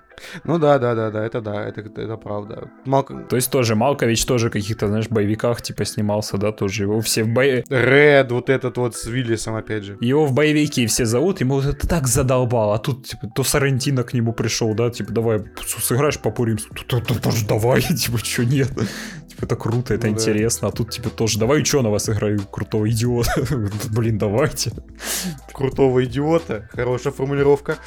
Ну 0.43 0.57
да, 0.57 0.79
да, 0.79 0.95
да, 0.95 1.11
да, 1.11 1.23
это 1.23 1.41
да, 1.41 1.63
это, 1.63 1.81
это 1.81 2.17
правда. 2.17 2.69
Малк... 2.85 3.11
То 3.29 3.35
есть 3.35 3.51
тоже 3.51 3.75
Малкович 3.75 4.25
тоже 4.25 4.49
каких-то, 4.49 4.87
знаешь, 4.87 5.09
боевиках, 5.09 5.61
типа, 5.61 5.85
снимался, 5.85 6.37
да, 6.37 6.51
тоже 6.51 6.83
его 6.83 7.01
все 7.01 7.23
в 7.23 7.29
бое... 7.29 7.63
Ред, 7.69 8.31
вот 8.31 8.49
этот 8.49 8.77
вот 8.77 8.95
с 8.95 9.05
Виллисом, 9.05 9.55
опять 9.55 9.83
же. 9.83 9.97
Его 10.01 10.25
в 10.25 10.33
боевики 10.33 10.85
все 10.87 11.05
зовут, 11.05 11.39
ему 11.41 11.59
это 11.59 11.87
так 11.87 12.07
задолбало, 12.07 12.75
а 12.75 12.79
тут, 12.79 13.07
типа, 13.07 13.27
то 13.35 13.43
Сарантино 13.43 14.03
к 14.03 14.13
нему 14.13 14.33
пришел, 14.33 14.73
да, 14.73 14.89
типа, 14.89 15.11
давай, 15.11 15.43
сыграешь 15.65 16.19
по 16.19 16.31
тоже 16.31 17.45
давай, 17.47 17.81
типа, 17.95 18.17
что 18.17 18.45
нет, 18.45 18.71
типа, 19.37 19.45
это 19.45 19.55
круто, 19.55 19.93
это 19.93 20.07
Ну 20.07 20.13
да. 20.13 20.19
интересно, 20.19 20.67
а 20.67 20.71
тут, 20.71 20.89
типа, 20.91 21.09
тоже, 21.09 21.39
давай 21.39 21.59
ученого 21.59 21.97
сыграю, 21.99 22.39
крутого 22.51 22.89
идиота, 22.89 23.31
блин, 23.91 24.17
давайте. 24.17 24.71
Крутого 25.53 26.03
идиота, 26.05 26.67
хорошая 26.73 27.13
формулировка. 27.13 27.77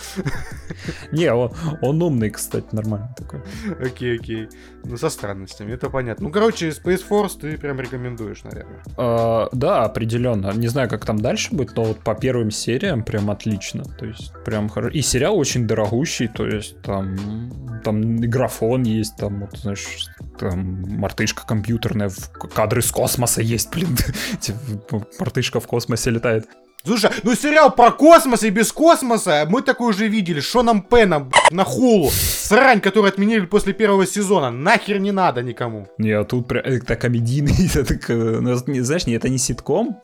Не, 1.12 1.32
он, 1.32 1.52
он 1.82 2.02
умный, 2.02 2.30
кстати, 2.30 2.66
нормально 2.72 3.14
такой. 3.16 3.40
Окей, 3.80 4.18
окей. 4.18 4.48
Ну, 4.84 4.96
со 4.96 5.10
странностями, 5.10 5.72
это 5.72 5.90
понятно. 5.90 6.26
Ну, 6.26 6.32
короче, 6.32 6.68
Space 6.68 7.02
Force 7.08 7.38
ты 7.40 7.58
прям 7.58 7.80
рекомендуешь, 7.80 8.42
наверное. 8.44 8.82
А, 8.96 9.48
да, 9.52 9.84
определенно. 9.84 10.52
Не 10.52 10.68
знаю, 10.68 10.88
как 10.88 11.04
там 11.04 11.18
дальше 11.18 11.54
будет, 11.54 11.76
но 11.76 11.84
вот 11.84 11.98
по 12.00 12.14
первым 12.14 12.50
сериям 12.50 13.02
прям 13.02 13.30
отлично. 13.30 13.84
То 13.84 14.06
есть 14.06 14.32
прям 14.44 14.68
хорошо. 14.68 14.90
И 14.96 15.02
сериал 15.02 15.38
очень 15.38 15.66
дорогущий, 15.66 16.28
то 16.28 16.46
есть 16.46 16.80
там, 16.82 17.50
там 17.84 18.16
графон 18.16 18.82
есть, 18.82 19.16
там, 19.16 19.40
вот, 19.40 19.58
знаешь, 19.58 20.08
там 20.38 20.82
мартышка 20.98 21.39
компьютерная, 21.46 22.08
в- 22.08 22.30
кадры 22.54 22.82
с 22.82 22.90
космоса 22.90 23.42
есть, 23.42 23.70
блин. 23.70 23.96
Типа, 24.40 25.06
Мартышка 25.18 25.60
в 25.60 25.66
космосе 25.66 26.10
летает. 26.10 26.48
Слушай, 26.84 27.10
ну 27.24 27.34
сериал 27.34 27.74
про 27.74 27.90
космос 27.90 28.42
и 28.42 28.50
без 28.50 28.72
космоса 28.72 29.46
мы 29.48 29.60
такой 29.60 29.90
уже 29.90 30.08
видели. 30.08 30.40
Шоном 30.40 30.80
Пеном 30.82 31.30
на 31.50 31.64
хулу. 31.64 32.10
Срань, 32.10 32.80
которую 32.80 33.12
отменили 33.12 33.44
после 33.44 33.74
первого 33.74 34.06
сезона. 34.06 34.50
Нахер 34.50 34.98
не 34.98 35.12
надо 35.12 35.42
никому. 35.42 35.88
Не, 35.98 36.12
а 36.12 36.24
тут 36.24 36.48
прям 36.48 36.64
это 36.64 36.96
комедийный, 36.96 37.66
это 37.74 37.84
так, 37.84 38.08
э, 38.08 38.40
ну, 38.40 38.54
знаешь, 38.54 39.06
не, 39.06 39.14
это 39.14 39.28
не 39.28 39.36
ситком, 39.38 39.98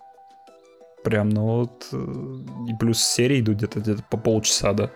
прям, 1.03 1.31
ну 1.31 1.43
вот, 1.43 1.87
э, 1.93 2.71
и 2.71 2.75
плюс 2.79 3.01
серии 3.01 3.41
идут 3.41 3.57
где-то 3.57 3.81
где 3.81 3.97
по 4.11 4.19
полчаса, 4.19 4.73
да, 4.73 4.91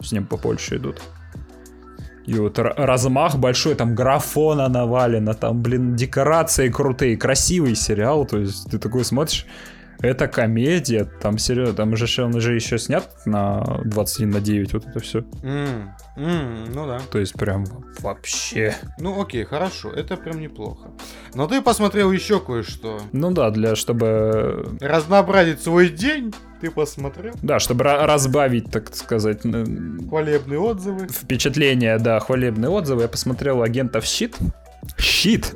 с 0.00 0.12
ним 0.12 0.24
побольше 0.26 0.76
идут. 0.76 1.02
И 2.28 2.34
вот 2.38 2.58
ра- 2.58 2.74
размах 2.76 3.36
большой, 3.36 3.74
там 3.74 3.94
графона 3.94 4.68
навалено, 4.68 5.32
там, 5.34 5.62
блин, 5.62 5.96
декорации 5.96 6.68
крутые, 6.68 7.16
красивый 7.16 7.74
сериал, 7.74 8.26
то 8.26 8.36
есть 8.38 8.70
ты 8.70 8.78
такой 8.78 9.04
смотришь, 9.04 9.46
это 10.00 10.28
комедия, 10.28 11.04
там 11.04 11.38
серьезно, 11.38 11.74
там 11.74 11.96
же 11.96 12.24
он 12.24 12.40
же 12.40 12.54
еще 12.54 12.78
снят 12.78 13.08
на 13.26 13.80
21 13.84 14.30
на 14.30 14.40
9, 14.40 14.72
вот 14.74 14.86
это 14.86 15.00
все. 15.00 15.24
М, 15.42 15.92
м, 16.16 16.64
ну 16.72 16.86
да. 16.86 17.00
То 17.10 17.18
есть 17.18 17.34
прям 17.34 17.64
вообще. 18.00 18.74
Ну 18.98 19.20
окей, 19.20 19.44
хорошо, 19.44 19.90
это 19.90 20.16
прям 20.16 20.40
неплохо. 20.40 20.88
Но 21.34 21.46
ты 21.46 21.60
посмотрел 21.62 22.12
еще 22.12 22.38
кое-что. 22.40 23.00
Ну 23.12 23.30
да, 23.32 23.50
для 23.50 23.74
чтобы 23.76 24.76
Разнообразить 24.80 25.60
свой 25.62 25.88
день, 25.88 26.32
ты 26.60 26.70
посмотрел. 26.70 27.34
Да, 27.42 27.58
чтобы 27.58 27.84
ра- 27.84 28.04
разбавить, 28.06 28.70
так 28.70 28.94
сказать, 28.94 29.42
Хвалебные 29.42 30.58
отзывы. 30.58 31.08
впечатление, 31.08 31.98
да, 31.98 32.20
хвалебные 32.20 32.68
отзывы, 32.70 33.02
я 33.02 33.08
посмотрел 33.08 33.62
агентов 33.62 34.04
Щит. 34.04 34.36
Щит! 34.96 35.54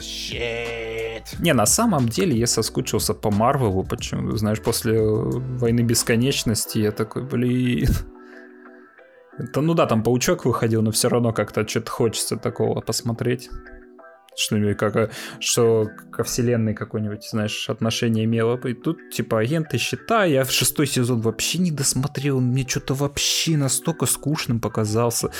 Щит. 0.00 1.38
Не, 1.38 1.52
на 1.52 1.66
самом 1.66 2.08
деле 2.08 2.36
я 2.36 2.46
соскучился 2.46 3.14
по 3.14 3.30
Марвелу, 3.30 3.84
почему, 3.84 4.36
знаешь, 4.36 4.60
после 4.60 4.96
э, 4.96 5.02
Войны 5.02 5.80
Бесконечности 5.80 6.78
я 6.78 6.92
такой, 6.92 7.22
блин... 7.22 7.88
Это, 9.36 9.60
ну 9.60 9.74
да, 9.74 9.86
там 9.86 10.02
Паучок 10.02 10.44
выходил, 10.44 10.82
но 10.82 10.92
все 10.92 11.08
равно 11.08 11.32
как-то 11.32 11.66
что-то 11.66 11.90
хочется 11.90 12.36
такого 12.36 12.80
посмотреть. 12.80 13.50
Что-нибудь 14.36 14.76
как, 14.76 14.96
э, 14.96 15.10
что 15.40 15.88
ко 16.12 16.24
вселенной 16.24 16.74
какое-нибудь, 16.74 17.28
знаешь, 17.28 17.68
отношение 17.70 18.24
имело. 18.24 18.56
И 18.66 18.74
тут, 18.74 19.10
типа, 19.10 19.40
агенты 19.40 19.78
щита, 19.78 20.24
я 20.24 20.44
в 20.44 20.50
шестой 20.50 20.86
сезон 20.86 21.20
вообще 21.20 21.58
не 21.58 21.70
досмотрел, 21.70 22.40
мне 22.40 22.66
что-то 22.66 22.94
вообще 22.94 23.56
настолько 23.56 24.06
скучным 24.06 24.60
показался. 24.60 25.30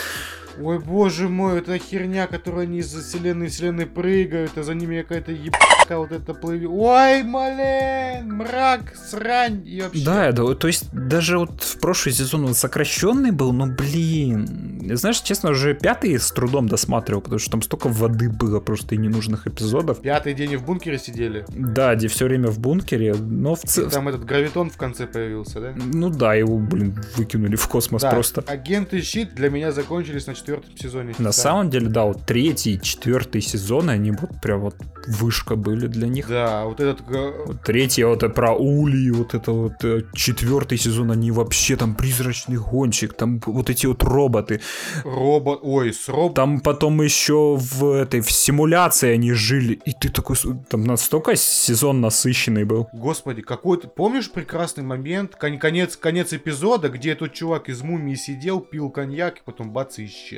Ой, 0.60 0.78
боже 0.78 1.28
мой, 1.28 1.58
это 1.58 1.78
херня, 1.78 2.26
которую 2.26 2.62
они 2.64 2.78
из 2.78 2.92
вселенной 2.94 3.48
вселенной 3.48 3.86
прыгают, 3.86 4.56
а 4.56 4.62
за 4.62 4.74
ними 4.74 5.02
какая-то 5.02 5.32
ебака 5.32 5.98
вот 5.98 6.12
это 6.12 6.34
плывет. 6.34 6.70
Ой, 6.72 7.22
блин, 7.22 8.36
мрак, 8.36 8.94
срань 8.96 9.62
и 9.66 9.82
вообще. 9.82 10.04
Да, 10.04 10.32
да, 10.32 10.54
то 10.54 10.66
есть 10.66 10.90
даже 10.92 11.38
вот 11.38 11.62
в 11.62 11.78
прошлый 11.80 12.14
сезон 12.14 12.44
он 12.44 12.54
сокращенный 12.54 13.30
был, 13.30 13.52
но 13.52 13.66
блин. 13.66 14.80
Знаешь, 14.94 15.20
честно, 15.20 15.50
уже 15.50 15.74
пятый 15.74 16.18
с 16.18 16.30
трудом 16.30 16.68
досматривал, 16.68 17.22
потому 17.22 17.38
что 17.38 17.50
там 17.52 17.62
столько 17.62 17.88
воды 17.88 18.28
было 18.28 18.60
просто 18.60 18.94
и 18.94 18.98
ненужных 18.98 19.46
эпизодов. 19.46 20.00
Пятый 20.02 20.34
день 20.34 20.52
и 20.52 20.56
в 20.56 20.64
бункере 20.64 20.98
сидели. 20.98 21.44
Да, 21.48 21.94
где 21.94 22.08
все 22.08 22.26
время 22.26 22.48
в 22.48 22.58
бункере, 22.58 23.14
но 23.14 23.54
в 23.54 23.62
целом... 23.62 23.90
Там 23.90 24.08
этот 24.08 24.24
гравитон 24.24 24.70
в 24.70 24.76
конце 24.76 25.06
появился, 25.06 25.60
да? 25.60 25.74
Ну 25.76 26.10
да, 26.10 26.34
его, 26.34 26.58
блин, 26.58 27.02
выкинули 27.16 27.56
в 27.56 27.66
космос 27.68 28.02
Да, 28.02 28.10
просто. 28.10 28.42
агенты 28.46 29.00
щит 29.00 29.34
для 29.34 29.48
меня 29.50 29.72
закончились 29.72 30.26
на 30.26 30.34
четвертом 30.44 30.76
сезоне. 30.76 31.14
На 31.18 31.24
Да. 31.26 31.32
самом 31.32 31.70
деле, 31.70 31.88
да, 31.88 32.04
вот 32.04 32.26
третий, 32.26 32.80
четвертый 32.80 33.40
сезон, 33.40 33.88
они 33.88 34.10
вот 34.10 34.30
прям 34.42 34.60
вот 34.60 34.76
вышка 35.06 35.56
были 35.56 35.86
для 35.86 36.08
них. 36.08 36.28
Да, 36.28 36.64
вот 36.64 36.80
этот 36.80 37.00
Вот 37.46 37.62
Третий 37.62 38.04
вот 38.04 38.22
это 38.22 38.28
про 38.32 38.54
Ули, 38.54 39.10
вот 39.10 39.34
это 39.34 39.52
вот 39.52 39.84
э, 39.84 40.02
четвертый 40.14 40.78
сезон, 40.78 41.10
они 41.10 41.30
вообще 41.30 41.76
там 41.76 41.94
призрачный 41.94 42.56
гонщик, 42.56 43.14
там 43.14 43.40
вот 43.46 43.70
эти 43.70 43.86
вот 43.86 44.02
роботы. 44.02 44.60
робот, 45.04 45.60
ой, 45.62 45.92
с 45.92 46.08
роб... 46.08 46.34
Там 46.34 46.60
потом 46.60 47.02
еще 47.02 47.56
в 47.58 47.92
этой 47.92 48.20
в 48.20 48.30
симуляции 48.30 49.10
они 49.10 49.32
жили, 49.32 49.80
и 49.84 49.92
ты 49.92 50.08
такой, 50.08 50.36
там 50.68 50.84
настолько 50.84 51.36
сезон 51.36 52.00
насыщенный 52.00 52.64
был. 52.64 52.88
Господи, 52.92 53.42
какой 53.42 53.78
то 53.78 53.88
Помнишь 53.88 54.30
прекрасный 54.30 54.82
момент, 54.84 55.36
кон- 55.36 55.58
конец, 55.58 55.96
конец 55.96 56.32
эпизода, 56.32 56.88
где 56.88 57.12
этот 57.12 57.32
чувак 57.32 57.68
из 57.68 57.82
мумии 57.82 58.14
сидел, 58.16 58.60
пил 58.60 58.90
коньяк, 58.90 59.38
и 59.38 59.40
потом 59.44 59.70
бац, 59.70 59.98
и 59.98 60.06
исчез. 60.06 60.33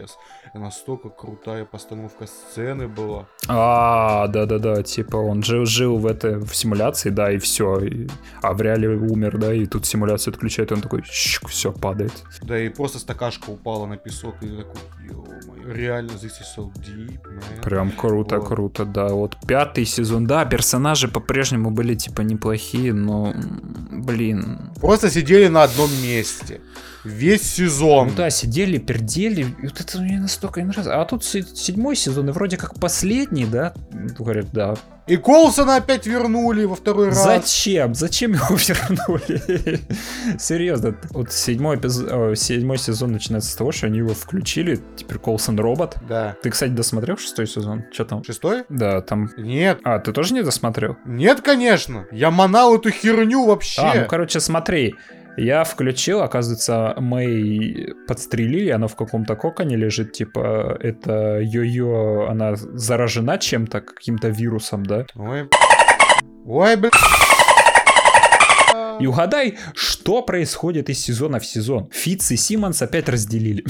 И 0.54 0.58
настолько 0.58 1.08
крутая 1.08 1.64
постановка 1.64 2.26
сцены 2.26 2.88
была. 2.88 3.26
А, 3.48 4.26
да-да-да, 4.28 4.82
типа 4.82 5.16
Он 5.16 5.42
жил, 5.42 5.66
жил 5.66 5.98
в 5.98 6.06
этой 6.06 6.36
в 6.38 6.54
симуляции, 6.54 7.10
да, 7.10 7.30
и 7.32 7.38
все. 7.38 7.80
а 8.42 8.52
в 8.52 8.60
реале 8.62 8.88
умер, 8.88 9.38
да, 9.38 9.52
и 9.54 9.66
тут 9.66 9.86
симуляцию 9.86 10.32
отключает, 10.34 10.70
и 10.70 10.74
он 10.74 10.80
такой, 10.80 11.02
все, 11.02 11.72
падает. 11.72 12.12
Да, 12.42 12.58
и 12.58 12.68
просто 12.68 12.98
стакашка 12.98 13.50
упала 13.50 13.86
на 13.86 13.96
песок, 13.96 14.34
и 14.42 14.46
такой, 14.48 14.80
ё-моё, 15.04 15.72
реально, 15.74 16.10
this 16.12 16.32
is 16.40 16.46
so 16.56 16.70
deep, 16.74 17.20
man. 17.24 17.62
Прям 17.62 17.90
круто, 17.92 18.38
Вот. 18.38 18.48
круто, 18.48 18.84
да. 18.84 19.08
Вот 19.08 19.36
пятый 19.46 19.84
сезон, 19.84 20.26
да, 20.26 20.44
персонажи 20.44 21.08
по-прежнему 21.08 21.70
были 21.70 21.94
типа 21.94 22.22
неплохие, 22.22 22.92
но, 22.92 23.32
блин, 23.90 24.70
Просто 24.80 25.10
сидели 25.10 25.48
на 25.48 25.62
одном 25.64 25.90
месте. 26.02 26.60
Весь 27.06 27.42
сезон. 27.42 28.08
Ну 28.08 28.14
да, 28.16 28.30
сидели, 28.30 28.78
пердели, 28.78 29.42
и 29.62 29.66
вот 29.66 29.80
это 29.80 29.98
мне 30.00 30.18
настолько 30.20 30.60
не 30.60 30.66
нравится. 30.68 31.00
А 31.00 31.04
тут 31.04 31.24
се- 31.24 31.42
седьмой 31.42 31.96
сезон, 31.96 32.28
и 32.28 32.32
вроде 32.32 32.56
как 32.56 32.78
последний, 32.80 33.44
да? 33.46 33.72
Говорят, 34.18 34.46
да. 34.52 34.74
И 35.06 35.16
Колсона 35.16 35.76
опять 35.76 36.04
вернули 36.06 36.64
во 36.64 36.74
второй 36.74 37.10
раз. 37.10 37.22
Зачем? 37.22 37.94
Зачем 37.94 38.32
его 38.32 38.56
вернули? 38.56 39.80
Серьезно. 40.36 40.96
Вот 41.10 41.30
седьмой, 41.30 41.76
эпиз- 41.76 42.08
о, 42.10 42.34
седьмой 42.34 42.78
сезон 42.78 43.12
начинается 43.12 43.50
с 43.52 43.54
того, 43.54 43.70
что 43.70 43.86
они 43.86 43.98
его 43.98 44.14
включили. 44.14 44.80
Теперь 44.96 45.18
Колсон 45.18 45.60
робот. 45.60 45.96
Да. 46.08 46.36
Ты, 46.42 46.50
кстати, 46.50 46.70
досмотрел 46.72 47.16
шестой 47.18 47.46
сезон? 47.46 47.84
Что 47.92 48.04
там? 48.04 48.24
Шестой? 48.24 48.64
Да, 48.68 49.00
там... 49.00 49.30
Нет. 49.36 49.78
А, 49.84 50.00
ты 50.00 50.12
тоже 50.12 50.34
не 50.34 50.42
досмотрел? 50.42 50.96
Нет, 51.04 51.40
конечно. 51.40 52.06
Я 52.10 52.32
манал 52.32 52.74
эту 52.76 52.90
херню 52.90 53.46
вообще. 53.46 53.82
А, 53.82 53.94
ну, 53.94 54.06
короче, 54.08 54.40
смотри. 54.40 54.94
Я 55.36 55.64
включил, 55.64 56.22
оказывается, 56.22 56.94
Мэй 56.98 57.94
подстрелили, 58.08 58.70
она 58.70 58.86
в 58.86 58.96
каком-то 58.96 59.36
коконе 59.36 59.76
лежит, 59.76 60.12
типа, 60.12 60.78
это 60.80 61.40
йо-йо, 61.40 62.28
она 62.30 62.56
заражена 62.56 63.38
чем-то, 63.38 63.80
каким-то 63.82 64.28
вирусом, 64.28 64.84
да? 64.86 65.04
Ой, 65.14 65.48
Ой, 66.46 66.76
блин. 66.76 66.92
И 69.00 69.06
угадай, 69.06 69.58
что 69.74 70.22
происходит 70.22 70.88
из 70.88 71.00
сезона 71.00 71.38
в 71.38 71.44
сезон. 71.44 71.90
Фитц 71.92 72.30
и 72.30 72.36
Симмонс 72.36 72.80
опять 72.80 73.08
разделили. 73.08 73.64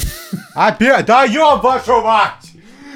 Опять? 0.55 1.07
Да 1.07 1.25
ёб 1.25 1.65
вашу 1.65 2.01
мать! 2.03 2.53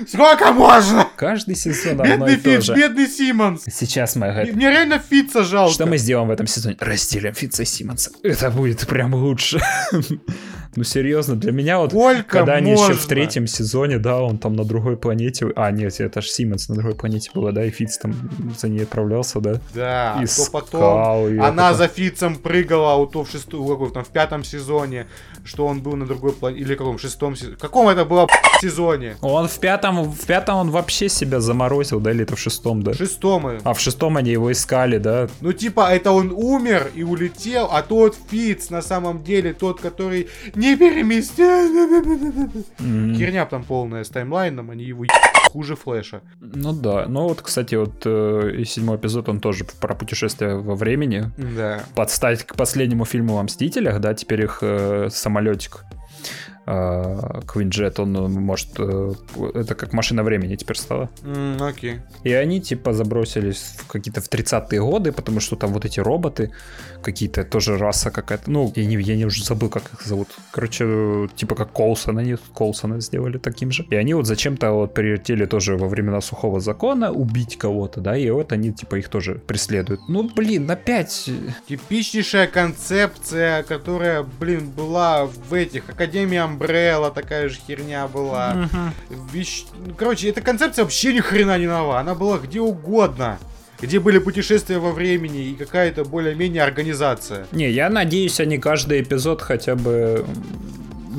Сколько 0.07 0.53
можно? 0.53 1.09
Каждый 1.21 1.55
сезон 1.55 2.01
одно 2.01 2.27
Бедный 2.27 2.33
и 2.33 2.37
то 2.39 2.61
же. 2.63 2.75
бедный 2.75 3.07
Симмонс. 3.07 3.65
Сейчас 3.71 4.17
мы 4.17 4.33
Мне 4.55 4.71
реально 4.71 4.99
Фитца 4.99 5.45
жалко. 5.45 5.75
Что 5.75 5.85
мы 5.85 5.99
сделаем 5.99 6.29
в 6.29 6.31
этом 6.31 6.47
сезоне? 6.47 6.79
Разделим 6.81 7.35
Фитца 7.35 7.63
и 7.63 7.67
Симмонса. 7.67 8.11
Это 8.23 8.51
будет 8.51 8.87
прям 8.87 9.15
лучше. 9.15 9.61
Ну, 10.77 10.85
серьезно, 10.85 11.35
для 11.37 11.53
меня 11.53 11.79
вот, 11.79 11.91
Сколько 11.91 12.39
когда 12.39 12.55
они 12.55 12.73
еще 12.73 12.85
в 12.85 12.89
можно? 12.89 13.09
третьем 13.09 13.47
сезоне, 13.47 13.99
да, 13.99 14.23
он 14.23 14.39
там 14.39 14.55
на 14.55 14.65
другой 14.65 14.97
планете... 14.97 15.51
А, 15.57 15.71
нет, 15.73 15.99
это 16.01 16.23
же 16.23 16.29
Симмонс 16.29 16.69
на 16.69 16.77
другой 16.77 16.95
планете 16.95 17.31
было, 17.35 17.51
да, 17.53 17.65
и 17.65 17.71
Фитц 17.71 17.99
там 17.99 18.15
за 18.57 18.69
ней 18.69 18.85
отправлялся, 18.85 19.41
да? 19.41 19.61
Да, 19.75 20.15
а 20.15 20.25
то 20.27 20.51
потом 20.53 21.41
она 21.41 21.71
потом. 21.71 21.77
за 21.77 21.89
Фитцем 21.89 22.37
прыгала 22.37 22.95
у 22.95 23.07
то 23.07 23.25
в 23.25 23.31
шестом, 23.31 23.67
какой, 23.67 23.91
там, 23.91 24.05
в 24.05 24.09
пятом 24.09 24.45
сезоне, 24.45 25.07
что 25.45 25.67
он 25.67 25.81
был 25.83 25.97
на 25.97 26.07
другой 26.07 26.33
планете, 26.33 26.63
или 26.63 26.75
каком, 26.77 26.99
шестом 26.99 27.35
сезоне. 27.35 27.57
Каком 27.57 27.89
это 27.89 28.05
было 28.05 28.29
сезоне? 28.61 29.17
Он 29.23 29.49
в 29.49 29.59
пятом, 29.59 30.05
в 30.05 30.27
пятом 30.27 30.57
он 30.57 30.71
вообще 30.71 31.09
себя 31.09 31.41
заморозил, 31.41 31.99
да, 31.99 32.13
или 32.13 32.23
это 32.23 32.37
в 32.37 32.39
шестом, 32.39 32.83
да? 32.83 32.93
В 32.93 32.97
шестом. 32.97 33.47
А 33.65 33.75
в 33.75 33.81
шестом 33.81 34.17
они 34.17 34.31
его 34.31 34.53
искали, 34.53 34.99
да? 34.99 35.29
Ну, 35.41 35.53
типа, 35.53 35.93
это 35.93 36.13
он 36.13 36.31
умер 36.31 36.93
и 36.95 37.03
улетел, 37.03 37.69
а 37.73 37.83
тот 37.83 38.17
Фиц 38.31 38.71
на 38.71 38.83
самом 38.83 39.25
деле 39.25 39.53
тот, 39.53 39.81
который 39.81 40.29
не 40.61 40.77
переместил. 40.77 41.47
М, 42.79 43.15
Херня 43.17 43.47
там 43.47 43.65
полная 43.65 44.05
с 44.05 44.09
таймлайном, 44.09 44.71
они 44.71 44.85
его 44.85 45.05
хуже 45.51 45.75
Флэша. 45.75 46.21
Ну 46.41 46.73
да, 46.73 47.07
ну 47.09 47.29
вот, 47.29 47.43
кстати, 47.43 47.75
вот 47.75 48.03
э, 48.05 48.53
и 48.59 48.65
седьмой 48.65 48.97
эпизод, 48.97 49.29
он 49.29 49.41
тоже 49.41 49.65
про 49.81 49.95
путешествие 49.95 50.57
во 50.57 50.75
времени. 50.75 51.31
Да. 51.37 51.83
Подстать 51.95 52.45
к 52.45 52.55
последнему 52.55 53.05
фильму 53.05 53.39
о 53.39 53.43
Мстителях, 53.43 54.01
да, 54.01 54.15
теперь 54.15 54.43
их 54.43 54.59
э, 54.63 55.09
самолетик. 55.11 55.85
Квинджет, 56.67 57.99
он 58.01 58.17
э, 58.17 58.29
может... 58.29 58.69
э, 58.79 59.13
это 59.55 59.75
как 59.75 59.93
машина 59.93 60.23
времени 60.23 60.57
теперь 60.57 60.77
стала. 60.77 61.09
М, 61.25 61.63
окей. 61.63 62.01
И 62.23 62.33
они 62.33 62.61
типа 62.61 62.93
забросились 62.93 63.75
в 63.79 63.87
какие-то 63.87 64.21
в 64.21 64.29
30-е 64.29 64.81
годы, 64.81 65.13
потому 65.13 65.41
что 65.41 65.57
там 65.57 65.73
вот 65.73 65.85
эти 65.85 66.01
роботы, 66.01 66.53
какие-то 67.03 67.45
тоже 67.45 67.77
раса 67.79 68.11
какая-то. 68.11 68.51
Ну, 68.51 68.73
я 68.77 68.85
не, 68.87 68.97
я 69.03 69.17
не 69.17 69.25
уже 69.25 69.45
забыл, 69.45 69.69
как 69.69 69.83
их 69.95 70.03
зовут. 70.03 70.29
Короче, 70.53 71.29
типа 71.35 71.55
как 71.55 71.73
Колсона, 71.73 72.21
они 72.21 72.37
Колсона 72.55 73.01
сделали 73.01 73.39
таким 73.39 73.73
же. 73.73 73.85
И 73.91 73.97
они 73.97 74.15
вот 74.15 74.27
зачем-то 74.27 74.73
вот 74.73 74.95
прилетели 74.95 75.47
тоже 75.47 75.77
во 75.77 75.89
времена 75.89 76.21
сухого 76.21 76.61
закона 76.61 77.11
убить 77.11 77.57
кого-то, 77.59 78.01
да, 78.01 78.17
и 78.17 78.31
вот 78.31 78.53
они 78.53 78.73
типа 78.73 78.97
их 78.97 79.09
тоже 79.09 79.35
преследуют. 79.35 80.01
Ну, 80.09 80.29
блин, 80.37 80.71
опять... 80.71 81.25
э, 81.29 81.33
Типичнейшая 81.69 82.47
концепция, 82.47 83.63
которая, 83.63 84.25
блин, 84.39 84.71
была 84.71 85.27
в 85.27 85.55
этих 85.55 85.89
Академии 85.89 86.39
Umbrella, 86.57 87.11
такая 87.13 87.49
же 87.49 87.59
херня 87.67 88.07
была. 88.09 88.69
Вещ- 89.33 89.65
ну, 89.87 89.95
Короче, 89.95 90.29
эта 90.29 90.41
концепция 90.41 90.85
вообще 90.85 91.13
ни 91.15 91.21
хрена 91.21 91.59
не 91.59 91.67
нова. 91.67 91.99
Она 92.01 92.15
была 92.15 92.39
где 92.39 92.61
угодно. 92.61 93.39
Где 93.81 93.99
были 93.99 94.19
путешествия 94.19 94.79
во 94.79 94.93
времени 94.93 95.49
и 95.51 95.55
какая-то 95.55 96.05
более-менее 96.05 96.63
организация. 96.63 97.47
Не, 97.53 97.71
я 97.71 97.89
надеюсь, 97.89 98.39
они 98.41 98.59
каждый 98.59 99.01
эпизод 99.01 99.41
хотя 99.41 99.75
бы... 99.75 100.27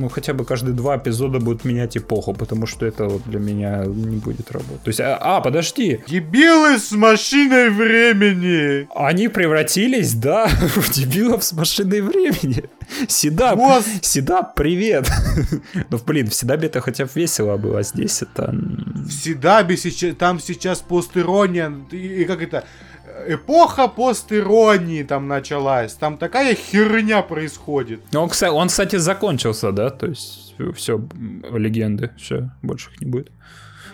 Ну, 0.02 0.10
хотя 0.10 0.34
бы 0.34 0.46
каждые 0.46 0.74
два 0.74 0.98
эпизода 0.98 1.40
будут 1.40 1.64
менять 1.64 1.96
эпоху, 1.96 2.34
потому 2.34 2.66
что 2.66 2.88
это 2.88 3.06
вот 3.06 3.22
для 3.28 3.40
меня 3.40 3.86
не 3.86 4.18
будет 4.18 4.52
работать. 4.52 4.82
То 4.82 4.90
есть, 4.90 5.00
а, 5.00 5.16
а, 5.22 5.42
подожди, 5.42 6.00
Дебилы 6.08 6.80
с 6.80 6.92
машиной 6.92 7.70
времени! 7.70 8.88
Они 8.96 9.28
превратились, 9.28 10.16
да, 10.16 10.48
в 10.76 10.92
дебилов 10.92 11.44
с 11.44 11.54
машиной 11.54 12.02
времени. 12.02 12.64
Седап, 13.08 13.60
Гос- 13.60 13.86
Седап, 14.02 14.56
привет. 14.56 15.08
Ну, 15.92 16.00
блин, 16.06 16.28
в 16.28 16.34
Седабе 16.34 16.68
это 16.68 16.82
хотя 16.82 17.06
бы 17.06 17.12
весело 17.14 17.58
было, 17.58 17.80
а 17.80 17.84
здесь 17.84 18.24
это... 18.24 18.52
В 18.52 19.12
Седабе 19.12 19.78
сейчас, 19.78 20.16
там 20.16 20.40
сейчас 20.40 20.80
постирония, 20.80 21.72
и, 21.92 22.22
и 22.22 22.26
как 22.26 22.42
это, 22.42 22.64
эпоха 23.28 23.88
постиронии 23.88 25.04
там 25.04 25.28
началась. 25.28 25.94
Там 25.94 26.18
такая 26.18 26.56
херня 26.56 27.22
происходит. 27.22 28.02
Ну, 28.12 28.22
Он, 28.24 28.30
кстати, 28.30 28.52
он, 28.52 28.68
кстати, 28.68 28.96
закончился, 28.98 29.72
да, 29.72 29.90
то 29.90 30.08
есть 30.08 30.56
все, 30.76 31.02
легенды, 31.52 32.12
все, 32.18 32.50
больше 32.62 32.92
их 32.92 33.02
не 33.02 33.08
будет. 33.08 33.32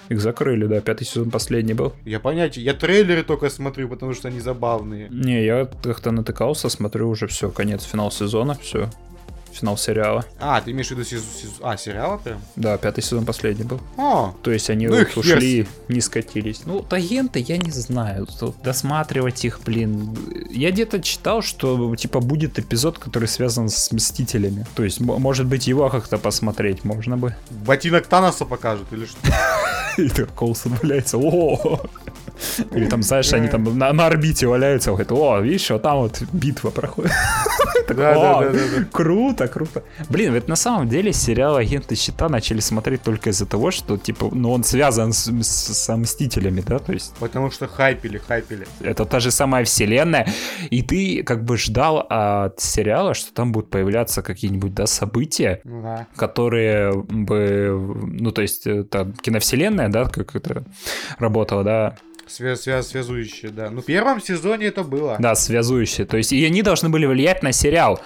Их 0.10 0.22
закрыли, 0.22 0.68
да, 0.68 0.80
пятый 0.80 1.04
сезон 1.04 1.32
последний 1.32 1.74
был. 1.74 1.94
Я 2.06 2.20
понятия, 2.20 2.62
я 2.62 2.74
трейлеры 2.74 3.24
только 3.24 3.50
смотрю, 3.50 3.90
потому 3.90 4.14
что 4.14 4.30
они 4.30 4.40
забавные. 4.40 5.10
Не, 5.10 5.44
я 5.44 5.66
как-то 5.84 6.12
натыкался, 6.12 6.70
смотрю 6.70 7.10
уже 7.10 7.28
все, 7.28 7.50
конец, 7.50 7.84
финал 7.84 8.10
сезона, 8.10 8.58
все, 8.62 8.90
финал 9.52 9.78
сериала. 9.78 10.26
А, 10.40 10.62
ты 10.62 10.72
имеешь 10.72 10.88
в 10.88 10.92
виду 10.92 11.04
сезон... 11.04 11.24
А, 11.62 11.78
сериала 11.78 12.18
прям? 12.18 12.42
Да, 12.56 12.78
пятый 12.78 13.04
сезон 13.04 13.26
последний 13.26 13.64
был. 13.64 13.80
О, 13.98 14.34
То 14.42 14.52
есть 14.52 14.70
они 14.70 14.88
Ну 14.88 14.98
вот 14.98 15.18
ушли, 15.18 15.68
не 15.88 16.02
скатились. 16.02 16.62
Ну, 16.66 16.74
вот 16.74 16.94
агенты, 16.94 17.40
я 17.40 17.58
не 17.58 17.72
знаю. 17.72 18.28
Тут 18.40 18.56
Досматривать 18.62 19.46
их, 19.46 19.60
блин. 19.66 20.16
Я 20.50 20.72
где-то 20.72 21.02
читал, 21.02 21.42
что 21.42 21.96
типа 21.96 22.20
будет 22.20 22.60
эпизод, 22.60 23.00
который 23.00 23.28
связан 23.28 23.70
с 23.70 23.92
Мстителями. 23.92 24.66
То 24.76 24.84
есть, 24.84 25.00
может 25.00 25.46
быть, 25.46 25.68
его 25.68 25.90
как-то 25.90 26.18
посмотреть 26.18 26.84
можно 26.84 27.18
бы. 27.18 27.36
ботинок 27.50 28.08
Таноса 28.08 28.46
покажут 28.46 28.92
или 28.92 29.06
что? 29.06 29.18
И 29.98 30.10
так 30.10 30.34
Колсон 30.34 30.74
валяется. 30.82 31.18
О! 31.18 31.82
Или 32.72 32.88
там, 32.88 33.04
знаешь, 33.04 33.32
они 33.34 33.48
там 33.48 33.64
на, 33.78 33.94
на 33.94 34.06
орбите 34.08 34.48
валяются, 34.48 34.90
говорят, 34.92 35.12
о, 35.12 35.40
видишь, 35.40 35.70
вот 35.70 35.82
там 35.82 35.98
вот 35.98 36.22
битва 36.34 36.70
проходит. 36.72 37.12
Так, 37.88 37.96
Да, 37.96 38.14
да, 38.14 38.38
«О, 38.40 38.44
да, 38.44 38.50
да, 38.50 38.60
да. 38.80 38.86
Круто, 38.92 39.48
круто. 39.48 39.82
Блин, 40.10 40.34
ведь 40.34 40.50
на 40.50 40.58
самом 40.58 40.90
деле 40.90 41.14
сериал 41.14 41.56
«Агенты 41.56 41.96
щита» 41.96 42.28
начали 42.28 42.60
смотреть 42.60 43.02
только 43.02 43.30
из-за 43.30 43.46
того, 43.46 43.72
что, 43.72 43.98
типа, 43.98 44.28
ну, 44.34 44.52
он 44.52 44.66
связан 44.66 45.14
с, 45.14 45.28
с- 45.42 45.96
Мстителями, 45.98 46.60
да, 46.68 46.80
то 46.80 46.92
есть 46.92 47.14
Потому 47.20 47.50
что 47.50 47.68
хайпили, 47.68 48.18
хайпили. 48.18 48.68
это 48.82 49.06
та 49.06 49.22
же 49.22 49.32
самая 49.32 49.64
вселенная, 49.64 50.28
и 50.70 50.82
ты 50.82 51.24
как 51.24 51.46
бы 51.46 51.58
ждал 51.58 52.06
от 52.10 52.60
сериала, 52.60 53.14
что 53.14 53.34
там 53.34 53.54
будут 53.54 53.70
появляться 53.70 54.22
какие-нибудь, 54.22 54.74
да, 54.74 54.86
события, 54.86 55.62
Ну 55.64 55.82
да. 55.82 56.08
которые 56.18 56.92
бы, 56.94 57.96
ну, 58.06 58.32
то 58.32 58.42
есть, 58.42 58.68
э, 58.68 58.84
там, 58.84 59.14
киновселенная, 59.14 59.88
да, 59.88 60.06
как 60.06 60.36
это 60.36 60.66
работало, 61.20 61.64
да, 61.64 61.96
Свя- 62.28 62.54
свя- 62.56 62.84
связующие, 62.84 63.52
да. 63.52 63.70
Ну, 63.70 63.82
в 63.82 63.86
первом 63.86 64.22
сезоне 64.22 64.68
это 64.68 64.84
было. 64.84 65.16
да, 65.20 65.36
связующие, 65.36 66.06
то 66.06 66.18
есть, 66.18 66.32
и 66.34 66.46
они 66.46 66.62
должны 66.62 66.90
были 66.90 67.06
влиять 67.06 67.44
на 67.44 67.52
сериал. 67.52 68.00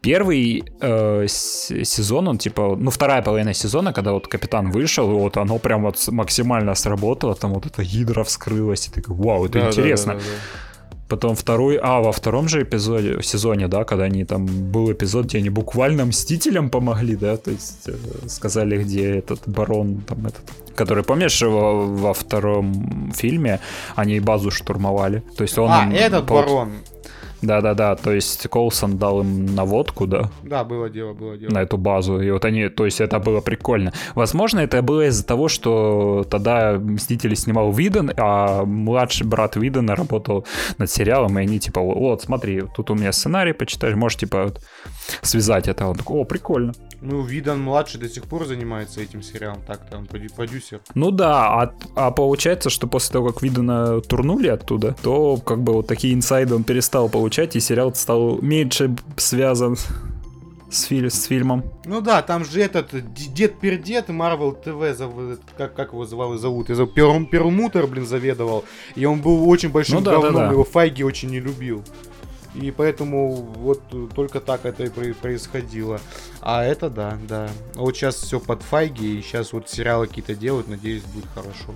Первый 0.00 0.64
э, 0.80 1.26
сезон, 1.28 2.28
он 2.28 2.38
типа, 2.38 2.76
ну 2.78 2.90
вторая 2.90 3.20
половина 3.22 3.52
сезона, 3.52 3.92
когда 3.92 4.12
вот 4.12 4.28
капитан 4.28 4.70
вышел, 4.70 5.10
и 5.10 5.14
вот 5.14 5.36
оно 5.36 5.58
прям 5.58 5.82
вот 5.82 6.08
максимально 6.08 6.74
сработало, 6.76 7.34
там 7.34 7.52
вот 7.52 7.66
эта 7.66 7.82
гидра 7.82 8.22
вскрылась, 8.22 8.86
и 8.86 8.90
ты 8.92 9.00
такой, 9.02 9.16
вау, 9.16 9.46
это 9.46 9.54
Да, 9.54 9.60
да, 9.64 9.68
интересно. 9.70 10.14
да, 10.14 10.20
да, 10.20 10.24
Потом 11.08 11.34
второй, 11.34 11.78
а 11.82 12.00
во 12.00 12.12
втором 12.12 12.48
же 12.48 12.62
эпизоде, 12.62 13.22
сезоне, 13.22 13.68
да, 13.68 13.84
когда 13.84 14.04
они 14.04 14.24
там, 14.24 14.46
был 14.46 14.92
эпизод, 14.92 15.26
где 15.26 15.38
они 15.38 15.50
буквально 15.50 16.04
Мстителям 16.04 16.68
помогли, 16.70 17.16
да, 17.16 17.36
то 17.36 17.50
есть 17.50 17.88
э, 17.88 18.28
сказали, 18.28 18.82
где 18.82 19.16
этот 19.16 19.40
барон, 19.46 20.02
там 20.06 20.26
этот, 20.26 20.42
который, 20.76 21.02
помнишь, 21.02 21.40
во, 21.42 21.86
во 21.86 22.12
втором 22.12 23.12
фильме 23.16 23.60
они 23.96 24.20
базу 24.20 24.50
штурмовали, 24.50 25.22
то 25.36 25.44
есть 25.44 25.58
он... 25.58 25.70
А, 25.70 25.90
этот 25.92 26.26
пол- 26.26 26.42
барон. 26.42 26.72
Да-да-да, 27.42 27.94
то 27.96 28.12
есть 28.12 28.48
Колсон 28.48 28.98
дал 28.98 29.20
им 29.20 29.46
наводку, 29.54 30.06
да, 30.06 30.30
Да, 30.42 30.64
было 30.64 30.88
дело, 30.90 31.12
было 31.14 31.36
дело. 31.36 31.52
на 31.52 31.62
эту 31.62 31.76
базу. 31.76 32.20
И 32.20 32.30
вот 32.30 32.44
они, 32.44 32.68
то 32.68 32.84
есть 32.84 33.00
это 33.00 33.18
было 33.18 33.40
прикольно. 33.40 33.92
Возможно, 34.14 34.60
это 34.60 34.82
было 34.82 35.06
из-за 35.06 35.24
того, 35.24 35.48
что 35.48 36.24
тогда 36.28 36.78
Мстители 36.78 37.34
снимал 37.34 37.72
Виден, 37.72 38.10
а 38.16 38.64
младший 38.64 39.26
брат 39.26 39.56
Видена 39.56 39.94
работал 39.94 40.46
над 40.78 40.90
сериалом, 40.90 41.38
и 41.38 41.42
они 41.42 41.58
типа, 41.60 41.80
вот, 41.80 42.22
смотри, 42.22 42.62
тут 42.76 42.90
у 42.90 42.94
меня 42.94 43.12
сценарий, 43.12 43.52
почитаешь, 43.52 43.94
можешь 43.94 44.18
типа 44.18 44.44
вот 44.44 44.60
связать 45.22 45.68
это. 45.68 45.86
Он 45.86 45.96
такой, 45.96 46.20
о, 46.20 46.24
прикольно. 46.24 46.72
Ну, 47.00 47.22
Видан 47.22 47.60
младший 47.60 48.00
до 48.00 48.08
сих 48.08 48.24
пор 48.24 48.44
занимается 48.46 49.00
этим 49.00 49.22
сериалом, 49.22 49.62
так-то 49.66 49.98
он 49.98 50.06
продюсер. 50.06 50.80
Ну 50.94 51.10
да, 51.12 51.62
а, 51.62 51.74
а 51.94 52.10
получается, 52.10 52.70
что 52.70 52.86
после 52.88 53.12
того, 53.12 53.28
как 53.28 53.42
Видена 53.42 54.00
турнули 54.00 54.48
оттуда, 54.48 54.96
то 55.00 55.36
как 55.36 55.62
бы 55.62 55.72
вот 55.74 55.86
такие 55.86 56.12
инсайды 56.14 56.54
он 56.56 56.64
перестал 56.64 57.08
получать, 57.08 57.54
и 57.54 57.60
сериал 57.60 57.94
стал 57.94 58.38
меньше 58.42 58.96
связан 59.16 59.76
с, 60.70 60.84
филь- 60.84 61.10
с 61.10 61.24
фильмом. 61.24 61.64
Ну 61.86 62.00
да, 62.00 62.20
там 62.20 62.44
же 62.44 62.60
этот 62.60 62.88
Дед 63.14 63.58
Пердед, 63.60 64.08
Марвел 64.08 64.52
ТВ, 64.52 65.00
как, 65.56 65.74
как 65.74 65.92
его 65.92 66.04
звал, 66.04 66.36
зовут, 66.36 66.68
Перл- 66.68 67.26
Перлмутер, 67.26 67.86
блин, 67.86 68.06
заведовал. 68.06 68.64
И 68.96 69.04
он 69.06 69.20
был 69.22 69.48
очень 69.48 69.70
большим 69.70 69.98
Ну 69.98 70.00
да, 70.02 70.10
да, 70.16 70.20
говном, 70.20 70.42
да. 70.46 70.50
его 70.50 70.64
Файги 70.64 71.04
очень 71.04 71.30
не 71.30 71.40
любил. 71.40 71.84
И 72.60 72.70
поэтому 72.70 73.32
вот 73.32 73.82
только 74.14 74.40
так 74.40 74.64
это 74.64 74.84
и 74.84 74.88
про- 74.88 75.14
происходило. 75.14 76.00
А 76.40 76.64
это 76.64 76.90
да, 76.90 77.16
да. 77.28 77.48
А 77.76 77.80
Вот 77.80 77.96
сейчас 77.96 78.16
все 78.16 78.40
под 78.40 78.62
Файги, 78.62 79.18
и 79.18 79.22
сейчас 79.22 79.52
вот 79.52 79.68
сериалы 79.68 80.06
какие-то 80.06 80.34
делают, 80.34 80.68
надеюсь, 80.68 81.02
будет 81.02 81.26
хорошо. 81.34 81.74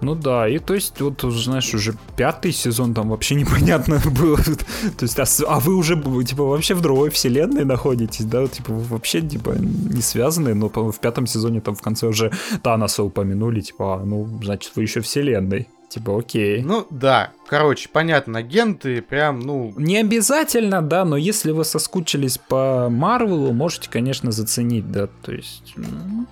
Ну 0.00 0.14
да, 0.14 0.48
и 0.48 0.58
то 0.58 0.74
есть, 0.74 1.00
вот, 1.00 1.22
знаешь, 1.22 1.72
уже 1.74 1.94
пятый 2.16 2.52
сезон 2.52 2.92
там 2.94 3.08
вообще 3.08 3.34
непонятно 3.34 4.00
было. 4.20 4.36
То 4.36 5.02
есть, 5.02 5.18
а, 5.18 5.24
а 5.48 5.58
вы 5.60 5.74
уже, 5.74 5.96
типа, 6.24 6.44
вообще 6.44 6.74
в 6.74 6.82
другой 6.82 7.10
вселенной 7.10 7.64
находитесь, 7.64 8.26
да? 8.26 8.46
Типа, 8.46 8.72
вы 8.72 8.82
вообще, 8.82 9.22
типа, 9.22 9.54
не 9.58 10.02
связаны, 10.02 10.54
но 10.54 10.68
в 10.68 11.00
пятом 11.00 11.26
сезоне 11.26 11.60
там 11.60 11.74
в 11.74 11.80
конце 11.82 12.06
уже 12.06 12.30
Таноса 12.62 13.02
упомянули, 13.02 13.60
типа, 13.60 13.94
а, 13.96 14.04
ну, 14.04 14.28
значит, 14.42 14.72
вы 14.76 14.82
еще 14.82 15.00
вселенной. 15.00 15.68
Типа, 15.96 16.18
окей. 16.18 16.62
Ну 16.62 16.86
да, 16.90 17.30
короче, 17.48 17.88
понятно, 17.90 18.40
агенты 18.40 19.00
прям, 19.00 19.40
ну, 19.40 19.72
Не 19.78 19.96
обязательно, 19.96 20.82
да, 20.82 21.06
но 21.06 21.16
если 21.16 21.52
вы 21.52 21.64
соскучились 21.64 22.36
по 22.36 22.88
Марвелу, 22.90 23.54
можете, 23.54 23.88
конечно, 23.88 24.30
заценить, 24.30 24.92
да, 24.92 25.06
то 25.06 25.32
есть... 25.32 25.72
м, 25.76 26.28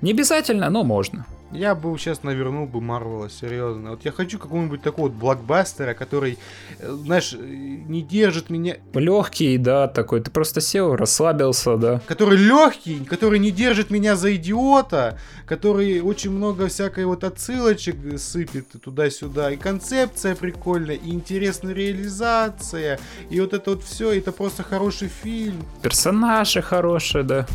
Не 0.00 0.12
обязательно, 0.12 0.70
но 0.70 0.82
можно. 0.82 1.26
Я 1.50 1.74
бы 1.74 1.96
сейчас 1.98 2.22
навернул 2.22 2.66
бы 2.66 2.80
Марвела, 2.80 3.30
серьезно. 3.30 3.90
Вот 3.90 4.04
я 4.04 4.12
хочу 4.12 4.38
какого-нибудь 4.38 4.82
такого 4.82 5.08
вот 5.08 5.16
блокбастера, 5.16 5.94
который, 5.94 6.38
э, 6.78 6.90
знаешь, 6.90 7.32
э, 7.32 7.36
не 7.38 8.02
держит 8.02 8.50
меня... 8.50 8.76
Легкий, 8.92 9.56
да, 9.56 9.88
такой, 9.88 10.20
ты 10.20 10.30
просто 10.30 10.60
сел, 10.60 10.94
расслабился, 10.94 11.76
да. 11.76 12.00
Который 12.06 12.36
легкий, 12.36 13.02
который 13.02 13.38
не 13.38 13.50
держит 13.50 13.90
меня 13.90 14.14
за 14.14 14.36
идиота, 14.36 15.18
который 15.46 16.00
очень 16.00 16.32
много 16.32 16.68
всякой 16.68 17.06
вот 17.06 17.24
отсылочек 17.24 17.96
сыпет 18.18 18.66
туда-сюда. 18.84 19.50
И 19.50 19.56
концепция 19.56 20.34
прикольная, 20.34 20.96
и 20.96 21.10
интересная 21.10 21.72
реализация. 21.72 23.00
И 23.30 23.40
вот 23.40 23.54
это 23.54 23.70
вот 23.70 23.84
все, 23.84 24.12
это 24.12 24.32
просто 24.32 24.62
хороший 24.62 25.08
фильм. 25.08 25.64
Персонажи 25.82 26.60
хорошие, 26.60 27.24
да. 27.24 27.46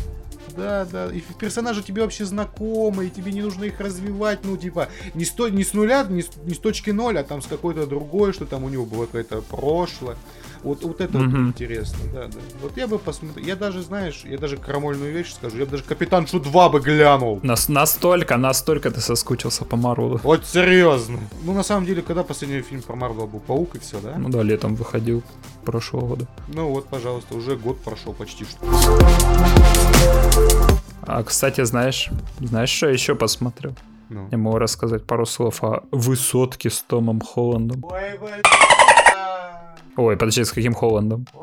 Да, 0.56 0.84
да. 0.84 1.12
И 1.12 1.20
персонажи 1.38 1.82
тебе 1.82 2.02
вообще 2.02 2.24
знакомы, 2.24 3.06
и 3.06 3.10
тебе 3.10 3.32
не 3.32 3.42
нужно 3.42 3.64
их 3.64 3.80
развивать, 3.80 4.40
ну, 4.44 4.56
типа, 4.56 4.88
не 5.14 5.24
с, 5.24 5.30
то- 5.30 5.48
не 5.48 5.64
с 5.64 5.72
нуля, 5.74 6.04
не 6.08 6.22
с, 6.22 6.30
не 6.44 6.54
с 6.54 6.58
точки 6.58 6.90
ноль, 6.90 7.18
а 7.18 7.24
там 7.24 7.42
с 7.42 7.46
какой-то 7.46 7.86
другой, 7.86 8.32
что 8.32 8.46
там 8.46 8.64
у 8.64 8.68
него 8.68 8.84
было 8.86 9.06
какое-то 9.06 9.40
прошлое. 9.42 10.16
Вот, 10.64 10.82
вот 10.82 11.00
это 11.02 11.18
вот 11.18 11.26
Мгм. 11.26 11.48
интересно, 11.48 11.98
да, 12.12 12.26
да. 12.26 12.38
Вот 12.62 12.76
я 12.76 12.86
бы 12.88 12.98
посмотрел, 12.98 13.44
я 13.46 13.54
даже, 13.54 13.82
знаешь, 13.82 14.22
я 14.24 14.38
даже 14.38 14.56
крамольную 14.56 15.12
вещь 15.12 15.34
скажу, 15.34 15.58
я 15.58 15.66
бы 15.66 15.72
даже 15.72 15.82
Капитан 15.84 16.26
Шу 16.26 16.40
2 16.40 16.68
бы 16.70 16.80
глянул. 16.80 17.38
Нас, 17.42 17.68
настолько, 17.68 18.38
настолько 18.38 18.90
ты 18.90 19.00
соскучился 19.00 19.66
по 19.66 19.76
Марвелу. 19.76 20.20
Вот 20.22 20.46
серьезно. 20.46 21.18
Ну, 21.42 21.52
на 21.52 21.62
самом 21.62 21.84
деле, 21.84 22.00
когда 22.00 22.22
последний 22.22 22.62
фильм 22.62 22.80
про 22.80 22.96
Марвел 22.96 23.26
был? 23.26 23.40
Паук 23.40 23.76
и 23.76 23.78
все, 23.78 24.00
да? 24.00 24.14
Ну 24.16 24.30
да, 24.30 24.42
летом 24.42 24.74
выходил 24.74 25.22
прошлого 25.66 26.06
года. 26.06 26.26
Ну 26.48 26.70
вот, 26.70 26.86
пожалуйста, 26.88 27.34
уже 27.34 27.56
год 27.56 27.78
прошел 27.80 28.14
почти 28.14 28.44
что. 28.44 28.64
А, 31.02 31.22
кстати, 31.22 31.62
знаешь, 31.64 32.08
знаешь, 32.40 32.70
что 32.70 32.86
я 32.86 32.92
еще 32.92 33.14
посмотрел? 33.14 33.74
Ну. 34.08 34.28
Я 34.30 34.38
могу 34.38 34.58
рассказать 34.58 35.04
пару 35.04 35.26
слов 35.26 35.62
о 35.62 35.82
высотке 35.90 36.70
с 36.70 36.80
Томом 36.82 37.20
Холландом. 37.20 37.84
Ой, 37.84 38.18
блин. 38.18 38.42
Ой, 39.96 40.16
подожди, 40.16 40.44
с 40.44 40.52
каким 40.52 40.74
Холландом? 40.74 41.26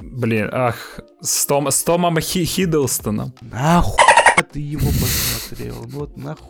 Блин. 0.00 0.48
Ах, 0.52 1.00
с, 1.20 1.46
Том, 1.46 1.70
с 1.70 1.82
Томом 1.82 2.20
Хи- 2.20 2.44
Хиддлстоном. 2.44 3.32
Нахуй 3.40 4.04
ты 4.54 4.60
его 4.60 4.86
посмотрел? 4.86 5.74
Ну 5.82 5.98
вот 5.98 6.16
нахуй. 6.16 6.46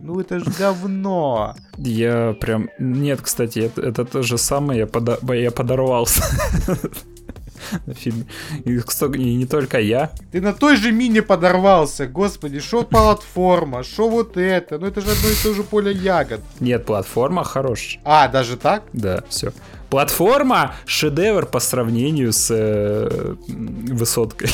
Ну 0.00 0.18
это 0.18 0.38
ж 0.40 0.44
говно. 0.58 1.54
Я 1.76 2.34
прям... 2.40 2.70
Нет, 2.78 3.20
кстати, 3.20 3.58
это, 3.58 3.82
это 3.82 4.04
то 4.06 4.22
же 4.22 4.38
самое, 4.38 4.80
я, 4.80 4.86
пода- 4.86 5.18
я 5.34 5.50
подорвался 5.50 6.22
на 7.86 7.94
фильме. 7.94 8.26
И, 8.64 8.72
и 8.72 9.34
не 9.34 9.46
только 9.46 9.80
я. 9.80 10.12
Ты 10.32 10.40
на 10.40 10.52
той 10.52 10.76
же 10.76 10.92
мине 10.92 11.22
подорвался, 11.22 12.06
господи, 12.06 12.60
шо 12.60 12.84
платформа, 12.84 13.82
шо 13.82 14.08
вот 14.08 14.36
это, 14.36 14.78
ну 14.78 14.86
это 14.86 15.00
же 15.00 15.10
одно 15.10 15.28
и 15.28 15.34
то 15.42 15.54
же 15.54 15.62
поле 15.62 15.92
ягод. 15.92 16.40
Нет, 16.60 16.84
платформа 16.84 17.44
хорошая. 17.44 18.00
А, 18.04 18.28
даже 18.28 18.56
так? 18.56 18.84
Да, 18.92 19.22
все. 19.28 19.52
Платформа 19.90 20.74
шедевр 20.84 21.46
по 21.46 21.60
сравнению 21.60 22.32
с 22.32 22.50
э, 22.50 23.36
высоткой. 23.48 24.50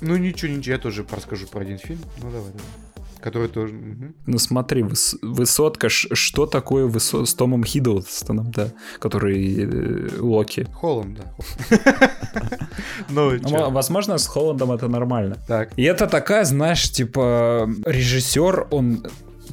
Ну 0.00 0.16
ничего, 0.16 0.52
ничего, 0.52 0.74
я 0.74 0.78
тоже 0.78 1.04
расскажу 1.10 1.46
про 1.46 1.60
один 1.60 1.78
фильм. 1.78 2.00
Ну 2.22 2.30
давай, 2.30 2.52
давай. 2.52 2.85
Который 3.26 3.48
тоже... 3.48 3.72
мгм. 3.74 4.14
Ну 4.26 4.38
смотри, 4.38 4.82
выс- 4.82 5.18
высотка, 5.20 5.88
что 5.88 6.46
такое 6.46 6.86
высо- 6.86 7.24
с 7.26 7.34
Томом 7.34 7.64
Хиддлстоном, 7.64 8.52
да, 8.52 8.68
который 9.00 9.64
э, 9.64 10.20
Локи. 10.20 10.68
Холланд, 10.72 11.18
да. 11.18 11.34
Ну, 13.10 13.32
Ну? 13.32 13.70
Возможно, 13.70 14.16
с 14.18 14.28
Холландом 14.28 14.70
это 14.70 14.86
нормально. 14.88 15.36
Так. 15.48 15.70
И 15.76 15.82
это 15.82 16.06
такая, 16.06 16.44
знаешь, 16.44 16.88
типа, 16.92 17.68
режиссер, 17.84 18.68
он 18.70 19.04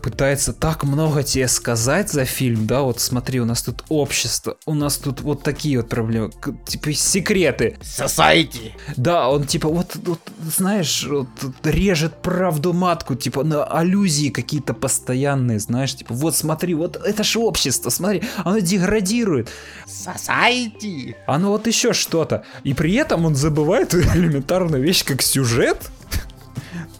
пытается 0.03 0.51
так 0.51 0.83
много 0.83 1.23
тебе 1.23 1.47
сказать 1.47 2.11
за 2.11 2.25
фильм, 2.25 2.67
да, 2.67 2.81
вот 2.81 2.99
смотри, 2.99 3.39
у 3.39 3.45
нас 3.45 3.63
тут 3.63 3.85
общество, 3.87 4.57
у 4.65 4.73
нас 4.73 4.97
тут 4.97 5.21
вот 5.21 5.43
такие 5.43 5.77
вот 5.77 5.87
проблемы, 5.87 6.31
типа 6.67 6.91
секреты. 6.91 7.77
Society. 7.81 8.73
Да, 8.97 9.29
он 9.29 9.45
типа 9.45 9.69
вот, 9.69 9.95
вот, 9.95 10.19
знаешь, 10.41 11.07
вот, 11.09 11.27
режет 11.63 12.21
правду 12.21 12.73
матку, 12.73 13.15
типа 13.15 13.45
на 13.45 13.63
аллюзии 13.63 14.29
какие-то 14.29 14.73
постоянные, 14.73 15.59
знаешь, 15.59 15.95
типа 15.95 16.13
вот 16.13 16.35
смотри, 16.35 16.73
вот 16.73 16.97
это 16.97 17.23
же 17.23 17.39
общество, 17.39 17.89
смотри, 17.89 18.23
оно 18.43 18.59
деградирует, 18.59 19.49
Society. 19.87 21.15
оно 21.27 21.51
вот 21.51 21.65
еще 21.67 21.93
что-то. 21.93 22.43
И 22.65 22.73
при 22.73 22.93
этом 22.95 23.25
он 23.25 23.35
забывает 23.35 23.93
элементарную 24.15 24.83
вещь, 24.83 25.05
как 25.05 25.21
сюжет. 25.21 25.89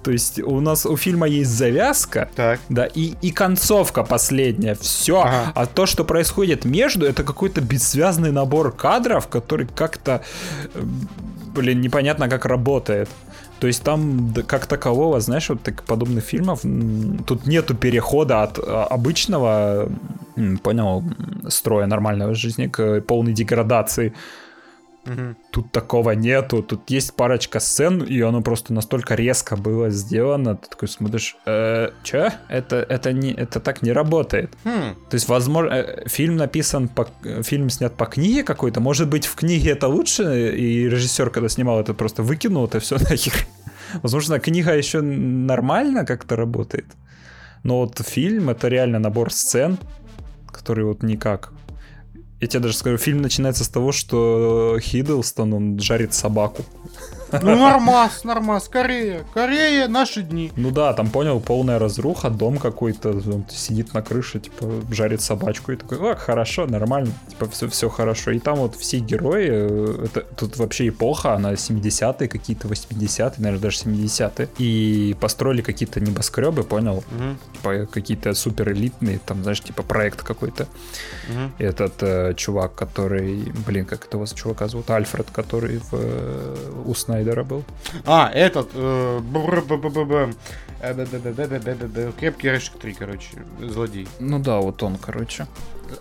То 0.04 0.12
есть 0.12 0.40
у 0.40 0.60
нас 0.60 0.86
у 0.86 0.98
фильма 0.98 1.28
есть 1.28 1.50
завязка, 1.50 2.30
Так. 2.36 2.60
да, 2.70 2.86
и, 2.86 3.14
и 3.22 3.32
концовка 3.32 4.04
последняя. 4.04 4.76
Все. 4.76 5.22
Ага. 5.22 5.52
А 5.56 5.66
то, 5.66 5.86
что 5.86 6.04
происходит 6.04 6.66
между, 6.66 7.06
это 7.06 7.24
какой-то 7.24 7.62
бессвязный 7.62 8.32
набор 8.32 8.72
кадров, 8.72 9.28
который 9.28 9.68
как-то, 9.68 10.22
э, 10.74 10.82
блин, 11.56 11.82
непонятно 11.82 12.28
как 12.30 12.46
работает. 12.46 13.10
То 13.60 13.68
есть 13.68 13.82
там 13.82 14.34
как 14.46 14.66
такового, 14.66 15.22
знаешь, 15.22 15.48
вот 15.48 15.62
так, 15.62 15.84
подобных 15.84 16.26
фильмов, 16.26 16.64
тут 17.26 17.48
нету 17.48 17.76
перехода 17.76 18.44
от 18.44 18.60
а, 18.60 18.84
обычного, 18.90 19.90
понял, 20.64 21.02
строя 21.48 21.86
нормального 21.86 22.36
жизни 22.36 22.68
к 22.68 23.00
полной 23.02 23.32
деградации. 23.32 24.14
Тут 25.52 25.72
такого 25.72 26.12
нету. 26.12 26.64
Тут 26.64 26.90
есть 26.90 27.14
парочка 27.14 27.60
сцен, 27.60 28.02
и 28.04 28.22
оно 28.22 28.42
просто 28.42 28.74
настолько 28.74 29.16
резко 29.16 29.58
было 29.58 29.90
сделано. 29.90 30.56
Ты 30.56 30.70
такой 30.70 30.88
смотришь, 30.88 31.36
э, 31.46 31.90
чё? 32.04 32.30
Это, 32.48 32.78
это, 32.78 33.12
не, 33.12 33.34
это 33.34 33.60
так 33.60 33.82
не 33.82 33.92
работает. 33.92 34.56
Хм. 34.64 34.96
То 35.10 35.16
есть, 35.16 35.28
возможно, 35.28 35.74
э, 35.74 36.08
фильм 36.08 36.38
написан 36.38 36.88
по... 36.88 37.08
Фильм 37.44 37.70
снят 37.70 37.94
по 37.96 38.06
книге 38.06 38.44
какой-то. 38.44 38.80
Может 38.80 39.10
быть, 39.10 39.26
в 39.26 39.36
книге 39.36 39.72
это 39.72 39.88
лучше, 39.88 40.56
и 40.58 40.90
режиссер, 40.90 41.30
когда 41.30 41.50
снимал 41.50 41.80
это, 41.82 41.94
просто 41.94 42.24
выкинул 42.24 42.66
это 42.66 42.80
все 42.80 42.98
нахер. 43.10 43.34
Возможно, 44.02 44.40
книга 44.40 44.74
еще 44.74 45.02
нормально 45.02 46.06
как-то 46.06 46.36
работает. 46.36 46.86
Но 47.64 47.80
вот 47.80 48.00
фильм— 48.00 48.50
это 48.50 48.70
реально 48.70 49.00
набор 49.00 49.32
сцен, 49.32 49.78
который 50.52 50.86
вот 50.86 51.04
никак. 51.04 51.52
Я 52.44 52.48
тебе 52.48 52.60
даже 52.60 52.76
скажу, 52.76 52.98
фильм 52.98 53.22
начинается 53.22 53.64
с 53.64 53.70
того, 53.70 53.94
что 53.94 54.78
Хиддлстон, 54.82 55.54
он 55.54 55.80
жарит 55.80 56.14
собаку. 56.14 56.66
Ну, 57.42 57.56
нормас, 57.56 58.24
нормас, 58.24 58.68
Корея, 58.68 59.24
Корея, 59.34 59.88
наши 59.88 60.22
дни. 60.22 60.52
Ну 60.56 60.72
да, 60.72 60.94
там 60.94 61.10
понял, 61.10 61.40
полная 61.40 61.80
разруха, 61.80 62.30
дом 62.30 62.58
какой-то, 62.58 63.10
он 63.10 63.46
сидит 63.50 63.94
на 63.94 64.02
крыше, 64.02 64.40
типа, 64.40 64.66
жарит 64.92 65.22
собачку 65.22 65.72
и 65.72 65.76
такой, 65.76 65.98
о, 66.12 66.16
хорошо, 66.16 66.66
нормально, 66.66 67.12
типа, 67.30 67.48
все, 67.50 67.68
все 67.68 67.90
хорошо. 67.90 68.32
И 68.32 68.40
там 68.40 68.58
вот 68.58 68.76
все 68.76 69.00
герои, 69.00 69.48
э, 69.50 70.06
это, 70.06 70.22
тут 70.22 70.58
вообще 70.58 70.90
эпоха, 70.90 71.34
она 71.34 71.54
70-е, 71.54 72.28
какие-то 72.28 72.68
80-е, 72.68 73.34
наверное, 73.38 73.62
даже 73.62 73.78
70-е. 73.80 74.50
И 74.58 75.16
построили 75.20 75.62
какие-то 75.62 76.00
небоскребы, 76.00 76.64
понял? 76.64 77.04
Мгм, 77.12 77.38
Типа, 77.54 77.86
какие-то 77.92 78.34
супер 78.34 78.72
элитные, 78.72 79.20
там, 79.26 79.44
знаешь, 79.44 79.62
типа 79.62 79.84
проект 79.84 80.22
какой-то. 80.22 80.68
И 81.60 81.64
этот 81.64 82.02
э, 82.02 82.34
чувак, 82.36 82.76
который, 82.76 83.52
блин, 83.68 83.86
как 83.86 84.06
этого 84.06 84.28
чувака 84.28 84.68
зовут? 84.68 84.90
Альфред, 84.90 85.28
который 85.32 85.80
в, 85.80 85.94
э, 85.94 86.56
у 86.86 86.94
Снайдера 87.24 87.44
был. 87.44 87.64
А, 88.06 88.30
этот, 88.34 88.70
э, 88.74 89.22
э, 90.82 92.12
Крепкий 92.20 92.50
орешек 92.50 92.78
3, 92.78 92.94
короче, 92.94 93.28
злодей. 93.62 94.08
Ну 94.20 94.40
да, 94.40 94.60
вот 94.60 94.84
он, 94.84 94.98
короче. 94.98 95.48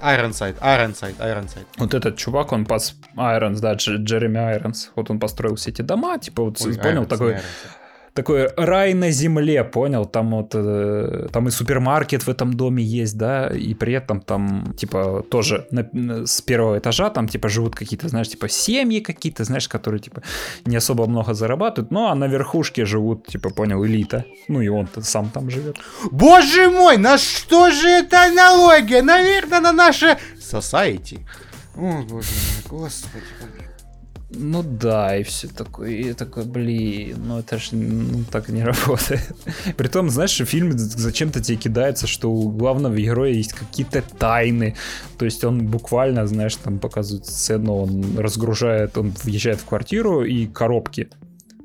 Айронсайд, 0.00 0.56
Айронсайд, 0.60 1.20
Айронсайд. 1.20 1.66
Вот 1.76 1.94
этот 1.94 2.16
чувак, 2.16 2.52
он 2.52 2.64
пас 2.64 2.94
Айронс, 3.16 3.60
да, 3.60 3.74
Дж- 3.74 3.98
Джереми 3.98 4.38
Айронс. 4.38 4.90
Вот 4.96 5.10
он 5.10 5.18
построил 5.18 5.56
все 5.56 5.70
эти 5.70 5.82
дома, 5.82 6.18
типа, 6.18 6.42
вот, 6.44 6.60
Ой, 6.62 6.74
понял, 6.78 7.04
такой, 7.04 7.34
Айронсайд. 7.34 7.81
Такой 8.14 8.48
рай 8.56 8.94
на 8.94 9.10
земле, 9.10 9.64
понял? 9.64 10.05
Там 10.05 10.30
вот, 10.30 10.51
э, 10.55 11.28
там 11.32 11.48
и 11.48 11.51
супермаркет 11.51 12.22
в 12.26 12.28
этом 12.28 12.52
доме 12.55 12.82
есть, 12.82 13.16
да, 13.16 13.48
и 13.48 13.74
при 13.74 13.94
этом 13.94 14.20
там, 14.20 14.74
типа, 14.76 15.24
тоже 15.30 15.66
на- 15.70 16.26
с 16.26 16.40
первого 16.43 16.78
этажа 16.78 17.10
там, 17.10 17.26
типа, 17.28 17.48
живут 17.48 17.74
какие-то, 17.74 18.09
знаешь, 18.09 18.28
типа, 18.28 18.48
семьи 18.48 19.01
какие-то, 19.01 19.44
знаешь, 19.44 19.68
которые, 19.68 20.01
типа, 20.01 20.22
не 20.66 20.76
особо 20.76 21.06
много 21.06 21.34
зарабатывают, 21.34 21.90
ну, 21.90 22.06
а 22.09 22.14
на 22.14 22.26
верхушке 22.28 22.84
живут, 22.84 23.26
типа, 23.26 23.51
понял, 23.51 23.84
элита. 23.86 24.24
Ну, 24.48 24.60
и 24.60 24.68
он 24.68 24.89
сам 25.01 25.30
там 25.30 25.51
живет. 25.51 25.76
Боже 26.10 26.68
мой, 26.70 26.98
на 26.98 27.18
что 27.18 27.70
же 27.70 27.89
это 27.89 28.26
аналогия? 28.26 29.02
Наверное, 29.02 29.60
на 29.60 29.72
наше 29.72 30.18
society. 30.39 31.20
О, 31.76 32.02
боже 32.02 32.28
мой, 32.68 32.80
господи. 32.80 33.24
Ну 34.34 34.62
да, 34.62 35.16
и 35.16 35.22
все 35.22 35.48
такое, 35.48 35.90
и 35.90 36.12
такой, 36.14 36.44
блин, 36.44 37.18
ну 37.26 37.38
это 37.38 37.59
ж 37.59 37.68
ну, 37.72 38.24
так 38.30 38.48
не 38.48 38.64
работает. 38.64 39.20
Притом, 39.76 40.09
знаешь, 40.10 40.36
фильм 40.36 40.72
зачем-то 40.76 41.42
тебе 41.42 41.59
кидается, 41.59 42.06
что 42.06 42.30
у 42.32 42.50
главного 42.50 42.96
героя 42.96 43.32
есть 43.32 43.52
какие-то 43.52 44.02
тайны. 44.02 44.74
То 45.18 45.26
есть 45.26 45.44
он 45.44 45.66
буквально, 45.66 46.26
знаешь, 46.26 46.56
там 46.56 46.78
показывает 46.78 47.26
сцену, 47.26 47.74
он 47.74 48.18
разгружает, 48.18 48.96
он 48.96 49.12
въезжает 49.22 49.60
в 49.60 49.66
квартиру 49.66 50.24
и 50.24 50.46
коробки. 50.46 51.09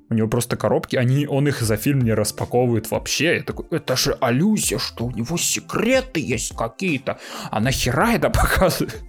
У 0.10 0.14
него 0.14 0.28
просто 0.28 0.56
коробки, 0.56 0.96
они, 0.96 1.28
он 1.28 1.48
их 1.48 1.62
за 1.62 1.76
фильм 1.76 2.00
не 2.00 2.14
распаковывает 2.14 2.92
вообще. 2.92 3.38
Я 3.38 3.44
такой, 3.44 3.66
это 3.72 3.96
же 3.98 4.18
аллюзия, 4.22 4.80
что 4.80 5.06
у 5.06 5.12
него 5.12 5.38
секреты 5.38 6.22
есть 6.22 6.56
какие-то. 6.56 7.20
А 7.52 7.60
нахера 7.60 8.14
это 8.14 8.30
показывает? 8.30 9.02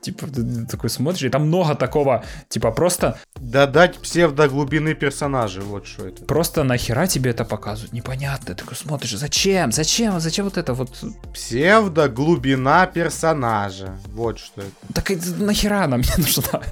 Типа, 0.00 0.26
ты 0.26 0.66
такой 0.66 0.90
смотришь, 0.90 1.24
и 1.24 1.28
там 1.28 1.46
много 1.46 1.74
такого, 1.74 2.24
типа, 2.48 2.70
просто, 2.70 3.18
Додать 3.40 3.98
псевдоглубины 3.98 4.94
персонажа, 4.94 5.60
вот 5.60 5.86
что 5.86 6.06
это. 6.06 6.24
просто 6.24 6.62
нахера 6.62 7.06
тебе 7.06 7.30
это 7.30 7.44
показывают, 7.44 7.92
непонятно. 7.92 8.54
Ты 8.54 8.54
такой 8.54 8.76
смотришь, 8.76 9.16
зачем, 9.16 9.72
зачем, 9.72 10.20
зачем 10.20 10.44
вот 10.44 10.58
это 10.58 10.74
вот, 10.74 10.90
Псевдоглубина 11.34 12.86
персонажа, 12.92 13.98
вот 14.12 14.38
что 14.38 14.60
это. 14.62 14.94
так 14.94 15.10
и 15.10 15.16
нахера 15.38 15.84
она 15.84 15.96
мне 15.96 16.08
нужна? 16.18 16.62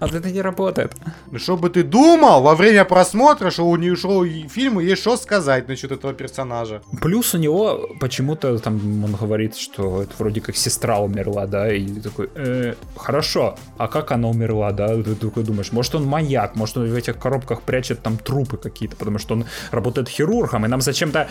А 0.00 0.06
это 0.06 0.30
не 0.30 0.42
работает. 0.42 0.94
Ну, 1.30 1.38
чтобы 1.38 1.70
ты 1.70 1.82
думал 1.82 2.42
во 2.42 2.54
время 2.54 2.84
просмотра, 2.84 3.50
что 3.50 3.66
у 3.66 3.76
него 3.76 3.96
что 3.96 4.24
и 4.24 4.48
фильму 4.48 4.80
есть 4.80 5.02
что 5.02 5.16
сказать 5.16 5.68
насчет 5.68 5.92
этого 5.92 6.12
персонажа. 6.12 6.82
Плюс 7.00 7.34
у 7.34 7.38
него 7.38 7.88
почему-то 8.00 8.58
там 8.58 9.04
он 9.04 9.12
говорит, 9.12 9.56
что 9.56 10.02
это 10.02 10.12
вроде 10.18 10.40
как 10.40 10.56
сестра 10.56 10.98
умерла, 10.98 11.46
да, 11.46 11.72
и 11.72 11.86
такой, 12.00 12.30
«Э, 12.34 12.74
хорошо, 12.96 13.56
а 13.78 13.88
как 13.88 14.12
она 14.12 14.28
умерла, 14.28 14.72
да? 14.72 14.88
Ты 14.88 15.14
такой 15.14 15.44
думаешь, 15.44 15.72
может 15.72 15.94
он 15.94 16.04
маньяк, 16.04 16.56
может 16.56 16.76
он 16.76 16.88
в 16.88 16.94
этих 16.94 17.18
коробках 17.18 17.62
прячет 17.62 18.02
там 18.02 18.18
трупы 18.18 18.56
какие-то, 18.56 18.96
потому 18.96 19.18
что 19.18 19.34
он 19.34 19.44
работает 19.70 20.08
хирургом, 20.08 20.64
и 20.64 20.68
нам 20.68 20.80
зачем-то 20.80 21.28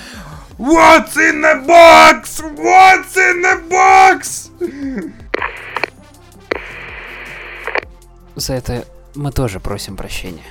What's 0.58 1.18
in 1.18 1.42
the 1.42 1.62
box? 1.68 2.42
What's 2.42 3.18
in 3.18 3.42
the 3.42 3.62
box? 3.70 4.50
За 8.36 8.54
это 8.54 8.86
мы 9.16 9.32
тоже 9.32 9.60
просим 9.60 9.96
прощения. 9.96 10.44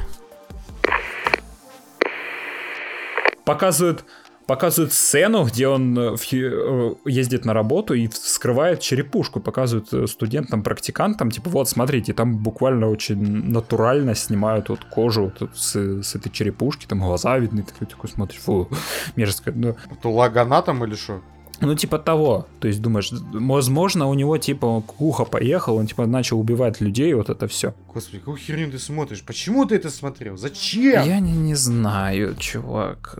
показывают 3.45 4.05
показывают 4.47 4.93
сцену, 4.93 5.45
где 5.45 5.69
он 5.69 5.99
э, 5.99 6.17
э, 6.33 6.95
ездит 7.07 7.47
на 7.47 7.55
работу 7.55 7.95
и 7.95 8.09
вскрывает 8.09 8.81
черепушку, 8.81 9.41
показывают 9.41 9.91
э, 9.95 10.07
студентам, 10.07 10.63
практикантам, 10.63 11.31
типа, 11.31 11.49
вот, 11.49 11.69
смотрите, 11.69 12.13
там 12.13 12.37
буквально 12.37 12.91
очень 12.91 13.17
натурально 13.51 14.15
снимают 14.15 14.69
вот 14.69 14.85
кожу 14.85 15.33
вот 15.41 15.51
с, 15.55 15.77
с 16.03 16.15
этой 16.15 16.31
черепушки, 16.31 16.85
там 16.87 17.01
глаза 17.01 17.39
видны, 17.39 17.63
такой, 17.63 17.87
такой 17.87 18.11
смотришь, 18.11 18.41
фу, 18.41 18.69
мерзко. 19.17 19.51
Ну, 19.55 19.77
Это 19.91 20.09
лагана 20.11 20.61
там 20.61 20.85
или 20.85 20.95
что? 20.95 21.23
Ну, 21.61 21.75
типа 21.75 21.99
того, 21.99 22.47
то 22.61 22.69
есть 22.69 22.81
думаешь, 22.81 23.11
возможно, 23.33 24.07
у 24.09 24.15
него, 24.15 24.39
типа, 24.39 24.83
куха 24.87 25.25
поехал, 25.25 25.77
он, 25.77 25.87
типа, 25.87 26.07
начал 26.07 26.41
убивать 26.41 26.81
людей, 26.81 27.15
вот 27.15 27.31
это 27.31 27.47
все. 27.47 27.75
Господи, 27.93 28.19
какую 28.19 28.37
херню 28.37 28.71
ты 28.71 28.79
смотришь? 28.79 29.23
Почему 29.23 29.65
ты 29.65 29.77
это 29.77 29.91
смотрел? 29.91 30.37
Зачем? 30.37 31.05
Я 31.05 31.21
не, 31.21 31.33
не 31.33 31.55
знаю, 31.55 32.37
чувак. 32.37 33.19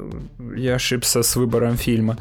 Я 0.57 0.75
ошибся 0.75 1.23
с 1.23 1.37
выбором 1.37 1.77
фильма. 1.77 2.19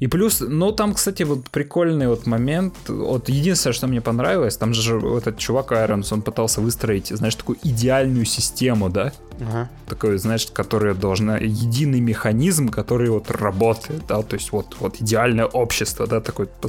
И 0.00 0.08
плюс, 0.08 0.40
ну 0.40 0.72
там, 0.72 0.92
кстати, 0.94 1.22
вот 1.22 1.48
прикольный 1.50 2.08
вот 2.08 2.26
момент. 2.26 2.74
Вот 2.88 3.28
единственное, 3.28 3.74
что 3.74 3.86
мне 3.86 4.00
понравилось, 4.00 4.56
там 4.56 4.74
же 4.74 4.98
этот 4.98 5.38
чувак 5.38 5.72
Айронс, 5.72 6.12
он 6.12 6.22
пытался 6.22 6.60
выстроить, 6.60 7.08
знаешь, 7.08 7.34
такую 7.34 7.58
идеальную 7.62 8.24
систему, 8.24 8.90
да? 8.90 9.12
Ага. 9.40 9.68
Такой, 9.88 10.18
знаешь, 10.18 10.46
которая 10.52 10.94
должна... 10.94 11.38
Единый 11.38 12.00
механизм, 12.00 12.68
который 12.68 13.08
вот 13.08 13.30
работает, 13.30 14.02
да? 14.08 14.22
То 14.22 14.36
есть 14.36 14.52
вот, 14.52 14.76
вот 14.80 15.00
идеальное 15.00 15.46
общество, 15.46 16.06
да? 16.06 16.20
Такой, 16.20 16.46
по, 16.46 16.68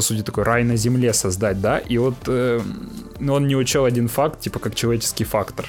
сути, 0.00 0.22
такой 0.22 0.44
рай 0.44 0.64
на 0.64 0.76
земле 0.76 1.12
создать, 1.12 1.60
да? 1.60 1.78
И 1.78 1.98
вот 1.98 2.16
э, 2.26 2.60
ну, 3.20 3.34
он 3.34 3.46
не 3.46 3.56
учел 3.56 3.84
один 3.84 4.08
факт, 4.08 4.40
типа, 4.40 4.58
как 4.58 4.74
человеческий 4.74 5.24
фактор. 5.24 5.66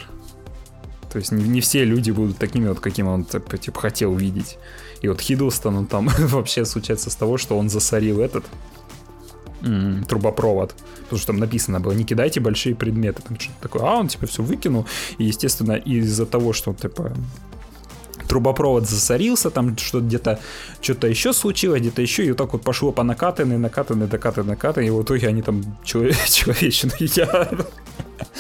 То 1.12 1.20
есть 1.20 1.32
не, 1.32 1.44
не 1.44 1.62
все 1.62 1.86
люди 1.86 2.12
будут 2.12 2.38
такими 2.38 2.68
вот, 2.68 2.80
каким 2.80 3.08
он 3.08 3.26
типа, 3.26 3.80
хотел 3.80 4.16
видеть. 4.16 4.58
И 5.02 5.08
вот 5.08 5.22
Хиддлстон, 5.22 5.76
он 5.78 5.86
там 5.86 6.08
вообще 6.20 6.66
случается 6.66 7.10
с 7.10 7.16
того, 7.16 7.38
что 7.38 7.58
он 7.58 7.70
засорил 7.70 8.20
этот 8.22 8.46
м, 9.62 10.04
трубопровод. 10.06 10.76
Потому 11.04 11.18
что 11.18 11.28
там 11.28 11.38
написано 11.38 11.80
было, 11.80 11.94
не 11.94 12.04
кидайте 12.04 12.40
большие 12.40 12.76
предметы. 12.76 13.22
Там 13.22 13.40
что-то 13.40 13.62
такое. 13.62 13.82
А 13.84 13.96
он 14.00 14.08
типа 14.08 14.28
все 14.28 14.44
выкинул. 14.44 14.86
И, 15.18 15.24
естественно, 15.26 15.74
из-за 15.74 16.26
того, 16.26 16.54
что 16.54 16.74
типа 16.74 17.14
трубопровод 18.28 18.88
засорился, 18.88 19.50
там 19.50 19.76
что 19.78 20.02
где-то 20.02 20.40
что-то 20.82 21.08
еще 21.08 21.34
случилось, 21.34 21.82
где-то 21.82 22.02
еще, 22.02 22.24
и 22.26 22.30
вот 22.30 22.38
так 22.38 22.54
вот 22.54 22.62
пошло 22.62 22.92
по 22.92 23.02
накатанной, 23.04 23.58
накатанной, 23.58 24.08
накатанной, 24.08 24.50
накатанной, 24.50 24.88
и 24.88 24.92
в 24.92 25.02
итоге 25.02 25.28
они 25.30 25.42
там 25.42 25.64
чело- 25.84 26.12
человечину 26.30 26.92
едят. 27.00 27.72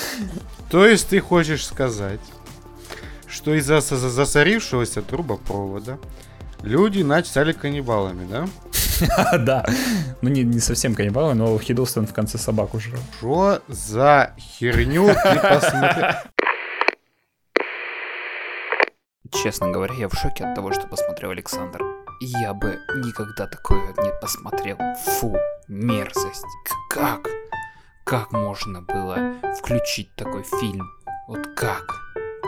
То 0.69 0.85
есть 0.85 1.07
ты 1.07 1.19
хочешь 1.19 1.65
сказать, 1.65 2.19
что 3.27 3.55
из-за 3.55 3.81
за- 3.81 3.97
за- 3.97 4.09
засорившегося 4.09 5.01
трубопровода 5.01 5.97
люди 6.61 7.01
начали 7.01 7.29
стали 7.29 7.51
каннибалами, 7.53 8.27
да? 8.29 8.47
Да. 9.37 9.65
Ну, 10.21 10.29
не, 10.29 10.59
совсем 10.59 10.95
каннибалы, 10.95 11.33
но 11.33 11.57
Хиддлстон 11.57 12.05
в 12.05 12.13
конце 12.13 12.37
собаку 12.37 12.79
жрал. 12.79 13.01
Что 13.17 13.61
за 13.67 14.33
херню 14.37 15.07
ты 15.07 15.39
посмотрел? 15.39 16.11
Честно 19.31 19.69
говоря, 19.69 19.93
я 19.93 20.09
в 20.09 20.13
шоке 20.15 20.43
от 20.43 20.55
того, 20.55 20.73
что 20.73 20.87
посмотрел 20.87 21.31
Александр. 21.31 21.81
Я 22.19 22.53
бы 22.53 22.79
никогда 22.95 23.47
такое 23.47 23.93
не 24.03 24.11
посмотрел. 24.21 24.77
Фу, 25.05 25.37
мерзость. 25.67 26.43
Как? 26.89 27.29
Как 28.03 28.31
можно 28.31 28.81
было 28.81 29.35
включить 29.57 30.13
такой 30.15 30.43
фильм? 30.43 30.89
Вот 31.27 31.47
как? 31.55 31.85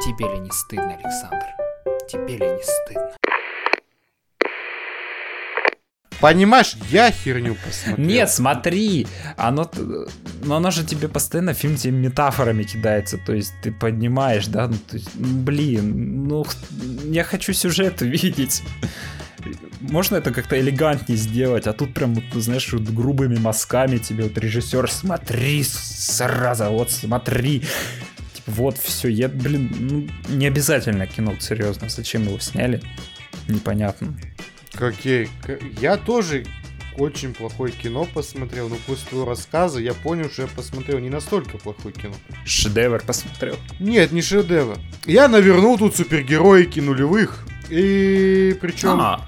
Тебе 0.04 0.28
ли 0.28 0.40
не 0.40 0.50
стыдно, 0.50 0.96
Александр? 0.96 1.46
Тебе 2.10 2.38
ли 2.38 2.50
не 2.50 2.64
стыдно? 2.64 3.12
Понимаешь, 6.22 6.76
я 6.92 7.12
херню 7.12 7.56
посмотрел. 7.56 8.08
Нет, 8.08 8.30
смотри, 8.30 9.08
оно, 9.38 9.70
но 10.44 10.58
оно 10.58 10.70
же 10.70 10.86
тебе 10.86 11.10
постоянно 11.10 11.56
фильм 11.56 11.76
тебе 11.76 11.94
метафорами 11.94 12.62
кидается, 12.62 13.18
то 13.18 13.34
есть 13.34 13.54
ты 13.64 13.72
поднимаешь, 13.72 14.46
да, 14.46 14.68
ну, 14.68 14.76
то 14.76 14.98
есть, 14.98 15.10
ну, 15.16 15.42
блин, 15.42 16.28
ну 16.28 16.46
я 17.06 17.24
хочу 17.24 17.54
сюжет 17.54 18.02
видеть. 18.02 18.62
можно 19.80 20.18
это 20.18 20.30
как-то 20.32 20.60
элегантнее 20.60 21.18
сделать, 21.18 21.66
а 21.66 21.74
тут 21.74 21.96
прям, 21.96 22.14
вот, 22.14 22.26
знаешь, 22.36 22.72
вот 22.72 22.84
грубыми 22.84 23.38
мазками 23.38 23.98
тебе 23.98 24.26
вот 24.26 24.38
режиссер, 24.38 24.92
смотри, 24.92 25.64
сразу, 25.64 26.66
вот 26.66 26.92
смотри. 26.92 27.62
Типа, 28.34 28.52
вот 28.52 28.78
все, 28.78 29.08
я, 29.08 29.28
блин, 29.28 29.76
ну, 29.80 30.36
не 30.36 30.46
обязательно 30.46 31.08
кино, 31.08 31.34
серьезно, 31.40 31.90
зачем 31.90 32.26
его 32.28 32.38
сняли, 32.38 32.80
непонятно. 33.48 34.16
Окей. 34.80 35.30
Я 35.80 35.98
тоже 35.98 36.46
очень 36.98 37.34
плохое 37.34 37.72
кино 37.72 38.08
посмотрел, 38.14 38.70
но 38.70 38.76
после 38.86 39.10
твоего 39.10 39.26
рассказа 39.26 39.80
я 39.80 39.94
понял, 39.94 40.30
что 40.30 40.44
я 40.44 40.48
посмотрел 40.48 41.00
не 41.00 41.10
настолько 41.10 41.58
плохое 41.58 41.94
кино. 41.94 42.14
Шедевр 42.46 43.02
посмотрел. 43.02 43.56
Нет, 43.80 44.12
не 44.12 44.22
шедевр. 44.22 44.78
Я 45.06 45.28
навернул 45.28 45.78
тут 45.78 45.96
супергероики 45.96 46.80
нулевых. 46.80 47.46
И 47.70 48.58
причем... 48.60 49.00
А, 49.00 49.28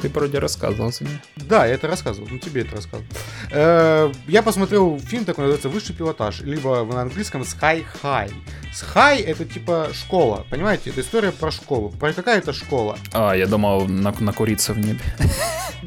ты 0.00 0.08
вроде 0.08 0.38
рассказывал 0.38 0.92
меня. 1.00 1.20
Да, 1.36 1.66
я 1.66 1.74
это 1.74 1.86
рассказывал, 1.88 2.28
ну 2.28 2.38
тебе 2.38 2.62
это 2.62 2.76
рассказывал. 2.76 3.04
Э, 3.52 4.12
Я 4.26 4.42
посмотрел 4.42 4.98
фильм 4.98 5.24
такой, 5.24 5.44
называется 5.44 5.68
«Высший 5.68 5.94
пилотаж», 5.94 6.40
либо 6.40 6.84
на 6.84 7.02
английском 7.02 7.42
«Sky 7.42 7.84
High». 8.02 8.32
Sky— 8.72 9.22
это 9.26 9.44
типа 9.44 9.88
школа, 9.92 10.46
понимаете? 10.48 10.90
Это 10.90 11.02
история 11.02 11.30
про 11.32 11.50
школу. 11.50 11.90
Про 11.90 12.12
какая 12.14 12.38
это 12.38 12.52
школа? 12.54 12.96
А, 13.12 13.34
я 13.34 13.46
думал, 13.46 13.86
на- 13.86 14.14
накуриться 14.20 14.72
в 14.72 14.78
небе. 14.78 15.00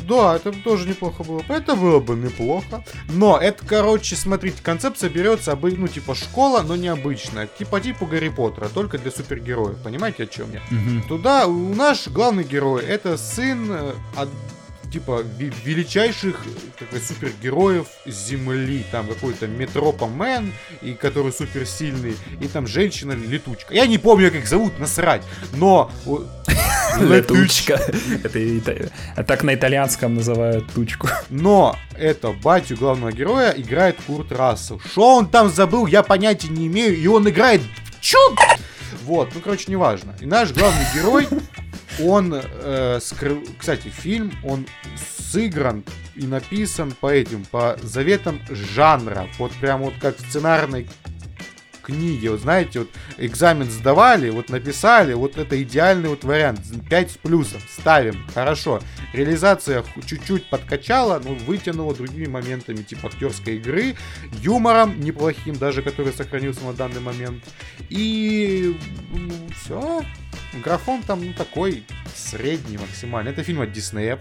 Да, 0.10 0.36
это 0.36 0.52
тоже 0.52 0.88
неплохо 0.90 1.24
было. 1.24 1.42
Это 1.48 1.74
было 1.76 2.00
бы 2.02 2.16
неплохо. 2.16 2.84
Но 3.10 3.38
это, 3.38 3.66
короче, 3.66 4.16
смотрите, 4.18 4.58
концепция 4.62 5.10
берется, 5.10 5.54
обы- 5.54 5.74
ну, 5.78 5.88
типа 5.88 6.14
школа, 6.16 6.62
но 6.62 6.76
необычная. 6.76 7.48
Типа 7.48 7.80
типу 7.80 8.06
Гарри 8.06 8.28
Поттера, 8.30 8.68
только 8.68 8.98
для 8.98 9.10
супергероев. 9.10 9.78
Понимаете, 9.82 10.24
о 10.24 10.28
чем 10.28 10.52
я? 10.52 10.62
Мгм. 10.70 11.04
Туда 11.08 11.48
у 11.48 11.74
наш 11.74 12.10
главный 12.10 12.44
герой 12.44 12.84
это 12.84 13.18
сын 13.18 13.72
э, 13.72 13.94
от 14.18 14.30
типа 14.96 15.24
величайших 15.66 16.42
как 16.80 17.02
супергероев 17.04 17.88
Земли. 18.06 18.86
Там 18.92 19.08
какой-то 19.08 19.46
Метропомен, 19.46 20.54
и 20.82 20.94
который 20.94 21.34
суперсильный, 21.34 22.16
и 22.40 22.48
там 22.48 22.66
женщина-летучка. 22.66 23.74
Я 23.74 23.88
не 23.88 23.98
помню, 23.98 24.32
как 24.32 24.40
их 24.40 24.48
зовут, 24.48 24.80
насрать. 24.80 25.22
Но... 25.54 25.92
Летучка. 26.98 27.74
Это 28.24 28.90
а 29.18 29.24
так 29.26 29.44
на 29.44 29.54
итальянском 29.54 30.16
называют 30.16 30.72
тучку. 30.72 31.10
Но 31.30 31.76
это 31.98 32.32
батю 32.32 32.78
главного 32.78 33.12
героя 33.12 33.52
играет 33.52 33.98
Курт 34.08 34.32
Рассел. 34.32 34.80
Что 34.80 35.18
он 35.18 35.28
там 35.28 35.50
забыл, 35.50 35.88
я 35.88 36.04
понятия 36.04 36.48
не 36.48 36.68
имею. 36.68 36.98
И 36.98 37.06
он 37.08 37.28
играет... 37.28 37.62
Чё? 38.00 38.18
Вот, 39.04 39.32
ну, 39.36 39.42
короче, 39.42 39.66
неважно. 39.68 40.16
И 40.22 40.26
наш 40.26 40.54
главный 40.54 40.86
герой, 40.96 41.28
он... 42.04 42.34
э, 42.34 43.00
скры- 43.02 43.48
Кстати, 43.58 43.88
фильм, 43.90 44.32
он 44.44 44.66
сыгран 45.32 45.84
и 46.16 46.26
написан 46.26 46.94
по 47.00 47.12
этим, 47.12 47.44
по 47.46 47.78
заветам 47.82 48.40
жанра. 48.50 49.28
Вот 49.38 49.52
прям 49.54 49.82
вот 49.82 49.94
как 50.00 50.18
в 50.18 50.32
книге, 51.86 52.32
вот 52.32 52.42
знаете, 52.42 52.80
вот 52.80 52.90
экзамен 53.18 53.70
сдавали, 53.70 54.30
вот 54.30 54.50
написали, 54.50 55.14
вот 55.14 55.38
это 55.38 55.62
идеальный 55.62 56.10
вот 56.10 56.24
вариант, 56.24 56.62
5 56.90 57.12
с 57.12 57.18
плюсом, 57.18 57.62
ставим, 57.70 58.26
хорошо. 58.34 58.82
Реализация 59.14 59.84
чуть-чуть 60.06 60.50
подкачала, 60.50 61.22
но 61.24 61.36
вытянула 61.36 61.94
другими 61.96 62.28
моментами, 62.28 62.78
типа 62.84 63.08
актерской 63.08 63.58
игры, 63.58 63.96
юмором 64.42 65.00
неплохим, 65.00 65.56
даже 65.56 65.82
который 65.82 66.14
сохранился 66.14 66.64
на 66.64 66.74
данный 66.74 67.02
момент. 67.02 67.44
И 67.90 68.78
все. 69.56 70.04
Графон 70.64 71.04
там 71.04 71.26
ну, 71.26 71.34
такой 71.34 71.84
средний 72.16 72.78
максимально. 72.78 73.30
Это 73.30 73.44
фильм 73.44 73.62
от 73.62 73.72
Диснея. 73.72 74.20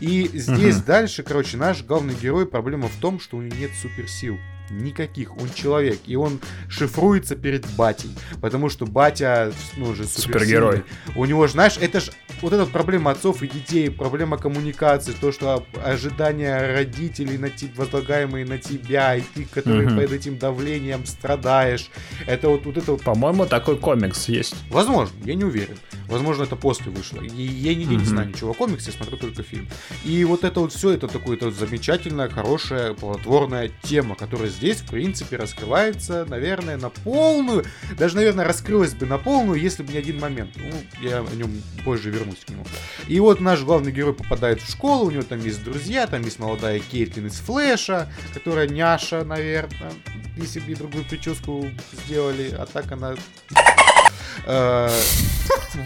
И 0.00 0.28
здесь 0.32 0.76
Мгм. 0.76 0.84
дальше, 0.86 1.22
короче, 1.22 1.56
наш 1.56 1.82
главный 1.82 2.14
герой 2.14 2.46
проблема 2.46 2.88
в 2.88 2.96
том, 3.00 3.20
что 3.20 3.36
у 3.36 3.42
него 3.42 3.56
нет 3.56 3.70
суперсил. 3.80 4.38
Никаких, 4.70 5.36
он 5.36 5.48
человек, 5.54 6.00
и 6.06 6.16
он 6.16 6.40
шифруется 6.68 7.36
перед 7.36 7.66
батей, 7.76 8.10
потому 8.40 8.68
что 8.68 8.86
батя, 8.86 9.52
ну, 9.76 9.86
уже 9.90 10.04
Супергерой. 10.06 10.82
У 11.14 11.24
него 11.24 11.46
же, 11.46 11.52
знаешь, 11.52 11.76
это 11.80 12.00
ж 12.00 12.10
вот 12.42 12.52
эта 12.52 12.66
проблема 12.66 13.12
отцов 13.12 13.42
и 13.42 13.48
детей, 13.48 13.90
проблема 13.90 14.36
коммуникации, 14.38 15.12
то, 15.12 15.32
что 15.32 15.64
ожидания 15.84 16.72
родителей 16.74 17.38
на 17.38 17.50
те- 17.50 17.70
возлагаемые 17.76 18.44
на 18.44 18.58
тебя, 18.58 19.16
и 19.16 19.22
ты, 19.34 19.44
который 19.44 19.86
Мгм. 19.86 19.96
под 20.00 20.12
этим 20.12 20.38
давлением 20.38 21.06
страдаешь. 21.06 21.90
Это 22.26 22.48
вот, 22.48 22.66
вот 22.66 22.76
это 22.76 22.92
вот 22.92 23.02
По-моему, 23.02 23.46
такой 23.46 23.76
комикс 23.78 24.28
есть. 24.28 24.54
Возможно, 24.70 25.14
я 25.24 25.34
не 25.34 25.44
уверен. 25.44 25.76
Возможно, 26.08 26.42
это 26.44 26.56
после 26.56 26.90
вышло. 26.92 27.20
И 27.22 27.42
я, 27.42 27.74
не, 27.74 27.82
я 27.82 27.88
не 27.90 27.96
Мгм. 27.96 28.04
знаю 28.04 28.28
ничего 28.28 28.50
о 28.50 28.54
комиксе, 28.54 28.90
смотрю 28.92 29.16
только 29.16 29.42
фильм. 29.42 29.68
И 30.04 30.24
вот 30.24 30.44
это 30.44 30.60
вот 30.60 30.72
все, 30.72 30.90
это 30.90 31.08
такое 31.08 31.36
это 31.36 31.50
замечательная, 31.50 32.28
хорошая, 32.28 32.94
плодотворная 32.94 33.70
тема, 33.82 34.14
которая 34.14 34.48
здесь, 34.56 34.78
в 34.78 34.90
принципе, 34.90 35.36
раскрывается, 35.36 36.24
наверное, 36.24 36.76
на 36.76 36.90
полную. 36.90 37.64
Даже, 37.96 38.16
наверное, 38.16 38.44
раскрылась 38.44 38.94
бы 38.94 39.06
на 39.06 39.18
полную, 39.18 39.60
если 39.60 39.82
бы 39.82 39.92
не 39.92 39.98
один 39.98 40.18
момент. 40.18 40.50
Ну, 40.56 40.72
я 41.00 41.20
о 41.20 41.34
нем 41.34 41.50
позже 41.84 42.10
вернусь 42.10 42.44
к 42.44 42.50
нему. 42.50 42.64
И 43.06 43.20
вот 43.20 43.40
наш 43.40 43.62
главный 43.62 43.92
герой 43.92 44.14
попадает 44.14 44.60
в 44.60 44.70
школу, 44.70 45.06
у 45.06 45.10
него 45.10 45.22
там 45.22 45.40
есть 45.44 45.62
друзья, 45.62 46.06
там 46.06 46.22
есть 46.22 46.38
молодая 46.38 46.80
Кейтлин 46.80 47.26
из 47.26 47.38
Флэша, 47.40 48.10
которая 48.34 48.68
няша, 48.68 49.24
наверное, 49.24 49.92
если 50.36 50.60
бы 50.60 50.74
другую 50.74 51.04
прическу 51.04 51.68
сделали, 52.04 52.54
а 52.56 52.66
так 52.66 52.92
она 52.92 53.14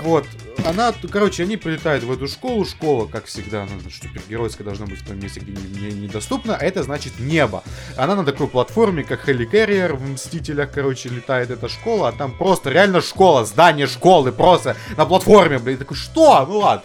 Вот. 0.03 0.27
Она, 0.67 0.93
короче, 1.11 1.45
они 1.45 1.57
прилетают 1.57 2.05
в 2.05 2.13
эту 2.13 2.29
школу. 2.29 2.67
Школа, 2.67 3.07
как 3.07 3.25
всегда, 3.25 3.63
она 3.63 3.73
супергеройская 3.91 4.65
должна 4.65 4.85
быть 4.87 5.01
в 5.01 5.07
том 5.07 5.19
месте, 5.19 5.41
где 5.41 5.53
не- 5.53 5.91
не- 5.91 6.01
недоступна. 6.03 6.57
А 6.57 6.63
это 6.63 6.83
значит 6.83 7.19
небо. 7.19 7.63
Она 7.97 8.15
на 8.15 8.25
такой 8.25 8.47
платформе, 8.47 9.03
как 9.03 9.25
Хеликерриер 9.25 9.95
в 9.95 10.03
Мстителях, 10.11 10.71
короче, 10.73 11.09
летает 11.09 11.51
эта 11.51 11.69
школа. 11.69 12.09
А 12.09 12.13
там 12.13 12.33
просто 12.37 12.69
реально 12.71 13.01
школа, 13.01 13.47
здание 13.47 13.87
школы, 13.87 14.33
просто 14.33 14.77
на 14.99 15.07
платформе, 15.07 15.59
блин. 15.59 15.79
Такой, 15.79 15.97
что? 15.97 16.45
Ну 16.47 16.59
ладно. 16.59 16.85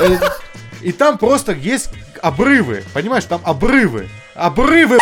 Э, 0.00 0.18
И 0.82 0.90
там 0.92 1.16
просто 1.18 1.52
есть 1.52 1.90
обрывы. 2.20 2.82
Понимаешь, 2.92 3.24
там 3.24 3.40
обрывы. 3.44 4.08
Обрывы, 4.34 4.98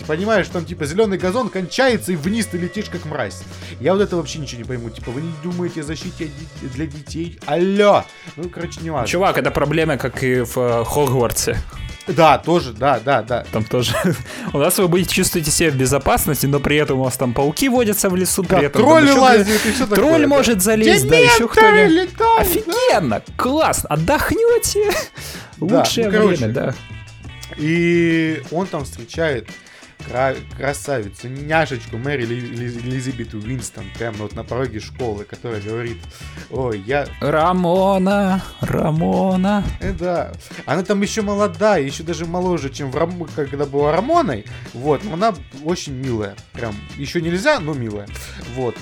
блядь. 0.00 0.18
Понимаешь, 0.18 0.48
там 0.48 0.64
типа 0.64 0.86
зеленый 0.86 1.18
газон 1.18 1.48
кончается 1.48 2.12
и 2.12 2.16
вниз 2.16 2.46
ты 2.46 2.58
летишь 2.58 2.86
как 2.86 3.04
мразь. 3.04 3.42
Я 3.80 3.92
вот 3.94 4.02
это 4.02 4.16
вообще 4.16 4.38
ничего 4.38 4.58
не 4.58 4.64
пойму. 4.64 4.90
Типа, 4.90 5.10
вы 5.10 5.22
не 5.22 5.32
думаете 5.42 5.80
о 5.80 5.84
защите 5.84 6.30
для 6.62 6.86
детей? 6.86 7.38
Алло! 7.46 8.04
Ну, 8.36 8.48
короче, 8.48 8.80
не 8.80 8.90
важно. 8.90 9.08
Чувак, 9.08 9.38
это 9.38 9.50
проблема, 9.50 9.96
как 9.96 10.22
и 10.22 10.40
в 10.40 10.56
э, 10.58 10.84
Хогвартсе. 10.84 11.58
Да, 12.06 12.38
тоже, 12.38 12.72
да, 12.72 13.00
да, 13.04 13.22
да. 13.22 13.44
Там 13.52 13.64
тоже. 13.64 13.94
У 14.52 14.58
нас 14.58 14.78
вы 14.78 14.88
будете 14.88 15.14
чувствуете 15.14 15.50
себя 15.50 15.70
в 15.70 15.76
безопасности, 15.76 16.46
но 16.46 16.58
при 16.60 16.76
этом 16.76 16.98
у 16.98 17.04
вас 17.04 17.16
там 17.16 17.34
пауки 17.34 17.68
водятся 17.68 18.08
в 18.08 18.16
лесу, 18.16 18.42
при 18.42 18.56
Да, 18.56 18.62
этом 18.62 18.82
там 18.82 18.90
тролли 18.90 19.10
еще 19.10 19.18
лазят 19.18 19.48
и 19.48 19.72
все 19.72 19.86
такое. 19.86 19.96
Тролль 19.96 20.22
да. 20.22 20.28
может 20.28 20.62
залезть, 20.62 21.08
да, 21.08 21.16
еще 21.16 21.48
Дементоры 21.48 22.06
кто-нибудь. 22.06 22.10
Офигенно, 22.38 23.22
классно, 23.36 23.88
отдохнете. 23.90 24.90
Да, 25.60 25.80
Лучшее 25.80 26.06
ну, 26.06 26.12
короче, 26.12 26.36
время, 26.38 26.54
да. 26.54 26.74
И 27.58 28.42
он 28.50 28.66
там 28.66 28.86
встречает 28.86 29.46
кра- 30.08 30.36
красавицу, 30.56 31.28
няшечку 31.28 31.96
Мэри 31.98 32.24
Ли- 32.24 32.40
Ли- 32.40 32.78
Элизабет 32.80 33.34
Уинстон, 33.34 33.84
прямо 33.96 34.18
вот 34.18 34.34
на 34.34 34.44
пороге 34.44 34.80
школы, 34.80 35.24
которая 35.24 35.60
говорит, 35.60 35.98
ой, 36.50 36.80
я... 36.86 37.06
Рамона, 37.20 38.42
Рамона. 38.60 39.64
Э, 39.80 39.92
да, 39.92 40.32
она 40.66 40.82
там 40.82 41.00
еще 41.02 41.22
молодая, 41.22 41.82
еще 41.82 42.02
даже 42.02 42.26
моложе, 42.26 42.70
чем 42.70 42.90
в 42.90 42.96
Рам... 42.96 43.26
когда 43.34 43.66
была 43.66 43.92
Рамоной, 43.92 44.46
вот, 44.72 45.04
но 45.04 45.14
она 45.14 45.34
очень 45.64 45.94
милая, 45.94 46.34
прям, 46.52 46.74
еще 46.96 47.20
нельзя, 47.20 47.60
но 47.60 47.74
милая, 47.74 48.08
вот. 48.56 48.76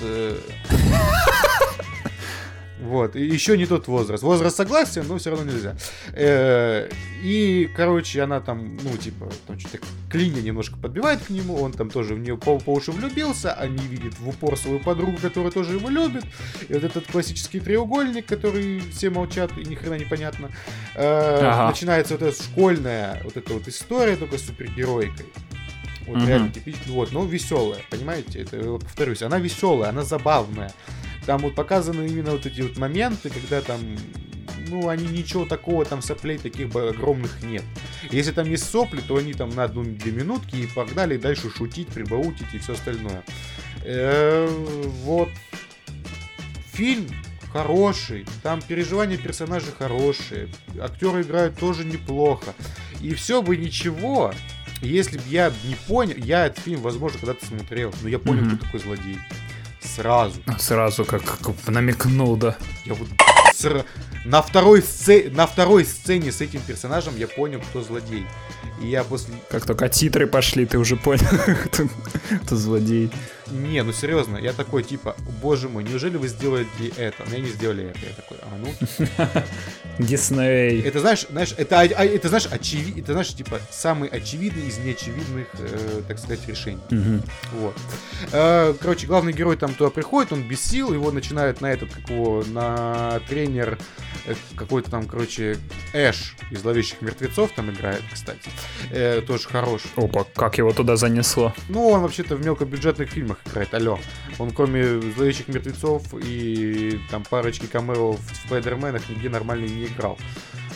Вот, 2.81 3.15
и 3.17 3.25
еще 3.25 3.57
не 3.57 3.65
тот 3.65 3.87
возраст. 3.87 4.23
Возраст 4.23 4.55
согласен, 4.55 5.03
но 5.07 5.17
все 5.17 5.31
равно 5.31 5.51
нельзя. 5.51 5.75
Э, 6.13 6.89
И, 7.21 7.69
короче, 7.75 8.21
она 8.21 8.39
там, 8.39 8.77
ну, 8.81 8.95
типа, 8.95 9.29
там 9.45 9.59
что-то 9.59 9.79
клинья 10.09 10.41
немножко 10.41 10.77
подбивает 10.77 11.19
к 11.21 11.29
нему, 11.29 11.61
он 11.61 11.73
там 11.73 11.89
тоже 11.89 12.13
в 12.15 12.19
нее 12.19 12.37
по, 12.37 12.57
по 12.57 12.71
уши 12.71 12.93
влюбился, 12.93 13.51
они 13.53 13.85
видят 13.87 14.17
в 14.17 14.29
упор 14.29 14.57
свою 14.57 14.79
подругу, 14.79 15.17
которая 15.21 15.51
тоже 15.51 15.73
его 15.75 15.89
любит. 15.89 16.23
И 16.69 16.73
вот 16.73 16.83
этот 16.85 17.05
классический 17.11 17.59
треугольник, 17.59 18.25
который 18.25 18.79
все 18.93 19.09
молчат 19.09 19.51
и 19.57 19.65
ни 19.65 19.75
хрена 19.75 19.95
непонятно. 19.95 20.49
Э, 20.95 21.39
Ага. 21.49 21.67
Начинается 21.67 22.13
вот 22.13 22.21
эта 22.23 22.41
школьная 22.43 23.21
вот 23.25 23.35
эта 23.35 23.53
вот 23.53 23.67
история 23.67 24.15
только 24.15 24.37
с 24.37 24.45
супергеройкой. 24.45 25.25
Вот 26.07 26.17
Мгм. 26.17 26.27
реально 26.27 26.49
типично, 26.51 26.93
вот, 26.93 27.11
но 27.11 27.25
веселая, 27.25 27.81
понимаете? 27.89 28.39
Это, 28.41 28.57
повторюсь, 28.79 29.21
она 29.21 29.37
веселая, 29.39 29.89
она 29.89 30.03
забавная. 30.03 30.71
Там 31.29 31.41
вот 31.41 31.53
показаны 31.53 32.07
именно 32.07 32.31
вот 32.31 32.47
эти 32.47 32.61
вот 32.61 32.75
моменты, 32.79 33.29
когда 33.29 33.61
там, 33.61 33.79
ну, 34.67 34.89
они 34.89 35.05
ничего 35.05 35.45
такого, 35.45 35.85
там 35.85 36.01
соплей 36.01 36.39
таких 36.39 36.75
огромных 36.75 37.43
нет. 37.43 37.61
Если 38.09 38.31
там 38.31 38.49
есть 38.49 38.67
сопли, 38.67 38.99
то 38.99 39.15
они 39.17 39.33
там 39.33 39.51
на 39.51 39.65
одну-две 39.65 40.11
минутки 40.11 40.55
и 40.55 40.65
погнали 40.65 41.17
дальше 41.17 41.51
шутить, 41.55 41.89
прибаутить 41.89 42.51
и 42.53 42.57
все 42.57 42.73
остальное. 42.73 43.21
Э, 43.83 44.47
Вот. 45.05 45.29
Фильм 46.73 47.05
хороший, 47.53 48.25
там 48.41 48.59
переживания 48.59 49.17
персонажей 49.17 49.69
хорошие, 49.77 50.49
актеры 50.81 51.21
играют 51.21 51.59
тоже 51.59 51.85
неплохо. 51.85 52.55
И 53.01 53.13
все 53.13 53.43
бы 53.43 53.55
ничего, 53.55 54.33
если 54.81 55.17
бы 55.17 55.23
я 55.29 55.53
не 55.65 55.75
понял, 55.75 56.15
я 56.17 56.47
этот 56.47 56.57
фильм, 56.63 56.81
возможно, 56.81 57.19
когда-то 57.19 57.45
смотрел, 57.45 57.93
но 58.01 58.09
я 58.09 58.17
понял, 58.17 58.41
Мгм. 58.45 58.57
кто 58.57 58.65
такой 58.65 58.79
злодей. 58.79 59.19
Сразу. 59.95 60.39
Сразу 60.57 61.05
как, 61.05 61.23
как 61.23 61.55
намекнул, 61.67 62.35
да. 62.35 62.57
Я 62.85 62.93
вот 62.93 63.07
сра- 63.53 63.85
на 64.25 64.41
второй, 64.41 64.81
сце- 64.81 65.29
на 65.33 65.47
второй 65.47 65.85
сцене 65.85 66.31
с 66.31 66.41
этим 66.41 66.61
персонажем 66.61 67.15
я 67.17 67.27
понял, 67.27 67.61
кто 67.69 67.81
злодей. 67.81 68.25
И 68.81 68.87
я 68.87 69.03
после... 69.03 69.33
Как 69.49 69.65
только 69.65 69.89
титры 69.89 70.27
пошли, 70.27 70.65
ты 70.65 70.77
уже 70.77 70.95
понял, 70.95 71.25
кто, 71.65 71.83
кто 72.45 72.55
злодей. 72.55 73.11
Не, 73.51 73.83
ну 73.83 73.91
серьезно, 73.93 74.37
я 74.37 74.53
такой, 74.53 74.83
типа, 74.83 75.15
боже 75.41 75.69
мой, 75.69 75.83
неужели 75.83 76.17
вы 76.17 76.27
сделали 76.27 76.67
это? 76.97 77.23
Но 77.27 77.35
я 77.35 77.41
не 77.41 77.49
сделали 77.49 77.85
это. 77.89 77.99
Я 77.99 78.13
такой, 78.13 78.37
а 78.41 78.57
ну... 78.57 79.43
Дисней. 79.99 80.81
Это 80.81 80.99
знаешь, 80.99 81.25
знаешь, 81.29 81.53
это, 81.57 81.79
а- 81.81 81.83
а- 81.83 82.05
это 82.05 82.29
знаешь, 82.29 82.47
очеви... 82.49 82.99
это 82.99 83.11
знаешь, 83.13 83.33
типа, 83.33 83.59
самый 83.71 84.09
очевидный 84.09 84.67
из 84.67 84.77
неочевидных, 84.77 85.47
э, 85.59 86.01
так 86.07 86.19
сказать, 86.19 86.47
решений. 86.47 86.79
Вот. 87.53 87.75
Э, 88.31 88.73
Короче, 88.79 89.07
главный 89.07 89.33
герой 89.33 89.57
там 89.57 89.73
туда 89.73 89.89
приходит, 89.89 90.31
он 90.31 90.43
без 90.47 90.61
сил, 90.61 90.93
его 90.93 91.11
начинают 91.11 91.61
на 91.61 91.71
этот, 91.71 91.91
как 91.93 92.09
его, 92.09 92.43
на 92.47 93.19
тренер 93.27 93.77
э, 94.25 94.35
какой-то 94.55 94.89
там, 94.91 95.05
короче, 95.05 95.57
Эш 95.93 96.35
из 96.51 96.61
«Зловещих 96.61 97.01
мертвецов» 97.01 97.51
там 97.55 97.69
играет, 97.71 98.01
кстати. 98.13 98.49
Э, 98.91 99.21
тоже 99.21 99.47
хорош. 99.49 99.81
Опа, 99.95 100.25
как 100.35 100.57
его 100.57 100.71
туда 100.71 100.95
занесло. 100.95 101.53
Ну, 101.67 101.87
он 101.89 102.01
вообще-то 102.01 102.35
в 102.35 102.45
мелкобюджетных 102.45 103.09
фильмах 103.09 103.38
играет, 103.47 103.73
алло. 103.73 103.99
Он 104.37 104.51
кроме 104.51 104.99
«Зловещих 105.01 105.47
мертвецов» 105.47 106.03
и 106.13 106.99
там 107.11 107.23
парочки 107.23 107.65
камео 107.65 108.13
в 108.13 108.19
«Спайдерменах» 108.45 109.07
нигде 109.09 109.29
нормально 109.29 109.65
не 109.65 109.85
играл. 109.85 110.17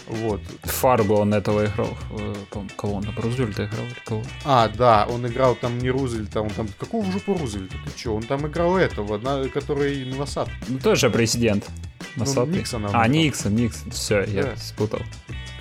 Вот. 0.07 0.41
Фарго 0.63 1.13
он 1.13 1.33
этого 1.33 1.65
играл. 1.65 1.97
Э, 2.11 2.33
Кого 2.75 2.95
он 2.95 3.03
там? 3.03 3.17
Рузвельта 3.17 3.65
играл 3.65 3.85
или 3.85 3.95
кого? 4.05 4.23
А, 4.43 4.67
да, 4.67 5.07
он 5.09 5.25
играл 5.25 5.55
там 5.55 5.77
не 5.79 5.89
Рузвельта, 5.89 6.41
он 6.41 6.49
там... 6.49 6.67
Какого 6.77 7.03
в 7.05 7.11
жопу 7.11 7.35
Рузвельта? 7.37 7.75
Ты 7.85 7.91
чё? 7.97 8.13
Он 8.13 8.23
там 8.23 8.45
играл 8.47 8.75
этого, 8.77 9.17
на- 9.17 9.47
который 9.47 10.03
Носат. 10.05 10.49
Ну, 10.67 10.77
тоже 10.79 11.09
президент. 11.09 11.69
Носатый. 12.17 12.57
Никсона 12.59 12.89
он 12.89 12.95
а, 12.95 12.97
играл. 13.07 13.11
Никсон, 13.11 13.55
Никсон. 13.55 13.91
Все, 13.91 14.23
я 14.25 14.43
Да. 14.43 14.55
спутал. 14.57 14.99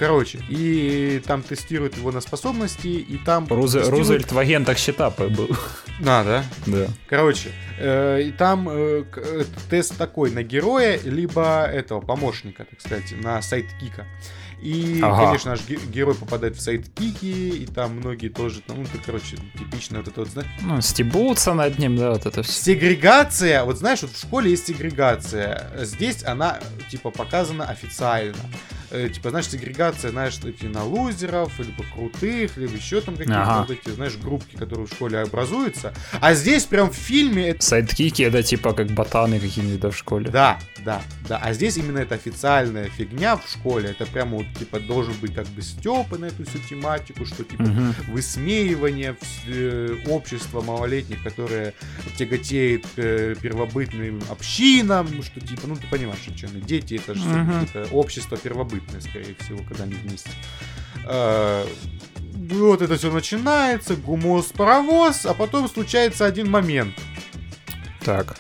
Короче, 0.03 0.41
и 0.49 1.23
там 1.25 1.45
тестируют 1.45 1.97
его 1.97 2.11
на 2.11 2.21
способности, 2.21 2.89
и 2.89 3.19
там... 3.19 3.45
Рузе- 3.45 3.83
тестируют- 3.83 3.89
Рузвельт 3.91 4.33
в 4.33 4.39
агентах 4.39 4.77
щита 4.77 5.11
был. 5.11 5.57
А, 6.05 6.25
да? 6.25 6.45
Да. 6.67 6.87
Короче, 7.09 7.53
э, 7.79 8.23
и 8.23 8.33
там 8.33 8.69
э, 8.69 9.05
э, 9.15 9.45
тест 9.71 9.97
такой 9.97 10.33
на 10.33 10.43
героя, 10.43 10.99
либо 11.05 11.63
этого 11.67 12.01
помощника, 12.01 12.65
так 12.69 12.81
сказать, 12.81 13.15
на 13.23 13.41
сайт 13.43 13.67
Кика. 13.81 14.05
И, 14.61 14.99
Ага. 15.01 15.27
конечно, 15.27 15.53
наш 15.53 15.61
ге- 15.69 15.79
герой 15.87 16.17
попадает 16.17 16.57
в 16.57 16.61
сайт 16.61 16.89
Кики, 16.99 17.51
и 17.51 17.67
там 17.67 17.99
многие 17.99 18.29
тоже, 18.29 18.61
ну, 18.67 18.85
ты, 18.85 18.99
короче, 19.07 19.37
типично 19.57 19.99
вот 19.99 20.09
это 20.09 20.21
вот, 20.23 20.31
знаешь, 20.31 20.51
Ну, 20.63 20.81
стебутся 20.81 21.55
над 21.55 21.79
ним, 21.79 21.97
да, 21.97 22.11
вот 22.11 22.27
это 22.27 22.43
все. 22.43 22.53
Сегрегация, 22.75 23.63
вот 23.63 23.79
знаешь, 23.79 24.03
вот 24.03 24.11
в 24.11 24.19
школе 24.21 24.51
есть 24.51 24.67
сегрегация. 24.67 25.71
Здесь 25.85 26.25
она, 26.25 26.59
типа, 26.91 27.11
показана 27.13 27.67
официально. 27.67 28.35
Э, 28.93 29.09
типа, 29.09 29.31
знаешь, 29.31 29.49
сегрегация, 29.49 30.11
знаешь, 30.11 30.39
эти 30.45 30.67
на 30.67 30.85
лузеров, 30.85 31.59
либо 31.59 31.83
крутых, 31.95 32.59
либо 32.59 32.75
еще 32.77 33.01
там 33.01 33.17
какие-то 33.17 33.43
Ага. 33.43 33.61
вот 33.67 33.71
эти, 33.71 33.89
знаешь, 33.95 34.17
группки, 34.19 34.55
которые 34.55 34.87
в 34.87 34.91
школе 34.91 35.19
образуются. 35.21 35.95
А 36.21 36.35
здесь 36.35 36.65
прям 36.65 36.91
в 36.91 36.95
фильме 36.95 37.49
это... 37.49 37.65
Сайдкики 37.65 38.23
это 38.23 38.43
типа 38.43 38.75
как 38.75 38.89
ботаны 38.89 39.41
какие-нибудь 39.41 39.81
да, 39.81 39.91
в 39.91 39.97
школе. 39.97 40.31
Да, 40.31 40.59
да, 40.85 41.01
да. 41.27 41.39
А 41.43 41.55
здесь 41.55 41.79
именно 41.79 41.99
это 41.99 42.17
официальная 42.17 42.91
фигня 42.91 43.37
в 43.39 43.49
школе. 43.51 43.89
Это 43.99 44.05
прямо 44.05 44.37
вот, 44.39 44.47
типа, 44.59 44.79
должен 44.79 45.15
быть 45.23 45.35
как 45.35 45.47
бы 45.47 45.63
стёпа 45.63 46.19
на 46.19 46.27
эту 46.27 46.45
всю 46.45 46.59
тематику, 46.59 47.25
что, 47.25 47.45
типа, 47.45 47.63
Мгм. 47.63 47.95
высмеивание 48.09 49.17
э, 49.47 49.97
общества 50.09 50.61
малолетних, 50.61 51.23
которое 51.23 51.73
тяготеет 52.19 52.83
к 52.83 52.99
э, 52.99 53.35
первобытным 53.41 54.21
общинам, 54.31 55.09
что 55.23 55.41
типа, 55.41 55.67
ну 55.67 55.77
ты 55.77 55.87
понимаешь, 55.87 56.21
о 56.29 56.35
чем 56.37 56.51
я. 56.55 56.61
Дети 56.61 56.95
это 56.95 57.15
же 57.15 57.23
это 57.63 57.89
общество 57.93 58.37
первобытное, 58.83 59.01
скорее 59.01 59.37
всего, 59.41 59.63
когда 59.69 59.85
они 59.85 59.95
вместе. 59.95 60.31
Э, 61.07 61.67
Вот 62.35 62.83
это 62.83 62.97
все 62.97 63.11
начинается, 63.13 63.95
гумос, 63.95 64.47
паровоз, 64.47 65.27
а 65.27 65.35
потом 65.35 65.69
случается 65.69 66.27
один 66.27 66.51
момент. 66.51 66.95
Так. 68.05 68.37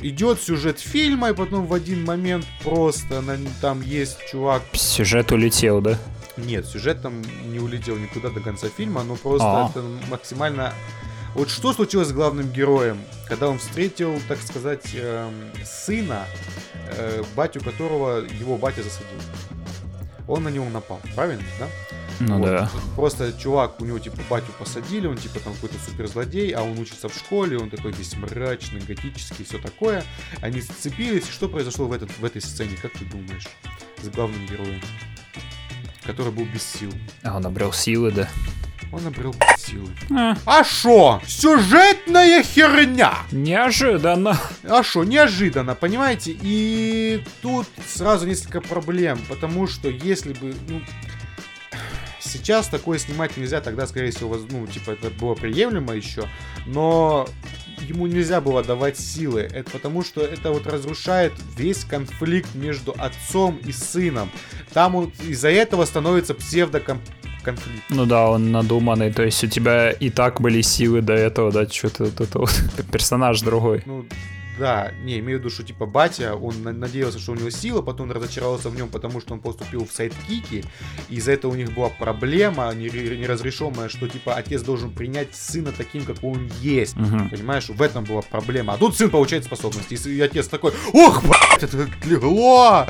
Идет 0.00 0.40
сюжет 0.40 0.78
фильма, 0.80 1.30
и 1.30 1.34
потом 1.34 1.66
в 1.66 1.72
один 1.74 2.04
момент 2.04 2.46
просто 2.62 3.20
на- 3.20 3.38
там 3.60 3.80
есть 3.82 4.18
чувак 4.30 4.62
Сюжет 4.72 5.32
улетел, 5.32 5.80
да? 5.80 5.98
Нет, 6.36 6.66
сюжет 6.66 7.02
там 7.02 7.20
не 7.50 7.58
улетел 7.58 7.96
никуда 7.96 8.30
до 8.30 8.40
конца 8.40 8.68
фильма, 8.68 9.02
но 9.02 9.16
просто 9.16 9.46
А. 9.46 9.70
это 9.70 9.82
максимально... 10.10 10.72
Вот 11.38 11.50
что 11.50 11.72
случилось 11.72 12.08
с 12.08 12.12
главным 12.12 12.50
героем, 12.50 12.98
когда 13.28 13.48
он 13.48 13.60
встретил, 13.60 14.20
так 14.26 14.42
сказать, 14.42 14.90
эм, 14.94 15.32
сына, 15.64 16.26
э, 16.88 17.22
батю 17.36 17.60
которого 17.60 18.24
его 18.24 18.56
батя 18.56 18.82
засадил? 18.82 19.20
Он 20.26 20.42
на 20.42 20.48
него 20.48 20.68
напал, 20.68 21.00
правильно, 21.14 21.44
да? 21.60 21.68
Ну 22.18 22.38
Вот. 22.38 22.44
да. 22.44 22.70
Просто 22.96 23.32
чувак, 23.32 23.80
у 23.80 23.84
него 23.84 24.00
типа 24.00 24.16
батю 24.28 24.50
посадили, 24.58 25.06
он 25.06 25.16
типа 25.16 25.38
там 25.38 25.54
какой-то 25.54 25.76
суперзлодей, 25.88 26.50
а 26.50 26.62
он 26.62 26.76
учится 26.76 27.08
в 27.08 27.14
школе, 27.14 27.56
он 27.56 27.70
такой 27.70 27.92
весь 27.92 28.16
мрачный, 28.16 28.80
готический, 28.80 29.44
все 29.44 29.58
такое. 29.58 30.02
Они 30.40 30.60
сцепились, 30.60 31.28
что 31.28 31.48
произошло 31.48 31.86
в, 31.86 31.92
этот, 31.92 32.10
в 32.18 32.24
этой 32.24 32.42
сцене, 32.42 32.76
как 32.82 32.90
ты 32.94 33.04
думаешь, 33.04 33.46
с 34.02 34.08
главным 34.08 34.44
героем, 34.46 34.80
который 36.02 36.32
был 36.32 36.46
без 36.46 36.64
сил? 36.64 36.90
А 37.22 37.36
он 37.36 37.46
обрел 37.46 37.72
силы, 37.72 38.10
да. 38.10 38.28
Он 38.92 39.06
обрел 39.06 39.34
силы. 39.58 39.88
А, 40.16 40.36
А 40.46 40.64
шо? 40.64 41.20
Сюжетная 41.26 42.42
херня! 42.42 43.14
неожиданно. 43.32 44.38
А 44.64 44.82
шо, 44.82 45.04
неожиданно, 45.04 45.74
понимаете? 45.74 46.36
И 46.40 47.22
тут 47.42 47.66
сразу 47.86 48.26
несколько 48.26 48.60
проблем, 48.60 49.18
потому 49.28 49.66
что 49.66 49.88
если 49.88 50.32
бы, 50.32 50.54
ну, 50.68 50.80
сейчас 52.20 52.68
такое 52.68 52.98
снимать 52.98 53.36
нельзя, 53.36 53.60
тогда, 53.60 53.86
скорее 53.86 54.10
всего, 54.10 54.38
ну, 54.50 54.66
типа, 54.66 54.92
это 54.92 55.10
было 55.10 55.34
приемлемо 55.34 55.94
еще, 55.94 56.24
но 56.66 57.28
ему 57.80 58.06
нельзя 58.06 58.40
было 58.40 58.62
давать 58.62 58.98
силы, 58.98 59.40
это 59.40 59.70
потому 59.70 60.02
что 60.02 60.20
это 60.22 60.50
вот 60.50 60.66
разрушает 60.66 61.32
весь 61.56 61.84
конфликт 61.84 62.54
между 62.54 62.94
отцом 62.98 63.58
и 63.64 63.72
сыном. 63.72 64.30
Там 64.72 64.94
он 64.94 65.12
из-за 65.26 65.50
этого 65.50 65.84
становится 65.84 66.34
псевдоконфликт. 67.38 67.84
Ну 67.90 68.06
да, 68.06 68.30
он 68.30 68.52
надуманный. 68.52 69.12
То 69.12 69.22
есть 69.24 69.42
у 69.44 69.46
тебя 69.46 69.90
и 69.90 70.10
так 70.10 70.40
были 70.40 70.60
силы 70.62 71.00
до 71.00 71.12
этого, 71.14 71.52
да, 71.52 71.66
что-то 71.68 72.04
вот 72.04 72.20
это 72.20 72.38
вот. 72.38 72.62
Персонаж 72.92 73.40
другой. 73.40 73.82
Ну, 73.86 74.04
да, 74.58 74.90
не, 75.04 75.20
имею 75.20 75.38
в 75.38 75.40
виду, 75.40 75.50
что 75.50 75.62
типа 75.62 75.86
батя, 75.86 76.34
он 76.34 76.62
на- 76.62 76.72
надеялся, 76.72 77.20
что 77.20 77.32
у 77.32 77.34
него 77.36 77.48
сила, 77.48 77.80
потом 77.80 78.10
разочаровался 78.10 78.70
в 78.70 78.74
нем, 78.74 78.88
потому 78.88 79.20
что 79.20 79.34
он 79.34 79.40
поступил 79.40 79.86
в 79.86 79.92
сайт-кики, 79.92 80.64
и 81.08 81.14
из-за 81.14 81.32
этого 81.32 81.52
у 81.52 81.54
них 81.54 81.72
была 81.72 81.90
проблема 81.90 82.74
неразрешенная, 82.74 83.88
что 83.88 84.08
типа 84.08 84.34
отец 84.34 84.62
должен 84.62 84.90
принять 84.90 85.34
сына 85.34 85.70
таким, 85.76 86.04
как 86.04 86.16
он 86.22 86.50
есть. 86.60 86.96
Мгм. 86.96 87.30
Понимаешь, 87.30 87.68
в 87.68 87.80
этом 87.80 88.02
была 88.04 88.22
проблема. 88.22 88.72
А 88.72 88.78
тут 88.78 88.96
сын 88.96 89.10
получает 89.10 89.44
способности, 89.44 89.94
и 90.08 90.20
отец 90.20 90.48
такой, 90.48 90.72
ох, 90.92 91.22
блядь, 91.22 91.62
это 91.62 91.86
как 91.86 92.06
легло! 92.06 92.84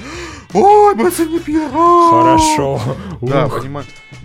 Ой, 0.55 0.95
это 1.07 1.27
не 1.27 1.39
пирог! 1.39 2.11
Хорошо. 2.11 2.81
Да, 3.21 3.47
Ух. 3.47 3.53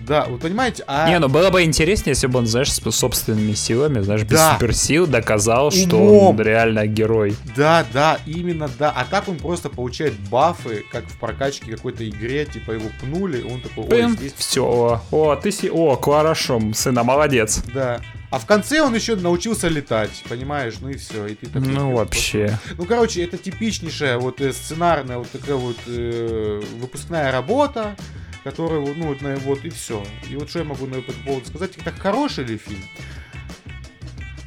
Да, 0.06 0.24
вы 0.24 0.38
понимаете, 0.38 0.84
а... 0.86 1.08
Не, 1.08 1.18
ну 1.18 1.28
было 1.28 1.50
бы 1.50 1.62
интереснее, 1.62 2.12
если 2.12 2.26
бы 2.26 2.38
он, 2.38 2.46
знаешь, 2.46 2.72
с 2.72 2.90
собственными 2.90 3.52
силами, 3.54 4.00
знаешь, 4.00 4.22
без 4.22 4.38
Да. 4.38 4.54
суперсил 4.54 5.06
доказал, 5.06 5.70
что 5.70 5.96
Умом. 5.96 6.38
он 6.38 6.40
реально 6.40 6.86
герой. 6.86 7.36
Да, 7.56 7.84
да, 7.92 8.18
именно 8.26 8.68
да. 8.78 8.90
А 8.94 9.04
так 9.04 9.28
он 9.28 9.36
просто 9.36 9.68
получает 9.70 10.14
бафы, 10.30 10.84
как 10.92 11.04
в 11.06 11.18
прокачке 11.18 11.72
какой-то 11.72 12.08
игре, 12.08 12.44
типа 12.44 12.72
его 12.72 12.88
пнули, 13.00 13.42
он 13.42 13.60
такой, 13.60 13.84
ой, 13.84 14.10
здесь... 14.12 14.34
Все, 14.36 15.00
о, 15.10 15.36
ты 15.36 15.50
си... 15.50 15.70
О, 15.70 15.96
хорошо, 15.96 16.60
сына, 16.74 17.02
молодец. 17.04 17.62
Да. 17.72 18.00
А 18.30 18.38
в 18.40 18.46
конце 18.46 18.82
он 18.82 18.92
еще 18.94 19.14
научился 19.14 19.68
летать, 19.68 20.10
понимаешь? 20.28 20.74
Ну 20.80 20.88
и 20.88 20.96
все. 20.96 21.26
И 21.26 21.34
ты 21.36 21.46
такой, 21.46 21.68
Ну 21.68 21.90
типа, 21.90 21.96
вообще. 21.98 22.58
Ну, 22.76 22.84
короче, 22.84 23.22
это 23.22 23.38
типичнейшая 23.38 24.18
вот 24.18 24.40
э, 24.40 24.52
сценарная 24.52 25.18
вот 25.18 25.30
такая 25.30 25.54
вот 25.54 25.76
э, 25.86 26.60
выпускная 26.80 27.30
работа, 27.30 27.94
которая, 28.44 28.78
вот, 28.80 28.96
ну, 28.96 29.06
вот, 29.08 29.20
на- 29.22 29.36
вот 29.36 29.64
и 29.64 29.70
все. 29.70 30.04
И 30.30 30.36
вот 30.36 30.48
что 30.50 30.60
я 30.60 30.64
могу 30.64 30.86
на 30.86 30.96
этот 30.96 31.16
повод 31.24 31.46
сказать? 31.46 31.72
Это 31.78 31.90
хороший 31.90 32.44
ли 32.44 32.58
фильм? 32.58 32.82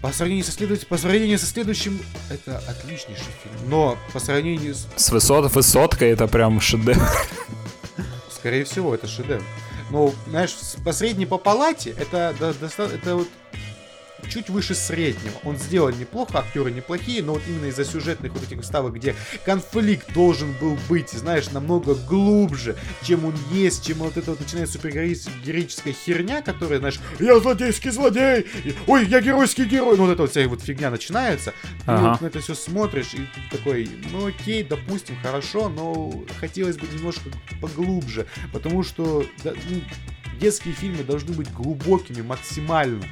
По 0.02 0.14
сравнению 0.14 0.46
со, 0.46 0.52
следующим, 0.52 0.86
по 0.88 0.98
сравнению 0.98 1.40
со 1.40 1.48
следующим, 1.48 2.00
это 2.30 2.60
отличнейший 2.60 3.26
фильм. 3.44 3.70
Но 3.70 3.98
по 4.14 4.20
сравнению 4.20 4.76
с... 4.76 4.88
С 4.96 5.10
высот 5.10 5.52
высоткой 5.54 6.10
это 6.12 6.28
прям 6.28 6.62
шедевр. 6.62 7.02
Скорее 8.32 8.64
всего, 8.64 8.94
это 8.94 9.08
шедевр. 9.08 9.44
Но, 9.90 10.14
знаешь, 10.28 10.56
по 10.86 10.94
средней 10.94 11.26
по 11.26 11.38
палате, 11.40 11.96
это, 11.98 12.36
да, 12.40 12.54
доста- 12.54 12.92
это 12.94 13.16
вот 13.16 13.28
чуть 14.30 14.50
выше 14.50 14.76
среднего. 14.76 15.34
Он 15.44 15.58
сделан 15.58 15.98
неплохо, 15.98 16.40
актеры 16.40 16.72
неплохие, 16.72 17.24
но 17.24 17.34
вот 17.34 17.44
именно 17.48 17.66
из-за 17.66 17.86
сюжетных 17.86 18.34
вот 18.34 18.44
этих 18.44 18.62
вставок, 18.62 18.94
где 18.96 19.16
конфликт 19.46 20.12
должен 20.14 20.54
был 20.54 20.78
быть, 20.90 21.12
знаешь, 21.12 21.52
намного 21.52 21.96
глубже, 21.96 22.76
чем 23.04 23.26
он 23.26 23.36
есть, 23.52 23.86
чем 23.86 23.98
вот 23.98 24.18
это 24.18 24.32
вот 24.32 24.40
начинает 24.40 24.70
супергероическая 24.70 25.94
херня, 25.94 26.42
которая, 26.42 26.80
знаешь, 26.80 27.00
я 27.20 27.40
злодейский 27.40 27.92
злодей, 27.92 28.46
и, 28.64 28.76
ой, 28.88 29.06
я 29.06 29.22
геройский 29.22 29.66
герой, 29.66 29.98
ну 29.98 30.06
вот 30.06 30.14
эта 30.14 30.22
вот 30.24 30.32
вся 30.32 30.48
вот 30.48 30.62
фигня 30.62 30.90
начинается, 30.90 31.52
ты 31.86 31.92
Ага. 31.92 32.12
вот 32.12 32.22
на 32.22 32.26
это 32.28 32.40
все 32.40 32.56
смотришь, 32.56 33.14
и 33.14 33.18
ты 33.18 33.58
такой, 33.58 33.90
ну 34.12 34.28
окей, 34.28 34.64
допустим, 34.64 35.16
хорошо, 35.22 35.70
но 35.70 36.12
хотелось 36.40 36.78
бы 36.78 36.88
немножко 36.88 37.30
поглубже, 37.62 38.28
потому 38.52 38.84
что 38.84 39.26
да, 39.44 39.54
ну, 39.70 39.82
детские 40.40 40.74
фильмы 40.74 41.04
должны 41.04 41.34
быть 41.34 41.52
глубокими 41.52 42.22
максимально. 42.22 43.04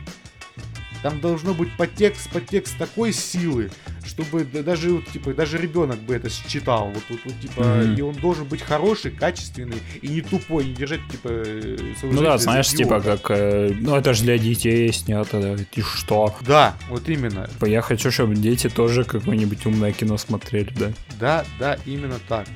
Там 1.05 1.19
должно 1.21 1.53
быть 1.53 1.69
подтекст, 1.77 2.31
подтекст 2.31 2.79
такой 2.79 3.13
силы, 3.13 3.69
чтобы 4.03 4.43
да- 4.43 4.63
даже 4.63 4.89
вот, 4.91 5.05
типа 5.05 5.35
даже 5.35 5.59
ребенок 5.59 5.99
бы 5.99 6.15
это 6.15 6.31
считал. 6.31 6.87
Вот, 6.91 7.03
вот, 7.11 7.19
вот, 7.25 7.39
типа, 7.39 7.61
Мгм. 7.61 7.93
и 7.95 8.01
он 8.01 8.15
должен 8.15 8.45
быть 8.45 8.63
хороший, 8.63 9.11
качественный 9.11 9.77
и 10.01 10.07
не 10.07 10.21
тупой, 10.21 10.65
не 10.65 10.73
держать 10.73 11.01
типа. 11.11 11.27
э, 11.31 11.77
Ну 12.01 12.23
да, 12.23 12.39
знаешь, 12.39 12.69
типа 12.69 12.97
идиота. 12.99 13.17
как, 13.17 13.37
э, 13.37 13.71
ну 13.81 13.95
это 13.95 14.15
же 14.15 14.23
для 14.23 14.39
детей 14.39 14.91
снято, 14.91 15.39
да, 15.39 15.63
и 15.75 15.81
что? 15.81 16.35
Да, 16.41 16.75
вот 16.89 17.07
именно. 17.07 17.47
Типа, 17.49 17.65
Я 17.65 17.83
хочу, 17.83 18.09
чтобы 18.09 18.33
дети 18.33 18.67
тоже 18.67 19.03
какое-нибудь 19.03 19.63
умное 19.67 19.91
кино 19.91 20.17
смотрели, 20.17 20.73
да. 20.75 20.91
Да, 21.19 21.45
да, 21.59 21.77
именно 21.85 22.17
так. 22.27 22.47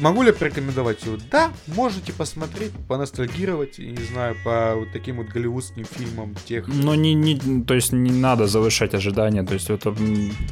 Могу 0.00 0.22
ли 0.22 0.28
я 0.28 0.34
порекомендовать 0.34 1.04
его? 1.04 1.18
Да, 1.30 1.52
можете 1.68 2.12
посмотреть, 2.12 2.72
поностальгировать, 2.88 3.78
не 3.78 4.02
знаю, 4.04 4.36
по 4.44 4.74
вот 4.76 4.92
таким 4.92 5.16
вот 5.16 5.28
голливудским 5.28 5.84
фильмам 5.84 6.34
тех. 6.46 6.68
Но 6.68 6.94
не, 6.94 7.14
не, 7.14 7.62
то 7.64 7.74
есть 7.74 7.92
не 7.92 8.10
надо 8.12 8.46
завышать 8.46 8.94
ожидания, 8.94 9.42
то 9.42 9.54
есть 9.54 9.70
это... 9.70 9.94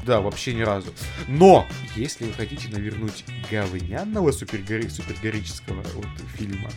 Да, 0.07 0.21
вообще 0.21 0.55
ни 0.55 0.63
разу. 0.63 0.89
Но, 1.29 1.67
если 1.97 2.25
вы 2.25 2.33
хотите 2.33 2.69
навернуть 2.69 3.25
говняного 3.51 4.31
супергори- 4.31 4.89
супергероического 4.89 5.83
вот 5.95 6.07
фильма, 6.37 6.71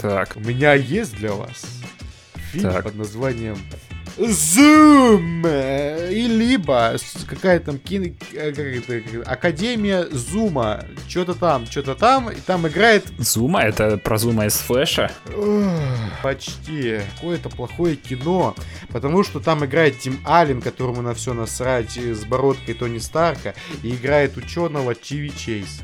Так, 0.00 0.36
у 0.36 0.40
меня 0.40 0.74
есть 0.74 1.16
для 1.16 1.32
вас 1.32 1.64
фильм 2.52 2.72
Так. 2.72 2.84
под 2.84 2.94
названием 2.96 3.58
Zoom! 4.18 6.10
И 6.12 6.26
либо 6.26 6.96
с- 6.98 7.24
какая 7.24 7.60
там 7.60 7.78
кино... 7.78 8.06
э, 8.32 8.52
как 8.52 8.66
это, 8.66 9.30
Академия 9.30 10.06
Зума. 10.10 10.84
Что-то 11.08 11.34
там, 11.34 11.66
что-то 11.66 11.94
там. 11.94 12.30
И 12.30 12.40
там 12.40 12.66
играет 12.68 13.06
Зума, 13.18 13.62
это 13.62 13.96
про 13.96 14.18
Зума 14.18 14.46
из 14.46 14.54
Флэша? 14.54 15.10
Почти. 16.22 17.00
Какое-то 17.16 17.48
плохое 17.48 17.96
кино. 17.96 18.54
Потому 18.88 19.22
что 19.24 19.40
там 19.40 19.64
играет 19.64 19.98
Тим 19.98 20.20
Аллен, 20.24 20.60
которому 20.60 21.02
на 21.02 21.14
все 21.14 21.32
насрать, 21.34 21.96
с 21.96 22.24
бородкой 22.24 22.74
Тони 22.74 22.98
Старка. 22.98 23.54
И 23.82 23.90
играет 23.90 24.36
ученого 24.36 24.94
Чиви 24.94 25.32
Чейз. 25.36 25.80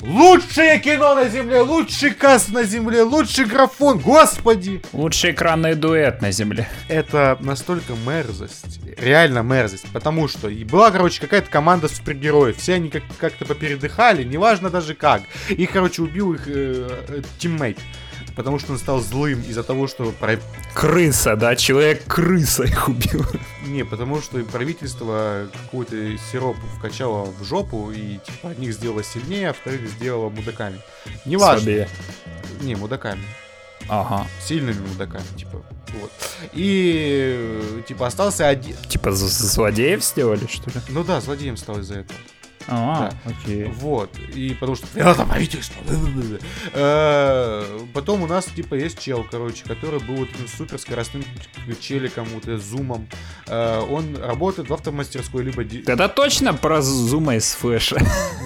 Лучшее 0.00 0.78
кино 0.78 1.16
на 1.16 1.28
земле, 1.28 1.60
лучший 1.60 2.12
каст 2.14 2.50
на 2.50 2.62
земле, 2.62 3.02
лучший 3.02 3.46
графон, 3.46 3.98
господи! 3.98 4.80
Лучший 4.92 5.32
экранный 5.32 5.74
дуэт 5.74 6.22
на 6.22 6.30
земле. 6.30 6.68
Это 6.86 7.36
настолько 7.40 7.94
мерзость, 8.06 8.78
реально 8.96 9.40
мерзость, 9.40 9.86
потому 9.92 10.28
что 10.28 10.48
и 10.48 10.62
была, 10.62 10.92
короче, 10.92 11.20
какая-то 11.20 11.50
команда 11.50 11.88
супергероев, 11.88 12.56
все 12.58 12.74
они 12.74 12.90
как- 12.90 13.02
как-то 13.18 13.44
попередыхали, 13.44 14.22
неважно 14.22 14.70
даже 14.70 14.94
как. 14.94 15.22
И, 15.48 15.66
короче, 15.66 16.02
убил 16.02 16.32
их 16.34 16.42
э, 16.46 16.88
э, 17.08 17.22
тиммейт, 17.38 17.78
потому 18.38 18.60
что 18.60 18.70
он 18.70 18.78
стал 18.78 19.00
злым 19.00 19.42
из-за 19.42 19.64
того, 19.64 19.88
что... 19.88 20.12
про- 20.12 20.38
Крыса, 20.72 21.34
да, 21.34 21.56
человек-крыса 21.56 22.62
их 22.62 22.88
убил. 22.88 23.26
Не, 23.66 23.84
потому 23.84 24.22
что 24.22 24.38
правительство 24.44 25.48
какой-то 25.64 26.16
сироп 26.30 26.56
вкачало 26.76 27.24
в 27.24 27.42
жопу, 27.44 27.90
и, 27.90 28.18
типа, 28.18 28.50
одних 28.50 28.74
сделало 28.74 29.02
сильнее, 29.02 29.50
а 29.50 29.52
вторых 29.52 29.88
сделало 29.88 30.30
мудаками. 30.30 30.80
Неважно. 31.24 31.62
Слабее. 31.62 31.88
Не, 32.60 32.76
мудаками. 32.76 33.24
Ага. 33.88 34.24
Сильными 34.40 34.86
мудаками, 34.86 35.26
типа. 35.36 35.60
Вот. 36.00 36.12
И, 36.52 37.34
э, 37.36 37.82
типа, 37.88 38.06
остался 38.06 38.46
один... 38.46 38.76
Типа 38.88 39.10
злодеев 39.10 40.04
сделали, 40.04 40.46
что 40.46 40.70
ли? 40.70 40.76
Ну 40.90 41.02
да, 41.02 41.20
злодеем 41.20 41.56
стал 41.56 41.80
из-за 41.80 42.00
этого. 42.00 42.18
А, 42.70 43.10
окей. 43.24 43.64
Вот. 43.64 44.10
И 44.34 44.50
потому 44.54 44.76
что 44.76 44.86
это 44.94 45.24
правительство. 45.24 45.82
Э, 46.72 47.80
Потом 47.94 48.22
у 48.22 48.26
нас 48.26 48.44
типа 48.46 48.74
есть 48.74 48.98
чел, 49.00 49.26
короче, 49.30 49.64
который 49.64 50.00
был 50.00 50.16
вот 50.16 50.28
этим 50.30 50.46
супер 50.48 50.78
скоростным 50.78 51.24
челиком, 51.80 52.26
вот 52.34 52.46
э, 52.46 52.58
зумом. 52.58 53.08
Э, 53.46 53.80
Он 53.80 54.16
работает 54.16 54.68
в 54.68 54.74
автомастерской, 54.74 55.42
либо... 55.44 55.62
Это 55.62 56.08
точно 56.08 56.54
про 56.54 56.82
Зума 56.82 57.36
из 57.36 57.52
Флэша? 57.54 57.96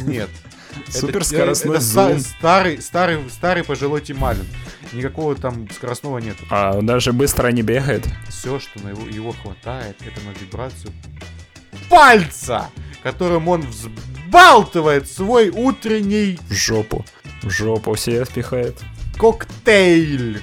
Нет. 0.05 0.31
Это- 0.89 0.99
Суперскоростной 0.99 1.77
это 1.77 1.85
ста- 1.85 2.09
зум. 2.12 2.19
Старый, 2.20 2.81
старый, 2.81 3.19
старый 3.31 3.62
пожилой 3.65 4.01
Тималин. 4.01 4.47
Никакого 4.93 5.35
там 5.35 5.69
скоростного 5.70 6.19
нет. 6.19 6.36
А 6.49 6.77
он 6.78 6.86
даже 6.86 7.12
быстро 7.12 7.49
не 7.49 7.61
бегает. 7.62 8.07
Все, 8.28 8.59
что 8.59 8.81
на 8.81 8.89
его, 8.90 9.07
его 9.07 9.32
хватает, 9.32 9.97
это 10.01 10.20
на 10.27 10.31
вибрацию 10.39 10.90
пальца, 11.90 12.70
которым 13.03 13.49
он 13.49 13.62
взбалтывает 14.33 15.11
свой 15.11 15.51
утренний 15.51 16.39
В 16.49 16.55
жопу. 16.55 17.05
В 17.43 17.51
жопу 17.51 17.95
себе 17.97 18.25
впихает. 18.25 18.79
коктейль. 19.19 20.41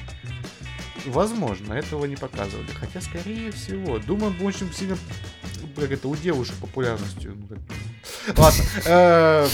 Возможно, 1.07 1.73
этого 1.73 2.05
не 2.05 2.15
показывали. 2.15 2.67
Хотя, 2.79 3.01
скорее 3.01 3.51
всего, 3.51 3.97
думаю, 3.97 4.35
очень 4.43 4.71
сильно 4.73 4.95
как 5.75 5.91
это, 5.91 6.07
у 6.07 6.15
девушек 6.15 6.55
популярностью. 6.61 7.35
ну, 7.49 8.33
Ладно. 8.37 9.49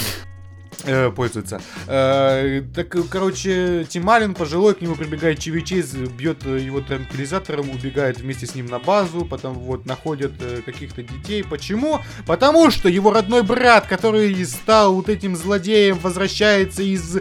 Э, 0.85 1.11
пользуется. 1.11 1.61
Э, 1.87 2.61
Так, 2.73 2.95
короче, 3.09 3.85
Тималин 3.87 4.33
пожилой, 4.33 4.75
к 4.75 4.81
нему 4.81 4.95
прибегает 4.95 5.39
Чевичейз, 5.39 5.93
бьет 5.93 6.45
э, 6.45 6.59
его 6.59 6.81
транквилизатором, 6.81 7.69
убегает 7.69 8.19
вместе 8.19 8.45
с 8.45 8.55
ним 8.55 8.67
на 8.67 8.79
базу, 8.79 9.25
потом 9.25 9.53
вот 9.55 9.85
находят 9.85 10.33
э, 10.41 10.61
каких-то 10.65 11.03
детей. 11.03 11.43
Почему? 11.43 12.01
Потому 12.25 12.71
что 12.71 12.89
его 12.89 13.11
родной 13.11 13.43
брат, 13.43 13.87
который 13.87 14.43
стал 14.45 14.95
вот 14.95 15.09
этим 15.09 15.35
злодеем, 15.35 15.97
возвращается 15.99 16.83
из 16.83 17.17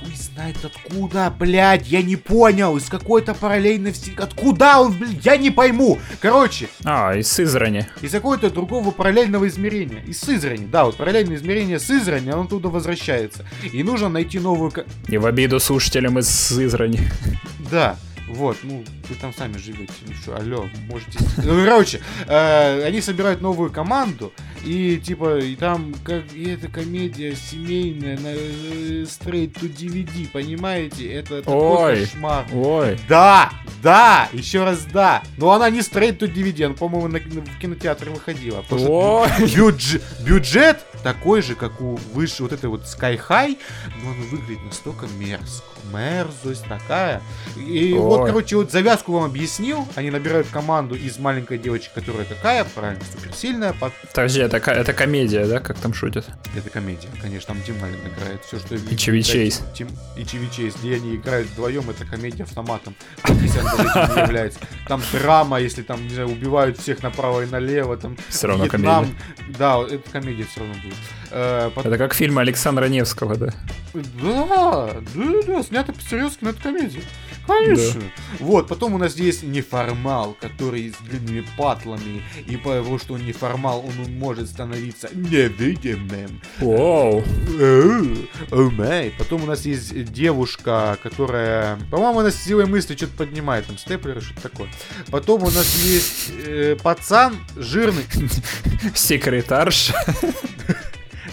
Хуй 0.00 0.14
знает 0.16 0.56
откуда, 0.64 1.30
блядь, 1.38 1.86
я 1.86 2.02
не 2.02 2.16
понял, 2.16 2.76
из 2.76 2.84
какой-то 2.88 3.34
параллельной 3.34 3.92
вселенной. 3.92 4.24
Откуда 4.24 4.78
он, 4.78 4.92
блядь, 4.92 5.24
я 5.24 5.36
не 5.36 5.50
пойму. 5.50 5.98
Короче, 6.20 6.68
А, 6.84 7.14
из 7.14 7.30
Сызрани. 7.30 7.86
из 8.00 8.10
какого-то 8.12 8.50
другого 8.50 8.90
параллельного 8.90 9.46
измерения. 9.48 10.02
Из 10.06 10.20
Сызрани, 10.20 10.66
да, 10.66 10.84
вот 10.84 10.96
параллельное 10.96 11.36
измерение 11.36 11.78
Сызрани, 11.78 12.30
он 12.30 12.48
туда 12.48 12.68
возвращается. 12.70 13.44
И 13.72 13.82
нужно 13.82 14.08
найти 14.08 14.38
новую... 14.38 14.72
Не 15.08 15.18
в 15.18 15.26
обиду 15.26 15.60
слушателям 15.60 16.18
из 16.18 16.28
Сызрани. 16.28 17.00
Да, 17.70 17.96
вот, 18.30 18.58
ну, 18.62 18.84
вы 19.08 19.14
там 19.16 19.34
сами 19.34 19.56
живете, 19.58 19.92
ну 20.06 20.14
что, 20.14 20.36
алло, 20.36 20.68
можете... 20.88 21.18
Ну, 21.38 21.64
короче, 21.64 22.00
э, 22.26 22.84
они 22.84 23.00
собирают 23.00 23.40
новую 23.40 23.70
команду, 23.70 24.32
и, 24.64 24.98
типа, 24.98 25.38
и 25.38 25.56
там, 25.56 25.94
как, 26.04 26.24
и 26.34 26.50
это 26.50 26.68
комедия 26.68 27.34
семейная 27.34 28.18
на 28.18 28.28
э, 28.28 29.04
straight 29.04 29.54
to 29.54 29.72
DVD, 29.72 30.28
понимаете? 30.30 31.12
Это 31.12 31.42
такой 31.42 31.54
Ой. 31.94 32.00
кошмар. 32.00 32.46
Ой. 32.52 32.98
Да, 33.08 33.50
да, 33.82 34.28
еще 34.32 34.64
раз 34.64 34.84
да. 34.84 35.22
Но 35.36 35.50
она 35.52 35.70
не 35.70 35.80
straight 35.80 36.18
to 36.18 36.32
DVD, 36.32 36.66
она, 36.66 36.74
по-моему, 36.74 37.08
на, 37.08 37.18
в 37.18 37.58
кинотеатре 37.58 38.10
выходила. 38.10 38.64
Ой. 38.70 39.28
бюдж- 39.28 40.00
бюджет 40.24 40.78
такой 41.02 41.42
же, 41.42 41.54
как 41.54 41.80
у 41.80 41.96
выше 42.12 42.42
вот 42.42 42.52
этой 42.52 42.68
вот 42.68 42.82
Sky 42.84 43.20
High, 43.28 43.58
но 44.02 44.10
он 44.10 44.20
выглядит 44.28 44.64
настолько 44.64 45.06
мерзко. 45.18 45.64
Мерзость 45.92 46.64
такая. 46.68 47.22
И 47.56 47.94
вот, 47.94 48.20
Ой. 48.20 48.26
короче, 48.28 48.56
вот 48.56 48.70
завязку 48.70 49.12
вам 49.12 49.24
объяснил. 49.24 49.86
Они 49.94 50.10
набирают 50.10 50.48
команду 50.48 50.94
из 50.94 51.18
маленькой 51.18 51.58
девочки, 51.58 51.90
которая 51.94 52.24
какая, 52.24 52.64
правильно, 52.64 53.02
суперсильная. 53.12 53.72
Под... 53.72 53.92
Подожди, 54.14 54.40
это, 54.40 54.58
это 54.58 54.92
комедия, 54.92 55.46
да, 55.46 55.60
как 55.60 55.78
там 55.78 55.94
шутят? 55.94 56.26
Это 56.56 56.70
комедия, 56.70 57.08
конечно, 57.20 57.54
там 57.54 57.58
Аллен 57.82 58.00
играет. 58.06 58.44
Все, 58.44 58.58
что... 58.58 58.74
И 58.74 58.96
Чеви 58.96 59.22
Чейз. 59.22 59.62
Тим... 59.74 59.88
И 60.16 60.24
Чеви 60.24 60.48
Чейз. 60.50 60.74
Где 60.76 60.96
они 60.96 61.16
играют 61.16 61.48
вдвоем, 61.48 61.88
это 61.90 62.04
комедия 62.04 62.44
автоматом. 62.44 62.94
Является. 63.26 64.60
Там 64.88 65.02
драма, 65.12 65.60
если 65.60 65.82
там, 65.82 66.02
не 66.02 66.14
знаю, 66.14 66.28
убивают 66.28 66.78
всех 66.78 67.02
направо 67.02 67.42
и 67.42 67.46
налево. 67.46 67.96
Там 67.96 68.16
Все 68.28 68.48
равно 68.48 68.64
Вьетнам. 68.64 69.04
комедия. 69.04 69.14
Да, 69.58 69.76
вот 69.78 69.92
это 69.92 70.10
комедия 70.10 70.44
все 70.44 70.60
равно 70.60 70.74
будет. 70.82 70.96
Э, 71.30 71.70
пот- 71.74 71.86
Это 71.86 71.96
как 71.98 72.14
фильм 72.14 72.38
Александра 72.38 72.86
Невского, 72.86 73.36
да? 73.36 73.54
Да, 73.94 74.90
да, 75.14 75.42
да, 75.46 75.62
снято 75.62 75.92
по-серьезки, 75.92 76.38
но 76.42 76.50
это 76.50 76.60
комедия. 76.62 77.02
Конечно. 77.46 78.02
Вот, 78.38 78.68
потом 78.68 78.94
у 78.94 78.98
нас 78.98 79.16
есть 79.16 79.42
неформал, 79.42 80.36
который 80.40 80.90
с 80.92 80.96
длинными 81.08 81.44
патлами, 81.56 82.22
и 82.46 82.56
по 82.56 82.74
того, 82.74 82.98
что 82.98 83.14
он 83.14 83.24
неформал, 83.26 83.84
он 83.84 84.12
может 84.18 84.48
становиться 84.48 85.08
невидимым. 85.12 86.40
Вау. 86.58 87.24
Э, 87.58 88.14
О 88.52 88.70
май. 88.70 89.12
Потом 89.18 89.42
у 89.44 89.46
нас 89.46 89.64
есть 89.64 90.12
девушка, 90.12 90.96
которая, 91.02 91.76
по-моему, 91.90 92.20
она 92.20 92.30
с 92.30 92.36
силой 92.36 92.66
мысли 92.66 92.94
что-то 92.94 93.12
поднимает, 93.16 93.66
там 93.66 93.78
степлеры, 93.78 94.20
что-то 94.20 94.42
такое. 94.42 94.68
Потом 95.10 95.42
у 95.42 95.50
нас 95.50 95.74
есть 95.82 96.30
э, 96.46 96.76
пацан 96.80 97.36
жирный, 97.56 98.04
Секретарша. 98.94 99.94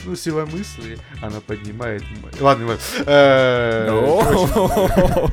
ну, 0.08 0.16
сила 0.16 0.46
мысли, 0.46 0.98
она 1.22 1.42
поднимает... 1.42 2.04
Ладно, 2.40 2.68
ладно. 2.68 2.82
Э, 3.06 3.90
О. 3.92 5.30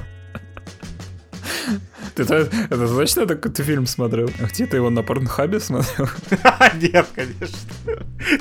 Ты 2.15 2.23
это, 2.23 2.69
точно 2.69 3.23
это 3.23 3.35
какой-то 3.37 3.63
фильм 3.65 3.87
смотрел? 3.87 4.31
А 4.41 4.45
Где 4.45 4.67
ты 4.67 4.77
его 4.77 4.91
на 4.91 5.03
порнхабе 5.03 5.61
смотрел? 5.61 6.09
Нет, 6.75 7.07
конечно. 7.15 7.59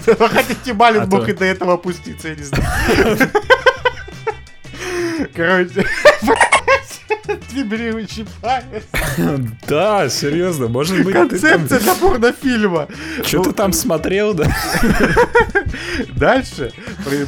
Вы 0.05 0.29
хотите 0.29 0.73
Малин 0.73 1.01
А 1.01 1.05
мог 1.05 1.27
и 1.29 1.33
до 1.33 1.45
этого 1.45 1.73
опуститься, 1.73 2.29
я 2.29 2.35
не 2.35 2.43
знаю. 2.43 2.65
Короче, 5.35 5.85
вибрирующий 7.51 8.25
палец. 8.41 8.83
Да, 9.67 10.09
серьезно, 10.09 10.67
может 10.67 11.03
быть. 11.03 11.13
Концепция 11.13 11.79
для 11.79 11.93
порнофильма. 11.95 12.87
Что 13.23 13.37
Ну, 13.37 13.43
ты 13.45 13.51
там 13.53 13.73
смотрел, 13.73 14.33
да? 14.33 14.45
Дальше, 16.15 16.71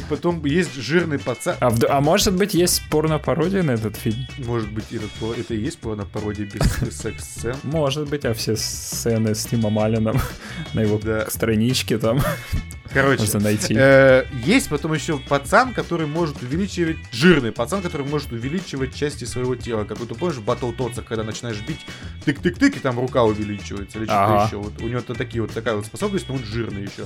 потом 0.08 0.44
есть 0.44 0.74
жирный 0.74 1.18
пацан. 1.18 1.56
А, 1.60 1.72
а 1.88 2.00
может 2.00 2.34
быть, 2.34 2.54
есть 2.54 2.82
порно-пародия 2.90 3.62
на 3.62 3.72
этот 3.72 3.96
фильм? 3.96 4.26
Может 4.38 4.70
быть, 4.72 4.84
этот 4.92 5.10
это 5.38 5.54
и 5.54 5.58
есть 5.60 5.78
порно-пародия 5.78 6.46
без 6.46 6.96
секс-сцен? 6.96 7.56
Может 7.62 8.08
быть, 8.08 8.24
а 8.24 8.34
все 8.34 8.56
сцены 8.56 9.34
с 9.34 9.44
Тимом 9.46 9.78
Алленом 9.78 10.18
на 10.74 10.80
его 10.80 10.98
Да. 11.02 11.28
страничке 11.30 11.98
там 11.98 12.20
Короче, 12.92 13.22
можно 13.22 13.40
найти. 13.40 13.74
Э, 13.76 14.24
есть 14.44 14.68
потом 14.68 14.94
еще 14.94 15.18
пацан, 15.18 15.74
который 15.74 16.06
может 16.06 16.40
увеличивать... 16.42 16.96
Жирный 17.12 17.52
пацан, 17.52 17.82
который 17.82 18.06
может 18.06 18.32
увеличивать 18.32 18.94
части 18.94 19.24
своего 19.24 19.54
тела. 19.56 19.84
Как 19.84 19.98
ты 19.98 20.06
помнишь 20.14 20.36
в 20.36 20.44
Баттлтотсах, 20.44 21.04
когда 21.04 21.24
начинаешь 21.24 21.60
бить, 21.60 21.80
тык-тык-тык, 22.24 22.76
и 22.76 22.78
там 22.78 22.98
рука 22.98 23.24
увеличивается. 23.24 23.98
Или 23.98 24.04
что-то 24.06 24.24
Ага. 24.24 24.46
еще. 24.46 24.56
Вот 24.58 24.80
у 24.80 24.88
него 24.88 25.00
то 25.00 25.14
такие 25.14 25.42
вот 25.42 25.52
такая 25.52 25.74
вот 25.74 25.84
способность, 25.84 26.28
но 26.28 26.36
он 26.36 26.44
жирный 26.44 26.82
еще. 26.82 27.04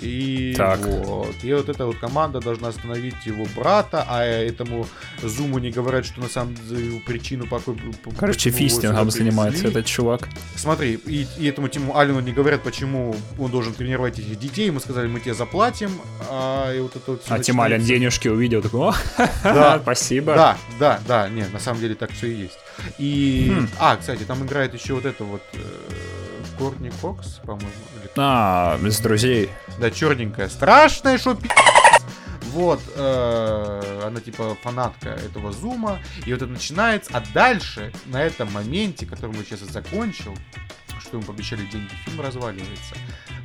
И 0.00 0.54
Так. 0.56 0.80
вот. 0.80 1.34
И 1.42 1.52
вот 1.52 1.68
эта 1.68 1.86
вот 1.86 1.96
команда 2.12 2.40
должна 2.40 2.68
остановить 2.68 3.14
его 3.24 3.46
брата, 3.56 4.04
а 4.06 4.22
этому 4.22 4.86
Зуму 5.22 5.58
не 5.58 5.70
говорят, 5.70 6.04
что 6.04 6.20
на 6.20 6.28
самом 6.28 6.54
деле 6.68 7.00
причину 7.06 7.46
по 7.46 7.58
какой... 7.58 7.74
по- 8.04 8.10
Короче, 8.10 8.50
фистингом 8.50 9.10
занимается 9.10 9.68
этот 9.68 9.86
чувак. 9.86 10.28
Смотри, 10.56 11.00
и, 11.06 11.26
и 11.38 11.46
этому 11.46 11.68
Тиму 11.68 11.96
Аллену 11.96 12.20
не 12.20 12.32
говорят, 12.32 12.62
почему 12.62 13.16
он 13.38 13.50
должен 13.50 13.72
тренировать 13.72 14.18
этих 14.18 14.38
детей. 14.38 14.66
Ему 14.66 14.80
сказали, 14.80 15.06
мы 15.08 15.20
тебе 15.20 15.32
заплатим. 15.32 15.90
А, 16.28 16.70
и 16.74 16.80
вот 16.80 16.94
это 16.96 17.12
вот 17.12 17.22
А 17.28 17.38
Тим 17.38 17.56
начинается. 17.56 17.88
денежки 17.88 18.28
увидел, 18.28 18.60
такой, 18.60 18.80
о, 18.90 18.94
Да. 19.42 19.78
спасибо. 19.82 20.34
Да, 20.34 20.58
да, 20.78 21.00
да, 21.08 21.28
нет, 21.30 21.50
на 21.52 21.60
самом 21.60 21.80
деле 21.80 21.94
так 21.94 22.10
все 22.10 22.26
и 22.26 22.34
есть. 22.42 22.58
И. 22.98 23.54
Хм. 23.56 23.68
А, 23.78 23.96
кстати, 23.96 24.24
там 24.24 24.44
играет 24.44 24.74
еще 24.74 24.92
вот 24.94 25.06
это 25.06 25.24
вот. 25.24 25.42
э, 25.54 25.58
Кортни 26.58 26.90
Кокс, 27.00 27.40
по-моему. 27.46 27.70
или- 28.02 28.10
А, 28.18 28.78
с 28.82 28.98
друзей. 29.00 29.48
Да, 29.80 29.90
черненькая. 29.90 30.48
Страшная, 30.50 31.16
что 31.16 31.34
пи***. 31.34 31.48
Вот, 32.50 32.80
э, 32.94 34.02
она 34.04 34.20
типа 34.20 34.56
фанатка 34.62 35.10
этого 35.10 35.52
зума, 35.52 36.00
и 36.26 36.32
вот 36.32 36.42
это 36.42 36.50
начинается, 36.50 37.10
а 37.14 37.22
дальше, 37.32 37.92
на 38.06 38.22
этом 38.22 38.52
моменте, 38.52 39.06
который 39.06 39.36
мы 39.36 39.44
сейчас 39.44 39.62
и 39.62 39.66
закончил, 39.66 40.36
что 41.02 41.16
ему 41.16 41.26
пообещали 41.26 41.62
деньги, 41.66 41.90
фильм 42.04 42.20
разваливается. 42.20 42.94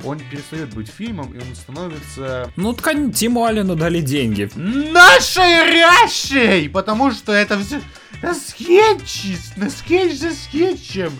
Он 0.04 0.18
перестает 0.20 0.72
быть 0.74 0.88
фильмом, 0.88 1.32
и 1.32 1.38
он 1.40 1.54
становится 1.56 2.50
Ну, 2.56 2.72
ткань 2.72 3.12
Тиму 3.12 3.44
Аллену 3.44 3.74
дали 3.76 4.00
деньги. 4.00 4.48
нашей 4.54 5.72
рящей, 5.72 6.68
потому 6.68 7.10
что 7.10 7.32
это 7.32 7.58
все 7.58 7.80
на 8.22 8.34
скетчи, 8.34 9.36
на 9.56 9.70
скетч 9.70 10.18
за 10.18 10.32
скетчем. 10.32 11.12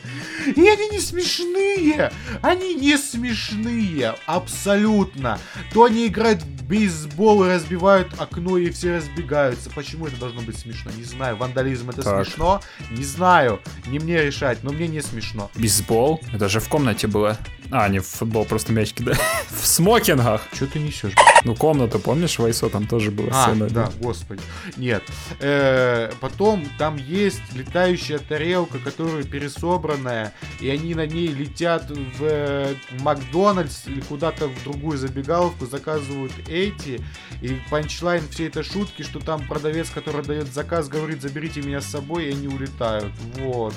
И 0.47 0.69
они 0.69 0.89
не 0.91 1.01
смешные, 1.01 2.13
они 2.43 2.75
не 2.75 2.97
смешные, 2.97 4.15
абсолютно. 4.27 5.39
То 5.73 5.85
они 5.85 6.07
играют 6.07 6.43
в 6.43 6.63
бейсбол 6.69 7.45
и 7.45 7.49
разбивают 7.49 8.09
окно, 8.19 8.59
и 8.59 8.71
все 8.71 8.97
разбегаются. 8.97 9.71
Почему 9.71 10.07
это 10.07 10.17
должно 10.17 10.43
быть 10.43 10.59
смешно? 10.59 10.91
Не 10.97 11.05
знаю. 11.05 11.37
Вандализм 11.37 11.91
это 11.91 12.03
Так. 12.03 12.27
смешно? 12.27 12.61
Не 12.91 13.05
знаю. 13.05 13.61
Не 13.87 13.99
мне 13.99 14.21
решать, 14.23 14.63
но 14.63 14.73
мне 14.73 14.87
не 14.89 15.01
смешно. 15.01 15.51
Бейсбол? 15.55 16.21
Это 16.33 16.49
же 16.49 16.61
в 16.61 16.69
комнате 16.69 17.07
было. 17.07 17.39
А, 17.71 17.89
не 17.89 17.99
в 17.99 18.07
футбол, 18.07 18.45
просто 18.45 18.73
мяч 18.73 18.93
кидали. 18.95 19.19
В 19.51 19.67
смокингах. 19.67 20.43
Что 20.55 20.67
ты 20.67 20.79
несешь? 20.79 21.13
Ну, 21.45 21.55
комната, 21.55 21.99
помнишь, 21.99 22.39
в 22.39 22.45
Айсо 22.45 22.69
там 22.71 22.87
тоже 22.87 23.11
была 23.11 23.29
А, 23.33 23.45
сцена. 23.47 23.69
да, 23.69 23.91
господи. 24.01 24.41
Нет. 24.77 25.03
Э, 25.41 26.11
потом 26.21 26.67
там 26.79 26.97
есть 26.97 27.41
летающая 27.55 28.19
тарелка, 28.19 28.79
которая 28.79 29.23
пересобранная, 29.25 30.33
и 30.61 30.69
они 30.71 30.95
на 30.95 31.07
ней 31.07 31.29
летят 31.29 31.91
в 31.91 32.23
э, 32.23 32.75
Макдональдс 33.01 33.87
или 33.87 34.01
куда-то 34.01 34.49
в 34.49 34.65
другую 34.65 34.97
забегаловку, 34.97 35.67
заказывают 35.67 36.33
эти, 36.49 37.03
и 37.43 37.59
панчлайн 37.71 38.27
всей 38.29 38.49
этой 38.49 38.63
шутки, 38.63 39.03
что 39.03 39.21
там 39.21 39.47
продавец, 39.47 39.91
который 39.91 40.25
дает 40.25 40.53
заказ, 40.53 40.89
говорит, 40.89 41.21
заберите 41.21 41.61
меня 41.61 41.81
с 41.81 41.87
собой, 41.87 42.27
и 42.27 42.31
они 42.31 42.49
улетают. 42.49 43.13
Вот. 43.39 43.75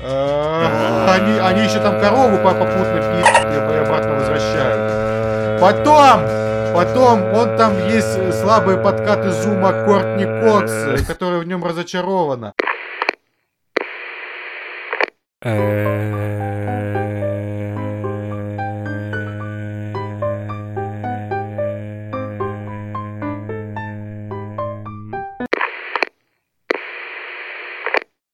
Э, 0.00 1.06
Они, 1.10 1.38
они 1.38 1.62
еще 1.62 1.80
там 1.80 2.00
корову 2.00 2.36
по- 2.38 2.52
попутно 2.54 2.98
пи***ят 3.00 3.74
и 3.74 3.78
обратно 3.78 4.14
возвращают. 4.14 5.60
Потом, 5.60 6.20
потом, 6.74 7.24
он 7.34 7.56
там 7.56 7.72
есть 7.88 8.34
слабые 8.40 8.78
подкаты 8.78 9.30
зума 9.30 9.72
Кортни 9.84 10.24
Кокс, 10.24 11.06
которая 11.06 11.40
в 11.40 11.44
нем 11.44 11.64
разочарована. 11.64 12.52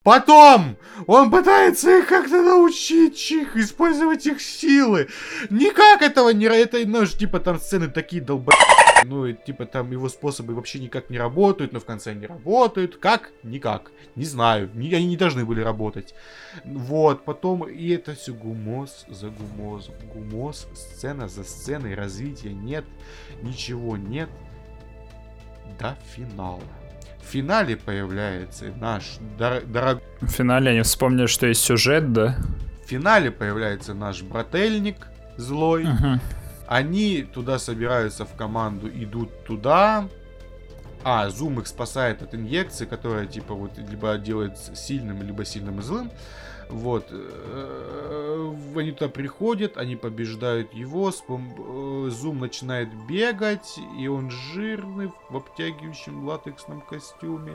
Потом 0.05 0.77
он 1.07 1.31
пытается 1.31 1.99
их 1.99 2.09
как-то 2.09 2.43
научить 2.43 3.31
их, 3.31 3.57
использовать 3.57 4.27
их 4.27 4.41
силы. 4.43 5.09
Никак 5.49 6.03
этого 6.03 6.29
не... 6.29 6.45
Это, 6.45 6.79
ну, 6.87 7.07
типа, 7.07 7.41
там 7.41 7.59
сцены 7.59 7.89
такие 7.89 8.21
долб... 8.21 8.51
Ну, 9.07 9.33
типа, 9.33 9.65
там 9.65 9.91
его 9.91 10.11
способы 10.11 10.55
вообще 10.55 10.79
никак 10.79 11.09
не 11.09 11.19
работают, 11.19 11.73
но 11.73 11.81
в 11.81 11.87
конце 11.87 12.11
они 12.11 12.27
работают. 12.27 12.99
Как? 12.99 13.31
Никак. 13.43 13.93
Не 14.15 14.27
знаю. 14.27 14.71
Не- 14.75 14.95
они 14.95 15.07
не 15.07 15.17
должны 15.17 15.47
были 15.47 15.63
работать. 15.63 16.15
Вот, 16.65 17.25
потом... 17.25 17.65
И 17.65 17.89
это 17.89 18.15
все 18.15 18.35
гумоз 18.35 19.07
за 19.09 19.31
гумозом. 19.31 19.95
Гумоз, 20.13 20.69
сцена 20.75 21.29
за 21.29 21.45
сценой, 21.45 21.95
развития 21.95 22.53
нет. 22.53 22.85
Ничего 23.43 23.97
нет. 23.97 24.29
До 25.79 25.97
финала. 26.15 26.61
В 27.25 27.31
финале 27.35 27.77
появляется 27.77 28.67
наш 28.81 29.19
дор- 29.39 29.65
дорогой 29.67 30.03
В 30.21 30.29
финале 30.29 30.71
они 30.73 30.83
вспомнили, 30.83 31.27
что 31.27 31.47
есть 31.47 31.63
сюжет, 31.63 32.13
да? 32.13 32.37
В 32.85 32.89
финале 32.89 33.31
появляется 33.31 33.95
наш 33.95 34.23
брательник 34.23 34.97
злой. 35.37 35.85
Мгм. 35.85 36.21
Они 36.67 37.23
туда 37.23 37.59
собираются 37.59 38.25
в 38.25 38.35
команду, 38.35 38.89
идут 38.89 39.45
туда. 39.45 40.09
А, 41.03 41.29
Зум 41.29 41.61
их 41.61 41.67
спасает 41.67 42.23
от 42.23 42.35
инъекции, 42.35 42.87
которая 42.87 43.27
типа 43.27 43.55
вот 43.55 43.77
либо 43.77 44.17
делает 44.17 44.57
сильным, 44.75 45.23
либо 45.23 45.45
сильным 45.45 45.81
и 45.81 45.83
злым. 45.83 46.11
Вот. 46.71 47.07
Э, 47.11 48.55
Они 48.77 48.93
туда 48.93 49.09
приходят, 49.09 49.77
они 49.77 49.97
побеждают 49.97 50.73
его. 50.75 51.11
с 51.11 51.23
пом- 51.27 52.07
э, 52.07 52.11
Зум 52.11 52.41
начинает 52.41 52.89
бегать, 53.07 53.79
и 53.99 54.09
он 54.09 54.31
жирный 54.31 55.11
в 55.31 55.37
обтягивающем 55.37 56.27
латексном 56.27 56.81
костюме. 56.83 57.53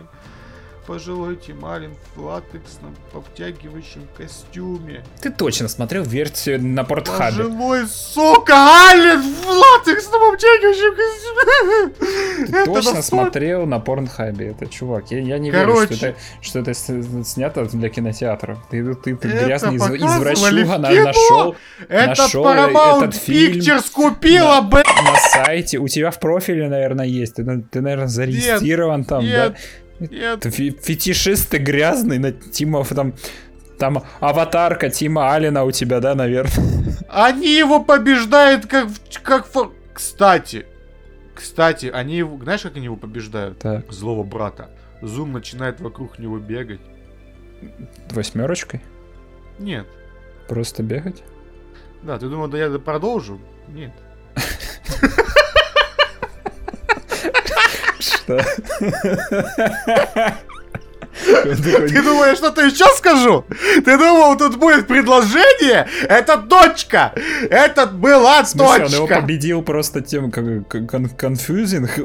Пожилой 0.90 1.36
Тималин 1.36 1.92
в 2.16 2.26
латексном 2.26 2.96
обтягивающем 3.14 4.08
костюме. 4.18 5.04
Ты 5.22 5.30
точно 5.30 5.68
смотрел 5.68 6.02
версию 6.04 6.64
на 6.64 6.84
портхабе. 6.84 7.44
Пожилой, 7.44 7.86
сука, 7.88 8.54
Ален 8.56 9.22
в 9.22 9.46
латексном 9.48 10.34
обтягивающем 10.34 10.96
костюме. 10.96 11.94
Ты 12.48 12.58
Это 12.58 12.66
точно 12.66 12.94
настолько- 12.94 13.04
смотрел 13.04 13.66
на 13.68 13.80
порнхабе, 13.80 14.48
это 14.48 14.66
чувак. 14.66 15.12
Я, 15.12 15.20
я 15.20 15.38
не 15.38 15.52
Короче. 15.52 15.94
верю, 15.94 16.16
что 16.42 16.60
это, 16.60 16.74
что 16.74 16.94
это 16.96 17.24
снято 17.24 17.66
для 17.66 17.90
кинотеатра. 17.90 18.58
Ты, 18.72 18.96
ты, 18.96 19.16
ты 19.16 19.28
Это 19.28 19.46
грязный 19.46 19.76
из- 19.76 19.84
извращуга 19.84 20.78
на- 20.80 20.90
нашел 21.04 21.56
Это 21.88 22.08
нашел 22.08 22.44
Paramount 22.46 23.04
этот 23.10 23.16
фильм 23.16 23.60
Pictures 23.60 23.92
купила, 23.92 24.62
блядь. 24.62 24.88
на 24.88 25.16
сайте. 25.18 25.78
У 25.78 25.88
тебя 25.88 26.10
в 26.10 26.20
профиле, 26.20 26.68
наверное, 26.68 27.06
есть. 27.06 27.36
Ты, 27.36 27.44
на- 27.44 27.62
ты, 27.62 27.80
наверное, 27.82 28.08
зарегистрирован 28.08 29.04
там, 29.04 29.24
Нет, 29.24 29.54
да? 29.54 29.60
Нет. 30.00 30.44
Фетишист 30.44 31.50
ты 31.50 31.58
грязный, 31.58 32.20
на 32.20 32.32
Тима 32.32 32.84
там... 32.86 33.14
Там 33.78 34.04
аватарка 34.20 34.90
Тима 34.90 35.34
Алина 35.34 35.64
у 35.64 35.72
тебя, 35.72 36.02
да, 36.02 36.14
наверное? 36.14 36.52
Они 37.08 37.48
его 37.58 37.82
побеждают 37.82 38.66
как... 38.66 38.90
как 39.24 39.48
Кстати, 39.94 40.66
кстати, 41.40 41.86
они 41.86 42.18
его... 42.18 42.38
Знаешь, 42.44 42.64
как 42.64 42.76
они 42.76 42.86
его 42.86 42.98
побеждают? 42.98 43.60
Так, 43.60 43.90
Злого 43.94 44.24
брата. 44.24 44.70
Зум 45.02 45.32
начинает 45.32 45.80
вокруг 45.80 46.20
него 46.20 46.38
бегать. 46.38 46.82
восьмерочкой? 48.10 48.82
Нет. 49.58 49.88
Просто 50.50 50.84
бегать? 50.84 51.24
Да, 52.04 52.20
ты 52.20 52.28
думал, 52.28 52.50
да 52.50 52.58
я 52.58 52.78
продолжу? 52.78 53.40
Нет. 53.70 53.94
Что? 58.00 58.40
Ты 61.26 62.02
думал, 62.02 62.26
я 62.26 62.36
что-то 62.36 62.62
еще 62.62 62.86
скажу? 62.96 63.44
Ты 63.84 63.98
думал, 63.98 64.38
тут 64.38 64.58
будет 64.58 64.88
предложение? 64.88 65.88
Это 66.08 66.38
точка! 66.38 67.14
Это 67.50 67.88
была 67.88 68.46
смысле, 68.46 68.86
он 68.86 68.92
его 68.92 69.08
точка! 69.08 69.22
победил 69.22 69.62
просто 69.62 70.02
тем, 70.02 70.32
как 70.32 70.46
кон- 70.90 71.10
конфьюзинг. 71.10 71.90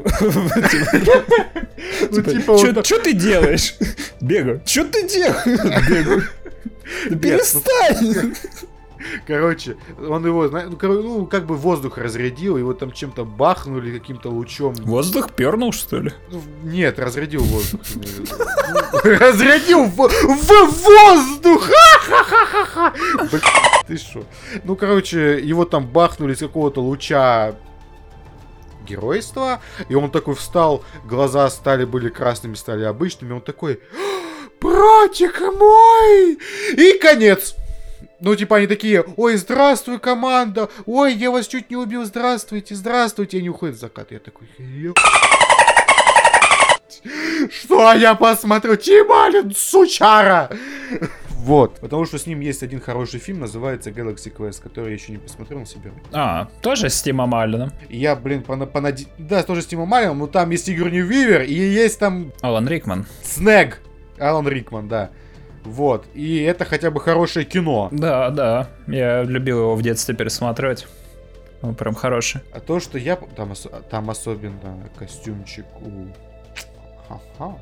Ну, 2.11 2.21
типа, 2.21 2.57
так. 2.73 2.85
Что 2.85 2.99
ты 2.99 3.13
делаешь? 3.13 3.75
Бегаю. 4.21 4.61
Что 4.65 4.85
ты 4.85 5.07
делаешь? 5.07 5.45
Бегаю. 5.89 6.23
Да 7.09 7.17
Перестань! 7.17 8.35
Короче, 9.27 9.77
он 9.99 10.25
его, 10.25 10.47
ну, 10.47 10.77
ну, 10.81 11.25
как 11.25 11.45
бы 11.45 11.55
воздух 11.55 11.97
разрядил, 11.97 12.57
его 12.57 12.73
там 12.73 12.91
чем-то 12.91 13.25
бахнули, 13.25 13.97
каким-то 13.97 14.29
лучом. 14.29 14.73
Воздух 14.75 15.31
пернул, 15.31 15.71
что 15.71 15.99
ли? 15.99 16.11
Ну, 16.31 16.41
Нет, 16.63 16.99
разрядил 16.99 17.43
воздух. 17.43 17.81
Ну, 17.95 18.99
Разрядил 19.03 19.85
в, 19.85 19.95
воздух! 19.95 21.69
Ты 23.87 23.97
что? 23.97 24.23
Ну, 24.63 24.75
короче, 24.75 25.39
его 25.39 25.65
там 25.65 25.87
бахнули 25.87 26.33
с 26.33 26.39
какого-то 26.39 26.81
луча 26.81 27.55
геройства, 28.85 29.61
и 29.89 29.95
он 29.95 30.11
такой 30.11 30.35
встал, 30.35 30.83
глаза 31.05 31.49
стали, 31.49 31.85
были 31.85 32.09
красными, 32.09 32.55
стали 32.55 32.83
обычными, 32.83 33.33
он 33.33 33.41
такой, 33.41 33.81
братик 34.61 35.41
мой! 35.41 36.37
И 36.77 36.97
конец. 36.99 37.55
Ну, 38.25 38.35
типа, 38.35 38.57
они 38.57 38.65
такие, 38.65 39.05
ой, 39.17 39.35
здравствуй, 39.37 39.99
команда, 39.99 40.67
ой, 40.87 41.13
я 41.13 41.29
вас 41.29 41.47
чуть 41.47 41.69
не 41.69 41.75
убил, 41.77 42.05
здравствуйте, 42.05 42.73
здравствуйте, 42.73 43.37
и 43.37 43.39
они 43.39 43.49
уходят 43.49 43.75
в 43.75 43.79
закат. 43.79 44.11
Я 44.11 44.17
такой, 44.17 44.47
«Ё- 44.57 44.95
что 47.51 47.93
я 47.93 48.15
посмотрю? 48.15 48.77
Тималин, 48.77 49.53
сучара! 49.55 50.49
Вот, 51.29 51.79
потому 51.79 52.05
что 52.05 52.17
с 52.17 52.25
ним 52.25 52.39
есть 52.39 52.63
один 52.63 52.81
хороший 52.81 53.19
фильм, 53.19 53.41
называется 53.41 53.91
Galaxy 53.91 54.35
Quest, 54.35 54.63
который 54.63 54.87
я 54.87 54.93
еще 54.95 55.11
не 55.11 55.19
посмотрел, 55.19 55.59
он 55.59 55.67
себе. 55.67 55.91
А, 56.11 56.47
тоже 56.63 56.89
с 56.89 56.99
Тимом 57.03 57.35
Алленом. 57.35 57.71
Я, 57.91 58.15
блин, 58.15 58.41
пона- 58.41 58.65
понаде- 58.65 59.05
Да, 59.19 59.43
тоже 59.43 59.61
с 59.61 59.67
Тимом 59.67 59.93
Алленом, 59.93 60.17
но 60.17 60.25
там 60.25 60.49
есть 60.49 60.65
Сигурни 60.65 61.01
Вивер, 61.01 61.43
и 61.43 61.53
есть 61.53 61.99
там 61.99 62.33
Алан 62.41 62.67
Рикман. 62.67 63.05
Снег. 63.21 63.81
Алан 64.17 64.47
Рикман, 64.47 64.87
да. 64.87 65.11
Вот. 65.65 66.05
И 66.13 66.41
это 66.41 66.63
хотя 66.65 66.91
бы 66.91 66.99
хорошее 67.01 67.45
кино. 67.45 67.89
Да, 67.91 68.29
да. 68.29 68.67
Я 68.87 69.23
любил 69.23 69.59
его 69.59 69.75
в 69.75 69.81
детстве 69.81 70.15
пересматривать. 70.15 70.87
Он 71.61 71.73
прям 71.75 71.95
хороший. 71.95 72.41
А 72.53 72.59
то, 72.59 72.79
что 72.79 72.97
я... 72.97 73.15
Там, 73.15 73.51
ос- 73.51 73.67
там 73.89 74.09
особенно 74.09 74.87
костюмчик 74.99 75.65
у... 75.81 76.07
Ха-ха. 77.07 77.55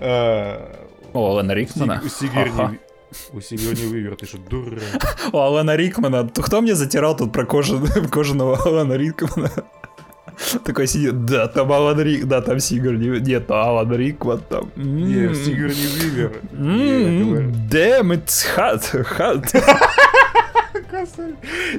Э, 0.00 0.74
У 1.12 1.18
Алана 1.18 1.52
Рикмана. 1.54 2.00
У. 2.02 2.06
Ви- 2.70 2.78
У 3.32 3.40
Сигурни 3.40 3.92
Вивер, 3.92 4.16
ты 4.16 4.26
что, 4.26 4.38
дурак? 4.38 4.82
У 5.32 5.38
Алана 5.38 5.76
Рикмана. 5.76 6.28
Кто 6.28 6.60
мне 6.60 6.74
затирал 6.74 7.16
тут 7.16 7.32
про 7.32 7.44
кожан- 7.44 8.08
кожаного 8.10 8.56
Алана 8.64 8.94
Рикмана? 8.94 9.50
Такой 10.64 10.86
сидит, 10.86 11.24
да, 11.26 11.48
там 11.48 11.72
Алан 11.72 12.00
Рик, 12.00 12.24
да, 12.26 12.40
там 12.40 12.58
Сигурни, 12.60 13.18
нет, 13.20 13.50
Алан 13.50 13.92
Рикман 13.94 14.40
там. 14.48 14.70
Не, 14.76 15.26
М. 15.26 15.34
Сигурни 15.34 15.86
Вивер. 16.00 16.32
М, 16.52 17.18
Я 17.18 17.24
говорю. 17.24 17.50
Damn, 17.70 18.10
it's 18.12 18.44
hot, 18.56 18.82
hot. 19.18 19.44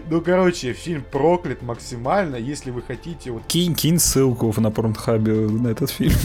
Ну, 0.09 0.21
короче, 0.21 0.73
фильм 0.73 1.03
проклят 1.09 1.61
максимально, 1.61 2.35
если 2.35 2.71
вы 2.71 2.81
хотите 2.81 3.31
вот... 3.31 3.43
Кинь, 3.47 3.73
кинь 3.73 3.99
ссылку 3.99 4.53
на 4.57 4.71
Порнхабе 4.71 5.33
на 5.33 5.69
этот 5.69 5.89
фильм. 5.89 6.13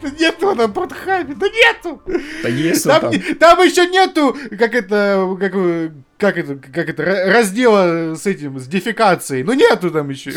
Да 0.00 0.10
нету 0.10 0.54
на 0.54 0.68
Портхабе, 0.68 1.34
да 1.34 1.46
нету! 1.48 2.00
Да 2.44 2.48
есть 2.48 2.84
Там, 2.84 3.10
там 3.40 3.58
еще 3.64 3.84
нету, 3.88 4.36
как 4.56 4.72
это, 4.72 5.36
как, 5.40 5.52
э, 5.56 5.90
как 6.18 6.36
это, 6.36 6.56
как 6.56 6.88
это, 6.88 7.02
ра- 7.02 7.30
раздела 7.32 8.14
с 8.14 8.26
этим, 8.26 8.58
с 8.58 8.66
дефекацией. 8.66 9.42
Ну 9.44 9.52
нету 9.54 9.90
там 9.90 10.08
еще. 10.10 10.32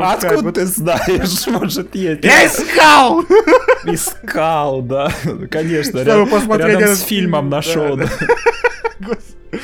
А 0.00 0.12
откуда 0.14 0.52
ты 0.52 0.66
знаешь? 0.66 1.46
Может, 1.46 1.94
есть? 1.94 2.24
Я 2.24 2.46
искал! 2.46 3.22
Искал, 3.84 4.82
да. 4.82 5.10
Конечно, 5.50 5.98
рядом, 6.00 6.28
посмотреть 6.28 6.78
рядом 6.80 6.94
с 6.94 7.00
фильмом 7.02 7.40
фильм, 7.44 7.50
нашел. 7.50 7.96
да, 7.96 8.04
Да. 9.00 9.08
Гос- 9.08 9.62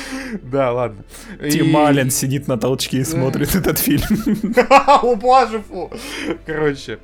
Да, 0.50 0.72
ладно. 0.72 1.04
Тим 1.50 1.66
И- 1.66 1.74
Аллен 1.84 2.10
сидит 2.10 2.48
на 2.48 2.56
толчке 2.56 2.98
и 2.98 3.04
смотрит 3.04 3.54
этот 3.54 3.78
фильм. 3.78 4.04
О 4.86 5.14
боже, 5.16 5.60
фу. 5.68 5.90
Короче, 6.46 6.92
э, 6.92 6.98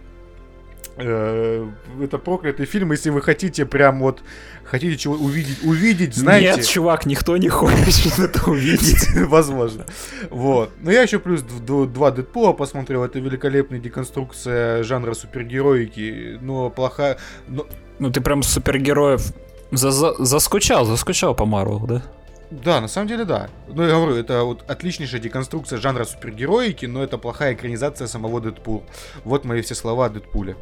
это 0.99 2.19
проклятый 2.19 2.67
фильм, 2.67 2.93
если 2.93 3.11
вы 3.11 3.23
хотите 3.23 3.65
прям 3.65 4.01
вот, 4.01 4.23
хотите 4.65 4.97
чего 4.97 5.15
увидеть, 5.15 5.63
увидеть, 5.65 6.15
знаете... 6.15 6.57
Нет, 6.57 6.67
чувак, 6.67 7.07
никто 7.07 7.37
не 7.37 7.49
хочет 7.49 8.19
это 8.19 8.51
увидеть. 8.51 9.07
Возможно. 9.29 9.87
Вот. 10.31 10.71
Но 10.81 10.91
я 10.91 11.03
еще 11.03 11.19
плюс 11.19 11.43
два 11.43 12.11
Дэдпула 12.11 12.53
посмотрел. 12.53 13.05
Это 13.05 13.19
великолепная 13.19 13.79
деконструкция 13.79 14.83
жанра 14.83 15.15
супергероики. 15.15 16.39
Но 16.41 16.71
плохая... 16.71 17.19
Но... 17.47 17.67
Ну 17.99 18.11
ты 18.11 18.21
прям 18.21 18.43
супергероев 18.43 19.33
за- 19.71 19.91
за- 19.91 20.15
заскучал, 20.25 20.85
заскучал 20.85 21.35
по 21.35 21.45
Марвел, 21.47 21.81
да? 21.81 22.03
Да, 22.51 22.81
на 22.81 22.89
самом 22.89 23.09
деле 23.09 23.25
да. 23.25 23.51
Ну, 23.69 23.83
я 23.83 23.95
говорю, 23.95 24.15
это 24.15 24.43
вот 24.45 24.65
отличнейшая 24.69 25.21
деконструкция 25.21 25.79
жанра 25.79 26.05
супергероики, 26.05 26.87
но 26.87 27.03
это 27.03 27.19
плохая 27.19 27.53
экранизация 27.53 28.07
самого 28.07 28.41
Дэдпула. 28.41 28.83
Вот 29.25 29.45
мои 29.45 29.61
все 29.61 29.75
слова 29.75 30.07
о 30.07 30.09
Дэдпуле. 30.09 30.57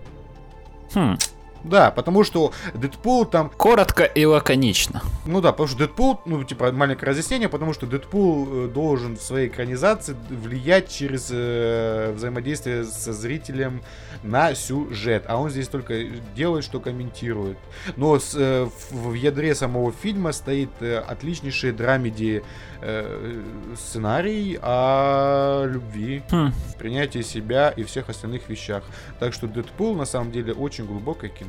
Хм. 0.92 1.35
Да, 1.64 1.90
потому 1.90 2.22
что 2.24 2.52
Дэдпул 2.74 3.24
там 3.24 3.50
Коротко 3.50 4.04
и 4.04 4.24
лаконично. 4.24 5.02
Ну 5.24 5.40
да, 5.40 5.52
потому 5.52 5.68
что 5.68 5.78
Дэдпул, 5.78 6.20
ну, 6.24 6.44
типа, 6.44 6.70
маленькое 6.72 7.10
разъяснение, 7.10 7.48
потому 7.48 7.72
что 7.72 7.86
Дэдпул 7.86 8.48
э, 8.48 8.68
должен 8.68 9.16
в 9.16 9.22
своей 9.22 9.48
экранизации 9.48 10.16
влиять 10.30 10.88
через 10.88 11.28
э, 11.32 12.12
взаимодействие 12.14 12.84
со 12.84 13.12
зрителем 13.12 13.82
на 14.22 14.54
сюжет. 14.54 15.24
А 15.26 15.38
он 15.40 15.50
здесь 15.50 15.68
только 15.68 16.04
делает, 16.36 16.64
что 16.64 16.80
комментирует. 16.80 17.58
Но 17.96 18.18
с, 18.18 18.34
э, 18.34 18.68
в, 18.90 19.10
в 19.10 19.14
ядре 19.14 19.54
самого 19.54 19.92
фильма 19.92 20.32
стоит 20.32 20.70
э, 20.80 20.98
отличнейший 20.98 21.72
драмеди 21.72 22.42
э, 22.80 23.42
сценарий 23.76 24.58
о 24.62 25.64
любви, 25.66 26.22
Хм. 26.30 26.52
принятии 26.78 27.22
себя 27.22 27.70
и 27.70 27.82
всех 27.84 28.08
остальных 28.08 28.48
вещах. 28.48 28.84
Так 29.18 29.32
что 29.32 29.46
Дэдпул 29.46 29.94
на 29.94 30.04
самом 30.04 30.30
деле 30.32 30.52
очень 30.52 30.86
глубокое 30.86 31.30
кино. 31.30 31.45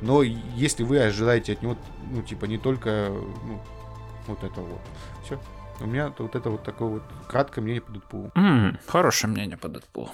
Но 0.00 0.22
если 0.22 0.82
вы 0.84 1.00
ожидаете 1.00 1.52
от 1.54 1.62
него, 1.62 1.76
ну, 2.10 2.22
типа, 2.22 2.44
не 2.46 2.58
только, 2.58 3.08
ну, 3.10 3.60
вот 4.26 4.42
это 4.44 4.60
вот. 4.60 4.80
Все. 5.24 5.38
У 5.80 5.86
меня 5.86 6.12
вот 6.18 6.34
это 6.34 6.50
вот 6.50 6.64
такое 6.64 6.88
вот 6.88 7.02
краткое 7.28 7.60
мнение 7.60 7.80
по 7.82 7.92
Дэдпулу. 7.92 8.30
М, 8.34 8.78
Хорошее 8.86 9.32
мнение 9.32 9.56
по 9.56 9.68
Дэдпулу. 9.68 10.10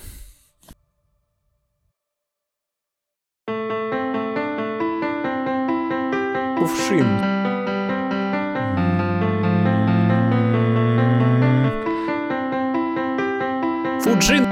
Кувшин. 6.59 7.09
Фуджин. 14.03 14.45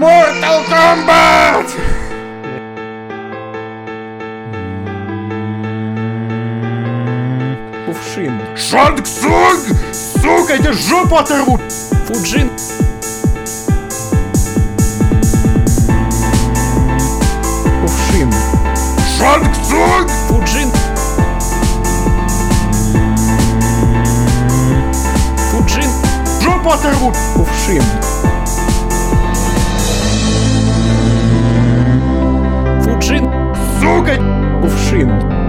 Mortal 0.00 0.58
Kombat! 0.70 1.66
Кувшин. 8.22 8.40
Шанг! 8.56 9.06
Сука, 10.22 10.54
я 10.54 10.58
тебе 10.58 10.72
жопу 10.72 11.16
оторву! 11.16 11.60
Фуджин. 12.06 12.50
Кувшин. 17.80 18.32
Шанг! 19.18 19.46
Фуджин. 20.28 20.70
Фуджин. 25.50 25.90
Жопу 26.42 26.70
оторву! 26.70 27.12
Кувшин. 27.34 27.82
сука! 33.80 34.16
Кувшин. 34.62 35.41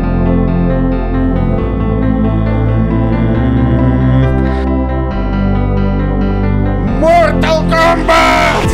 Kombat! 7.94 8.70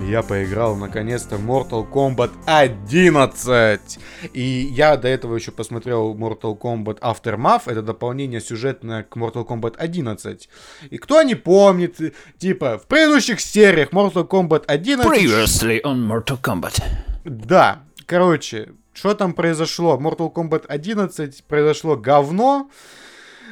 Я 0.00 0.22
поиграл 0.22 0.76
наконец-то 0.76 1.36
в 1.36 1.44
Mortal 1.44 1.86
Kombat 1.86 2.30
11. 2.46 3.98
И 4.32 4.40
я 4.40 4.96
до 4.96 5.08
этого 5.08 5.34
еще 5.34 5.50
посмотрел 5.50 6.14
Mortal 6.14 6.58
Kombat 6.58 7.00
Aftermath. 7.00 7.64
Это 7.66 7.82
дополнение 7.82 8.40
сюжетное 8.40 9.02
к 9.02 9.14
Mortal 9.18 9.46
Kombat 9.46 9.74
11. 9.76 10.48
И 10.88 10.96
кто 10.96 11.22
не 11.22 11.34
помнит, 11.34 11.98
типа, 12.38 12.78
в 12.78 12.86
предыдущих 12.86 13.40
сериях 13.40 13.90
Mortal 13.90 14.26
Kombat 14.26 14.64
11... 14.68 15.06
Previously 15.06 15.82
on 15.82 16.08
Mortal 16.08 16.40
Kombat. 16.40 16.82
Да, 17.24 17.82
короче, 18.06 18.70
что 18.94 19.12
там 19.12 19.34
произошло? 19.34 19.98
Mortal 20.00 20.32
Kombat 20.32 20.64
11 20.66 21.44
произошло 21.44 21.94
говно. 21.94 22.70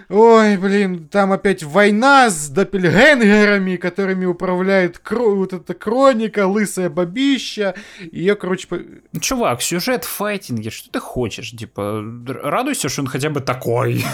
Ой, 0.09 0.57
блин, 0.57 1.09
там 1.09 1.33
опять 1.33 1.62
война 1.65 2.31
с 2.31 2.49
доппельгенгерами, 2.49 3.74
которыми 3.77 4.24
управляет 4.24 5.01
кро- 5.05 5.35
вот 5.35 5.53
эта 5.53 5.74
Кроника, 5.74 6.47
лысая 6.47 6.89
бабища. 6.89 7.74
Ее, 8.12 8.37
короче, 8.37 8.69
по- 8.69 8.81
чувак, 9.20 9.62
сюжет 9.62 10.05
в 10.05 10.09
файтинге, 10.09 10.70
что 10.70 10.91
ты 10.91 11.01
хочешь? 11.01 11.51
Типа, 11.51 12.05
радуйся, 12.43 12.89
что 12.89 13.03
он 13.03 13.09
хотя 13.09 13.31
бы 13.31 13.41
такой. 13.41 14.05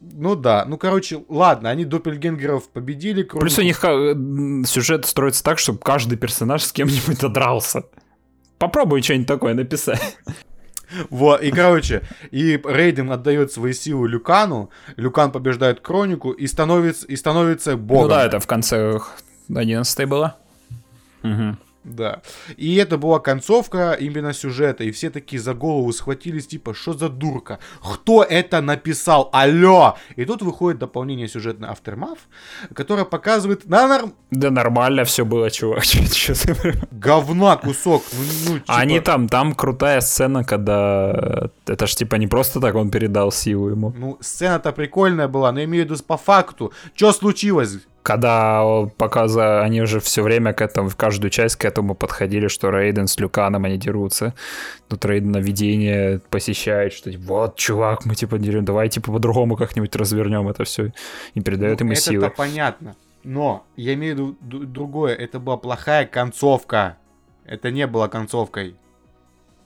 ну 0.00 0.34
да, 0.34 0.64
ну 0.66 0.76
короче, 0.78 1.22
ладно, 1.28 1.70
они 1.70 1.84
доппельгенгеров 1.84 2.68
победили. 2.68 3.22
Кронику- 3.22 3.40
Плюс 3.40 3.58
у 3.58 3.62
них 3.62 3.84
м, 3.84 4.64
сюжет 4.64 5.06
строится 5.06 5.44
так, 5.44 5.58
чтобы 5.60 5.78
каждый 5.78 6.18
персонаж 6.18 6.64
с 6.64 6.72
кем-нибудь 6.72 7.18
додрался. 7.20 7.84
Попробуй 8.58 9.02
что-нибудь 9.02 9.28
такое 9.28 9.54
написать. 9.54 10.18
Вот, 11.10 11.42
и 11.42 11.50
короче, 11.50 12.02
и 12.30 12.60
Рейден 12.64 13.10
отдает 13.10 13.52
свои 13.52 13.72
силы 13.72 14.08
Люкану, 14.08 14.70
Люкан 14.96 15.32
побеждает 15.32 15.80
Кронику 15.80 16.30
и 16.30 16.46
становится, 16.46 17.06
и 17.06 17.16
становится 17.16 17.76
богом. 17.76 18.02
Ну 18.04 18.08
да, 18.08 18.24
это 18.24 18.40
в 18.40 18.46
конце 18.46 18.98
11 19.54 20.08
было. 20.08 20.36
Мгм. 21.22 21.58
Да. 21.88 22.22
И 22.56 22.76
это 22.76 22.98
была 22.98 23.18
концовка 23.18 23.92
именно 23.92 24.32
сюжета. 24.32 24.84
И 24.84 24.90
все 24.90 25.10
такие 25.10 25.40
за 25.40 25.54
голову 25.54 25.92
схватились, 25.92 26.46
типа, 26.46 26.74
что 26.74 26.92
за 26.92 27.08
дурка? 27.08 27.58
Кто 27.82 28.22
это 28.22 28.60
написал? 28.60 29.30
Алло! 29.32 29.96
И 30.16 30.24
тут 30.24 30.42
выходит 30.42 30.78
дополнение 30.78 31.28
сюжетный 31.28 31.68
Aftermath, 31.68 32.18
которое 32.74 33.04
показывает 33.04 33.68
на 33.68 33.88
норм... 33.88 34.12
Да 34.30 34.50
нормально 34.50 35.04
все 35.04 35.24
было, 35.24 35.50
чувак. 35.50 35.84
Говна 36.90 37.56
кусок. 37.56 38.02
Ну, 38.12 38.52
ну, 38.52 38.58
типа, 38.58 38.84
не 38.84 39.00
там, 39.00 39.28
там 39.28 39.54
крутая 39.54 40.00
сцена, 40.00 40.44
когда... 40.44 41.50
Это 41.66 41.86
ж 41.86 41.94
типа 41.94 42.16
не 42.16 42.26
просто 42.26 42.60
так 42.60 42.74
он 42.74 42.90
передал 42.90 43.32
силу 43.32 43.70
ему. 43.70 43.94
Ну, 43.96 44.18
сцена-то 44.20 44.72
прикольная 44.72 45.28
была, 45.28 45.52
но 45.52 45.64
имею 45.64 45.86
в 45.86 45.90
виду 45.90 46.02
по 46.06 46.16
факту. 46.16 46.72
Что 46.94 47.12
случилось? 47.12 47.78
Когда 48.08 48.64
показа 48.96 49.60
они 49.60 49.82
уже 49.82 50.00
все 50.00 50.22
время 50.22 50.54
к 50.54 50.62
этому, 50.62 50.88
в 50.88 50.96
каждую 50.96 51.30
часть 51.30 51.56
к 51.56 51.66
этому 51.66 51.94
подходили, 51.94 52.48
что 52.48 52.70
Рейден 52.70 53.06
с 53.06 53.20
Люканом 53.20 53.66
они 53.66 53.76
дерутся. 53.76 54.32
Тут 54.88 55.04
Рейден 55.04 55.32
на 55.32 55.36
видение 55.36 56.22
посещает, 56.30 56.94
что 56.94 57.12
типа, 57.12 57.24
вот, 57.26 57.56
чувак, 57.56 58.06
мы 58.06 58.14
типа 58.14 58.38
дерем, 58.38 58.64
давай 58.64 58.88
типа 58.88 59.12
по-другому 59.12 59.56
как-нибудь 59.56 59.94
развернем 59.94 60.48
это 60.48 60.64
все. 60.64 60.94
И 61.34 61.42
передает 61.42 61.80
Ну, 61.80 61.84
ему 61.84 61.92
Это-то 61.92 62.10
силы. 62.10 62.30
понятно. 62.34 62.96
Но 63.24 63.66
я 63.76 63.92
имею 63.92 64.16
в 64.16 64.18
виду 64.18 64.64
другое. 64.64 65.14
Это 65.14 65.38
была 65.38 65.58
плохая 65.58 66.06
концовка. 66.06 66.96
Это 67.44 67.70
не 67.70 67.86
было 67.86 68.08
концовкой. 68.08 68.74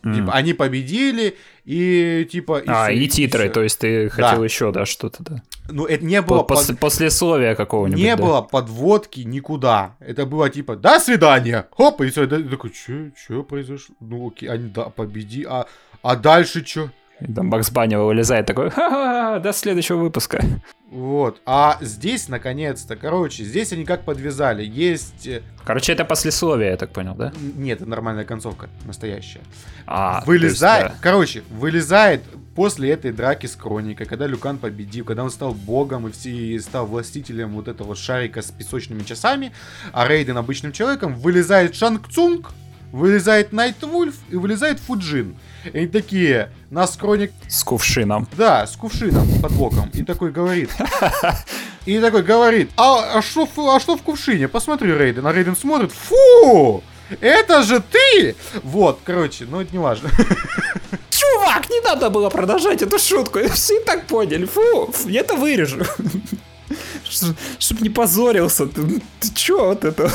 М. 0.05 0.15
Типа, 0.15 0.33
они 0.33 0.53
победили, 0.53 1.37
и 1.65 2.27
типа... 2.31 2.63
а, 2.67 2.87
всё, 2.89 2.93
и 2.95 3.07
титры, 3.09 3.45
всё. 3.45 3.53
то 3.53 3.63
есть 3.63 3.79
ты 3.79 4.09
хотел 4.11 4.43
еще, 4.43 4.73
да, 4.73 4.85
что-то, 4.85 5.23
да. 5.23 5.43
Ну, 5.71 5.85
это 5.85 6.05
не 6.05 6.21
было... 6.23 6.39
По- 6.39 6.55
под- 6.57 6.71
пос- 6.71 6.77
Послесловия 6.77 7.55
какого-нибудь. 7.55 8.03
Не 8.03 8.17
да. 8.17 8.23
было 8.23 8.43
подводки 8.43 9.21
никуда. 9.21 9.95
Это 10.01 10.27
было 10.27 10.51
типа, 10.51 10.75
до 10.77 10.99
свидания. 10.99 11.69
Хоп, 11.77 12.01
и 12.01 12.11
все. 12.11 12.27
такой, 12.27 12.73
что, 12.75 13.11
что 13.17 13.43
произошло? 13.45 13.95
Ну, 14.01 14.29
окей, 14.29 14.49
они, 14.49 14.69
да, 14.71 14.85
победи. 14.87 15.47
А, 15.49 15.67
а 16.03 16.17
дальше 16.17 16.67
что? 16.67 16.91
И 17.27 17.33
там 17.33 17.51
Бакс 17.51 17.71
Банни 17.71 17.95
вылезает 17.95 18.47
такой, 18.47 18.71
ха-ха, 18.71 19.39
до 19.39 19.53
следующего 19.53 19.99
выпуска. 19.99 20.43
Вот. 20.91 21.41
А 21.47 21.79
здесь, 21.81 22.29
наконец-то, 22.29 22.97
короче, 22.97 23.45
здесь 23.45 23.73
они 23.73 23.85
как 23.85 24.05
подвязали. 24.05 24.65
Есть... 24.65 25.27
э, 25.27 25.43
Короче, 25.65 25.93
это 25.93 26.05
послесловие, 26.05 26.71
я 26.71 26.77
так 26.77 26.91
понял, 26.91 27.15
да? 27.15 27.33
Нет, 27.57 27.81
это 27.81 27.89
нормальная 27.89 28.25
концовка, 28.25 28.69
настоящая. 28.85 29.41
А, 29.87 30.23
вылезает, 30.27 30.91
есть, 30.91 31.01
короче, 31.01 31.43
вылезает 31.51 32.23
после 32.55 32.91
этой 32.91 33.13
драки 33.13 33.47
с 33.47 33.57
Кроникой, 33.57 34.07
когда 34.07 34.27
Люкан 34.27 34.59
победил, 34.59 35.05
когда 35.05 35.25
он 35.25 35.31
стал 35.31 35.55
богом 35.55 36.09
и, 36.09 36.13
все, 36.13 36.31
и 36.31 36.59
стал 36.59 36.87
властителем 36.87 37.53
вот 37.55 37.69
этого 37.69 37.95
шарика 37.95 38.43
с 38.43 38.51
песочными 38.51 39.03
часами, 39.03 39.53
а 39.93 40.07
Рейден 40.07 40.37
обычным 40.37 40.73
человеком, 40.73 41.15
вылезает 41.15 41.75
Шанг 41.75 42.09
Цунг, 42.09 42.51
вылезает 42.93 43.53
Найтвульф 43.53 44.15
и 44.31 44.37
вылезает 44.37 44.79
Фуджин. 44.81 45.37
И 45.73 45.77
они 45.79 45.87
такие, 45.89 46.51
нас 46.71 46.97
Кроник 46.97 47.33
с 47.49 47.65
кувшином. 47.65 48.29
да, 48.37 48.67
с 48.67 48.77
кувшином 48.77 49.27
под 49.41 49.53
боком. 49.53 49.91
И 49.95 50.03
такой 50.05 50.31
говорит. 50.31 50.71
И 51.87 51.99
такой 51.99 52.23
говорит, 52.23 52.71
а, 52.77 53.19
а, 53.19 53.23
что, 53.23 53.45
в- 53.45 53.59
а 53.69 53.81
что 53.81 53.97
в 53.97 54.03
кувшине? 54.03 54.47
Посмотри, 54.47 54.93
Рейден. 54.95 55.27
А 55.27 55.33
Рейден 55.33 55.57
смотрит, 55.57 55.91
фу! 55.91 56.81
Это 57.21 57.63
же 57.65 57.81
ты! 57.83 58.37
Вот, 58.63 59.01
короче, 59.03 59.47
ну 59.51 59.61
это 59.61 59.73
не 59.73 59.79
важно. 59.81 60.09
Чувак, 61.11 61.69
не 61.71 61.81
надо 61.81 62.09
было 62.09 62.31
продолжать 62.31 62.83
эту 62.83 62.99
шутку. 63.01 63.41
Все 63.53 63.81
и 63.81 63.85
так 63.85 64.07
поняли. 64.07 64.45
Фу, 64.47 64.95
я 65.07 65.21
это 65.23 65.35
вырежу. 65.35 65.83
Чтоб 67.59 67.81
не 67.81 67.91
позорился. 67.91 68.67
Ты, 68.67 69.03
ты 69.21 69.35
чё 69.35 69.67
вот 69.67 69.85
это? 69.85 70.09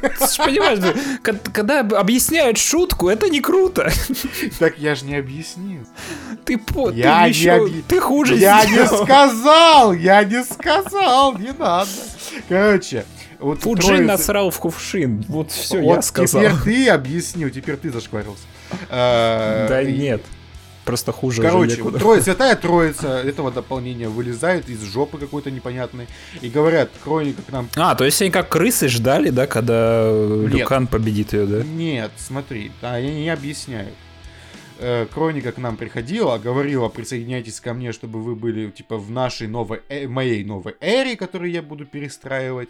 Ты 0.00 0.26
ж 0.26 0.36
понимаешь, 0.36 0.78
да, 0.80 0.92
ко- 1.22 1.38
когда 1.52 1.80
объясняют 1.80 2.58
шутку, 2.58 3.08
это 3.08 3.30
не 3.30 3.40
круто. 3.40 3.90
Так 4.58 4.78
я 4.78 4.94
же 4.94 5.06
не 5.06 5.16
объяснил. 5.16 5.80
Ты, 6.44 6.58
по, 6.58 6.90
Я 6.90 7.20
ты 7.20 7.24
не 7.24 7.28
еще, 7.30 7.50
объ- 7.56 7.84
ты 7.88 7.98
хуже 8.00 8.36
Я 8.36 8.64
не 8.66 8.72
сделал. 8.72 9.04
сказал! 9.04 9.92
Я 9.94 10.24
не 10.24 10.44
сказал! 10.44 11.38
Не 11.38 11.52
надо. 11.58 11.88
Короче, 12.50 13.06
вот 13.38 13.60
Фуджин 13.62 13.96
троица- 13.96 14.04
насрал 14.06 14.50
в 14.50 14.58
кувшин. 14.58 15.24
Вот 15.26 15.50
все, 15.52 15.80
Вот 15.80 15.96
я 15.96 16.02
сказал. 16.02 16.42
теперь 16.42 16.56
ты 16.64 16.88
объяснил, 16.90 17.48
теперь 17.50 17.76
ты 17.78 17.90
зашкварился. 17.90 18.42
Э, 18.90 19.66
Да 19.70 19.80
и- 19.82 19.96
нет. 19.96 20.22
Просто 20.88 21.12
хуже 21.12 21.42
уже 21.42 21.50
Короче, 21.50 21.82
вот 21.82 21.98
трое, 21.98 22.22
святая 22.22 22.56
троица 22.56 23.18
этого 23.18 23.52
дополнения 23.52 24.08
вылезает 24.08 24.70
из 24.70 24.82
жопы 24.82 25.18
какой-то 25.18 25.50
непонятной 25.50 26.06
и 26.40 26.48
говорят, 26.48 26.88
Хроника 27.04 27.42
к 27.42 27.52
нам... 27.52 27.68
А, 27.76 27.94
то 27.94 28.06
есть 28.06 28.22
они 28.22 28.30
как 28.30 28.48
крысы 28.48 28.88
ждали, 28.88 29.28
да, 29.28 29.46
когда 29.46 30.00
э, 30.06 30.46
Нет. 30.48 30.60
Люкан 30.60 30.86
победит 30.86 31.34
ее, 31.34 31.44
да? 31.44 31.62
Нет, 31.62 32.10
смотри, 32.16 32.72
да, 32.80 32.94
они 32.94 33.20
не 33.20 33.28
объясняют. 33.28 33.92
Э, 34.78 35.06
Хроника 35.12 35.52
к 35.52 35.58
нам 35.58 35.76
приходила, 35.76 36.38
говорила, 36.38 36.88
присоединяйтесь 36.88 37.60
ко 37.60 37.74
мне, 37.74 37.92
чтобы 37.92 38.22
вы 38.22 38.34
были, 38.34 38.70
типа, 38.70 38.96
в 38.96 39.10
нашей 39.10 39.48
новой, 39.48 39.80
э, 39.90 40.06
моей 40.06 40.44
новой 40.44 40.74
эре, 40.80 41.16
которую 41.16 41.50
я 41.50 41.62
буду 41.62 41.84
перестраивать. 41.84 42.68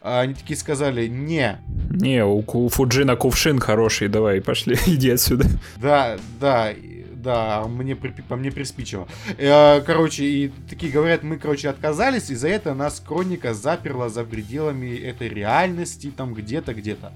А 0.00 0.20
они 0.20 0.32
такие 0.32 0.56
сказали, 0.56 1.08
не, 1.08 1.58
Не, 1.90 2.24
у, 2.24 2.42
у 2.46 2.68
Фуджина 2.68 3.16
кувшин 3.16 3.58
хороший, 3.58 4.08
давай, 4.08 4.40
пошли, 4.40 4.78
иди 4.86 5.10
отсюда. 5.10 5.46
Да, 5.76 6.16
да, 6.40 6.72
да, 7.22 7.64
мне 7.68 7.96
по 7.96 8.36
мне 8.36 8.50
приспичило. 8.50 9.06
Э, 9.38 9.80
Короче, 9.82 10.24
и 10.24 10.48
такие 10.68 10.92
говорят, 10.92 11.22
мы, 11.22 11.36
короче, 11.38 11.68
отказались, 11.68 12.30
и 12.30 12.34
за 12.34 12.48
это 12.48 12.74
нас 12.74 13.02
Хроника 13.06 13.54
заперла 13.54 14.08
за 14.08 14.24
пределами 14.24 14.96
этой 14.96 15.28
реальности, 15.28 16.12
там 16.16 16.34
где-то, 16.34 16.74
где-то. 16.74 17.12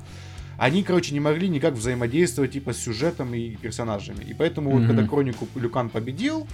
Они, 0.56 0.82
короче, 0.84 1.12
не 1.14 1.20
могли 1.20 1.48
никак 1.48 1.74
взаимодействовать, 1.74 2.52
типа, 2.52 2.72
с 2.72 2.78
сюжетом 2.78 3.34
и 3.34 3.56
персонажами. 3.56 4.22
И 4.22 4.34
поэтому, 4.34 4.70
вот, 4.70 4.80
Мгм. 4.80 4.86
когда 4.88 5.06
Хронику 5.06 5.48
Люкан 5.56 5.88
победил, 5.88 6.46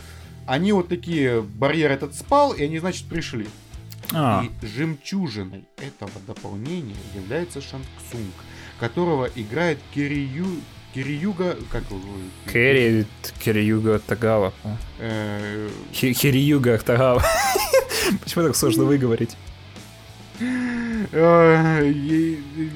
они 0.47 0.73
вот 0.73 0.89
такие, 0.89 1.43
барьер 1.43 1.91
этот 1.91 2.15
спал, 2.15 2.53
и 2.53 2.63
они, 2.65 2.79
значит, 2.79 3.07
пришли. 3.07 3.47
А, 4.13 4.43
И 4.45 4.67
жемчужиной 4.67 5.65
этого 5.77 6.11
дополнения 6.27 6.97
является 7.15 7.61
Шанг 7.61 7.85
Цунг, 8.11 8.35
которого 8.79 9.29
играет 9.37 9.79
Кирию... 9.95 10.47
Кириюга... 10.95 11.57
Как 11.71 11.83
его? 11.91 12.01
Кэрри, 12.47 13.07
Кириюга 13.39 13.99
Тагава. 14.01 14.53
Э, 14.99 15.69
Хириюга 15.93 16.79
Тагава. 16.79 17.23
Почему 18.23 18.45
так 18.47 18.57
сложно 18.57 18.85
выговорить? 18.85 19.37
э, 20.41 21.93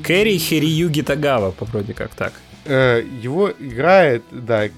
Кэрри 0.04 0.38
Хириюги 0.38 1.02
Тагава, 1.02 1.50
по 1.50 1.64
вроде 1.64 1.94
как 1.94 2.14
так. 2.14 2.32
э, 2.64 3.04
Его 3.20 3.50
играет, 3.50 4.22
да, 4.30 4.68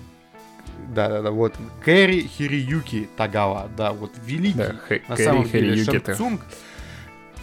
да, 0.95 1.09
да, 1.09 1.23
да, 1.23 1.31
вот, 1.31 1.55
Кэри 1.85 2.27
Хириюки 2.27 3.09
Тагава, 3.17 3.69
да, 3.77 3.93
вот, 3.93 4.13
великий, 4.25 4.57
Да, 4.59 4.75
на 5.09 5.17
самом 5.17 5.49
деле, 5.49 5.69
Хириюги 5.71 5.85
Шанг 5.85 6.03
Тагава. 6.05 6.17
Цунг. 6.17 6.41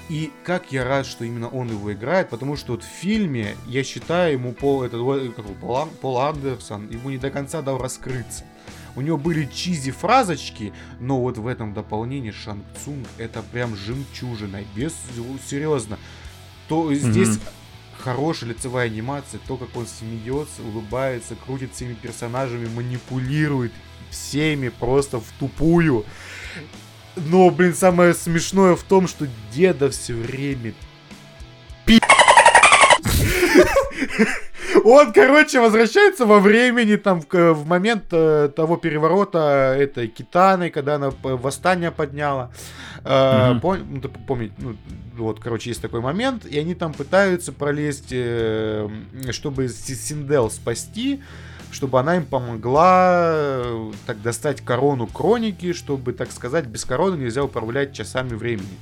И 0.09 0.31
как 0.43 0.71
я 0.71 0.83
рад, 0.83 1.05
что 1.05 1.23
именно 1.23 1.47
он 1.47 1.69
его 1.69 1.93
играет, 1.93 2.29
потому 2.29 2.57
что 2.57 2.73
вот 2.73 2.83
в 2.83 2.87
фильме, 2.87 3.55
я 3.67 3.83
считаю, 3.83 4.33
ему 4.33 4.51
Пол, 4.51 4.83
этот, 4.83 4.99
ой, 4.99 5.31
как 5.31 5.45
его, 5.45 5.55
Пол, 5.55 5.87
Пол 6.01 6.19
Андерсон, 6.19 6.89
ему 6.89 7.09
не 7.09 7.17
до 7.17 7.31
конца 7.31 7.61
дал 7.61 7.77
раскрыться. 7.77 8.43
У 8.95 9.01
него 9.01 9.17
были 9.17 9.45
чизи 9.45 9.91
фразочки, 9.91 10.73
но 10.99 11.19
вот 11.19 11.37
в 11.37 11.47
этом 11.47 11.73
дополнении 11.73 12.31
Шанг 12.31 12.63
Цунг 12.83 13.07
это 13.17 13.41
прям 13.41 13.75
жемчужина. 13.75 14.61
Без 14.75 14.93
серьезно. 15.49 15.97
То 16.67 16.93
здесь 16.93 17.39
хорошая 17.97 18.51
лицевая 18.51 18.87
анимация, 18.87 19.39
то, 19.47 19.57
как 19.57 19.75
он 19.75 19.87
смеется, 19.87 20.61
улыбается, 20.61 21.35
крутит 21.35 21.73
всеми 21.73 21.93
персонажами, 21.93 22.67
манипулирует 22.67 23.71
всеми 24.09 24.69
просто 24.69 25.19
в 25.19 25.25
тупую. 25.39 26.05
Но, 27.15 27.49
блин, 27.49 27.73
самое 27.75 28.13
смешное 28.13 28.75
в 28.75 28.83
том, 28.83 29.07
что 29.07 29.27
деда 29.51 29.89
все 29.89 30.13
время 30.13 30.73
пи***. 31.85 31.99
Он, 34.83 35.13
короче, 35.13 35.61
возвращается 35.61 36.25
во 36.25 36.39
времени, 36.39 36.95
там, 36.95 37.21
в, 37.21 37.53
в 37.53 37.65
момент 37.67 38.05
э, 38.11 38.49
того 38.53 38.75
переворота 38.75 39.75
этой 39.77 40.07
Китаны, 40.07 40.71
когда 40.71 40.95
она 40.95 41.11
восстание 41.21 41.91
подняла. 41.91 42.51
Э, 43.05 43.53
пом- 43.61 43.85
ну, 43.87 44.01
ты 44.01 44.09
помни- 44.09 44.51
ну, 44.57 44.75
вот, 45.15 45.39
короче, 45.39 45.69
есть 45.69 45.81
такой 45.81 46.01
момент, 46.01 46.45
и 46.45 46.57
они 46.59 46.75
там 46.75 46.91
пытаются 46.93 47.53
пролезть, 47.53 48.09
э, 48.11 48.89
чтобы 49.31 49.69
Си- 49.69 49.95
Синдел 49.95 50.49
спасти, 50.49 51.21
чтобы 51.73 51.99
она 51.99 52.17
им 52.17 52.25
помогла 52.25 53.31
э, 53.33 53.91
так 54.05 54.21
достать 54.21 54.61
корону 54.61 55.07
Кроники, 55.07 55.73
чтобы, 55.73 56.13
так 56.13 56.31
сказать, 56.31 56.65
без 56.65 56.85
короны 56.85 57.17
нельзя 57.17 57.43
управлять 57.43 57.93
часами 57.93 58.35
времени. 58.35 58.77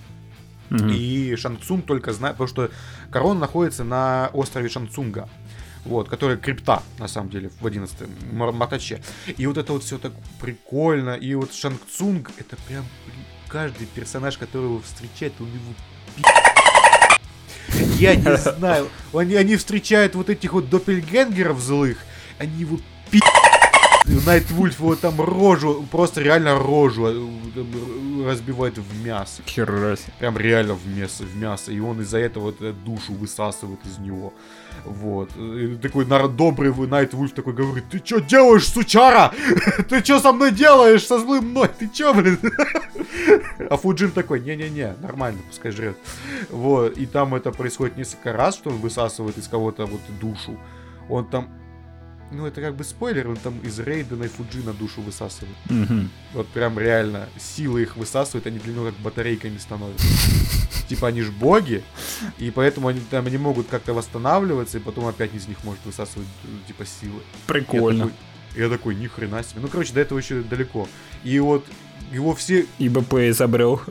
Мгм. 0.69 0.89
И 0.89 1.35
Шанцун 1.35 1.81
только 1.81 2.13
знает, 2.13 2.37
потому 2.37 2.47
что 2.47 2.71
корона 3.11 3.41
находится 3.41 3.83
на 3.83 4.29
острове 4.33 4.69
Шанцунга. 4.69 5.27
Вот, 5.83 6.09
который 6.09 6.37
крипта, 6.37 6.83
на 6.99 7.07
самом 7.07 7.31
деле, 7.31 7.49
в 7.59 7.65
11 7.65 7.97
Матаче. 8.31 9.01
И 9.35 9.47
вот 9.47 9.57
это 9.57 9.73
вот 9.73 9.83
все 9.83 9.97
так 9.97 10.11
прикольно. 10.39 11.15
И 11.15 11.33
вот 11.33 11.55
Шанг 11.55 11.81
Цунг, 11.89 12.29
это 12.37 12.55
прям 12.67 12.85
блин, 13.07 13.25
каждый 13.47 13.87
персонаж, 13.87 14.37
который 14.37 14.65
его 14.65 14.79
встречает, 14.81 15.33
у 15.39 15.43
него 15.43 15.73
пи***. 16.15 16.23
Я 17.99 18.15
не 18.15 18.37
знаю. 18.57 18.89
Они, 19.11 19.33
они 19.35 19.55
встречают 19.55 20.13
вот 20.13 20.29
этих 20.29 20.53
вот 20.53 20.69
доппельгенгеров 20.69 21.59
злых, 21.59 21.97
они 22.41 22.61
его 22.61 22.79
пи***. 23.11 23.21
Найт 24.25 24.49
Вульф 24.49 24.79
его 24.79 24.95
там 24.95 25.21
рожу, 25.21 25.85
просто 25.91 26.21
реально 26.21 26.57
рожу 26.57 27.05
э, 27.07 28.27
разбивает 28.27 28.79
в 28.79 29.05
мясо. 29.05 29.43
Хера 29.45 29.95
себе. 29.95 30.11
Прям 30.17 30.37
реально 30.37 30.73
в 30.73 30.87
мясо, 30.87 31.23
в 31.23 31.35
мясо. 31.37 31.71
И 31.71 31.79
он 31.79 32.01
из-за 32.01 32.17
этого 32.17 32.51
душу 32.51 33.13
высасывает 33.13 33.79
из 33.85 33.99
него. 33.99 34.33
Вот. 34.85 35.29
И 35.37 35.77
такой 35.81 36.05
добрый 36.05 36.73
Найт 36.87 37.13
Вульф 37.13 37.33
такой 37.33 37.53
говорит, 37.53 37.85
ты 37.91 37.99
чё 37.99 38.19
делаешь, 38.19 38.67
сучара? 38.67 39.31
Ты 39.89 40.01
чё 40.01 40.19
со 40.19 40.31
мной 40.31 40.51
делаешь, 40.51 41.05
со 41.05 41.19
злым 41.19 41.49
мной? 41.49 41.69
Ты 41.77 41.87
чё, 41.87 42.13
блин? 42.13 42.39
А 43.69 43.77
Фуджин 43.77 44.11
такой, 44.11 44.39
не-не-не, 44.39 44.95
нормально, 44.99 45.39
пускай 45.47 45.71
жрет. 45.71 45.95
Вот. 46.49 46.97
И 46.97 47.05
там 47.05 47.35
это 47.35 47.51
происходит 47.51 47.97
несколько 47.97 48.33
раз, 48.33 48.55
что 48.55 48.71
он 48.71 48.77
высасывает 48.77 49.37
из 49.37 49.47
кого-то 49.47 49.85
вот 49.85 50.01
душу. 50.19 50.57
Он 51.07 51.25
там 51.25 51.47
ну, 52.31 52.45
это 52.45 52.61
как 52.61 52.75
бы 52.75 52.83
спойлер, 52.83 53.29
он 53.29 53.35
там 53.35 53.59
из 53.59 53.79
Рейдена 53.79 54.23
и 54.23 54.27
Фуджина 54.27 54.73
душу 54.73 55.01
высасывает. 55.01 55.55
Мгм. 55.69 56.09
Вот 56.33 56.47
прям 56.47 56.79
реально 56.79 57.27
силы 57.37 57.81
их 57.81 57.97
высасывают, 57.97 58.47
они 58.47 58.59
для 58.59 58.73
него 58.73 58.85
как 58.85 58.95
батарейками 58.95 59.57
становятся. 59.57 60.05
Типа 60.87 61.09
они 61.09 61.21
ж 61.21 61.29
боги, 61.29 61.83
и 62.37 62.51
поэтому 62.51 62.87
они 62.87 63.01
там 63.09 63.27
не 63.27 63.37
могут 63.37 63.67
как-то 63.67 63.93
восстанавливаться, 63.93 64.77
и 64.77 64.81
потом 64.81 65.07
опять 65.07 65.33
из 65.33 65.47
них 65.47 65.63
может 65.63 65.85
высасывать 65.85 66.27
э, 66.43 66.67
типа 66.67 66.85
силы. 66.85 67.21
Я 67.47 67.53
Прикольно. 67.53 68.05
такой, 68.05 68.61
я 68.61 68.69
такой, 68.69 68.95
ни 68.95 69.07
хрена 69.07 69.43
себе. 69.43 69.61
Ну, 69.61 69.67
короче, 69.67 69.93
до 69.93 70.01
этого 70.01 70.19
еще 70.19 70.41
далеко. 70.41 70.87
И 71.23 71.39
вот 71.39 71.65
его 72.11 72.35
все, 72.35 72.65
И 72.77 72.89
БП 72.89 73.13
изобрел. 73.29 73.81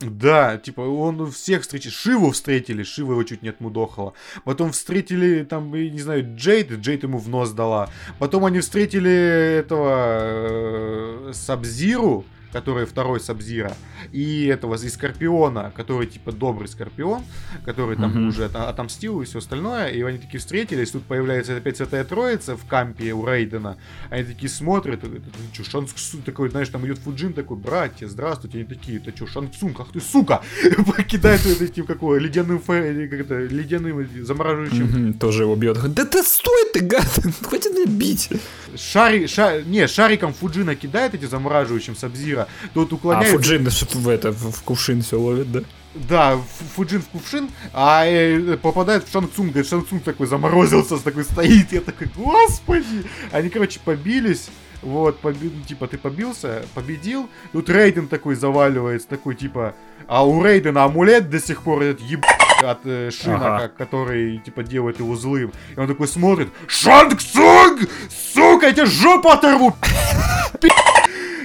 да, 0.00 0.56
типа, 0.56 0.82
он 0.82 1.30
всех 1.30 1.62
встретил. 1.62 1.90
Шиву 1.90 2.30
встретили, 2.30 2.82
Шива 2.82 3.12
его 3.12 3.24
чуть 3.24 3.42
не 3.42 3.48
отмудохала. 3.48 4.12
Потом 4.44 4.72
встретили, 4.72 5.44
там, 5.44 5.74
я 5.74 5.90
не 5.90 6.00
знаю, 6.00 6.36
Джейд, 6.36 6.70
Джейд 6.72 7.02
ему 7.02 7.18
в 7.18 7.28
нос 7.28 7.50
дала. 7.50 7.90
Потом 8.18 8.44
они 8.44 8.60
встретили 8.60 9.10
этого 9.58 11.28
э, 11.28 11.32
Сабзиру, 11.34 12.24
который 12.52 12.86
второй 12.86 13.20
Сабзира, 13.20 13.72
и 14.12 14.46
этого, 14.46 14.74
и 14.76 14.88
Скорпиона, 14.88 15.72
который, 15.76 16.06
типа, 16.06 16.32
добрый 16.32 16.68
Скорпион, 16.68 17.22
который 17.64 17.96
там 17.96 18.10
Мгм. 18.10 18.28
уже 18.28 18.44
от- 18.46 18.56
отомстил 18.56 19.20
и 19.22 19.24
все 19.24 19.38
остальное, 19.38 19.88
и 19.88 20.02
они 20.02 20.18
такие 20.18 20.38
встретились, 20.40 20.90
тут 20.90 21.04
появляется 21.04 21.56
опять 21.56 21.76
Святая 21.76 22.04
Троица 22.04 22.56
в 22.56 22.64
кампе 22.66 23.12
у 23.12 23.24
Рейдена, 23.26 23.76
они 24.10 24.24
такие 24.24 24.48
смотрят, 24.48 25.04
это, 25.04 25.20
что, 25.52 25.64
Шанск 25.64 25.96
такой, 26.24 26.50
знаешь, 26.50 26.68
там 26.68 26.84
идет 26.86 26.98
Фуджин 26.98 27.32
такой, 27.32 27.56
братья, 27.56 28.06
здравствуйте, 28.08 28.58
они 28.58 28.66
такие, 28.66 28.98
это 28.98 29.14
что, 29.16 29.26
Шансунг, 29.26 29.78
ах 29.80 29.88
ты, 29.92 30.00
сука, 30.00 30.42
покидает 30.96 31.44
этим, 31.46 31.86
какого, 31.86 32.16
ледяным, 32.16 32.58
или 32.68 33.06
как 33.06 33.20
это, 33.20 33.38
ледяным 33.46 33.98
этим 34.00 34.24
замораживающим 34.26 35.14
Тоже 35.14 35.42
его 35.42 35.56
бьет. 35.56 35.78
Да 35.94 36.04
ты 36.04 36.22
стой 36.22 36.70
ты, 36.72 36.80
гад! 36.80 37.04
Хватит 37.42 37.72
меня 37.72 37.86
бить! 37.86 38.28
Шари, 38.76 39.26
ша- 39.26 39.62
не, 39.62 39.86
шариком 39.88 40.32
Фуджина 40.32 40.74
кидает 40.76 41.14
эти 41.14 41.24
замораживающим 41.24 41.96
Сабзира, 41.96 42.46
тот 42.74 42.92
А 42.92 42.96
уклоняется. 42.96 43.32
Фуджин 43.36 43.70
что-то 43.70 43.98
в 44.00 44.08
это, 44.08 44.32
в 44.32 44.62
кувшин 44.62 45.02
все 45.02 45.18
ловит, 45.18 45.50
да? 45.52 45.60
Да, 45.94 46.36
Фу- 46.36 46.64
Фуджин 46.76 47.02
в 47.02 47.06
кувшин, 47.08 47.48
а 47.72 48.06
э, 48.06 48.56
попадает 48.56 49.08
в 49.08 49.12
Шанцунг, 49.12 49.56
и 49.56 49.64
Шанцунг 49.64 50.04
такой 50.04 50.28
заморозился, 50.28 50.98
такой 50.98 51.24
стоит, 51.24 51.72
я 51.72 51.80
такой, 51.80 52.08
господи! 52.16 53.04
Они, 53.32 53.48
короче, 53.48 53.80
побились, 53.84 54.50
вот, 54.82 55.20
поби- 55.20 55.52
ну, 55.52 55.64
типа, 55.64 55.88
ты 55.88 55.98
побился, 55.98 56.62
победил, 56.74 57.28
тут 57.52 57.68
Рейден 57.68 58.06
такой 58.06 58.36
заваливается, 58.36 59.08
такой, 59.08 59.34
типа, 59.34 59.74
а 60.06 60.24
у 60.24 60.40
Рейдена 60.44 60.84
амулет 60.84 61.28
до 61.28 61.40
сих 61.40 61.62
пор 61.62 61.82
этот 61.82 62.00
еб... 62.02 62.24
от 62.62 62.80
э, 62.84 63.10
Шина, 63.10 63.36
Ага. 63.36 63.58
как- 63.60 63.76
который, 63.76 64.38
типа, 64.38 64.62
делает 64.62 64.98
его 65.00 65.16
злым. 65.16 65.52
И 65.76 65.78
он 65.80 65.86
такой 65.88 66.08
смотрит, 66.08 66.48
Шанг 66.66 67.20
Цунг! 67.20 67.88
Сука, 68.34 68.66
я 68.66 68.72
тебе 68.72 68.86
жопу 68.86 69.28
оторву! 69.30 69.74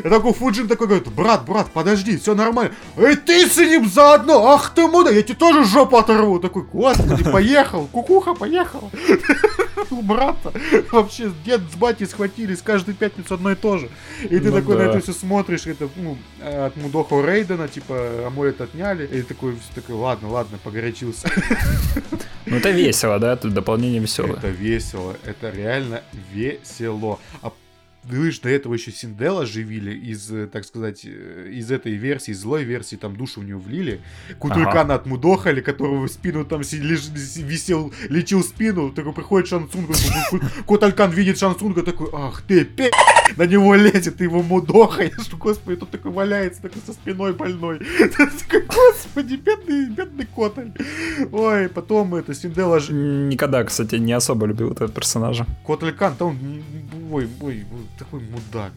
Я 0.04 0.12
такой 0.12 0.34
Фуджин 0.34 0.68
такой 0.68 0.86
говорит, 0.86 1.08
брат, 1.08 1.46
брат, 1.46 1.72
подожди, 1.74 2.18
все 2.18 2.36
нормально. 2.36 2.72
Эй, 2.96 3.16
ты 3.16 3.48
с 3.50 3.58
ним 3.58 3.90
заодно, 3.90 4.50
ах 4.52 4.72
ты 4.76 4.86
муда, 4.88 5.10
я 5.10 5.24
тебе 5.24 5.34
тоже 5.36 5.64
жопу 5.64 5.98
оторву. 5.98 6.40
Такой, 6.40 6.62
господи, 6.62 7.24
поехал, 7.24 7.88
кукуха, 7.92 8.36
поехал. 8.36 8.92
У 9.90 10.02
брата 10.04 10.52
вообще 10.92 11.32
дед 11.44 11.62
с 11.72 11.76
батей 11.76 12.06
схватились 12.06 12.62
каждую 12.62 12.96
пятницу 12.96 13.34
одно 13.34 13.52
и 13.52 13.56
то 13.56 13.78
же. 13.80 13.90
И 14.24 14.38
ты 14.40 14.52
Ну 14.52 14.58
такой 14.58 14.78
на 14.78 14.84
да. 14.86 14.90
это 14.92 15.00
все 15.00 15.14
смотришь, 15.14 15.66
это, 15.66 15.90
ну, 15.96 16.18
от 16.44 16.76
Мудохо 16.78 17.22
Рейдена, 17.26 17.68
типа, 17.68 18.28
амулет 18.28 18.62
отняли. 18.62 19.06
И 19.08 19.22
такой, 19.24 19.58
такой, 19.74 19.96
ладно, 19.96 20.30
ладно, 20.30 20.60
погорячился. 20.64 21.05
Ну 22.48 22.58
это 22.58 22.70
весело, 22.70 23.18
да? 23.18 23.36
Тут 23.36 23.54
дополнение 23.56 24.00
веселое. 24.00 24.38
Это 24.38 24.50
весело, 24.50 25.16
это 25.26 25.50
реально 25.50 26.04
весело. 26.32 27.20
А 27.42 27.52
вы 28.10 28.32
же 28.32 28.42
до 28.42 28.50
этого 28.50 28.74
еще 28.74 28.92
Синдела 28.92 29.46
живили 29.46 29.92
из, 30.12 30.32
э, 30.32 30.48
так 30.48 30.66
сказать, 30.66 31.02
э, 31.06 31.50
из 31.52 31.72
этой 31.72 31.94
версии, 31.94 32.32
злой 32.34 32.64
версии, 32.64 32.96
там 32.96 33.16
душу 33.16 33.42
в 33.42 33.44
нее 33.46 33.58
влили. 33.58 34.00
Кутулькана 34.40 34.96
отмудохали, 34.96 35.62
которого 35.62 36.08
в 36.08 36.12
спину 36.12 36.46
там 36.46 36.62
леж- 36.62 37.10
висел, 37.44 37.94
лечил 38.10 38.44
спину. 38.44 38.92
Такой 38.92 39.14
приходит 39.14 39.48
Шансунга, 39.50 39.94
такой, 39.94 40.40
Ку- 40.40 40.46
Куталькан 40.66 41.12
видит 41.12 41.38
Шансунга, 41.40 41.84
такой, 41.84 42.10
ах 42.14 42.42
ты, 42.48 42.66
пе... 42.66 42.92
На 43.38 43.48
него 43.48 43.74
лезет, 43.76 44.18
ты 44.18 44.26
его 44.26 44.44
мудохаешь. 44.44 45.14
Господи, 45.34 45.80
тут 45.80 45.90
такой 45.90 46.12
валяется, 46.12 46.62
такой 46.62 46.82
со 46.86 46.94
спиной 46.94 47.34
больной. 47.34 47.80
Господи, 48.68 49.36
бедный, 49.36 49.90
бедный 49.90 50.28
Коталь. 50.36 50.72
Ой, 51.32 51.70
потом 51.70 52.16
это 52.16 52.34
Синдела 52.34 52.80
Никогда, 52.90 53.64
кстати, 53.64 53.96
не 53.96 54.14
особо 54.14 54.46
любил 54.46 54.72
этого 54.72 54.90
персонажа. 54.90 55.46
Котликан, 55.66 56.16
то 56.16 56.28
он, 56.28 56.36
м, 56.36 57.05
ой, 57.12 57.30
ой, 57.42 57.66
ой, 57.72 57.88
такой 57.98 58.20
мудак. 58.22 58.72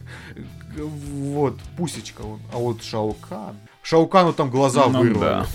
Вот, 0.77 1.59
пусечка 1.77 2.21
он, 2.21 2.39
а 2.53 2.57
вот 2.57 2.83
Шаукан. 2.83 3.55
Шаукану 3.81 4.33
там 4.33 4.49
глаза 4.49 4.85
Ну 4.87 4.99
вырвали. 4.99 5.19
да. 5.19 5.45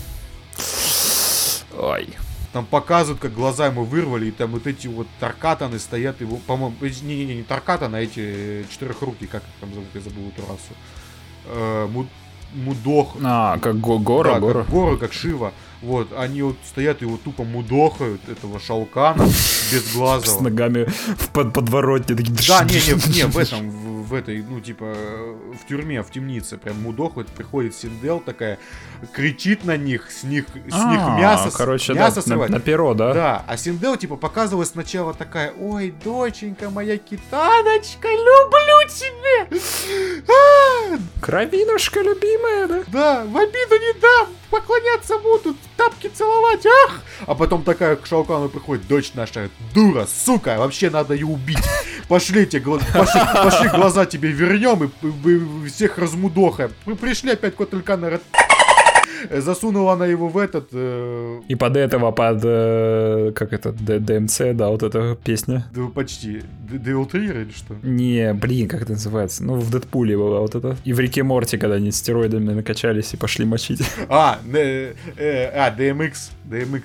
Ой. 1.77 2.09
Там 2.53 2.65
показывают, 2.65 3.21
как 3.21 3.33
глаза 3.33 3.65
ему 3.67 3.83
вырвали, 3.83 4.27
и 4.27 4.31
там 4.31 4.51
вот 4.51 4.65
эти 4.65 4.87
вот 4.87 5.07
таркатаны 5.19 5.77
стоят 5.77 6.21
его, 6.21 6.37
по-моему, 6.37 6.75
не-не-не, 6.81 7.35
не 7.35 7.43
таркатаны, 7.43 7.97
а 7.97 7.99
эти 7.99 8.19
э, 8.19 8.63
четырехруки, 8.71 9.25
как 9.25 9.43
их 9.43 9.49
там 9.59 9.73
зовут, 9.73 9.89
я 9.93 9.99
забыл 9.99 10.29
эту 10.29 10.41
расу. 10.43 10.73
Э, 11.47 11.87
му- 11.87 12.07
мудох. 12.53 13.15
А, 13.21 13.57
как 13.59 13.77
го- 13.81 13.99
гора, 13.99 14.35
Да, 14.35 14.39
гора. 14.39 14.61
как 14.63 14.69
горы, 14.71 14.97
как 14.97 15.11
Шива. 15.11 15.51
Вот, 15.85 16.07
они 16.17 16.41
вот 16.41 16.55
стоят 16.67 17.03
и 17.03 17.05
его 17.05 17.17
тупо 17.23 17.43
мудохают, 17.43 18.27
этого 18.27 18.59
Шаукана, 18.59 19.23
без 19.23 19.83
С 19.91 19.93
глаза. 19.93 20.41
ногами 20.41 20.87
в 21.17 21.29
под 21.29 21.53
подворотне. 21.53 22.15
такие 22.15 22.35
Да, 22.47 22.63
не, 22.63 22.73
не, 22.73 23.13
не, 23.15 23.27
в 23.27 23.37
этом, 23.37 23.69
в, 24.05 24.13
этой, 24.13 24.41
ну, 24.41 24.59
типа, 24.61 24.85
в 24.85 25.67
тюрьме, 25.67 26.01
в 26.01 26.09
темнице, 26.11 26.57
прям 26.57 26.81
мудохают, 26.81 27.27
приходит 27.29 27.75
Синдел 27.75 28.19
такая, 28.19 28.57
кричит 29.13 29.65
на 29.65 29.75
них, 29.77 30.11
с 30.11 30.23
них, 30.23 30.45
с 30.49 30.55
них 30.55 30.99
А, 31.01 31.17
мясо, 31.19 31.55
короче, 31.55 31.93
да, 31.93 31.99
мясо 32.01 32.17
на, 32.17 32.21
срывать. 32.21 32.49
на 32.49 32.59
перо, 32.59 32.93
да? 32.93 33.13
Да, 33.13 33.43
а 33.47 33.57
Синдел, 33.57 33.95
типа, 33.97 34.15
показывает 34.15 34.67
сначала 34.69 35.13
такая, 35.13 35.53
ой, 35.59 35.93
доченька 36.03 36.69
моя 36.69 36.97
китаночка, 36.97 38.07
люблю 38.07 38.89
тебя! 38.89 39.59
А, 40.27 40.97
Кровинушка 41.21 42.01
любимая, 42.01 42.67
да? 42.67 42.83
да, 42.87 43.23
в 43.25 43.37
обиду 43.37 43.75
не 43.75 43.99
дам, 43.99 44.27
поклоняться 44.49 45.17
будут, 45.19 45.57
тапки 45.77 46.07
целовать, 46.07 46.65
ах! 46.65 47.01
А 47.27 47.35
потом 47.35 47.63
такая 47.63 47.95
к 47.95 48.05
Шаукану 48.05 48.49
приходит, 48.49 48.87
дочь 48.87 49.11
наша, 49.15 49.49
дура, 49.73 50.05
сука, 50.07 50.55
вообще 50.57 50.89
надо 50.89 51.13
ее 51.13 51.25
убить. 51.25 51.57
Пошлите, 52.07 52.59
гла- 52.59 52.79
пошли, 52.93 53.21
пошли 53.33 53.69
глаза 53.95 54.05
тебе 54.09 54.29
вернем 54.31 54.83
и, 54.83 54.87
и- 55.29 55.65
и 55.65 55.69
всех 55.69 55.97
размудохаем. 55.97 56.71
Мы 56.85 56.95
пришли 56.95 57.31
опять 57.31 57.55
кот 57.55 57.73
Илькана, 57.73 58.19
засунула 59.31 59.93
она 59.93 60.05
его 60.05 60.27
в 60.27 60.37
этот... 60.37 60.67
э, 60.73 61.39
И 61.47 61.55
под 61.55 61.77
этого, 61.77 62.11
под, 62.11 62.41
э, 62.43 63.31
как 63.33 63.53
это, 63.53 63.71
Д- 63.71 63.99
ДМЦ, 63.99 64.41
да, 64.53 64.67
вот 64.69 64.83
эта 64.83 65.15
песня. 65.23 65.65
да, 65.73 65.87
почти, 65.87 66.41
Devil 66.69 67.09
Trigger 67.09 67.41
или 67.43 67.51
что? 67.55 67.75
Не, 67.83 68.33
блин, 68.33 68.67
как 68.67 68.81
это 68.81 68.91
называется? 68.91 69.43
Ну, 69.43 69.55
в 69.55 69.71
Дэдпуле 69.71 70.17
была 70.17 70.41
вот 70.41 70.55
это. 70.55 70.75
И 70.83 70.93
в 70.93 70.99
Рике 70.99 71.23
Морти, 71.23 71.57
когда 71.57 71.75
они 71.77 71.91
стероидами 71.91 72.53
накачались 72.53 73.13
и 73.13 73.17
пошли 73.17 73.45
мочить. 73.45 73.81
А, 74.09 74.39
э, 74.53 74.93
э, 75.17 75.45
а, 75.55 75.73
DMX, 75.75 76.13
DMX. 76.51 76.83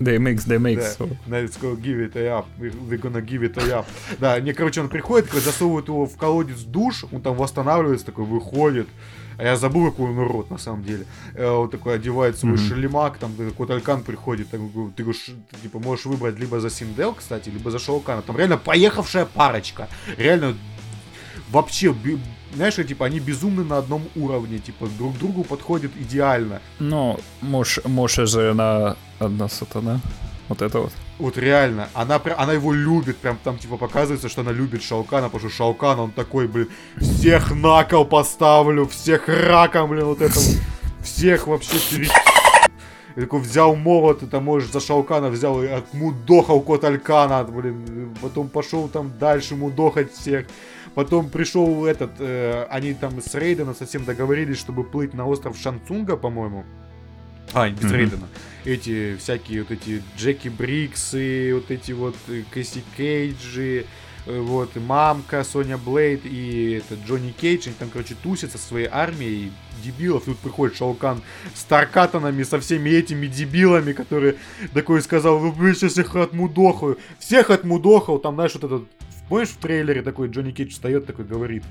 DMX, 0.00 0.36
DMX. 0.46 0.96
Да. 1.26 1.40
Let's 1.40 1.60
go 1.60 1.76
give 1.80 1.98
it 2.00 2.16
a 2.16 2.38
up. 2.40 2.46
We're 2.58 3.00
gonna 3.00 3.20
give 3.24 3.42
it 3.42 3.56
a 3.58 3.80
up. 3.80 3.86
Да, 4.18 4.38
не, 4.40 4.52
короче, 4.52 4.80
он 4.80 4.88
приходит, 4.88 5.26
когда 5.28 5.40
засовывают 5.44 5.88
его 5.88 6.06
в 6.06 6.16
колодец 6.16 6.60
душ, 6.60 7.04
он 7.12 7.20
там 7.20 7.34
восстанавливается, 7.36 8.06
такой 8.06 8.24
выходит. 8.24 8.88
А 9.38 9.44
я 9.44 9.56
забыл, 9.56 9.90
какой 9.92 10.10
он 10.10 10.18
урод, 10.18 10.50
на 10.50 10.58
самом 10.58 10.82
деле. 10.82 11.04
Э, 11.34 11.46
Он 11.48 11.70
такой 11.70 11.94
одевает 11.94 12.36
свой 12.36 12.54
Мгм. 12.54 12.60
шлемак, 12.66 13.18
там 13.18 13.32
какой-то 13.36 13.74
алькан 13.74 14.02
приходит, 14.02 14.50
так, 14.50 14.60
говорю, 14.60 14.92
ты, 14.96 15.04
говоришь, 15.04 15.26
ты, 15.26 15.56
типа, 15.62 15.78
можешь 15.78 16.06
выбрать 16.06 16.40
либо 16.40 16.58
за 16.58 16.70
Синдел, 16.70 17.14
кстати, 17.14 17.48
либо 17.48 17.70
за 17.70 17.78
Шаукана. 17.78 18.22
Там 18.22 18.36
реально 18.36 18.56
поехавшая 18.58 19.26
парочка. 19.26 19.88
Реально 20.16 20.56
вообще, 21.52 21.94
знаешь, 22.54 22.74
типа, 22.74 23.06
они 23.06 23.20
безумны 23.20 23.62
на 23.62 23.78
одном 23.78 24.02
уровне, 24.16 24.58
типа, 24.58 24.88
друг 24.98 25.16
другу 25.18 25.44
подходят 25.44 25.92
идеально. 26.00 26.60
Ну, 26.80 27.20
муж, 27.40 27.78
муж 27.84 28.18
и 28.18 28.26
жена 28.26 28.96
одна 29.18 29.48
сатана. 29.48 30.00
Вот 30.48 30.62
это 30.62 30.80
вот. 30.80 30.92
Вот 31.18 31.36
реально, 31.36 31.88
она, 31.94 32.20
она 32.36 32.52
его 32.52 32.72
любит, 32.72 33.18
прям 33.18 33.38
там 33.42 33.58
типа 33.58 33.76
показывается, 33.76 34.28
что 34.28 34.42
она 34.42 34.52
любит 34.52 34.82
Шаукана, 34.82 35.28
потому 35.28 35.40
что 35.48 35.56
Шаукан, 35.56 35.98
он 35.98 36.10
такой, 36.12 36.46
блин, 36.46 36.68
всех 36.96 37.50
на 37.50 37.84
кол 37.84 38.04
поставлю, 38.04 38.86
всех 38.86 39.28
раком, 39.28 39.90
блин, 39.90 40.04
вот 40.04 40.22
это, 40.22 40.38
всех 41.02 41.46
вообще 41.46 41.78
пере... 41.90 42.08
И 43.16 43.20
такой 43.22 43.40
взял 43.40 43.74
молот, 43.74 44.22
и 44.22 44.26
там, 44.26 44.44
можешь, 44.44 44.70
за 44.70 44.78
Шаукана 44.78 45.28
взял 45.28 45.60
и 45.60 45.66
отмудохал 45.66 46.60
кот 46.60 46.84
Алькана, 46.84 47.42
блин, 47.42 48.16
потом 48.22 48.48
пошел 48.48 48.86
там 48.86 49.12
дальше 49.18 49.56
мудохать 49.56 50.12
всех. 50.12 50.46
Потом 50.94 51.28
пришел 51.28 51.84
этот, 51.84 52.12
э, 52.20 52.66
они 52.70 52.94
там 52.94 53.20
с 53.20 53.34
Рейденом 53.34 53.74
совсем 53.74 54.04
договорились, 54.04 54.58
чтобы 54.58 54.84
плыть 54.84 55.14
на 55.14 55.26
остров 55.26 55.56
Шанцунга, 55.58 56.16
по-моему. 56.16 56.64
А, 57.52 57.68
без 57.68 57.84
Мгм. 57.84 57.94
Рейдена. 57.94 58.28
Эти 58.68 59.16
всякие 59.16 59.62
вот 59.62 59.70
эти 59.70 60.02
Джеки 60.18 60.48
Бриксы, 60.48 61.52
вот 61.54 61.70
эти 61.70 61.92
вот 61.92 62.14
э, 62.28 62.42
Кэсси 62.50 62.84
Кейджи, 62.98 63.86
э, 64.26 64.40
вот, 64.40 64.76
мамка, 64.76 65.42
Соня 65.42 65.78
Блейд 65.78 66.20
и 66.26 66.72
это, 66.72 67.00
Джонни 67.06 67.30
Кейдж, 67.30 67.66
они 67.66 67.76
там, 67.78 67.88
короче, 67.88 68.14
тусят 68.22 68.52
со 68.52 68.58
своей 68.58 68.86
армией 68.86 69.52
дебилов. 69.82 70.24
Тут 70.26 70.36
приходит 70.40 70.76
Шаукан 70.76 71.22
с 71.54 71.64
Таркатанами, 71.64 72.42
со 72.42 72.60
всеми 72.60 72.90
этими 72.90 73.26
дебилами, 73.26 73.94
которые 73.94 74.34
такой 74.74 75.00
сказал, 75.00 75.38
вы 75.38 75.74
сейчас 75.74 75.96
их 75.96 76.14
отмудохаю. 76.14 76.98
Всех 77.18 77.48
отмудохал, 77.48 78.18
там, 78.18 78.34
знаешь, 78.34 78.52
вот 78.52 78.64
этот, 78.64 78.82
помнишь, 79.30 79.48
в 79.48 79.56
трейлере 79.56 80.02
такой 80.02 80.28
Джонни 80.28 80.50
Кейдж 80.50 80.72
встает, 80.72 81.06
такой 81.06 81.24
говорит, 81.24 81.64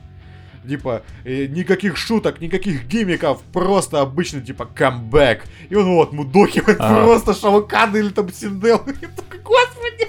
Типа, 0.67 1.03
э, 1.23 1.45
никаких 1.47 1.95
шуток, 1.97 2.41
никаких 2.41 2.85
гиммиков, 2.87 3.41
просто 3.53 4.01
обычно, 4.01 4.41
типа, 4.41 4.65
камбэк. 4.65 5.43
И 5.69 5.75
он 5.75 5.85
вот 5.95 6.11
мудохивает 6.13 6.77
Ага. 6.79 7.03
просто 7.05 7.33
Шаукана 7.33 7.97
или 7.97 8.09
там 8.09 8.31
Синдел. 8.33 8.81
Я 9.01 9.07
такой, 9.09 9.39
господи! 9.43 10.07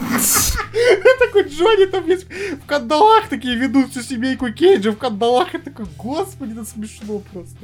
Такой, 1.19 1.43
Джонни 1.49 1.87
там 1.87 2.05
весь 2.05 2.25
в 2.25 2.67
кандалах 2.67 3.29
такие 3.29 3.55
ведут 3.57 3.91
всю 3.91 4.03
семейку 4.03 4.51
Кейджа 4.53 4.93
в 4.93 4.97
кандалах. 4.97 5.53
Я 5.53 5.61
такой, 5.61 5.87
господи, 5.97 6.53
это 6.53 6.65
смешно 6.65 7.21
просто. 7.33 7.57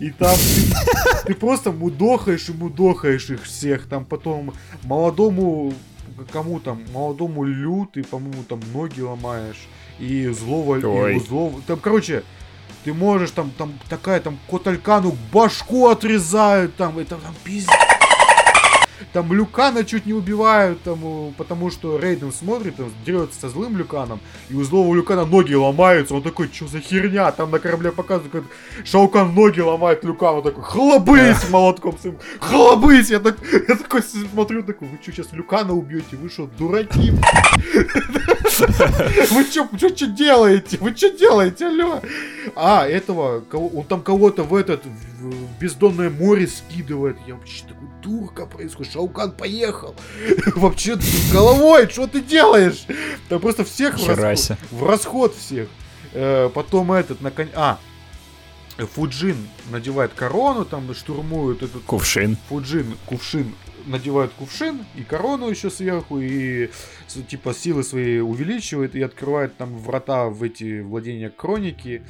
И 0.00 0.10
там 0.10 0.36
ты, 0.36 1.26
ты 1.28 1.34
просто 1.34 1.72
мудохаешь 1.72 2.48
и 2.48 2.52
мудохаешь 2.52 3.30
их 3.30 3.42
всех. 3.44 3.86
Там 3.88 4.04
потом 4.04 4.52
молодому, 4.84 5.72
кому 6.32 6.60
там, 6.60 6.82
молодому 6.92 7.44
Лю, 7.44 7.88
ты, 7.92 8.02
по-моему, 8.02 8.42
там 8.48 8.60
ноги 8.72 9.00
ломаешь. 9.00 9.68
И 9.98 10.28
злого, 10.28 10.76
и 10.76 10.84
Ой. 10.84 11.16
у 11.16 11.20
злого. 11.20 11.60
Там, 11.66 11.78
короче, 11.78 12.22
ты 12.84 12.94
можешь 12.94 13.32
там, 13.32 13.50
там 13.56 13.72
такая 13.88 14.20
там 14.20 14.38
Коталькану 14.48 15.16
башку 15.32 15.88
отрезают, 15.88 16.76
там, 16.76 16.98
это 16.98 17.16
там 17.16 17.34
пиздец. 17.44 17.74
Там 19.12 19.32
Люкана 19.32 19.84
чуть 19.84 20.06
не 20.06 20.12
убивают, 20.12 20.82
там, 20.82 21.32
потому 21.36 21.70
что 21.70 21.98
Рейден 21.98 22.32
смотрит, 22.32 22.76
там, 22.76 22.90
дерется 23.06 23.40
со 23.40 23.48
злым 23.48 23.76
Люканом, 23.76 24.20
и 24.50 24.54
у 24.54 24.64
злого 24.64 24.92
Люкана 24.94 25.24
ноги 25.24 25.54
ломаются, 25.54 26.14
он 26.14 26.22
такой, 26.22 26.50
что 26.52 26.66
за 26.66 26.80
херня, 26.80 27.30
там 27.30 27.50
на 27.50 27.58
корабле 27.60 27.92
показывают, 27.92 28.32
как 28.32 28.44
Шаукан 28.84 29.34
ноги 29.34 29.60
ломает 29.60 30.02
Люкану, 30.02 30.42
такой, 30.42 30.64
хлобысь 30.64 31.48
молотком 31.48 31.96
своим, 31.96 32.18
хлобысь, 32.40 33.10
я, 33.10 33.20
так, 33.20 33.36
я 33.68 33.76
такой 33.76 34.02
смотрю, 34.02 34.64
такой, 34.64 34.88
вы 34.88 34.98
что, 35.00 35.12
сейчас 35.12 35.32
Люкана 35.32 35.74
убьете, 35.74 36.16
вы 36.16 36.28
что, 36.28 36.46
дураки? 36.58 37.12
Вы 39.30 39.44
что, 39.44 40.06
делаете? 40.06 40.78
Вы 40.80 40.94
что 40.96 41.10
делаете, 41.10 41.66
алло? 41.66 42.00
А, 42.56 42.86
этого, 42.86 43.44
он 43.52 43.84
там 43.84 44.02
кого-то 44.02 44.42
в 44.42 44.54
этот, 44.54 44.84
в, 44.84 45.60
бездонное 45.60 46.10
море 46.10 46.46
скидывает. 46.46 47.16
Я 47.26 47.34
вообще 47.34 47.62
такой, 47.62 47.88
дурка 48.02 48.46
происходит, 48.46 48.92
Шаукан 48.92 49.32
поехал. 49.32 49.94
Вообще, 50.56 50.96
головой, 51.32 51.88
что 51.88 52.06
ты 52.06 52.20
делаешь? 52.20 52.86
Там 53.28 53.40
просто 53.40 53.64
всех 53.64 53.98
в 53.98 54.08
расход, 54.08 54.58
в 54.70 54.86
расход 54.86 55.34
всех. 55.36 55.68
Э, 56.12 56.48
потом 56.52 56.92
этот, 56.92 57.20
на 57.20 57.30
кон- 57.30 57.50
А, 57.54 57.78
Фуджин 58.94 59.36
надевает 59.70 60.12
корону, 60.14 60.64
там 60.64 60.92
штурмуют 60.94 61.62
этот 61.62 61.82
Кувшин. 61.82 62.36
Фуджин, 62.48 62.96
кувшин, 63.06 63.54
надевают 63.88 64.32
кувшин 64.38 64.84
и 64.94 65.02
корону 65.02 65.48
еще 65.48 65.70
сверху, 65.70 66.18
и 66.20 66.70
типа 67.28 67.54
силы 67.54 67.82
свои 67.82 68.18
увеличивает 68.20 68.94
и 68.94 69.02
открывает 69.02 69.56
там 69.56 69.76
врата 69.76 70.28
в 70.28 70.42
эти 70.42 70.80
владения 70.80 71.30
Кроники 71.30 72.02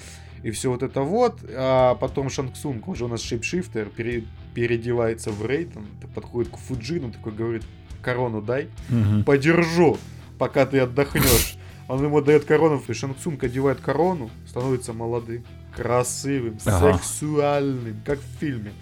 и 0.42 0.50
все 0.50 0.70
вот 0.70 0.82
это 0.82 1.00
вот. 1.02 1.38
А 1.50 1.94
потом 1.94 2.30
Шанксунг, 2.30 2.86
он 2.88 2.94
же 2.96 3.04
у 3.04 3.08
нас 3.08 3.22
шейпшифтер, 3.22 3.86
пере- 3.88 4.24
переодевается 4.54 5.30
в 5.30 5.44
Рейтон, 5.46 5.86
подходит 6.14 6.52
к 6.52 6.56
Фуджину, 6.58 7.10
такой 7.12 7.32
говорит, 7.32 7.62
корону 8.02 8.42
дай, 8.42 8.68
Мгм. 8.88 9.24
подержу, 9.24 9.98
пока 10.38 10.66
ты 10.66 10.78
отдохнешь. 10.80 11.56
Он 11.88 12.04
ему 12.04 12.20
дает 12.20 12.44
корону, 12.44 12.82
и 12.86 12.92
Шансунг 12.92 13.42
одевает 13.44 13.80
корону, 13.80 14.30
становится 14.46 14.92
молодым, 14.92 15.42
красивым, 15.74 16.58
Ага. 16.66 16.98
сексуальным, 16.98 18.00
как 18.04 18.18
в 18.18 18.38
фильме. 18.40 18.72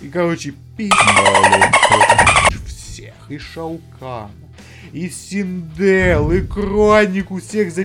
И, 0.00 0.08
короче, 0.08 0.54
пи. 0.76 0.90
Всех, 3.04 3.30
и 3.30 3.38
Шаукана, 3.38 4.30
и 4.92 5.08
Синдел, 5.08 6.30
и 6.32 6.40
Кронику, 6.40 7.40
всех 7.40 7.72
за... 7.72 7.82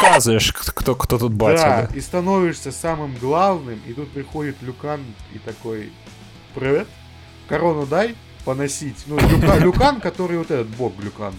Показываешь, 0.00 0.52
кто, 0.52 0.94
кто 0.94 1.18
тут 1.18 1.32
батя, 1.32 1.62
Да, 1.62 1.88
да? 1.90 1.96
и 1.96 2.00
становишься 2.00 2.72
самым 2.72 3.14
главным, 3.16 3.80
и 3.86 3.92
тут 3.92 4.10
приходит 4.10 4.56
Люкан 4.62 5.00
и 5.32 5.38
такой, 5.38 5.90
привет, 6.54 6.88
корону 7.48 7.86
дай 7.86 8.14
поносить. 8.44 9.04
Ну, 9.06 9.16
Люка- 9.18 9.58
Люкан, 9.58 10.00
который 10.00 10.38
вот 10.38 10.50
этот 10.50 10.68
бог 10.68 10.92
Люкан. 11.02 11.34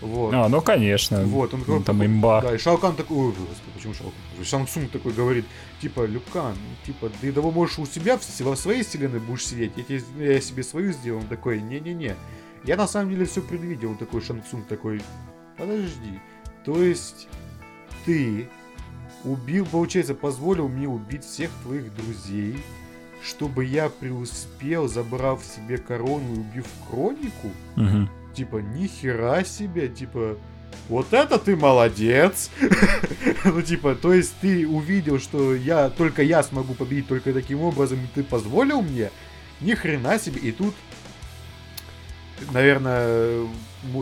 Вот. 0.00 0.32
А, 0.32 0.48
ну 0.48 0.60
конечно. 0.60 1.24
Вот, 1.24 1.52
он 1.54 1.64
Ну, 1.66 1.82
там 1.82 1.96
такой- 1.96 2.06
имба. 2.06 2.40
Да, 2.40 2.54
и 2.54 2.58
Шаукан 2.58 2.94
такой, 2.94 3.16
ой, 3.16 3.32
господи, 3.32 3.72
почему 3.74 3.94
Шаукан? 3.94 4.44
Шансунг 4.44 4.90
такой 4.92 5.12
говорит, 5.12 5.44
типа, 5.82 6.06
Люкан, 6.06 6.54
типа, 6.86 7.10
ты 7.20 7.32
того 7.32 7.50
можешь 7.50 7.80
у 7.80 7.86
себя 7.86 8.16
в, 8.16 8.40
во 8.40 8.54
своей 8.54 8.84
вселенной 8.84 9.18
будешь 9.18 9.44
сидеть, 9.46 9.72
я, 9.76 9.82
тебе- 9.82 10.34
я 10.34 10.40
себе 10.40 10.62
свою 10.62 10.92
сделал. 10.92 11.18
Он 11.18 11.26
такой, 11.26 11.60
не-не-не, 11.60 12.14
я 12.64 12.76
на 12.76 12.86
самом 12.86 13.10
деле 13.10 13.26
все 13.26 13.40
предвидел. 13.40 13.94
Такой, 13.96 14.20
Шансунг 14.20 14.66
такой, 14.66 15.00
подожди, 15.56 16.20
то 16.64 16.82
есть 16.82 17.28
ты 18.04 18.48
убил, 19.24 19.66
получается, 19.66 20.14
позволил 20.14 20.68
мне 20.68 20.88
убить 20.88 21.24
всех 21.24 21.50
твоих 21.62 21.94
друзей, 21.94 22.58
чтобы 23.22 23.64
я 23.64 23.88
преуспел, 23.88 24.88
забрав 24.88 25.42
себе 25.44 25.78
корону 25.78 26.34
и 26.34 26.38
убив 26.38 26.66
Кронику? 26.88 27.50
Мгм. 27.76 28.08
типа, 28.34 28.56
нихера 28.58 29.44
себе, 29.44 29.88
типа, 29.88 30.36
вот 30.88 31.12
это 31.12 31.38
ты 31.38 31.56
молодец. 31.56 32.50
Ну, 33.44 33.62
типа, 33.62 33.94
то 33.94 34.12
есть 34.12 34.34
ты 34.40 34.66
увидел, 34.66 35.18
что 35.18 35.54
я, 35.54 35.90
только 35.90 36.22
я 36.22 36.42
смогу 36.42 36.74
победить 36.74 37.08
только 37.08 37.32
таким 37.32 37.60
образом, 37.62 37.98
и 37.98 38.06
ты 38.14 38.22
позволил 38.22 38.82
мне? 38.82 39.10
Ни 39.60 39.74
хрена 39.74 40.18
себе. 40.18 40.40
И 40.40 40.52
тут, 40.52 40.74
наверное, 42.52 43.46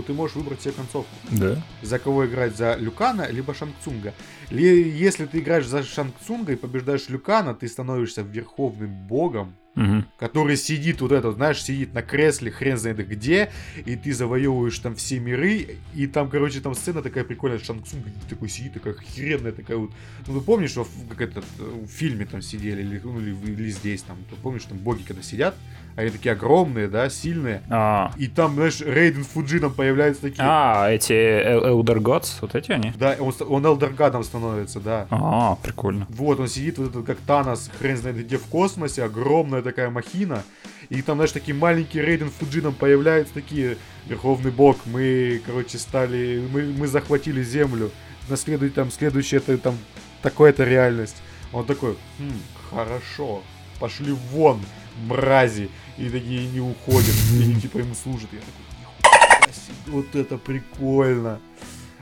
ты 0.07 0.13
можешь 0.13 0.37
выбрать 0.37 0.61
себе 0.63 0.73
концовку. 0.73 1.15
Да. 1.31 1.63
За 1.83 1.99
кого 1.99 2.27
играть? 2.27 2.57
За 2.57 2.75
Люкана, 2.77 3.29
либо 3.31 3.53
Шанг-Цунга. 3.55 4.13
Ли- 4.51 4.89
Если 4.91 5.27
ты 5.27 5.39
играешь 5.39 5.67
за 5.67 5.83
Шанг-Цунга 5.83 6.53
и 6.53 6.57
побеждаешь 6.57 7.09
Люкана, 7.09 7.55
ты 7.55 7.69
становишься 7.69 8.23
верховным 8.23 8.91
богом, 9.07 9.55
Мгм. 9.75 10.07
который 10.19 10.57
сидит 10.57 11.03
вот 11.03 11.13
этот, 11.13 11.35
знаешь, 11.35 11.63
сидит 11.63 11.93
на 11.93 12.01
кресле, 12.01 12.51
хрен 12.51 12.79
знает 12.79 13.07
где, 13.07 13.53
и 13.85 13.95
ты 13.97 14.15
завоевываешь 14.15 14.79
там 14.79 14.95
все 14.95 15.19
миры, 15.19 15.77
и 15.95 16.07
там, 16.07 16.31
короче, 16.31 16.61
там 16.61 16.75
сцена 16.75 17.03
такая 17.03 17.25
прикольная, 17.25 17.59
Шанг 17.59 17.87
Цунг 17.87 18.03
такой 18.31 18.49
сидит, 18.49 18.73
такая 18.73 18.95
хренная 18.95 19.53
такая 19.53 19.77
вот, 19.77 19.91
ну, 20.27 20.39
ты 20.39 20.45
помнишь, 20.47 20.75
как 21.11 21.21
этот, 21.21 21.45
э, 21.59 21.63
в 21.85 21.89
фильме 21.89 22.25
там 22.25 22.41
сидели, 22.41 22.81
или, 22.81 23.01
ну, 23.05 23.21
или, 23.21 23.33
или 23.53 23.69
здесь 23.71 24.01
там, 24.03 24.17
ты 24.31 24.37
помнишь, 24.37 24.63
там 24.65 24.79
боги 24.79 25.03
когда 25.07 25.23
сидят, 25.23 25.55
они 25.97 26.11
такие 26.11 26.33
огромные, 26.33 26.89
да, 26.89 27.09
сильные, 27.09 27.63
А, 27.71 28.13
и 28.19 28.29
там, 28.29 28.55
знаешь, 28.55 28.81
Рейден 28.81 29.25
Фуджи 29.25 29.61
там 29.61 29.73
появляются 29.73 30.23
такие, 30.23 30.45
а 30.47 30.91
эти 30.91 31.13
Elder 31.13 31.99
Gods, 31.99 32.35
вот 32.43 32.55
эти 32.55 32.71
они? 32.71 32.93
да, 32.99 33.17
он, 33.19 33.33
он 33.49 33.67
Элдергадом 33.67 34.23
становится, 34.23 34.79
да. 34.81 35.07
А, 35.11 35.57
прикольно. 35.57 36.07
Вот, 36.11 36.39
он 36.39 36.49
сидит 36.49 36.79
вот 36.79 36.91
этот, 36.91 37.07
как 37.07 37.19
Танос, 37.27 37.71
хрен 37.79 37.97
знает 37.97 38.19
где 38.19 38.37
в 38.37 38.45
космосе, 38.45 39.05
огромная 39.05 39.63
такая 39.63 39.89
махина. 39.91 40.43
И 40.91 41.01
там, 41.03 41.17
знаешь, 41.17 41.33
такие 41.33 41.57
маленькие 41.57 42.05
Рейден 42.05 42.31
Фуджином 42.31 42.75
появляются, 42.75 43.33
такие, 43.35 43.79
Верховный 44.07 44.51
Бог, 44.51 44.77
мы, 44.85 45.41
короче, 45.47 45.79
стали, 45.79 46.47
мы, 46.53 46.63
мы 46.79 46.87
захватили 46.87 47.43
Землю. 47.43 47.91
На 48.29 48.37
следует, 48.37 48.75
там, 48.75 48.91
следующее, 48.91 49.39
это 49.39 49.57
там, 49.59 49.77
такая-то 50.23 50.65
реальность. 50.65 51.17
Он 51.53 51.65
такой, 51.65 51.97
хм, 52.19 52.41
хорошо, 52.71 53.43
пошли 53.81 54.13
вон, 54.13 54.61
мрази. 55.09 55.71
И 55.99 56.11
такие 56.11 56.47
не 56.49 56.61
уходят, 56.61 57.15
и 57.33 57.43
они, 57.43 57.61
типа, 57.61 57.79
ему 57.79 57.95
служат. 57.95 58.29
Я 58.33 58.41
такой, 58.41 58.65
«Нихуя 58.81 59.53
себе, 59.53 59.75
вот 59.87 60.15
это 60.15 60.37
прикольно. 60.39 61.41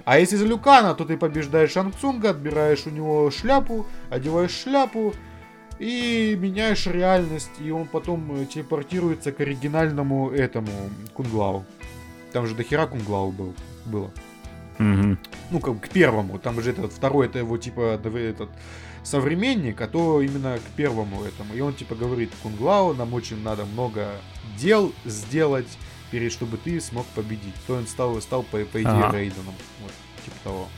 А 0.05 0.19
если 0.19 0.37
за 0.37 0.47
Люкана, 0.47 0.95
то 0.95 1.05
ты 1.05 1.17
побеждаешь 1.17 1.73
Шанг-Цунга, 1.73 2.31
отбираешь 2.31 2.87
у 2.87 2.91
него 2.91 3.31
шляпу, 3.31 3.87
одеваешь 4.11 4.51
шляпу 4.51 5.15
и 5.79 6.37
меняешь 6.39 6.87
реальность, 6.87 7.51
и 7.59 7.71
он 7.71 7.87
потом 7.87 8.47
телепортируется 8.47 9.33
к 9.33 9.41
оригинальному 9.41 10.31
этому 10.31 10.71
Кунглау. 11.15 11.65
Там 12.33 12.47
же 12.47 12.55
дохера 12.55 12.87
Кунглау 12.87 13.33
был, 13.33 13.55
было. 13.87 14.11
Мгм. 14.79 15.19
Ну, 15.51 15.61
как 15.61 15.81
к 15.81 15.89
первому. 15.89 16.39
Там 16.39 16.61
же 16.61 16.71
этот 16.71 16.93
второй, 16.93 17.27
это 17.27 17.39
его 17.39 17.57
типа 17.57 17.99
этот 18.05 18.51
современник, 19.05 19.81
а 19.81 19.87
то 19.87 20.21
именно 20.21 20.59
к 20.59 20.77
первому 20.77 21.23
этому. 21.25 21.55
И 21.55 21.61
он 21.61 21.75
типа 21.75 21.95
говорит, 21.95 22.31
Кунглау, 22.43 22.95
нам 22.95 23.15
очень 23.15 23.41
надо 23.43 23.65
много 23.65 24.09
дел 24.59 24.93
сделать, 25.05 25.69
перед, 26.11 26.33
чтобы 26.33 26.57
ты 26.57 26.81
смог 26.81 27.07
победить. 27.07 27.55
То 27.67 27.75
он 27.75 27.87
стал, 27.87 28.21
стал 28.21 28.43
по, 28.43 28.59
по 28.59 28.79
идее 28.81 28.89
Ага. 28.89 29.17
Рейденом. 29.17 29.55
Вот, 29.81 29.93
типа 30.25 30.37
того. 30.45 30.69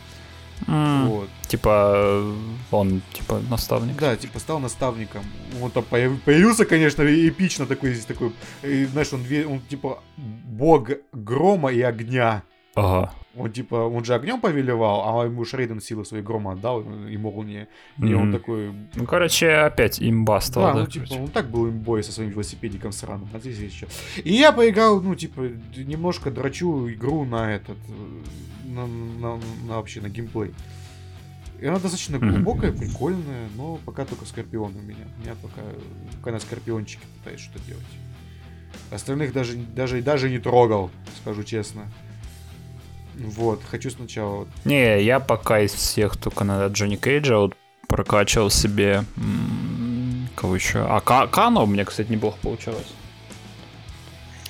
Вот. 0.67 1.29
Типа, 1.49 1.93
э, 1.95 2.35
он, 2.71 3.03
типа, 3.13 3.41
наставник. 3.51 3.97
Да, 3.99 4.17
типа 4.17 4.39
стал 4.39 4.59
наставником. 4.59 5.23
Он 5.61 5.71
там 5.71 5.85
появ- 5.85 6.19
появился, 6.25 6.65
конечно, 6.65 7.03
эпично 7.03 7.67
такой, 7.67 7.93
здесь 7.93 8.07
такой, 8.07 8.33
э, 8.63 8.87
знаешь, 8.87 9.13
он, 9.13 9.21
он 9.53 9.61
типа 9.61 10.03
бог 10.17 10.89
грома 11.13 11.71
и 11.71 11.83
огня. 11.83 12.43
Ага. 12.77 13.13
Он 13.39 13.51
типа, 13.53 13.75
он 13.75 14.05
же 14.05 14.15
огнем 14.15 14.41
повелевал, 14.41 15.21
а 15.21 15.25
ему 15.27 15.45
Шрейден 15.45 15.81
силы 15.81 16.05
своей 16.05 16.23
грома 16.23 16.53
отдал 16.53 16.83
и 16.83 17.17
молнии. 17.17 17.67
И 17.99 18.15
он 18.15 18.33
такой, 18.33 18.73
Ну, 18.95 19.05
короче, 19.05 19.51
опять 19.51 20.01
имба 20.01 20.41
стала, 20.41 20.69
да, 20.69 20.73
да? 20.75 20.81
ну 20.81 20.87
типа, 20.87 21.07
короче? 21.07 21.23
он 21.25 21.29
так 21.31 21.51
был 21.51 21.69
имбой 21.69 22.03
со 22.03 22.13
своим 22.13 22.31
велосипедиком 22.31 22.93
сраным, 22.93 23.29
а 23.35 23.39
здесь 23.39 23.59
еще. 23.59 23.89
И 24.25 24.33
я 24.33 24.53
поиграл, 24.53 25.01
ну 25.03 25.15
типа, 25.15 25.51
немножко 25.77 26.31
драчу 26.31 26.89
игру 26.91 27.25
на 27.25 27.55
этот, 27.55 27.77
на, 28.65 28.87
на- 28.87 29.37
на 29.67 29.77
вообще 29.77 30.01
на 30.01 30.09
геймплей. 30.09 30.55
И 31.61 31.67
она 31.67 31.79
достаточно 31.79 32.19
глубокая, 32.19 32.73
прикольная, 32.73 33.49
но 33.57 33.77
пока 33.87 34.05
только 34.05 34.27
Скорпион 34.27 34.77
у 34.77 34.83
меня. 34.83 35.05
У 35.19 35.23
меня 35.23 35.35
пока, 35.43 35.63
пока 36.21 36.33
на 36.33 36.39
Скорпиончике 36.39 37.03
пытаюсь 37.19 37.41
что-то 37.41 37.65
делать. 37.67 37.85
Остальных 38.91 39.33
даже, 39.33 39.57
даже, 39.57 40.03
даже 40.03 40.29
не 40.31 40.39
трогал, 40.39 40.91
скажу 41.23 41.43
честно. 41.45 41.83
Вот, 43.19 43.63
хочу 43.71 43.91
сначала 43.91 44.47
Не, 44.65 45.03
я 45.03 45.21
пока 45.21 45.61
из 45.61 45.73
всех 45.73 46.17
только 46.17 46.45
на 46.45 46.67
Джонни 46.67 46.97
Кейджа 46.97 47.39
вот 47.39 47.55
прокачивал 47.89 48.51
себе... 48.51 49.05
Кого 50.35 50.55
еще? 50.55 50.81
А, 50.81 51.01
Ка- 51.01 51.27
Кано 51.29 51.65
у 51.65 51.67
меня, 51.67 51.85
кстати, 51.85 52.11
неплохо 52.13 52.37
получалось. 52.43 52.87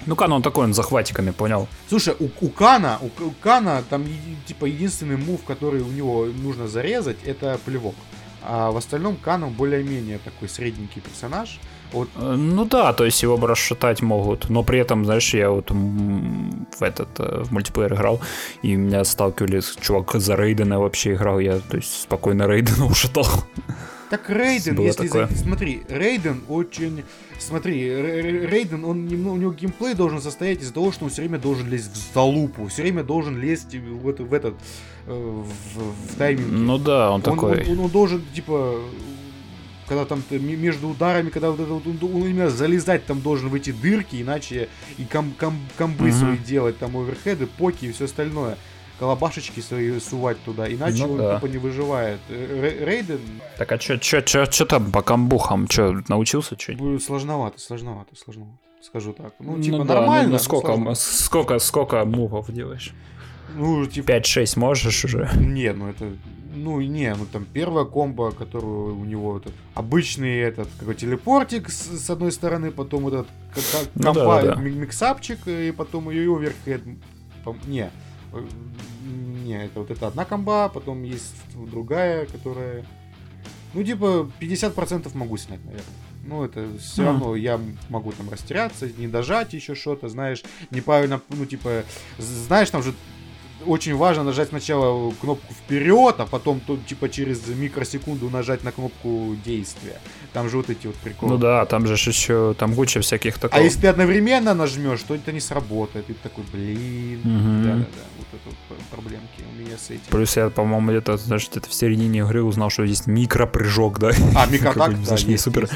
Ну, 0.06 0.16
Кано 0.16 0.36
он 0.36 0.42
такой, 0.42 0.64
он 0.64 0.74
захватиками, 0.74 1.30
понял? 1.30 1.68
Слушай, 1.88 2.14
у, 2.18 2.28
у 2.40 2.48
Кана, 2.48 2.98
у, 3.02 3.08
К- 3.08 3.20
у 3.22 3.30
Кана 3.30 3.84
там 3.88 4.04
типа 4.46 4.66
единственный 4.66 5.16
мув, 5.16 5.44
который 5.44 5.82
у 5.82 5.88
него 5.92 6.26
нужно 6.26 6.66
зарезать, 6.66 7.18
это 7.24 7.58
плевок. 7.64 7.94
А 8.42 8.70
в 8.70 8.76
остальном 8.76 9.16
Кана 9.16 9.46
более-менее 9.48 10.18
такой 10.18 10.48
средненький 10.48 11.00
персонаж. 11.02 11.60
Вот 11.92 12.08
Э, 12.16 12.34
Ну 12.36 12.64
да, 12.64 12.92
то 12.92 13.04
есть 13.04 13.22
его 13.22 13.36
бы 13.36 13.46
расшатать 13.46 14.02
могут, 14.02 14.50
но 14.50 14.62
при 14.62 14.78
этом, 14.78 15.04
знаешь, 15.04 15.34
я 15.34 15.50
вот 15.50 15.70
в 15.70 16.82
этот 16.82 17.08
э, 17.18 17.42
в 17.44 17.52
мультиплеер 17.52 17.94
играл, 17.94 18.20
и 18.62 18.74
меня 18.76 19.04
сталкивали 19.04 19.60
с 19.60 19.76
чувак 19.80 20.12
за 20.14 20.34
Рейдена 20.36 20.78
вообще 20.80 21.14
играл, 21.14 21.38
я, 21.40 21.58
то 21.58 21.76
есть, 21.76 22.02
спокойно 22.02 22.46
Рейдена 22.46 22.86
ушатал. 22.90 23.26
так 24.10 24.28
Рейден, 24.30 24.76
Было 24.76 24.86
если 24.86 25.06
такое. 25.08 25.26
за- 25.28 25.36
смотри, 25.36 25.82
Рейден 25.88 26.42
очень, 26.48 27.02
смотри, 27.38 27.88
Рейден, 28.46 28.84
он 28.84 29.06
немного, 29.06 29.34
у 29.34 29.38
него 29.38 29.52
геймплей 29.52 29.94
должен 29.94 30.20
состоять 30.20 30.62
из-за 30.62 30.72
того, 30.74 30.92
что 30.92 31.04
он 31.04 31.10
все 31.10 31.22
время 31.22 31.38
должен 31.38 31.68
лезть 31.68 31.92
в 31.92 32.14
залупу, 32.14 32.66
все 32.68 32.82
время 32.82 33.02
должен 33.04 33.38
лезть 33.40 33.74
в, 33.74 34.08
это- 34.08 34.22
в 34.24 34.32
этот, 34.34 34.54
э, 35.06 35.12
в, 35.12 36.12
в 36.12 36.16
тайминг. 36.18 36.48
Ну 36.50 36.78
да, 36.78 37.08
он 37.10 37.16
Он, 37.16 37.22
такой... 37.22 37.62
он- 37.64 37.70
он- 37.72 37.80
он 37.86 37.90
должен, 37.90 38.22
типа, 38.34 38.74
когда 39.88 40.04
там 40.04 40.22
между 40.30 40.88
ударами, 40.88 41.30
когда 41.30 41.50
вот 41.50 41.60
это 41.60 41.72
вот, 41.72 41.86
он, 41.86 41.96
именно 42.26 42.50
залезать 42.50 43.06
там 43.06 43.20
должен 43.20 43.48
в 43.48 43.54
эти 43.54 43.70
дырки, 43.72 44.20
иначе 44.22 44.68
и 44.98 45.04
ком, 45.04 45.32
ком, 45.38 45.58
комбы 45.76 46.08
Мгм. 46.08 46.12
свои 46.12 46.36
делать, 46.38 46.78
там 46.78 46.96
оверхеды, 46.96 47.46
поки 47.46 47.86
и 47.86 47.92
все 47.92 48.04
остальное. 48.06 48.56
Колобашечки 48.98 49.60
свои 49.60 50.00
сувать 50.00 50.38
туда, 50.44 50.72
иначе 50.72 51.04
Ну 51.06 51.12
он 51.12 51.18
да. 51.18 51.34
тупо 51.34 51.46
не 51.52 51.58
выживает. 51.58 52.18
Р- 52.30 52.86
Рейден 52.88 53.20
Так 53.58 53.70
а 53.72 53.78
чё, 53.78 53.98
чё, 53.98 54.22
чё, 54.22 54.46
чё 54.46 54.64
там 54.64 54.90
по 54.90 55.02
камбухам? 55.02 55.66
Чё, 55.68 56.02
научился 56.08 56.56
чё? 56.56 56.72
сложновато, 56.98 57.58
сложновато, 57.58 58.16
сложновато. 58.16 58.58
Скажу 58.80 59.12
так. 59.12 59.34
Ну, 59.40 59.60
типа, 59.60 59.78
да, 59.84 59.94
нормально. 59.94 60.26
ну, 60.28 60.32
но 60.32 60.38
сколько, 60.38 60.66
сложно. 60.74 60.94
сколько, 60.94 61.58
сколько 61.58 62.04
мувов 62.06 62.50
делаешь? 62.52 62.92
Ну, 63.54 63.84
типа, 63.86 64.12
5-6 64.12 64.56
можешь 64.58 65.04
уже? 65.04 65.28
Не, 65.36 65.72
ну 65.72 65.88
это... 65.90 66.06
Ну, 66.56 66.80
не, 66.80 67.14
ну 67.14 67.26
там 67.26 67.44
первая 67.44 67.84
комбо, 67.84 68.30
которую 68.30 68.98
у 68.98 69.04
него 69.04 69.36
этот 69.36 69.52
обычный 69.74 70.36
этот 70.38 70.68
какой 70.80 70.94
телепортик 70.94 71.68
с, 71.68 71.86
с 72.04 72.08
одной 72.10 72.32
стороны, 72.32 72.70
потом 72.70 73.02
вот 73.02 73.12
этот 73.14 73.26
к- 73.54 73.56
к- 73.56 73.90
Ну 73.94 74.02
да, 74.02 74.12
компа, 74.14 74.42
да, 74.42 74.54
да. 74.54 74.60
ми- 74.62 74.70
миксапчик, 74.70 75.46
и 75.46 75.70
потом 75.76 76.08
ее 76.10 76.34
оверхед. 76.34 76.82
Не, 77.66 77.90
э, 78.32 78.46
не, 79.44 79.64
это 79.66 79.80
вот 79.80 79.90
это 79.90 80.06
одна 80.06 80.24
комба, 80.24 80.68
потом 80.68 81.02
есть 81.02 81.34
другая, 81.54 82.24
которая... 82.26 82.84
Ну, 83.74 83.84
типа, 83.84 84.30
50% 84.40 85.10
могу 85.14 85.36
снять, 85.36 85.62
наверное. 85.64 85.84
Ну, 86.24 86.42
это 86.44 86.66
все 86.80 87.02
Мгм. 87.02 87.10
равно 87.10 87.36
я 87.36 87.60
могу 87.90 88.12
там 88.12 88.30
растеряться, 88.30 88.88
не 88.98 89.06
дожать 89.08 89.52
еще 89.52 89.74
что-то, 89.74 90.08
знаешь, 90.08 90.42
неправильно, 90.70 91.20
ну, 91.28 91.44
типа, 91.46 91.84
знаешь, 92.18 92.70
там 92.70 92.82
же 92.82 92.94
очень 93.66 93.94
важно 93.96 94.24
нажать 94.24 94.48
сначала 94.48 95.12
кнопку 95.20 95.52
вперед, 95.54 96.16
а 96.18 96.26
потом 96.26 96.60
то, 96.60 96.76
типа 96.76 97.08
через 97.08 97.46
микросекунду 97.48 98.30
нажать 98.30 98.64
на 98.64 98.72
кнопку 98.72 99.36
действия. 99.44 100.00
Там 100.32 100.48
же 100.48 100.58
вот 100.58 100.70
эти 100.70 100.86
вот 100.86 100.96
приколы. 100.96 101.32
Ну 101.32 101.38
да, 101.38 101.64
там 101.66 101.86
же 101.86 101.94
еще, 101.94 102.54
там 102.58 102.74
куча 102.74 103.00
всяких 103.00 103.38
такого. 103.38 103.60
А 103.60 103.64
если 103.64 103.82
ты 103.82 103.86
одновременно 103.88 104.54
нажмешь, 104.54 105.02
то 105.02 105.14
это 105.14 105.32
не 105.32 105.40
сработает. 105.40 106.08
И 106.10 106.12
ты 106.12 106.18
такой, 106.22 106.44
блин. 106.52 107.20
Мгм. 107.24 107.62
Да-да-да, 107.62 108.02
вот 108.18 108.26
это 108.32 108.56
вот 108.68 108.78
проблемки 108.90 109.42
у 109.50 109.60
меня 109.60 109.76
с 109.78 109.90
этим. 109.90 110.02
Плюс 110.10 110.36
я, 110.36 110.50
по-моему, 110.50 110.90
где-то, 110.90 111.16
знаешь, 111.16 111.48
где-то 111.50 111.68
в 111.68 111.74
середине 111.74 112.20
игры 112.20 112.42
узнал, 112.42 112.70
что 112.70 112.84
есть 112.84 113.06
микропрыжок, 113.06 113.98
да? 113.98 114.10
А, 114.34 114.46
микротак, 114.46 114.90
да, 114.98 115.04
знаешь, 115.04 115.24
не 115.24 115.38
супер. 115.38 115.62
есть 115.62 115.74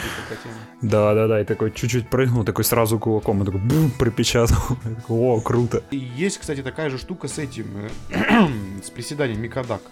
такая 0.80 0.92
тема. 0.92 1.14
Да-да-да, 1.14 1.40
и 1.40 1.44
такой 1.44 1.70
чуть-чуть 1.72 2.08
прыгнул, 2.08 2.44
такой 2.44 2.64
сразу 2.64 2.98
кулаком, 2.98 3.42
и 3.42 3.46
такой 3.46 3.60
бум, 3.60 3.90
припечатал. 3.90 4.56
Такой, 4.82 5.16
О, 5.16 5.40
круто. 5.40 5.82
И 5.90 5.96
есть, 5.96 6.38
кстати, 6.38 6.62
такая 6.62 6.90
же 6.90 6.98
штука 6.98 7.28
с 7.28 7.38
этим, 7.38 7.66
э, 8.10 8.46
с 8.84 8.90
приседанием 8.90 9.40
микродак. 9.40 9.82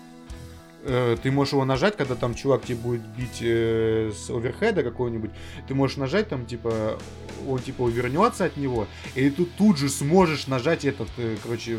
э, 0.84 1.16
ты 1.22 1.30
можешь 1.30 1.52
его 1.52 1.64
нажать, 1.64 1.96
когда 1.96 2.14
там 2.14 2.34
чувак 2.34 2.64
тебе 2.64 2.76
будет 2.76 3.02
бить 3.02 3.38
э, 3.42 4.10
с 4.14 4.30
оверхеда 4.30 4.82
какого-нибудь, 4.82 5.30
ты 5.66 5.74
можешь 5.74 5.96
нажать 5.98 6.28
там, 6.28 6.46
типа, 6.46 6.98
он 7.46 7.58
типа 7.58 7.82
увернется 7.82 8.44
от 8.46 8.56
него, 8.56 8.86
и 9.14 9.28
ты 9.28 9.44
тут 9.44 9.76
же 9.76 9.88
сможешь 9.90 10.46
нажать 10.46 10.84
этот, 10.86 11.08
э, 11.18 11.36
короче, 11.42 11.78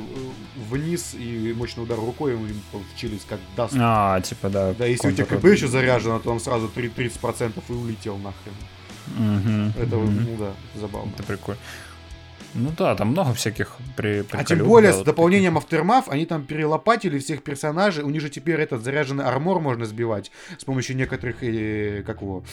вниз 0.69 1.15
и 1.17 1.53
мощный 1.57 1.81
удар 1.83 1.97
рукой 1.97 2.33
ему 2.33 2.45
в 2.73 2.99
челюсть, 2.99 3.25
как 3.27 3.39
даст. 3.55 3.73
А, 3.79 4.21
типа, 4.21 4.49
да. 4.49 4.73
Да, 4.77 4.85
если 4.85 5.07
у 5.07 5.11
тебя 5.11 5.25
КБ 5.25 5.45
еще 5.45 5.67
заряжено, 5.67 6.19
то 6.19 6.29
он 6.31 6.39
сразу 6.39 6.67
3 6.67 6.89
30% 6.89 7.53
и 7.67 7.71
улетел 7.71 8.17
нахрен. 8.17 8.53
Мгм, 9.17 9.73
Это, 9.77 9.95
мгм. 9.95 10.25
ну 10.25 10.37
да, 10.37 10.79
забавно. 10.79 11.11
Это 11.15 11.23
прикольно. 11.23 11.59
Ну 12.55 12.71
да, 12.75 12.95
там 12.95 13.09
много 13.09 13.33
всяких 13.33 13.77
при 13.95 14.25
А 14.31 14.43
тем 14.43 14.63
более 14.63 14.89
да, 14.89 14.95
с 14.95 14.97
вот 14.97 15.05
дополнением 15.05 15.57
Aftermath 15.57 16.05
они 16.07 16.25
там 16.25 16.45
перелопатили 16.45 17.19
всех 17.19 17.43
персонажей. 17.43 18.03
У 18.03 18.09
них 18.09 18.21
же 18.21 18.29
теперь 18.29 18.59
этот 18.59 18.83
заряженный 18.83 19.23
армор 19.23 19.59
можно 19.59 19.85
сбивать 19.85 20.31
с 20.57 20.63
помощью 20.63 20.95
некоторых, 20.95 21.43
э, 21.43 22.03
как 22.05 22.21
его, 22.21 22.43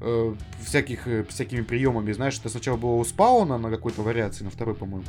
э, 0.00 0.34
всяких, 0.64 1.06
э, 1.06 1.24
всякими 1.28 1.60
приемами. 1.60 2.12
Знаешь, 2.12 2.38
это 2.38 2.48
сначала 2.48 2.76
было 2.76 2.94
у 2.94 3.04
спауна 3.04 3.58
на 3.58 3.70
какой-то 3.70 4.02
вариации, 4.02 4.44
на 4.44 4.50
второй, 4.50 4.74
по-моему. 4.74 5.04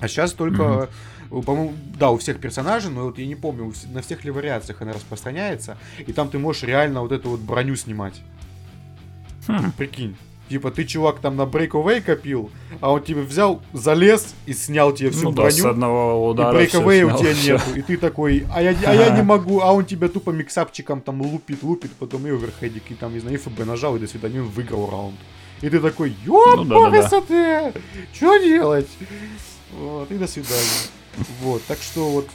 А 0.00 0.08
сейчас 0.08 0.32
только, 0.32 0.90
э, 1.30 1.42
по-моему, 1.42 1.72
да, 1.98 2.10
у 2.10 2.18
всех 2.18 2.38
персонажей, 2.38 2.90
но 2.90 3.04
вот 3.04 3.18
я 3.18 3.26
не 3.26 3.36
помню, 3.36 3.72
на 3.90 4.02
всех 4.02 4.24
ли 4.24 4.30
вариациях 4.30 4.82
она 4.82 4.92
распространяется. 4.92 5.78
И 6.06 6.12
там 6.12 6.28
ты 6.28 6.38
можешь 6.38 6.62
реально 6.62 7.00
вот 7.00 7.12
эту 7.12 7.30
вот 7.30 7.40
броню 7.40 7.74
снимать. 7.76 8.20
Хм. 9.46 9.72
Прикинь. 9.76 10.16
Типа, 10.48 10.70
ты, 10.70 10.84
чувак, 10.84 11.18
там 11.18 11.34
на 11.34 11.42
Breakaway 11.42 12.00
копил, 12.00 12.50
а 12.80 12.92
он 12.92 13.02
тебе 13.02 13.22
взял, 13.22 13.60
залез 13.72 14.32
и 14.46 14.52
снял 14.52 14.92
тебе 14.92 15.10
всю 15.10 15.24
Ну 15.24 15.30
да, 15.32 15.42
броню. 15.42 15.56
с 15.56 15.64
одного 15.64 16.28
И 16.28 16.30
удара 16.30 16.52
брейковея 16.56 17.04
всё 17.08 17.16
у 17.16 17.18
тебя 17.18 17.34
снял, 17.34 17.58
нету. 17.58 17.78
И 17.78 17.82
ты 17.82 17.96
такой, 17.96 18.46
а 18.54 18.62
я, 18.62 18.70
а 18.86 18.94
я 18.94 19.10
не 19.16 19.22
могу, 19.24 19.60
а 19.60 19.72
он 19.72 19.84
тебя 19.84 20.06
тупо 20.06 20.30
миксапчиком 20.30 21.00
там 21.00 21.20
лупит, 21.20 21.64
лупит, 21.64 21.90
потом 21.98 22.28
и 22.28 22.30
оверхедик, 22.30 22.84
и 22.90 22.94
там, 22.94 23.12
не 23.12 23.18
знаю, 23.18 23.34
и 23.34 23.38
ФБ 23.40 23.64
нажал, 23.66 23.96
и 23.96 23.98
до 23.98 24.06
свидания, 24.06 24.40
он 24.40 24.46
выиграл 24.48 24.88
раунд. 24.88 25.16
И 25.62 25.68
ты 25.68 25.80
такой, 25.80 26.14
ёп, 26.24 26.58
Ну 26.58 26.64
да-да-да. 26.64 27.08
ПВСТ, 27.72 27.78
что 28.14 28.36
делать? 28.38 28.88
Вот, 29.80 30.12
и 30.12 30.14
до 30.14 30.28
свидания. 30.28 30.86
Вот, 31.40 31.60
так 31.64 31.78
что 31.78 32.08
вот 32.08 32.28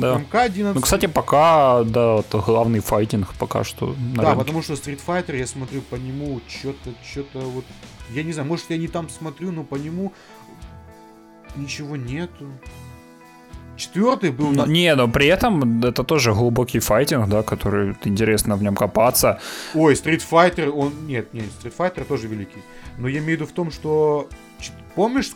Да. 0.00 0.18
МК-11... 0.18 0.72
Ну, 0.74 0.80
кстати, 0.80 1.06
пока, 1.06 1.82
да, 1.84 2.16
это 2.20 2.38
главный 2.38 2.80
файтинг 2.80 3.34
пока 3.38 3.64
что 3.64 3.94
Да, 4.14 4.22
рынке. 4.22 4.38
потому 4.38 4.62
что 4.62 4.74
Street 4.74 5.00
Fighter, 5.06 5.36
я 5.36 5.46
смотрю 5.46 5.80
по 5.82 5.96
нему, 5.96 6.40
что-то, 6.48 6.90
что-то 7.04 7.38
вот... 7.40 7.64
Я 8.10 8.22
не 8.22 8.32
знаю, 8.32 8.48
может, 8.48 8.70
я 8.70 8.76
не 8.78 8.88
там 8.88 9.08
смотрю, 9.08 9.52
но 9.52 9.64
по 9.64 9.76
нему 9.76 10.12
ничего 11.56 11.96
нету. 11.96 12.46
Четвертый 13.76 14.30
был 14.30 14.50
Но- 14.52 14.66
не, 14.66 14.94
но 14.94 15.08
при 15.08 15.26
этом 15.26 15.82
это 15.82 16.04
тоже 16.04 16.34
глубокий 16.34 16.78
файтинг, 16.78 17.28
да, 17.28 17.42
который 17.42 17.96
интересно 18.04 18.56
в 18.56 18.62
нем 18.62 18.76
копаться. 18.76 19.40
Ой, 19.74 19.94
Street 19.94 20.22
Fighter, 20.30 20.68
он... 20.68 21.06
Нет, 21.06 21.32
нет, 21.32 21.46
Street 21.62 21.74
Fighter 21.76 22.04
тоже 22.04 22.28
великий. 22.28 22.62
Но 22.98 23.08
я 23.08 23.18
имею 23.18 23.38
в 23.38 23.40
виду 23.40 23.46
в 23.46 23.52
том, 23.52 23.70
что... 23.70 24.28
Помнишь, 24.94 25.30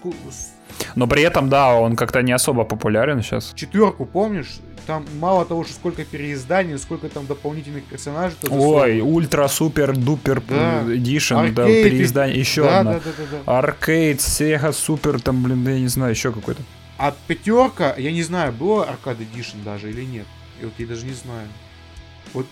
Но 0.95 1.07
при 1.07 1.23
этом, 1.23 1.49
да, 1.49 1.75
он 1.75 1.97
как-то 1.97 2.23
не 2.23 2.33
особо 2.33 2.65
популярен 2.65 3.23
сейчас. 3.23 3.53
четверку 3.55 4.05
помнишь? 4.07 4.59
Там 4.87 5.05
мало 5.19 5.45
того, 5.45 5.65
что 5.65 5.75
сколько 5.75 6.05
переизданий, 6.05 6.79
сколько 6.79 7.09
там 7.09 7.27
дополнительных 7.27 7.85
персонажей. 7.85 8.37
Ой, 8.49 9.01
ультра, 9.01 9.49
супер, 9.49 9.97
дупер, 9.97 10.41
Да. 10.49 10.85
эдишн, 10.87 11.53
да, 11.53 11.67
переиздание, 11.67 12.39
еще 12.39 12.63
да, 12.63 12.79
одна. 12.81 12.93
да, 12.95 13.01
да, 13.01 13.11
да, 13.19 13.39
да. 13.45 13.59
Аркейд, 13.59 14.19
Sega, 14.19 14.73
супер, 14.73 15.21
там, 15.21 15.43
блин, 15.43 15.67
я 15.69 15.81
не 15.81 15.89
знаю, 15.89 16.13
еще 16.13 16.31
какой-то. 16.33 16.63
А 16.99 17.13
пятерка, 17.27 17.95
я 17.99 18.13
не 18.13 18.23
знаю, 18.23 18.53
было 18.53 18.85
Arcade 18.89 19.19
Edition 19.19 19.65
даже 19.65 19.91
или 19.91 20.03
нет. 20.03 20.27
И 20.63 20.65
вот 20.65 20.75
я 20.79 20.87
даже 20.87 21.05
не 21.05 21.13
знаю. 21.15 21.49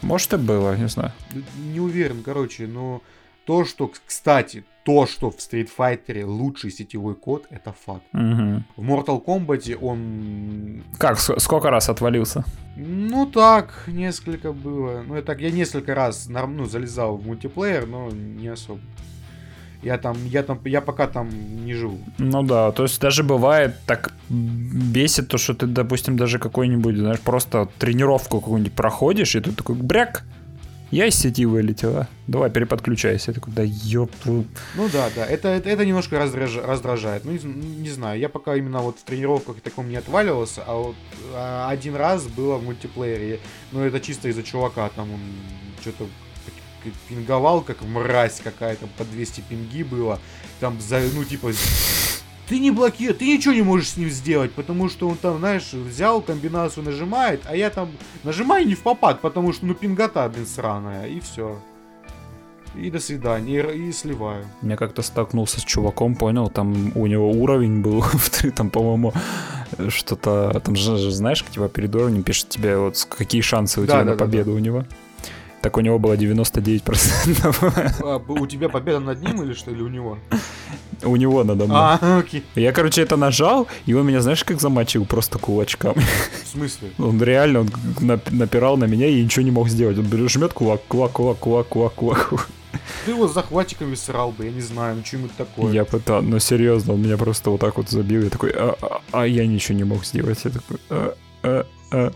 Может 0.02 0.32
и 0.32 0.36
было, 0.36 0.74
не 0.76 0.88
знаю. 0.88 1.12
Не 1.72 1.78
уверен, 1.80 2.22
короче, 2.24 2.66
но 2.66 3.00
то, 3.46 3.64
что, 3.64 3.90
кстати, 4.06 4.64
то, 4.84 5.06
что 5.06 5.30
в 5.30 5.36
Street 5.36 5.68
Fighter 5.76 6.24
лучший 6.24 6.70
сетевой 6.70 7.14
код, 7.14 7.46
это 7.50 7.72
факт. 7.72 8.04
Мгм. 8.12 8.64
В 8.76 8.82
Mortal 8.82 9.24
Kombat 9.24 9.76
он... 9.80 10.82
Как, 10.98 11.18
сколько 11.18 11.70
раз 11.70 11.88
отвалился? 11.88 12.44
Ну 12.76 13.26
так, 13.26 13.84
несколько 13.86 14.52
было. 14.52 15.02
Ну, 15.06 15.16
я 15.16 15.22
так, 15.22 15.40
я 15.40 15.50
несколько 15.50 15.94
раз 15.94 16.28
ну, 16.28 16.66
залезал 16.66 17.16
в 17.16 17.26
мультиплеер, 17.26 17.86
но 17.86 18.10
не 18.10 18.48
особо. 18.48 18.80
Я 19.82 19.98
там, 19.98 20.16
я 20.26 20.42
там, 20.42 20.58
я 20.64 20.80
пока 20.80 21.06
там 21.06 21.28
не 21.64 21.74
живу. 21.74 21.98
Ну 22.18 22.42
да, 22.42 22.72
то 22.72 22.84
есть 22.84 23.00
даже 23.00 23.22
бывает 23.22 23.74
так 23.86 24.12
бесит 24.30 25.28
то, 25.28 25.38
что 25.38 25.52
ты, 25.54 25.66
допустим, 25.66 26.16
даже 26.16 26.38
какой-нибудь, 26.38 26.96
знаешь, 26.96 27.20
просто 27.20 27.68
тренировку 27.78 28.40
какую-нибудь 28.40 28.72
проходишь, 28.72 29.36
и 29.36 29.40
ты 29.40 29.52
такой, 29.52 29.74
бряк, 29.74 30.24
я 30.94 31.06
из 31.06 31.16
сети 31.16 31.44
вылетела, 31.44 32.08
давай 32.28 32.50
переподключайся. 32.50 33.32
Я 33.32 33.34
такой, 33.34 33.52
да 33.52 33.64
твою». 34.22 34.44
Ну 34.76 34.88
да, 34.92 35.10
да, 35.16 35.26
это, 35.26 35.48
это, 35.48 35.68
это 35.68 35.84
немножко 35.84 36.16
раздраж- 36.16 36.64
раздражает. 36.64 37.24
Ну, 37.24 37.32
не, 37.32 37.76
не 37.76 37.90
знаю, 37.90 38.20
я 38.20 38.28
пока 38.28 38.54
именно 38.54 38.78
вот 38.78 38.98
в 38.98 39.02
тренировках 39.02 39.60
таком 39.60 39.88
не 39.88 39.96
отваливался, 39.96 40.62
а 40.66 40.74
вот 40.74 40.96
а, 41.32 41.68
один 41.68 41.96
раз 41.96 42.26
было 42.26 42.58
в 42.58 42.64
мультиплеере. 42.64 43.40
Ну, 43.72 43.80
это 43.80 43.98
чисто 43.98 44.28
из-за 44.28 44.44
чувака, 44.44 44.88
там 44.94 45.12
он 45.12 45.20
что-то 45.80 46.06
пинговал, 47.08 47.62
как 47.62 47.82
мразь 47.82 48.40
какая-то, 48.44 48.86
по 48.98 49.04
200 49.04 49.42
пинги 49.48 49.82
было. 49.82 50.20
Там, 50.60 50.80
за, 50.80 51.00
ну, 51.12 51.24
типа, 51.24 51.50
ты 52.48 52.58
не 52.58 52.70
блокируешь, 52.70 53.18
ты 53.18 53.26
ничего 53.26 53.54
не 53.54 53.62
можешь 53.62 53.90
с 53.90 53.96
ним 53.96 54.10
сделать, 54.10 54.52
потому 54.52 54.88
что 54.88 55.08
он 55.08 55.16
там, 55.16 55.38
знаешь, 55.38 55.72
взял 55.72 56.20
комбинацию, 56.20 56.84
нажимает, 56.84 57.42
а 57.46 57.56
я 57.56 57.70
там 57.70 57.90
нажимаю 58.22 58.66
не 58.66 58.74
в 58.74 58.80
попад, 58.82 59.20
потому 59.20 59.52
что, 59.52 59.66
ну, 59.66 59.74
пингота, 59.74 60.28
блин, 60.28 60.46
сраная, 60.46 61.06
и 61.06 61.20
все. 61.20 61.58
И 62.76 62.90
до 62.90 62.98
свидания, 62.98 63.60
и, 63.60 63.88
и 63.88 63.92
сливаю. 63.92 64.46
Я 64.62 64.76
как-то 64.76 65.02
столкнулся 65.02 65.60
с 65.60 65.64
чуваком, 65.64 66.16
понял, 66.16 66.48
там 66.48 66.92
у 66.96 67.06
него 67.06 67.30
уровень 67.30 67.80
был, 67.82 68.04
там, 68.56 68.68
по-моему, 68.70 69.12
что-то, 69.88 70.60
там 70.64 70.74
же, 70.76 71.10
знаешь, 71.10 71.44
типа 71.44 71.68
перед 71.68 71.94
уровнем 71.94 72.22
пишет 72.24 72.48
тебе, 72.48 72.76
вот 72.76 73.06
какие 73.08 73.42
шансы 73.42 73.80
у 73.80 73.86
Да, 73.86 73.92
тебя 73.92 73.98
да, 73.98 74.04
на 74.04 74.10
да, 74.10 74.16
да. 74.18 74.24
победу 74.24 74.52
у 74.52 74.58
него. 74.58 74.84
Так 75.64 75.78
у 75.78 75.80
него 75.80 75.98
было 75.98 76.12
99%. 76.12 78.02
А, 78.04 78.20
у 78.28 78.46
тебя 78.46 78.68
победа 78.68 79.00
над 79.00 79.22
ним 79.22 79.42
или 79.42 79.54
что, 79.54 79.70
или 79.70 79.80
у 79.80 79.88
него? 79.88 80.18
у 81.02 81.16
него 81.16 81.42
надо 81.42 81.64
мной. 81.64 81.76
А, 81.80 82.18
окей. 82.18 82.44
Я, 82.54 82.72
короче, 82.72 83.00
это 83.00 83.16
нажал, 83.16 83.66
и 83.86 83.94
он 83.94 84.06
меня, 84.06 84.20
знаешь, 84.20 84.44
как 84.44 84.60
замочил 84.60 85.06
просто 85.06 85.38
кулачками. 85.38 86.02
В 86.44 86.48
смысле? 86.48 86.90
Он 86.98 87.22
реально 87.22 87.60
он 87.60 87.68
нап- 88.00 88.30
напирал 88.30 88.76
на 88.76 88.84
меня 88.84 89.06
и 89.06 89.22
ничего 89.24 89.42
не 89.42 89.50
мог 89.50 89.70
сделать. 89.70 89.96
Он 89.98 90.04
берет, 90.04 90.30
жмет 90.30 90.52
кулак, 90.52 90.82
кулак, 90.86 91.12
кулак, 91.12 91.38
кулак, 91.38 91.66
кулак, 91.68 91.94
кулак. 91.94 92.48
Ты 93.06 93.12
его 93.12 93.26
с 93.26 93.32
захватчиками 93.32 93.94
срал 93.94 94.32
бы, 94.32 94.44
я 94.44 94.50
не 94.50 94.60
знаю, 94.60 94.96
ну 94.96 95.04
что-нибудь 95.04 95.34
такое. 95.36 95.72
Я 95.72 95.86
пытал, 95.86 96.20
но 96.20 96.38
серьезно, 96.40 96.92
он 96.92 97.02
меня 97.02 97.16
просто 97.16 97.48
вот 97.48 97.60
так 97.60 97.78
вот 97.78 97.88
забил. 97.88 98.22
Я 98.22 98.28
такой, 98.28 98.50
а, 98.50 98.76
а- 98.82 99.00
а 99.12 99.26
я 99.26 99.46
ничего 99.46 99.78
не 99.78 99.84
мог 99.84 100.04
сделать. 100.04 100.40
Я 100.44 100.50
такой, 100.50 100.76
а. 100.90 101.14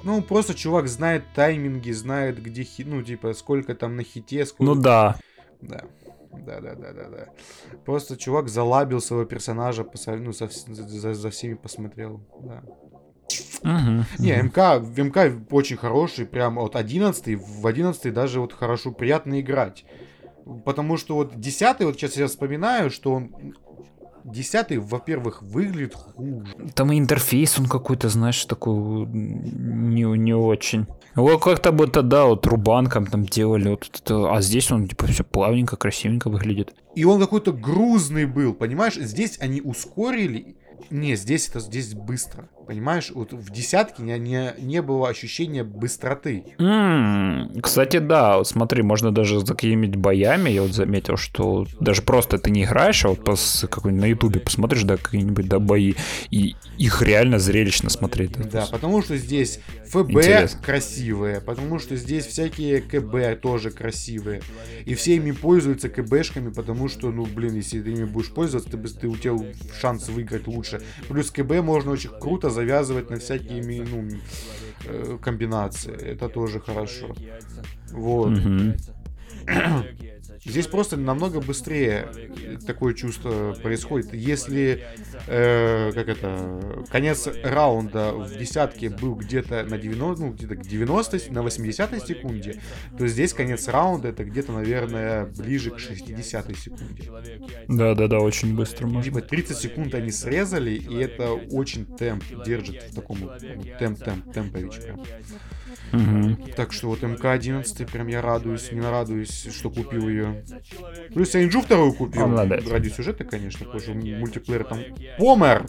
Ну, 0.02 0.22
просто 0.22 0.54
чувак 0.54 0.88
знает 0.88 1.22
тайминги, 1.34 1.92
знает, 1.92 2.42
где 2.42 2.62
хит, 2.62 2.86
ну, 2.88 3.02
типа, 3.02 3.34
сколько 3.34 3.74
там 3.74 3.96
на 3.96 4.02
хите, 4.02 4.44
сколько... 4.46 4.74
Ну 4.74 4.80
да, 4.80 5.18
Да. 5.60 5.82
Да, 6.32 6.60
да, 6.60 6.74
да, 6.74 6.92
да, 6.92 7.08
да. 7.08 7.28
Просто 7.84 8.16
чувак 8.16 8.48
залабил 8.48 9.00
своего 9.00 9.24
персонажа, 9.24 9.82
поса- 9.82 10.16
ну, 10.16 10.32
со 10.32 10.48
за, 10.48 11.14
за 11.14 11.30
всеми 11.30 11.54
посмотрел. 11.54 12.20
Да. 12.40 12.62
Мгм, 13.62 14.04
Не. 14.18 14.42
МК, 14.42 14.78
МК 14.78 15.32
очень 15.50 15.76
хороший, 15.76 16.26
прям 16.26 16.56
вот 16.56 16.76
11 16.76 17.34
в 17.34 17.66
11 17.66 18.14
даже 18.14 18.40
вот 18.40 18.52
хорошо, 18.52 18.92
приятно 18.92 19.40
играть. 19.40 19.84
Потому 20.64 20.96
что 20.96 21.14
вот 21.14 21.38
10 21.38 21.84
вот 21.84 21.96
сейчас 21.96 22.16
я 22.16 22.26
вспоминаю, 22.26 22.90
что 22.90 23.12
он 23.14 23.54
10 24.24 24.78
во-первых, 24.78 25.42
выглядит 25.42 25.94
хуже. 25.94 26.54
Там 26.74 26.92
и 26.92 26.98
интерфейс 26.98 27.58
он 27.58 27.66
какой-то, 27.66 28.08
знаешь, 28.08 28.44
такой 28.44 29.06
не, 29.06 30.02
не 30.02 30.34
очень. 30.34 30.86
Вот 31.14 31.42
как-то 31.42 31.72
бы 31.72 31.88
тогда 31.88 32.26
вот 32.26 32.46
рубанком 32.46 33.06
там 33.06 33.24
делали, 33.24 33.70
вот 33.70 33.90
это, 33.92 34.34
а 34.34 34.40
здесь 34.40 34.70
он 34.70 34.86
типа 34.86 35.06
все 35.06 35.24
плавненько, 35.24 35.76
красивенько 35.76 36.30
выглядит. 36.30 36.74
И 36.94 37.04
он 37.04 37.20
какой-то 37.20 37.52
грузный 37.52 38.26
был, 38.26 38.54
понимаешь? 38.54 38.94
Здесь 38.94 39.38
они 39.40 39.60
ускорили. 39.60 40.56
Не, 40.90 41.16
здесь 41.16 41.48
это 41.48 41.60
здесь 41.60 41.94
быстро. 41.94 42.48
Понимаешь, 42.66 43.10
вот 43.14 43.32
в 43.32 43.50
десятке 43.50 44.02
не, 44.02 44.18
не, 44.18 44.54
не 44.58 44.82
было 44.82 45.08
ощущения 45.08 45.64
быстроты. 45.64 46.44
М, 46.58 47.50
Кстати, 47.62 47.96
да, 47.96 48.36
вот 48.36 48.46
смотри, 48.46 48.82
можно 48.82 49.10
даже 49.10 49.40
за 49.40 49.46
какими-нибудь 49.54 49.96
боями, 49.96 50.50
я 50.50 50.62
вот 50.62 50.72
заметил, 50.72 51.16
что 51.16 51.66
даже 51.80 52.02
просто 52.02 52.38
ты 52.38 52.50
не 52.50 52.64
играешь, 52.64 53.04
а 53.06 53.08
вот 53.08 53.24
пос, 53.24 53.64
какой-нибудь 53.70 54.02
на 54.02 54.06
ютубе 54.06 54.40
посмотришь, 54.40 54.82
да, 54.82 54.98
какие-нибудь, 54.98 55.48
да, 55.48 55.58
бои, 55.58 55.94
и 56.30 56.56
их 56.76 57.00
реально 57.00 57.38
зрелищно 57.38 57.88
смотреть. 57.88 58.32
да, 58.32 58.44
Да, 58.44 58.66
потому 58.66 59.02
что 59.02 59.16
здесь 59.16 59.60
ФБ 59.86 60.10
Интересно. 60.10 60.60
красивые, 60.62 61.40
потому 61.40 61.78
что 61.78 61.96
здесь 61.96 62.26
всякие 62.26 62.82
КБ 62.82 63.40
тоже 63.40 63.70
красивые. 63.70 64.42
И 64.84 64.94
все 64.94 65.16
ими 65.16 65.32
пользуются 65.32 65.88
КБшками, 65.88 66.50
потому 66.50 66.88
что, 66.88 67.10
ну, 67.10 67.24
блин, 67.24 67.54
если 67.54 67.80
ты 67.80 67.92
ими 67.92 68.04
будешь 68.04 68.30
пользоваться, 68.30 68.70
ты, 68.70 68.76
ты, 68.76 69.08
у 69.08 69.16
тебя 69.16 69.38
шанс 69.80 70.08
выиграть 70.08 70.46
лучше. 70.46 70.77
Плюс 71.08 71.30
КБ 71.30 71.62
можно 71.62 71.92
очень 71.92 72.10
круто 72.18 72.48
позавязывать 72.48 73.10
на 73.10 73.18
всякие 73.18 73.62
ну, 73.84 74.08
э, 74.86 75.18
комбинации. 75.20 75.94
Это 75.94 76.28
тоже 76.28 76.60
хорошо. 76.60 77.14
Вот. 77.92 78.30
Мгм. 78.30 78.76
Здесь 80.44 80.66
просто 80.66 80.96
намного 80.96 81.40
быстрее 81.40 82.08
такое 82.66 82.94
чувство 82.94 83.54
происходит. 83.62 84.14
Если, 84.14 84.84
э, 85.26 85.92
как 85.92 86.08
это, 86.08 86.84
конец 86.90 87.28
раунда 87.42 88.12
в 88.12 88.36
десятке 88.36 88.90
был 88.90 89.14
где-то 89.14 89.64
на 89.64 89.78
90, 89.78 90.24
ну, 90.24 90.32
где-то 90.32 90.56
к 90.56 90.62
90, 90.62 91.32
на 91.32 91.42
80 91.42 92.06
секунде, 92.06 92.60
то 92.96 93.06
здесь 93.06 93.32
конец 93.32 93.68
раунда 93.68 94.08
это 94.08 94.24
где-то, 94.24 94.52
наверное, 94.52 95.26
ближе 95.26 95.70
к 95.70 95.78
60 95.78 96.56
секунде. 96.56 97.10
Да-да-да, 97.68 98.20
очень 98.20 98.54
быстро 98.54 98.86
можно. 98.86 99.02
Типа 99.02 99.20
30 99.20 99.56
секунд 99.56 99.94
они 99.94 100.10
срезали, 100.10 100.70
и 100.70 100.96
это 100.96 101.32
очень 101.32 101.84
темп 101.84 102.24
держит 102.44 102.82
в 102.84 102.94
таком 102.94 103.18
вот, 103.18 103.42
Мгм. 105.92 106.36
Так 106.56 106.72
что 106.72 106.88
вот 106.88 107.02
МК-11 107.02 107.90
прям 107.90 108.06
я 108.08 108.20
радуюсь, 108.20 108.70
не 108.72 108.80
нарадуюсь, 108.80 109.48
что 109.52 109.70
купил 109.70 110.08
ее. 110.08 110.44
Плюс 111.14 111.34
я 111.34 111.44
Инджу 111.44 111.60
вторую 111.62 111.92
купил. 111.92 112.26
Молодец. 112.26 112.66
Ради 112.68 112.88
сюжета, 112.88 113.24
конечно, 113.24 113.66
потому 113.66 113.80
что 113.80 113.94
мультиплеер 113.94 114.64
там 114.64 114.78
помер. 115.18 115.66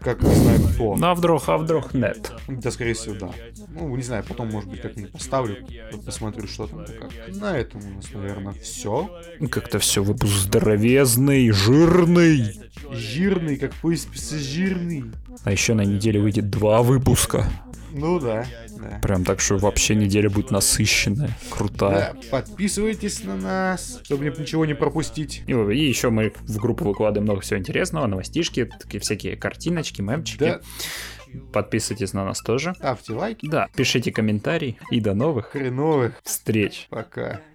Как 0.00 0.22
не 0.22 0.34
знаю 0.34 0.60
кто. 0.60 0.96
Ну 0.96 1.06
а 1.06 1.14
вдруг, 1.14 1.48
а 1.48 1.56
вдруг 1.56 1.94
нет? 1.94 2.30
Да, 2.46 2.70
скорее 2.70 2.92
всего, 2.92 3.14
да. 3.14 3.30
Ну, 3.70 3.94
не 3.96 4.02
знаю, 4.02 4.22
потом, 4.28 4.50
может 4.50 4.68
быть, 4.68 4.82
как-нибудь 4.82 5.12
поставлю, 5.12 5.56
посмотрю, 6.04 6.46
что 6.46 6.66
там. 6.66 6.84
как. 6.84 7.10
На 7.34 7.56
этом 7.56 7.80
у 7.84 7.96
нас, 7.96 8.12
наверное, 8.12 8.52
все. 8.52 9.10
Как-то 9.50 9.78
все 9.78 10.02
выпуск 10.02 10.32
здоровезный, 10.32 11.50
жирный. 11.50 12.60
Жирный, 12.90 13.56
как 13.56 13.72
поезд 13.74 14.08
жирный. 14.14 15.04
А 15.42 15.52
еще 15.52 15.74
на 15.74 15.82
неделе 15.82 16.20
выйдет 16.20 16.50
два 16.50 16.82
выпуска. 16.82 17.46
Ну 17.96 18.18
да, 18.18 18.44
да. 18.76 18.98
Прям 19.02 19.24
так 19.24 19.40
что 19.40 19.56
вообще 19.56 19.94
неделя 19.94 20.28
будет 20.28 20.50
насыщенная, 20.50 21.30
крутая. 21.48 22.14
Да, 22.14 22.28
подписывайтесь 22.30 23.22
на 23.22 23.36
нас, 23.36 24.00
чтобы 24.02 24.24
ничего 24.24 24.66
не 24.66 24.74
пропустить. 24.74 25.42
И, 25.46 25.52
и 25.52 25.88
еще 25.88 26.10
мы 26.10 26.32
в 26.40 26.56
группу 26.58 26.84
выкладываем 26.84 27.24
много 27.24 27.40
всего 27.42 27.58
интересного, 27.60 28.06
новостишки, 28.06 28.68
такие 28.80 29.00
всякие 29.00 29.36
картиночки, 29.36 30.02
мемчики. 30.02 30.38
Да, 30.40 30.60
Подписывайтесь 31.52 32.12
на 32.12 32.24
нас 32.24 32.40
тоже. 32.40 32.74
ставьте 32.76 33.12
лайки. 33.12 33.48
Да, 33.48 33.68
пишите 33.74 34.12
комментарий 34.12 34.78
и 34.90 35.00
до 35.00 35.14
новых 35.14 35.46
Хреновых. 35.46 36.20
встреч. 36.22 36.86
Пока. 36.90 37.40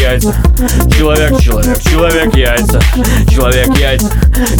яйца, 0.00 0.34
человек, 0.96 1.38
человек, 1.40 1.82
человек 1.82 2.34
яйца, 2.36 2.80
человек 3.30 3.76
яйца, 3.76 4.10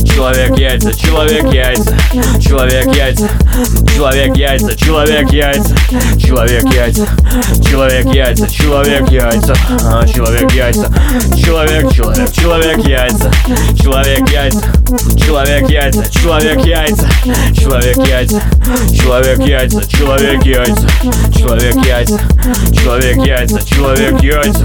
человек 0.05 0.56
яйца, 0.56 0.93
человек 0.93 1.44
яйца, 1.52 1.97
человек 2.40 2.85
яйца, 2.94 3.27
человек 3.97 4.36
яйца, 4.36 4.77
человек 4.77 5.32
яйца, 5.32 5.74
человек 6.19 6.65
яйца, 6.73 7.06
человек 7.62 8.06
яйца, 8.15 8.48
человек 8.48 9.11
яйца, 9.11 9.55
а, 9.82 10.06
человек 10.06 10.51
яйца, 10.52 10.93
человек, 11.36 11.93
человек, 11.93 12.32
человек 12.32 12.78
яйца, 12.86 13.31
человек 13.77 14.28
яйца, 14.28 14.62
человек 15.16 15.69
яйца, 15.69 16.11
человек 16.11 16.66
яйца, 16.66 17.11
человек 17.65 18.06
яйца, 18.09 18.44
человек 19.05 19.39
яйца, 19.47 19.81
человек 19.89 20.44
яйца, 20.44 20.89
человек 21.32 21.77
яйца, 21.85 22.19
человек 22.73 23.16
яйца, 23.27 23.61
человек 23.65 24.23
яйца, 24.23 24.65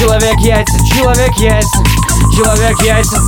Человек 0.00 0.38
яйца, 0.38 0.78
человек 0.86 1.34
яйца, 1.36 1.84
человек 2.34 2.80
яйца, 2.80 3.18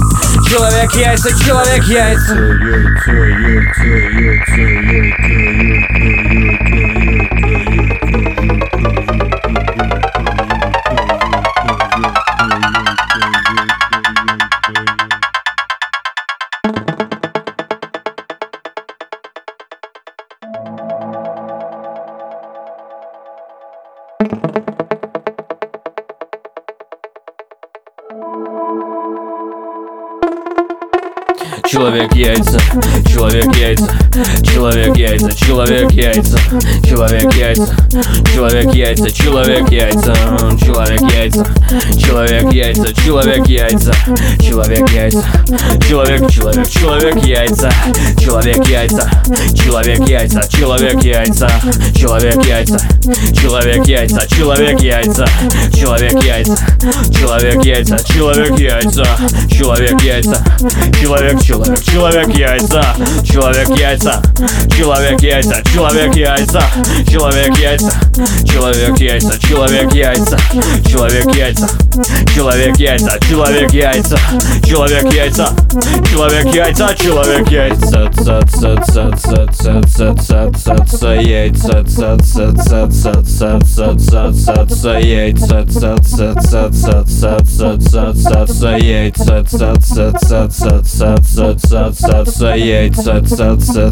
человек 0.48 0.94
яйца, 0.94 1.28
человек 1.44 1.84
яйца. 1.84 2.32
Яйца, 2.32 3.12
яйца, 3.12 3.84
яйца, 3.84 4.62
яйца, 4.88 5.34
яйца, 5.68 5.98
яйца. 6.32 7.01
Яйца, 32.22 32.60
человек 33.08 33.54
яйца, 33.56 33.90
человек 34.42 34.96
яйца, 34.96 35.32
человек 35.32 35.90
яйца, 35.92 36.38
человек 36.84 37.32
яйца, 37.34 37.66
человек 38.34 38.74
яйца, 38.74 39.10
человек 39.10 39.70
яйца, 39.70 40.12
человек 40.58 41.02
яйца, 41.02 41.42
человек 41.98 42.46
яйца, 42.52 42.92
человек 42.94 43.46
яйца, 43.48 43.92
человек 44.40 44.88
яйца, 44.90 45.22
человек, 45.88 46.30
человек, 46.30 46.68
человек 46.68 47.16
яйца, 47.24 47.70
человек 48.20 48.66
яйца, 48.66 49.08
человек 49.54 50.06
яйца, 50.06 50.42
человек 50.50 50.88
яйца, 50.98 51.88
человек 51.94 52.36
яйца, 52.36 52.66
человек 53.38 53.86
яйца, 53.86 54.26
человек 54.28 54.82
яйца, 54.82 55.26
человек 55.70 56.22
яйца, 56.22 56.66
человек 57.00 57.62
яйца, 57.64 57.96
человек 58.04 58.58
яйца, 58.58 59.04
человек 59.48 60.02
яйца, 60.02 60.44
человек, 61.00 61.40
человек, 61.42 61.82
человек 61.82 62.28
яйца, 62.36 62.96
человек 63.24 63.68
яйца, 63.78 64.01
человек 64.76 65.20
яйца, 65.22 65.62
человек 65.72 66.14
яйца, 66.16 66.60
человек 67.08 67.56
яйца, 67.56 67.92
человек 68.44 68.98
яйца, 68.98 69.38
человек 69.38 69.92
яйца, 69.92 70.38
человек 70.90 71.26
яйца, 71.26 71.78
человек 72.34 72.82
яйца, 72.86 73.18
человек 73.28 73.72
яйца, 73.72 74.18
человек 74.66 75.12
яйца, 75.12 75.48
человек 76.10 76.54
яйца, 76.54 76.94
человек 76.96 77.48
яйца, 77.48 78.10
ца 78.12 78.40
ца 78.42 78.76
ца 78.80 79.10
ца 79.22 79.46
ца 79.54 79.82
ца 79.86 80.14
ца 80.14 80.50
ца 80.50 80.76
ца 80.84 81.14
яйца, 81.14 81.84
ца 81.84 82.16
ца 82.18 82.50
ца 82.56 82.86
ца 82.90 83.22
ца 83.22 83.60
ца 83.62 83.94
ца 83.98 84.32
ца 84.32 84.66
ца 84.66 84.98
яйца, 84.98 85.64
ца 85.70 85.94
ца 86.02 86.32
ца 86.42 86.70
ца 86.72 87.02
ца 87.06 87.38
ца 87.46 87.76
ца 87.78 88.12
ца 88.12 88.46
ца 88.46 88.76
яйца, 88.78 89.42
ца 89.44 89.74
ца 89.74 89.74
ца 89.78 90.10
ца 90.18 90.48
ца 90.48 90.80
ца 90.82 91.54
ца 91.54 91.90
ца 91.92 92.24
ца 92.24 92.54
яйца, 92.56 93.20
ца 93.22 93.36
ца 93.36 93.56
ца 93.56 93.90
ца 93.90 93.91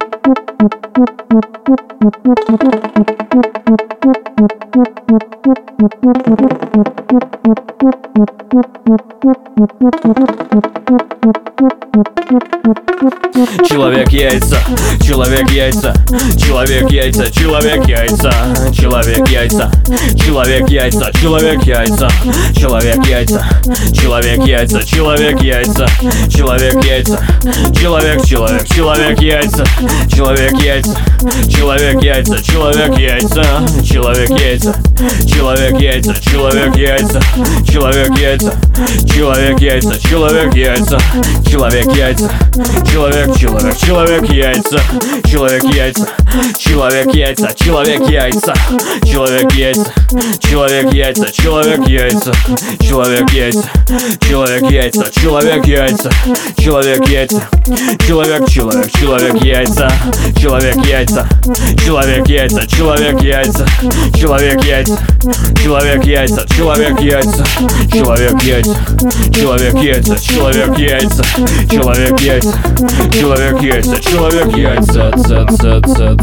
Thank 0.00 0.24
you. 3.80 3.93
Человек 13.66 14.10
яйца, 14.10 14.58
человек 15.02 15.50
яйца, 15.50 15.94
человек 16.36 16.90
яйца, 16.90 17.30
человек 17.30 17.86
яйца, 17.86 18.30
человек 18.72 19.26
яйца, 19.28 19.70
человек 20.14 20.68
яйца, 20.68 21.10
человек 21.12 21.62
яйца, 21.64 22.10
человек 22.54 23.06
яйца, 23.06 23.46
человек 23.94 24.44
яйца, 24.44 24.82
человек 24.84 25.40
яйца, 25.42 25.86
человек 26.28 26.82
яйца, 26.82 27.18
человек, 27.72 28.22
человек, 28.24 28.64
человек 28.66 29.20
яйца, 29.20 29.64
человек 30.08 30.60
яйца, 30.60 30.94
человек 31.48 32.02
яйца, 32.02 32.42
человек 32.42 32.98
яйца, 32.98 33.42
человек 33.94 34.28
яйца, 34.30 34.74
человек 35.24 35.78
яйца, 35.78 36.14
человек 36.20 36.74
яйца, 36.76 37.20
человек 37.70 38.10
яйца, 38.18 38.52
человек 39.06 39.60
яйца, 39.60 40.00
человек 40.00 40.52
яйца, 40.52 40.98
человек 41.48 41.94
яйца, 41.94 42.28
человек, 42.90 43.36
человек, 43.38 43.76
человек 43.78 44.24
яйца, 44.30 44.80
человек 45.24 45.62
яйца, 45.70 46.08
человек 46.58 47.14
яйца, 47.14 47.54
человек 47.54 48.02
яйца, 48.04 48.52
человек 49.20 49.62
яйца, 49.62 50.04
человек 50.40 50.90
яйца, 50.92 51.30
человек 51.30 51.86
яйца, 51.86 52.32
человек 52.80 53.28
яйца, 53.30 53.62
человек 54.18 54.70
яйца, 54.70 55.10
человек 55.20 55.66
яйца, 55.68 56.10
человек 56.58 57.06
яйца, 57.06 57.48
человек, 58.08 58.48
человек, 58.48 58.90
человек 58.92 59.34
яйца, 59.44 59.90
человек 60.40 60.76
яйца, 60.84 61.28
человек 61.84 62.28
яйца, 62.28 62.66
человек 62.66 63.20
яйца, 63.22 63.66
человек 64.14 64.64
яйца, 64.64 64.98
человек 65.62 66.04
яйца, 66.04 66.46
человек 66.48 67.00
яйца, 67.00 67.44
человек 67.92 68.42
яйца, 68.42 68.76
человек 69.32 69.74
яйца, 69.74 70.16
человек 70.18 70.78
яйца, 70.78 71.24
человек 71.70 72.20
яйца, 72.20 72.54
человек 73.12 73.62
яйца, 73.62 74.00
человек 74.00 74.56
яйца, 74.56 75.10
ца 75.26 75.46
ца 75.46 76.14